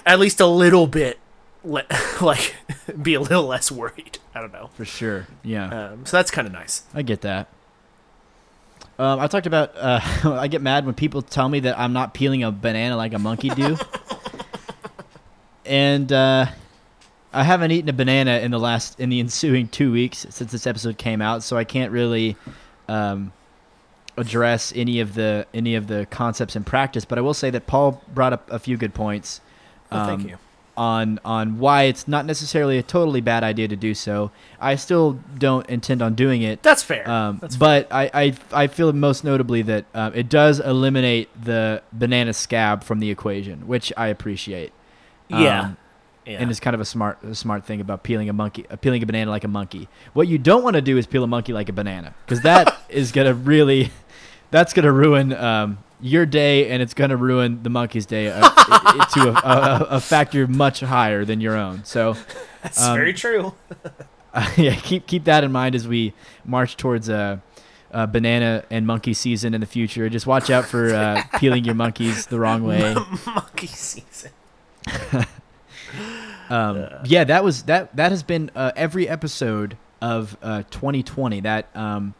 at 0.05 0.19
least 0.19 0.39
a 0.39 0.45
little 0.47 0.87
bit 0.87 1.19
le- 1.63 1.85
like 2.21 2.55
be 3.01 3.13
a 3.13 3.21
little 3.21 3.45
less 3.45 3.71
worried. 3.71 4.19
I 4.33 4.41
don't 4.41 4.53
know. 4.53 4.69
For 4.75 4.85
sure. 4.85 5.27
Yeah. 5.43 5.89
Um, 5.89 6.05
so 6.05 6.17
that's 6.17 6.31
kind 6.31 6.47
of 6.47 6.53
nice. 6.53 6.83
I 6.93 7.01
get 7.01 7.21
that. 7.21 7.47
Um, 8.97 9.19
I 9.19 9.27
talked 9.27 9.47
about. 9.47 9.75
Uh, 9.75 9.99
I 10.23 10.47
get 10.47 10.61
mad 10.61 10.85
when 10.85 10.95
people 10.95 11.21
tell 11.21 11.49
me 11.49 11.61
that 11.61 11.77
I'm 11.79 11.93
not 11.93 12.13
peeling 12.13 12.43
a 12.43 12.51
banana 12.51 12.97
like 12.97 13.13
a 13.13 13.19
monkey 13.19 13.49
do. 13.49 13.77
and 15.65 16.11
uh, 16.11 16.47
I 17.33 17.43
haven't 17.43 17.71
eaten 17.71 17.89
a 17.89 17.93
banana 17.93 18.39
in 18.39 18.51
the 18.51 18.59
last 18.59 18.99
in 18.99 19.09
the 19.09 19.19
ensuing 19.19 19.67
two 19.67 19.91
weeks 19.91 20.25
since 20.29 20.51
this 20.51 20.67
episode 20.67 20.97
came 20.97 21.21
out, 21.21 21.43
so 21.43 21.57
I 21.57 21.63
can't 21.63 21.91
really 21.91 22.35
um, 22.87 23.31
address 24.17 24.73
any 24.75 24.99
of 24.99 25.13
the 25.13 25.47
any 25.53 25.75
of 25.75 25.87
the 25.87 26.05
concepts 26.11 26.55
in 26.55 26.63
practice. 26.63 27.05
But 27.05 27.17
I 27.17 27.21
will 27.21 27.33
say 27.33 27.49
that 27.49 27.67
Paul 27.67 28.01
brought 28.13 28.33
up 28.33 28.51
a 28.51 28.59
few 28.59 28.77
good 28.77 28.93
points. 28.93 29.41
Well, 29.91 30.05
thank 30.05 30.21
um, 30.21 30.29
you. 30.29 30.37
On 30.77 31.19
on 31.25 31.59
why 31.59 31.83
it's 31.83 32.07
not 32.07 32.25
necessarily 32.25 32.77
a 32.77 32.83
totally 32.83 33.21
bad 33.21 33.43
idea 33.43 33.67
to 33.67 33.75
do 33.75 33.93
so. 33.93 34.31
I 34.59 34.75
still 34.75 35.19
don't 35.37 35.67
intend 35.69 36.01
on 36.01 36.15
doing 36.15 36.41
it. 36.41 36.63
That's 36.63 36.83
fair. 36.83 37.09
Um, 37.09 37.39
that's 37.41 37.55
but 37.55 37.91
I, 37.91 38.09
I 38.13 38.33
I 38.51 38.67
feel 38.67 38.91
most 38.93 39.23
notably 39.23 39.61
that 39.63 39.85
um, 39.93 40.13
it 40.13 40.29
does 40.29 40.59
eliminate 40.59 41.29
the 41.43 41.83
banana 41.91 42.33
scab 42.33 42.83
from 42.83 42.99
the 42.99 43.09
equation, 43.09 43.67
which 43.67 43.91
I 43.97 44.07
appreciate. 44.07 44.71
yeah. 45.29 45.61
Um, 45.61 45.77
yeah. 46.25 46.39
And 46.39 46.51
it's 46.51 46.59
kind 46.59 46.75
of 46.75 46.81
a 46.81 46.85
smart 46.85 47.21
a 47.23 47.33
smart 47.33 47.65
thing 47.65 47.81
about 47.81 48.03
peeling 48.03 48.29
a 48.29 48.33
monkey, 48.33 48.65
uh, 48.69 48.75
peeling 48.75 49.01
a 49.01 49.07
banana 49.07 49.31
like 49.31 49.43
a 49.43 49.47
monkey. 49.47 49.89
What 50.13 50.27
you 50.27 50.37
don't 50.37 50.63
want 50.63 50.75
to 50.75 50.81
do 50.81 50.97
is 50.97 51.07
peel 51.07 51.23
a 51.23 51.27
monkey 51.27 51.51
like 51.51 51.67
a 51.67 51.73
banana, 51.73 52.13
because 52.25 52.41
that 52.43 52.79
is 52.89 53.11
gonna 53.11 53.33
really, 53.33 53.91
that's 54.51 54.71
gonna 54.71 54.91
ruin 54.91 55.33
um, 55.33 55.79
your 56.01 56.25
day, 56.25 56.69
and 56.69 56.81
it's 56.81 56.93
gonna 56.93 57.17
ruin 57.17 57.63
the 57.63 57.69
monkey's 57.69 58.05
day 58.05 58.27
uh, 58.29 58.41
i- 58.43 59.07
to 59.13 59.29
a, 59.29 59.33
a, 59.33 59.87
a 59.97 59.99
factor 60.01 60.47
much 60.47 60.79
higher 60.81 61.23
than 61.25 61.39
your 61.41 61.55
own. 61.55 61.83
So 61.85 62.15
that's 62.63 62.81
um, 62.81 62.95
very 62.95 63.13
true. 63.13 63.53
uh, 64.33 64.49
yeah, 64.57 64.75
keep 64.75 65.07
keep 65.07 65.23
that 65.25 65.43
in 65.43 65.51
mind 65.51 65.75
as 65.75 65.87
we 65.87 66.13
march 66.45 66.77
towards 66.77 67.07
a, 67.09 67.41
uh 67.91 68.05
banana 68.05 68.63
and 68.71 68.87
monkey 68.87 69.13
season 69.13 69.53
in 69.53 69.59
the 69.61 69.67
future. 69.67 70.07
Just 70.09 70.25
watch 70.27 70.49
out 70.49 70.65
for 70.65 70.93
uh, 70.93 71.23
peeling 71.39 71.63
your 71.65 71.75
monkeys 71.75 72.25
the 72.27 72.39
wrong 72.39 72.63
way. 72.63 72.95
Monkey 73.25 73.67
season. 73.67 74.31
Um, 76.49 76.87
yeah, 77.05 77.23
that 77.23 77.43
was 77.43 77.63
that. 77.63 77.95
That 77.95 78.11
has 78.11 78.23
been 78.23 78.51
uh, 78.55 78.71
every 78.75 79.07
episode 79.07 79.77
of 80.01 80.37
uh, 80.41 80.63
2020. 80.69 81.41
That 81.41 81.67
um, 81.75 82.13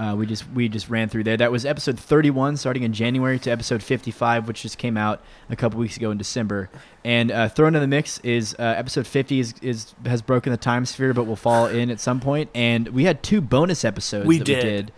uh, 0.00 0.14
we 0.16 0.24
just 0.24 0.50
we 0.52 0.66
just 0.66 0.88
ran 0.88 1.10
through 1.10 1.22
there. 1.24 1.36
That 1.36 1.52
was 1.52 1.66
episode 1.66 1.98
31, 1.98 2.56
starting 2.56 2.84
in 2.84 2.94
January, 2.94 3.38
to 3.40 3.50
episode 3.50 3.82
55, 3.82 4.48
which 4.48 4.62
just 4.62 4.78
came 4.78 4.96
out 4.96 5.20
a 5.50 5.56
couple 5.56 5.78
weeks 5.78 5.98
ago 5.98 6.10
in 6.10 6.16
December. 6.16 6.70
And 7.04 7.30
uh, 7.30 7.50
thrown 7.50 7.74
in 7.74 7.82
the 7.82 7.86
mix 7.86 8.18
is 8.20 8.54
uh, 8.58 8.62
episode 8.62 9.06
50 9.06 9.40
is, 9.40 9.54
is 9.60 9.94
has 10.06 10.22
broken 10.22 10.52
the 10.52 10.56
time 10.56 10.86
sphere, 10.86 11.12
but 11.12 11.24
will 11.24 11.36
fall 11.36 11.66
in 11.66 11.90
at 11.90 12.00
some 12.00 12.18
point. 12.18 12.48
And 12.54 12.88
we 12.88 13.04
had 13.04 13.22
two 13.22 13.42
bonus 13.42 13.84
episodes 13.84 14.26
We 14.26 14.38
that 14.38 14.44
did. 14.44 14.56
we 14.64 14.70
did. 14.70 14.92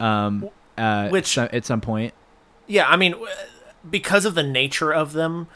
Um, 0.00 0.50
uh, 0.76 1.08
Which- 1.10 1.26
so- 1.26 1.48
at 1.52 1.64
some 1.64 1.80
point. 1.80 2.12
Yeah, 2.66 2.88
I 2.88 2.96
mean, 2.96 3.14
because 3.88 4.24
of 4.24 4.34
the 4.34 4.42
nature 4.42 4.92
of 4.92 5.12
them, 5.12 5.46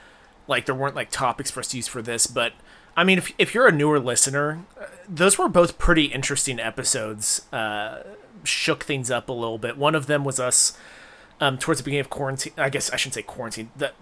like 0.46 0.66
there 0.66 0.74
weren't 0.76 0.94
like 0.94 1.10
topics 1.10 1.50
for 1.50 1.58
us 1.60 1.68
to 1.68 1.76
use 1.78 1.88
for 1.88 2.02
this, 2.02 2.26
but 2.28 2.52
I 2.96 3.02
mean, 3.04 3.18
if 3.18 3.32
if 3.36 3.52
you're 3.54 3.66
a 3.66 3.72
newer 3.72 3.98
listener, 3.98 4.64
uh, 4.80 4.86
those 5.08 5.38
were 5.38 5.48
both 5.48 5.76
pretty 5.78 6.04
interesting 6.06 6.60
episodes. 6.60 7.42
Shook 8.46 8.84
things 8.84 9.10
up 9.10 9.28
a 9.28 9.32
little 9.32 9.58
bit. 9.58 9.76
One 9.76 9.94
of 9.94 10.06
them 10.06 10.24
was 10.24 10.40
us 10.40 10.76
um, 11.40 11.58
towards 11.58 11.80
the 11.80 11.84
beginning 11.84 12.00
of 12.00 12.10
quarantine. 12.10 12.52
I 12.56 12.70
guess 12.70 12.90
I 12.90 12.96
shouldn't 12.96 13.14
say 13.14 13.22
quarantine. 13.22 13.70
That 13.76 13.94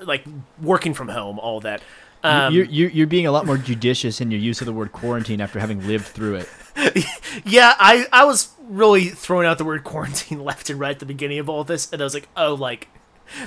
like 0.00 0.24
working 0.60 0.94
from 0.94 1.08
home, 1.08 1.38
all 1.38 1.60
that. 1.60 1.82
Um, 2.24 2.54
you're, 2.54 2.66
you're 2.66 2.90
you're 2.90 3.06
being 3.06 3.26
a 3.26 3.32
lot 3.32 3.46
more 3.46 3.58
judicious 3.58 4.20
in 4.20 4.30
your 4.30 4.38
use 4.38 4.60
of 4.60 4.66
the 4.66 4.72
word 4.72 4.92
quarantine 4.92 5.40
after 5.40 5.58
having 5.58 5.86
lived 5.86 6.06
through 6.06 6.36
it. 6.36 6.48
yeah, 7.44 7.74
I 7.78 8.06
I 8.12 8.24
was 8.24 8.50
really 8.60 9.08
throwing 9.08 9.46
out 9.46 9.58
the 9.58 9.64
word 9.64 9.82
quarantine 9.82 10.40
left 10.44 10.70
and 10.70 10.78
right 10.78 10.92
at 10.92 11.00
the 11.00 11.06
beginning 11.06 11.38
of 11.38 11.48
all 11.48 11.64
this, 11.64 11.92
and 11.92 12.00
I 12.00 12.04
was 12.04 12.14
like, 12.14 12.28
oh, 12.36 12.54
like 12.54 12.88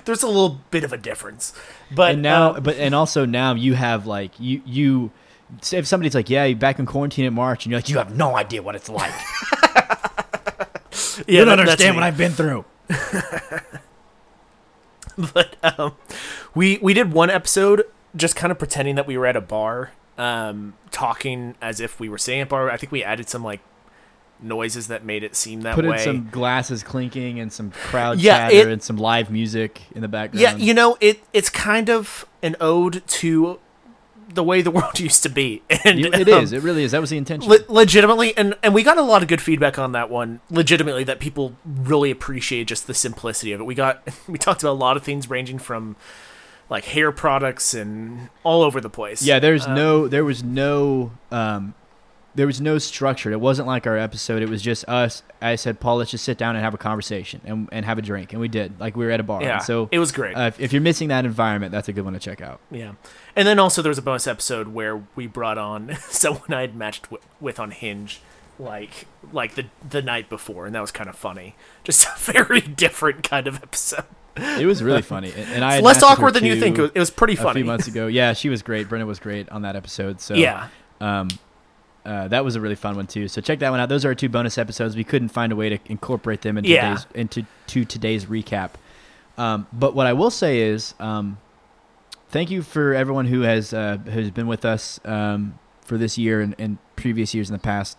there's 0.04 0.24
a 0.24 0.28
little 0.28 0.62
bit 0.72 0.84
of 0.84 0.92
a 0.92 0.98
difference. 0.98 1.54
But 1.94 2.14
and 2.14 2.22
now 2.22 2.56
um, 2.56 2.64
but 2.64 2.76
and 2.76 2.94
also 2.94 3.26
now 3.26 3.54
you 3.54 3.76
have 3.76 4.06
like 4.06 4.38
you 4.40 4.62
you 4.66 5.12
say 5.62 5.78
if 5.78 5.88
somebody's 5.88 6.16
like 6.16 6.30
yeah 6.30 6.44
you're 6.44 6.58
back 6.58 6.80
in 6.80 6.86
quarantine 6.86 7.24
in 7.24 7.34
march 7.34 7.66
and 7.66 7.72
you're 7.72 7.78
like 7.78 7.88
you 7.88 7.98
have 7.98 8.16
no 8.16 8.36
idea 8.36 8.64
what 8.64 8.76
it's 8.76 8.90
like 8.90 9.14
yeah, 11.28 11.40
you 11.40 11.46
don't 11.46 11.48
that- 11.58 11.60
understand 11.60 11.96
what 11.96 12.04
i've 12.04 12.18
been 12.18 12.32
through 12.32 12.66
but 15.34 15.56
um, 15.80 15.96
we 16.54 16.78
we 16.82 16.94
did 16.94 17.14
one 17.14 17.30
episode 17.30 17.84
just 18.16 18.36
kind 18.36 18.52
of 18.52 18.60
pretending 18.60 18.96
that 18.96 19.08
we 19.08 19.18
were 19.18 19.26
at 19.26 19.36
a 19.36 19.42
bar 19.42 19.92
um, 20.18 20.74
talking 20.92 21.56
as 21.62 21.80
if 21.80 22.00
we 22.00 22.08
were 22.10 22.18
staying 22.18 22.42
at 22.42 22.50
bar. 22.50 22.70
I 22.70 22.78
think 22.78 22.92
we 22.92 23.04
added 23.04 23.28
some 23.30 23.44
like 23.44 23.62
noises 24.42 24.88
that 24.88 25.04
made 25.06 25.24
it 25.24 25.36
seem 25.36 25.62
that 25.62 25.76
Put 25.76 25.86
way. 25.86 25.98
in 25.98 26.00
some 26.04 26.30
glasses 26.30 26.84
clinking 26.84 27.40
and 27.40 27.52
some 27.52 27.72
crowd 27.72 28.20
Yeah, 28.20 28.50
chatter 28.50 28.70
it- 28.70 28.74
and 28.74 28.84
some 28.84 28.98
live 28.98 29.30
music 29.32 29.82
in 29.94 30.02
the 30.02 30.08
background. 30.08 30.42
yeah, 30.42 30.56
you 30.56 30.74
know, 30.74 30.98
it 31.02 31.22
it's 31.34 31.50
kind 31.50 31.90
of 31.90 32.26
an 32.44 32.56
ode 32.62 33.06
to 33.08 33.60
the 34.34 34.44
way 34.44 34.62
the 34.62 34.72
world 34.78 35.00
used 35.00 35.24
to 35.24 35.30
be, 35.30 35.62
and 35.70 36.00
it 36.00 36.30
um, 36.30 36.44
is. 36.44 36.54
It 36.54 36.62
really 36.64 36.84
is. 36.84 36.92
That 36.92 37.02
was 37.02 37.10
the 37.10 37.18
intention. 37.18 37.50
Le- 37.50 37.66
legitimately, 37.68 38.36
and 38.38 38.56
and 38.64 38.74
we 38.74 38.84
got 38.84 38.98
a 38.98 39.04
lot 39.04 39.22
of 39.22 39.28
good 39.28 39.42
feedback 39.42 39.78
on 39.80 39.92
that 39.94 40.10
one. 40.10 40.42
Legitimately, 40.50 41.04
that 41.06 41.20
people 41.20 41.56
really 41.66 42.12
appreciate 42.12 42.68
just 42.68 42.88
the 42.88 42.94
simplicity 42.94 43.52
of 43.52 43.62
it. 43.62 43.64
We 43.66 43.76
got 43.76 44.08
we 44.28 44.38
talked 44.38 44.64
about 44.64 44.72
a 44.72 44.74
lot 44.74 44.98
of 44.98 45.04
things 45.04 45.30
ranging 45.30 45.60
from 45.60 45.96
like 46.70 46.86
hair 46.86 47.12
products 47.12 47.74
and 47.74 48.30
all 48.44 48.64
over 48.64 48.82
the 48.82 48.90
place. 48.90 49.22
Yeah, 49.22 49.40
there's 49.40 49.68
Um, 49.68 49.76
no, 49.76 50.08
there 50.08 50.26
was 50.26 50.44
no, 50.44 51.12
um, 51.32 51.76
there 52.36 52.46
was 52.48 52.60
no 52.62 52.78
structure. 52.78 53.32
It 53.32 53.40
wasn't 53.40 53.68
like 53.68 53.88
our 53.88 53.98
episode. 53.98 54.42
It 54.42 54.50
was 54.50 54.62
just 54.62 54.88
us. 54.90 55.24
I 55.42 55.56
said, 55.56 55.80
Paul, 55.80 55.98
let's 55.98 56.12
just 56.12 56.24
sit 56.24 56.38
down 56.38 56.56
and 56.56 56.64
have 56.64 56.74
a 56.74 56.78
conversation 56.78 57.42
and, 57.46 57.70
and 57.72 57.86
have 57.86 57.98
a 57.98 58.02
drink, 58.02 58.32
and 58.34 58.42
we 58.42 58.48
did. 58.48 58.80
Like 58.80 58.96
we 58.98 59.06
were 59.06 59.12
at 59.12 59.20
a 59.20 59.24
bar. 59.24 59.42
yeah. 59.42 59.56
And 59.56 59.64
so 59.64 59.90
it 59.92 60.00
was 60.00 60.12
great. 60.12 60.36
uh, 60.36 60.42
if, 60.48 60.60
if 60.60 60.74
you're 60.74 60.82
missing 60.82 61.08
that 61.10 61.26
environment, 61.26 61.72
that's 61.72 61.88
a 61.88 61.94
good 61.94 62.04
one 62.04 62.14
to 62.14 62.20
check 62.20 62.42
out. 62.42 62.60
yeah, 62.72 62.94
and 63.36 63.48
then 63.48 63.58
also 63.60 63.82
there 63.82 63.90
was 63.90 63.98
a 63.98 64.02
bonus 64.02 64.28
episode 64.28 64.70
where 64.70 65.04
we 65.16 65.28
brought 65.28 65.58
on 65.58 65.96
someone 66.02 66.54
I 66.54 66.62
had 66.62 66.76
matched 66.76 67.04
w- 67.04 67.22
with 67.40 67.60
on 67.60 67.72
Hinge. 67.72 68.22
Like, 68.58 69.06
like 69.34 69.56
the 69.56 69.66
the 69.90 70.02
night 70.02 70.30
before, 70.30 70.66
and 70.66 70.74
that 70.76 70.80
was 70.82 70.92
kind 70.92 71.10
of 71.10 71.18
funny. 71.18 71.56
Just 71.84 72.06
a 72.06 72.14
very 72.32 72.62
different 72.62 73.24
kind 73.24 73.48
of 73.48 73.56
episode. 73.62 74.06
It 74.38 74.66
was 74.66 74.82
really 74.82 75.02
funny, 75.02 75.32
and, 75.36 75.50
and 75.52 75.64
I 75.66 75.76
had 75.76 75.84
Less 75.84 75.96
matched 75.98 76.04
with 76.04 76.10
her 76.10 76.14
awkward 76.24 76.34
than 76.36 76.46
you 76.46 76.56
too 76.56 76.62
think. 76.62 76.78
It 76.78 76.82
was, 76.82 76.92
it 76.96 77.00
was 77.00 77.10
pretty 77.10 77.34
A 77.34 77.38
funny. 77.38 77.60
few 77.62 77.66
months 77.66 77.88
ago, 77.88 78.08
yeah, 78.08 78.32
she 78.32 78.48
was 78.48 78.62
great. 78.62 78.88
Brenda 78.88 79.06
was 79.06 79.20
great 79.20 79.50
on 79.50 79.64
that 79.64 79.76
episode. 79.76 80.22
So 80.22 80.36
yeah, 80.36 80.70
um, 81.02 81.28
uh, 82.06 82.28
that 82.30 82.44
was 82.46 82.56
a 82.56 82.62
really 82.62 82.76
fun 82.76 82.96
one 82.96 83.08
too. 83.08 83.28
So 83.28 83.42
check 83.42 83.60
that 83.60 83.70
one 83.72 83.80
out. 83.80 83.90
Those 83.90 84.06
are 84.06 84.10
our 84.10 84.16
two 84.16 84.30
bonus 84.30 84.58
episodes. 84.58 84.96
We 84.96 85.04
couldn't 85.04 85.30
find 85.30 85.52
a 85.52 85.56
way 85.56 85.70
to 85.70 85.80
incorporate 85.88 86.42
them 86.42 86.58
into 86.58 86.70
Yeah. 86.70 86.96
today's, 86.96 87.08
into 87.16 87.46
to 87.68 87.86
today's 87.86 88.26
recap. 88.26 88.72
Um, 89.38 89.68
but 89.74 89.96
what 89.96 90.08
I 90.08 90.14
will 90.14 90.32
say 90.32 90.60
is, 90.62 90.94
um, 91.00 91.38
thank 92.30 92.50
you 92.52 92.62
for 92.62 92.94
everyone 92.94 93.26
who 93.26 93.42
has 93.42 93.74
uh, 93.74 93.98
has 94.10 94.32
been 94.32 94.48
with 94.48 94.64
us 94.66 95.00
um, 95.06 95.60
for 95.82 95.98
this 95.98 96.18
year 96.18 96.42
and, 96.42 96.56
and 96.58 96.78
previous 96.96 97.34
years 97.34 97.50
in 97.50 97.54
the 97.54 97.60
past. 97.60 97.98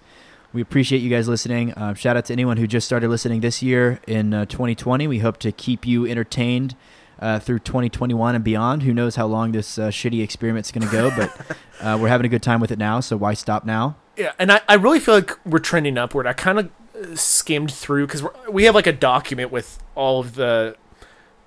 We 0.52 0.62
appreciate 0.62 1.00
you 1.02 1.10
guys 1.10 1.28
listening. 1.28 1.72
Uh, 1.74 1.92
shout 1.94 2.16
out 2.16 2.24
to 2.26 2.32
anyone 2.32 2.56
who 2.56 2.66
just 2.66 2.86
started 2.86 3.08
listening 3.10 3.40
this 3.40 3.62
year 3.62 4.00
in 4.06 4.32
uh, 4.32 4.46
2020. 4.46 5.06
We 5.06 5.18
hope 5.18 5.36
to 5.38 5.52
keep 5.52 5.86
you 5.86 6.06
entertained 6.06 6.74
uh, 7.18 7.38
through 7.38 7.60
2021 7.60 8.34
and 8.34 8.44
beyond. 8.44 8.82
Who 8.82 8.93
knows 8.93 9.16
how 9.16 9.26
long 9.26 9.52
this 9.52 9.78
uh, 9.78 9.88
shitty 9.88 10.22
experiment's 10.22 10.70
going 10.70 10.86
to 10.86 10.93
go, 10.93 11.10
but 11.10 11.56
uh, 11.80 11.98
we're 12.01 12.09
having 12.09 12.26
a 12.26 12.28
good 12.28 12.43
time 12.43 12.60
with 12.60 12.70
it 12.70 12.78
now. 12.78 13.01
So 13.01 13.16
why 13.16 13.34
stop 13.34 13.64
now? 13.64 13.97
Yeah, 14.16 14.32
and 14.38 14.51
I, 14.51 14.60
I 14.68 14.74
really 14.74 15.01
feel 15.01 15.14
like 15.16 15.44
we're 15.44 15.59
trending 15.59 15.98
upward. 15.98 16.26
I 16.26 16.32
kind 16.32 16.59
of 16.59 17.18
skimmed 17.18 17.70
through 17.72 18.06
because 18.06 18.24
we 18.51 18.64
have 18.64 18.74
like 18.74 18.86
a 18.86 18.93
document 18.93 19.51
with 19.51 19.78
all 19.94 20.20
of 20.20 20.34
the 20.34 20.76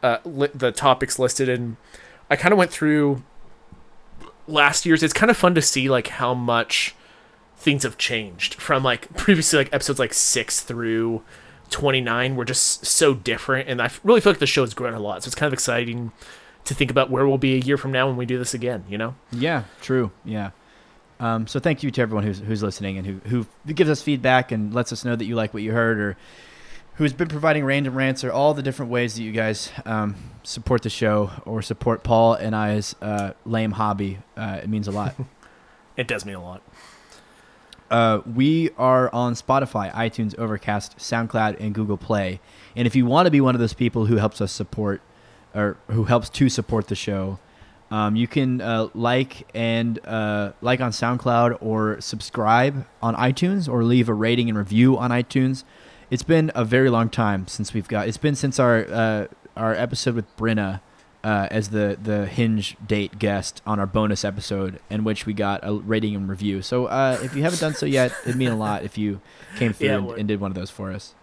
uh, 0.03 0.17
li- 0.23 0.49
the 0.53 0.71
topics 0.71 1.17
listed, 1.17 1.49
and 1.49 1.77
I 2.29 2.35
kind 2.35 2.51
of 2.51 2.57
went 2.57 2.71
through 2.71 3.23
last 4.47 4.85
year's. 4.85 5.01
It's 5.03 5.13
kind 5.13 5.29
of 5.29 5.37
fun 5.37 5.55
to 5.55 5.61
see 5.61 5.89
like 5.89 6.07
how 6.07 6.33
much 6.33 6.95
things 7.57 7.83
have 7.83 7.97
changed 7.97 8.55
from 8.55 8.83
like 8.83 9.13
previously 9.17 9.57
like 9.57 9.73
episodes 9.73 9.99
like 9.99 10.13
six 10.13 10.61
through 10.61 11.23
twenty 11.69 12.01
nine 12.01 12.35
were 12.35 12.45
just 12.45 12.85
so 12.85 13.13
different, 13.13 13.69
and 13.69 13.81
I 13.81 13.89
really 14.03 14.21
feel 14.21 14.31
like 14.31 14.39
the 14.39 14.47
show 14.47 14.61
has 14.61 14.73
grown 14.73 14.93
a 14.93 14.99
lot. 14.99 15.23
So 15.23 15.27
it's 15.27 15.35
kind 15.35 15.47
of 15.47 15.53
exciting 15.53 16.11
to 16.65 16.73
think 16.73 16.91
about 16.91 17.09
where 17.09 17.27
we'll 17.27 17.37
be 17.37 17.55
a 17.55 17.59
year 17.59 17.77
from 17.77 17.91
now 17.91 18.07
when 18.07 18.17
we 18.17 18.25
do 18.25 18.37
this 18.37 18.53
again. 18.53 18.83
You 18.89 18.97
know? 18.97 19.15
Yeah, 19.31 19.63
true. 19.81 20.11
Yeah. 20.25 20.51
Um, 21.19 21.47
so 21.47 21.59
thank 21.59 21.83
you 21.83 21.91
to 21.91 22.01
everyone 22.01 22.23
who's 22.23 22.39
who's 22.39 22.63
listening 22.63 22.97
and 22.97 23.05
who 23.05 23.45
who 23.65 23.73
gives 23.73 23.89
us 23.89 24.01
feedback 24.01 24.51
and 24.51 24.73
lets 24.73 24.93
us 24.93 25.03
know 25.03 25.15
that 25.15 25.25
you 25.25 25.35
like 25.35 25.53
what 25.53 25.63
you 25.63 25.73
heard 25.73 25.99
or 25.99 26.17
who's 26.95 27.13
been 27.13 27.27
providing 27.27 27.63
random 27.63 27.95
rants 27.95 28.23
or 28.23 28.31
all 28.31 28.53
the 28.53 28.61
different 28.61 28.91
ways 28.91 29.15
that 29.15 29.23
you 29.23 29.31
guys 29.31 29.71
um, 29.85 30.15
support 30.43 30.81
the 30.81 30.89
show 30.89 31.31
or 31.45 31.61
support 31.61 32.03
Paul 32.03 32.33
and 32.33 32.55
I's 32.55 32.95
uh, 33.01 33.31
lame 33.45 33.71
hobby. 33.71 34.19
Uh, 34.35 34.59
it 34.63 34.69
means 34.69 34.87
a 34.87 34.91
lot. 34.91 35.15
It 35.97 36.07
does 36.07 36.23
mean 36.25 36.35
a 36.35 36.41
lot. 36.41 36.61
Uh, 37.89 38.21
we 38.35 38.69
are 38.77 39.13
on 39.13 39.33
Spotify, 39.33 39.91
iTunes, 39.93 40.37
Overcast, 40.37 40.97
SoundCloud, 40.97 41.59
and 41.59 41.73
Google 41.73 41.97
Play. 41.97 42.39
And 42.75 42.85
if 42.85 42.95
you 42.95 43.05
want 43.05 43.25
to 43.25 43.31
be 43.31 43.41
one 43.41 43.55
of 43.55 43.59
those 43.59 43.73
people 43.73 44.05
who 44.05 44.17
helps 44.17 44.41
us 44.41 44.51
support, 44.51 45.01
or 45.55 45.77
who 45.87 46.03
helps 46.03 46.29
to 46.29 46.49
support 46.49 46.87
the 46.87 46.95
show, 46.95 47.39
um, 47.91 48.15
you 48.15 48.27
can 48.27 48.61
uh, 48.61 48.89
like 48.93 49.47
and 49.55 49.99
uh, 50.05 50.51
like 50.61 50.79
on 50.79 50.91
SoundCloud 50.91 51.57
or 51.61 51.99
subscribe 51.99 52.85
on 53.01 53.15
iTunes 53.15 53.67
or 53.67 53.83
leave 53.83 54.09
a 54.09 54.13
rating 54.13 54.47
and 54.49 54.57
review 54.57 54.97
on 54.97 55.09
iTunes. 55.09 55.63
It's 56.11 56.23
been 56.23 56.51
a 56.53 56.63
very 56.63 56.89
long 56.89 57.09
time 57.09 57.47
since 57.47 57.73
we've 57.73 57.87
got. 57.87 58.07
It's 58.07 58.17
been 58.17 58.35
since 58.35 58.59
our 58.59 58.85
uh, 58.89 59.27
our 59.57 59.73
episode 59.73 60.15
with 60.15 60.37
Brenna 60.37 60.81
uh, 61.23 61.47
as 61.51 61.69
the 61.69 61.97
the 62.01 62.25
hinge 62.25 62.77
date 62.85 63.19
guest 63.19 63.61
on 63.65 63.79
our 63.79 63.87
bonus 63.87 64.23
episode, 64.23 64.79
in 64.89 65.03
which 65.03 65.25
we 65.25 65.33
got 65.33 65.59
a 65.63 65.73
rating 65.73 66.15
and 66.15 66.29
review. 66.29 66.61
So 66.61 66.85
uh, 66.85 67.19
if 67.21 67.35
you 67.35 67.43
haven't 67.43 67.59
done 67.59 67.73
so 67.73 67.85
yet, 67.85 68.13
it'd 68.23 68.35
mean 68.35 68.49
a 68.49 68.55
lot 68.57 68.83
if 68.83 68.97
you 68.97 69.21
came 69.57 69.73
through 69.73 69.87
Yeah, 69.87 69.97
and, 69.97 70.11
and 70.11 70.27
did 70.27 70.39
one 70.39 70.51
of 70.51 70.55
those 70.55 70.69
for 70.69 70.91
us. 70.91 71.13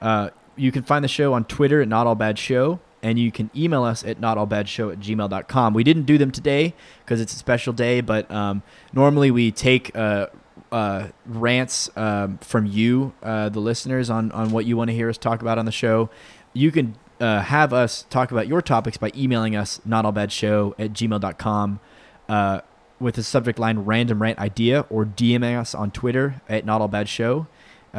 Uh, 0.00 0.30
you 0.56 0.70
can 0.70 0.82
find 0.82 1.04
the 1.04 1.08
show 1.08 1.32
on 1.32 1.44
Twitter 1.44 1.80
at 1.82 1.88
Not 1.88 2.06
All 2.06 2.14
Bad 2.14 2.38
Show, 2.38 2.78
and 3.02 3.18
you 3.18 3.32
can 3.32 3.50
email 3.56 3.82
us 3.82 4.04
at 4.04 4.20
notallbadshow 4.20 4.92
at 4.92 5.00
gmail.com. 5.00 5.74
We 5.74 5.82
didn't 5.82 6.04
do 6.04 6.18
them 6.18 6.30
today 6.30 6.74
because 7.04 7.20
it's 7.20 7.32
a 7.32 7.36
special 7.36 7.72
day, 7.72 8.00
but 8.00 8.30
um, 8.30 8.62
normally 8.92 9.30
we 9.30 9.50
take 9.50 9.96
uh, 9.96 10.28
uh, 10.70 11.08
rants 11.26 11.90
um, 11.96 12.38
from 12.38 12.66
you, 12.66 13.14
uh, 13.22 13.48
the 13.48 13.60
listeners, 13.60 14.10
on, 14.10 14.30
on 14.32 14.50
what 14.50 14.64
you 14.64 14.76
want 14.76 14.90
to 14.90 14.94
hear 14.94 15.08
us 15.08 15.18
talk 15.18 15.42
about 15.42 15.58
on 15.58 15.64
the 15.64 15.72
show. 15.72 16.08
You 16.52 16.70
can 16.70 16.96
uh, 17.24 17.40
have 17.42 17.72
us 17.72 18.04
talk 18.10 18.30
about 18.30 18.46
your 18.46 18.60
topics 18.60 18.96
by 18.96 19.10
emailing 19.16 19.56
us 19.56 19.80
notallbadshow 19.88 20.74
at 20.78 20.92
gmail.com 20.92 21.80
uh, 22.28 22.60
with 23.00 23.14
the 23.14 23.22
subject 23.22 23.58
line 23.58 23.78
random 23.80 24.20
rant 24.22 24.38
idea 24.38 24.84
or 24.90 25.04
DMing 25.04 25.58
us 25.58 25.74
on 25.74 25.90
Twitter 25.90 26.40
at 26.48 26.64
notallbadshow 26.66 27.46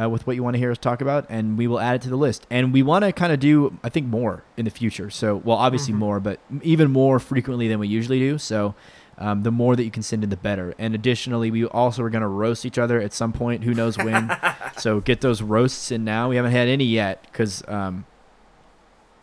uh, 0.00 0.08
with 0.08 0.26
what 0.26 0.36
you 0.36 0.42
want 0.42 0.54
to 0.54 0.58
hear 0.58 0.70
us 0.70 0.78
talk 0.78 1.00
about, 1.00 1.26
and 1.30 1.56
we 1.58 1.66
will 1.66 1.80
add 1.80 1.96
it 1.96 2.02
to 2.02 2.10
the 2.10 2.16
list. 2.16 2.46
And 2.50 2.72
we 2.72 2.82
want 2.82 3.04
to 3.04 3.12
kind 3.12 3.32
of 3.32 3.40
do, 3.40 3.78
I 3.82 3.88
think, 3.88 4.06
more 4.06 4.42
in 4.56 4.64
the 4.64 4.70
future. 4.70 5.08
So, 5.10 5.36
well, 5.36 5.56
obviously 5.56 5.94
Mhm. 5.94 5.98
more, 5.98 6.20
but 6.20 6.38
even 6.62 6.90
more 6.90 7.18
frequently 7.18 7.66
than 7.66 7.78
we 7.78 7.88
usually 7.88 8.18
do. 8.18 8.36
So, 8.38 8.74
um, 9.18 9.42
the 9.42 9.50
more 9.50 9.74
that 9.74 9.84
you 9.84 9.90
can 9.90 10.02
send 10.02 10.22
in, 10.22 10.28
the 10.28 10.36
better. 10.36 10.74
And 10.78 10.94
additionally, 10.94 11.50
we 11.50 11.64
also 11.64 12.02
are 12.02 12.10
going 12.10 12.20
to 12.22 12.28
roast 12.28 12.66
each 12.66 12.76
other 12.78 13.00
at 13.00 13.14
some 13.14 13.32
point. 13.32 13.64
Who 13.64 13.72
knows 13.72 13.96
when? 13.96 14.30
so 14.76 15.00
get 15.00 15.22
those 15.22 15.40
roasts 15.40 15.90
in 15.90 16.04
now. 16.04 16.28
We 16.28 16.36
haven't 16.36 16.52
had 16.52 16.68
any 16.68 16.84
yet 16.84 17.22
because 17.32 17.62
um, 17.66 18.04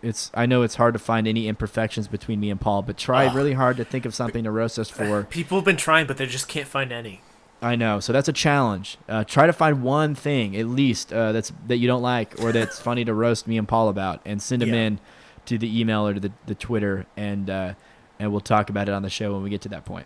it's. 0.03 0.30
I 0.35 0.45
know 0.45 0.61
it's 0.61 0.75
hard 0.75 0.93
to 0.93 0.99
find 0.99 1.27
any 1.27 1.47
imperfections 1.47 2.07
between 2.07 2.39
me 2.39 2.51
and 2.51 2.61
Paul, 2.61 2.84
but 2.84 2.97
try 2.97 3.25
Ugh. 3.25 3.35
really 3.35 3.53
hard 3.53 3.77
to 3.77 3.85
think 3.85 4.05
of 4.05 4.13
something 4.13 4.43
to 4.43 4.51
roast 4.51 4.77
us 4.77 4.89
for. 4.89 5.23
People 5.30 5.57
have 5.57 5.65
been 5.65 5.77
trying, 5.77 6.05
but 6.05 6.17
they 6.17 6.25
just 6.27 6.47
can't 6.47 6.67
find 6.67 6.91
any. 6.91 7.21
I 7.61 7.75
know. 7.77 7.99
So 8.01 8.11
that's 8.11 8.27
a 8.27 8.34
challenge. 8.34 8.97
Uh, 9.07 9.23
try 9.23 9.47
to 9.47 9.53
find 9.53 9.81
one 9.81 10.15
thing 10.15 10.55
at 10.57 10.67
least 10.67 11.13
uh, 11.13 11.31
that's 11.31 11.51
that 11.67 11.77
you 11.77 11.88
don't 11.88 12.01
like 12.01 12.39
or 12.43 12.51
that's 12.51 12.77
funny 12.88 13.05
to 13.05 13.13
roast 13.13 13.47
me 13.47 13.57
and 13.57 13.67
Paul 13.67 13.89
about, 13.89 14.19
and 14.25 14.41
send 14.41 14.61
them 14.61 14.69
Yeah. 14.69 14.81
in 14.81 14.99
to 15.45 15.57
the 15.57 15.80
email 15.80 16.07
or 16.07 16.13
to 16.13 16.19
the, 16.19 16.31
the 16.45 16.55
Twitter, 16.55 17.05
and 17.17 17.49
uh, 17.49 17.73
and 18.19 18.31
we'll 18.31 18.41
talk 18.41 18.69
about 18.69 18.88
it 18.89 18.93
on 18.93 19.01
the 19.01 19.09
show 19.09 19.34
when 19.34 19.43
we 19.43 19.49
get 19.49 19.61
to 19.61 19.69
that 19.69 19.85
point. 19.85 20.05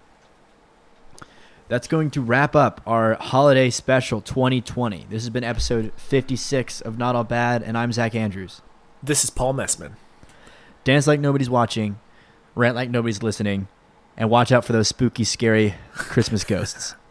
That's 1.70 1.88
going 1.88 2.12
to 2.12 2.22
wrap 2.22 2.56
up 2.56 2.80
our 2.86 3.16
holiday 3.16 3.70
special 3.70 4.22
2020. 4.22 5.08
This 5.10 5.24
has 5.24 5.30
been 5.30 5.44
episode 5.44 5.92
56 5.98 6.80
of 6.82 6.98
Not 6.98 7.16
All 7.16 7.26
Bad, 7.26 7.62
and 7.62 7.78
I'm 7.78 7.92
Zach 7.92 8.16
Andrews. 8.16 8.62
This 9.04 9.24
is 9.24 9.30
Paul 9.30 9.54
Messman. 9.54 9.94
Dance 10.84 11.06
like 11.06 11.20
nobody's 11.20 11.50
watching, 11.50 12.00
rant 12.56 12.76
like 12.76 12.90
nobody's 12.90 13.22
listening, 13.22 13.68
and 14.18 14.30
watch 14.30 14.52
out 14.52 14.66
for 14.66 14.74
those 14.74 14.88
spooky, 14.88 15.24
scary 15.24 15.76
Christmas 15.94 16.44
ghosts. 16.44 16.96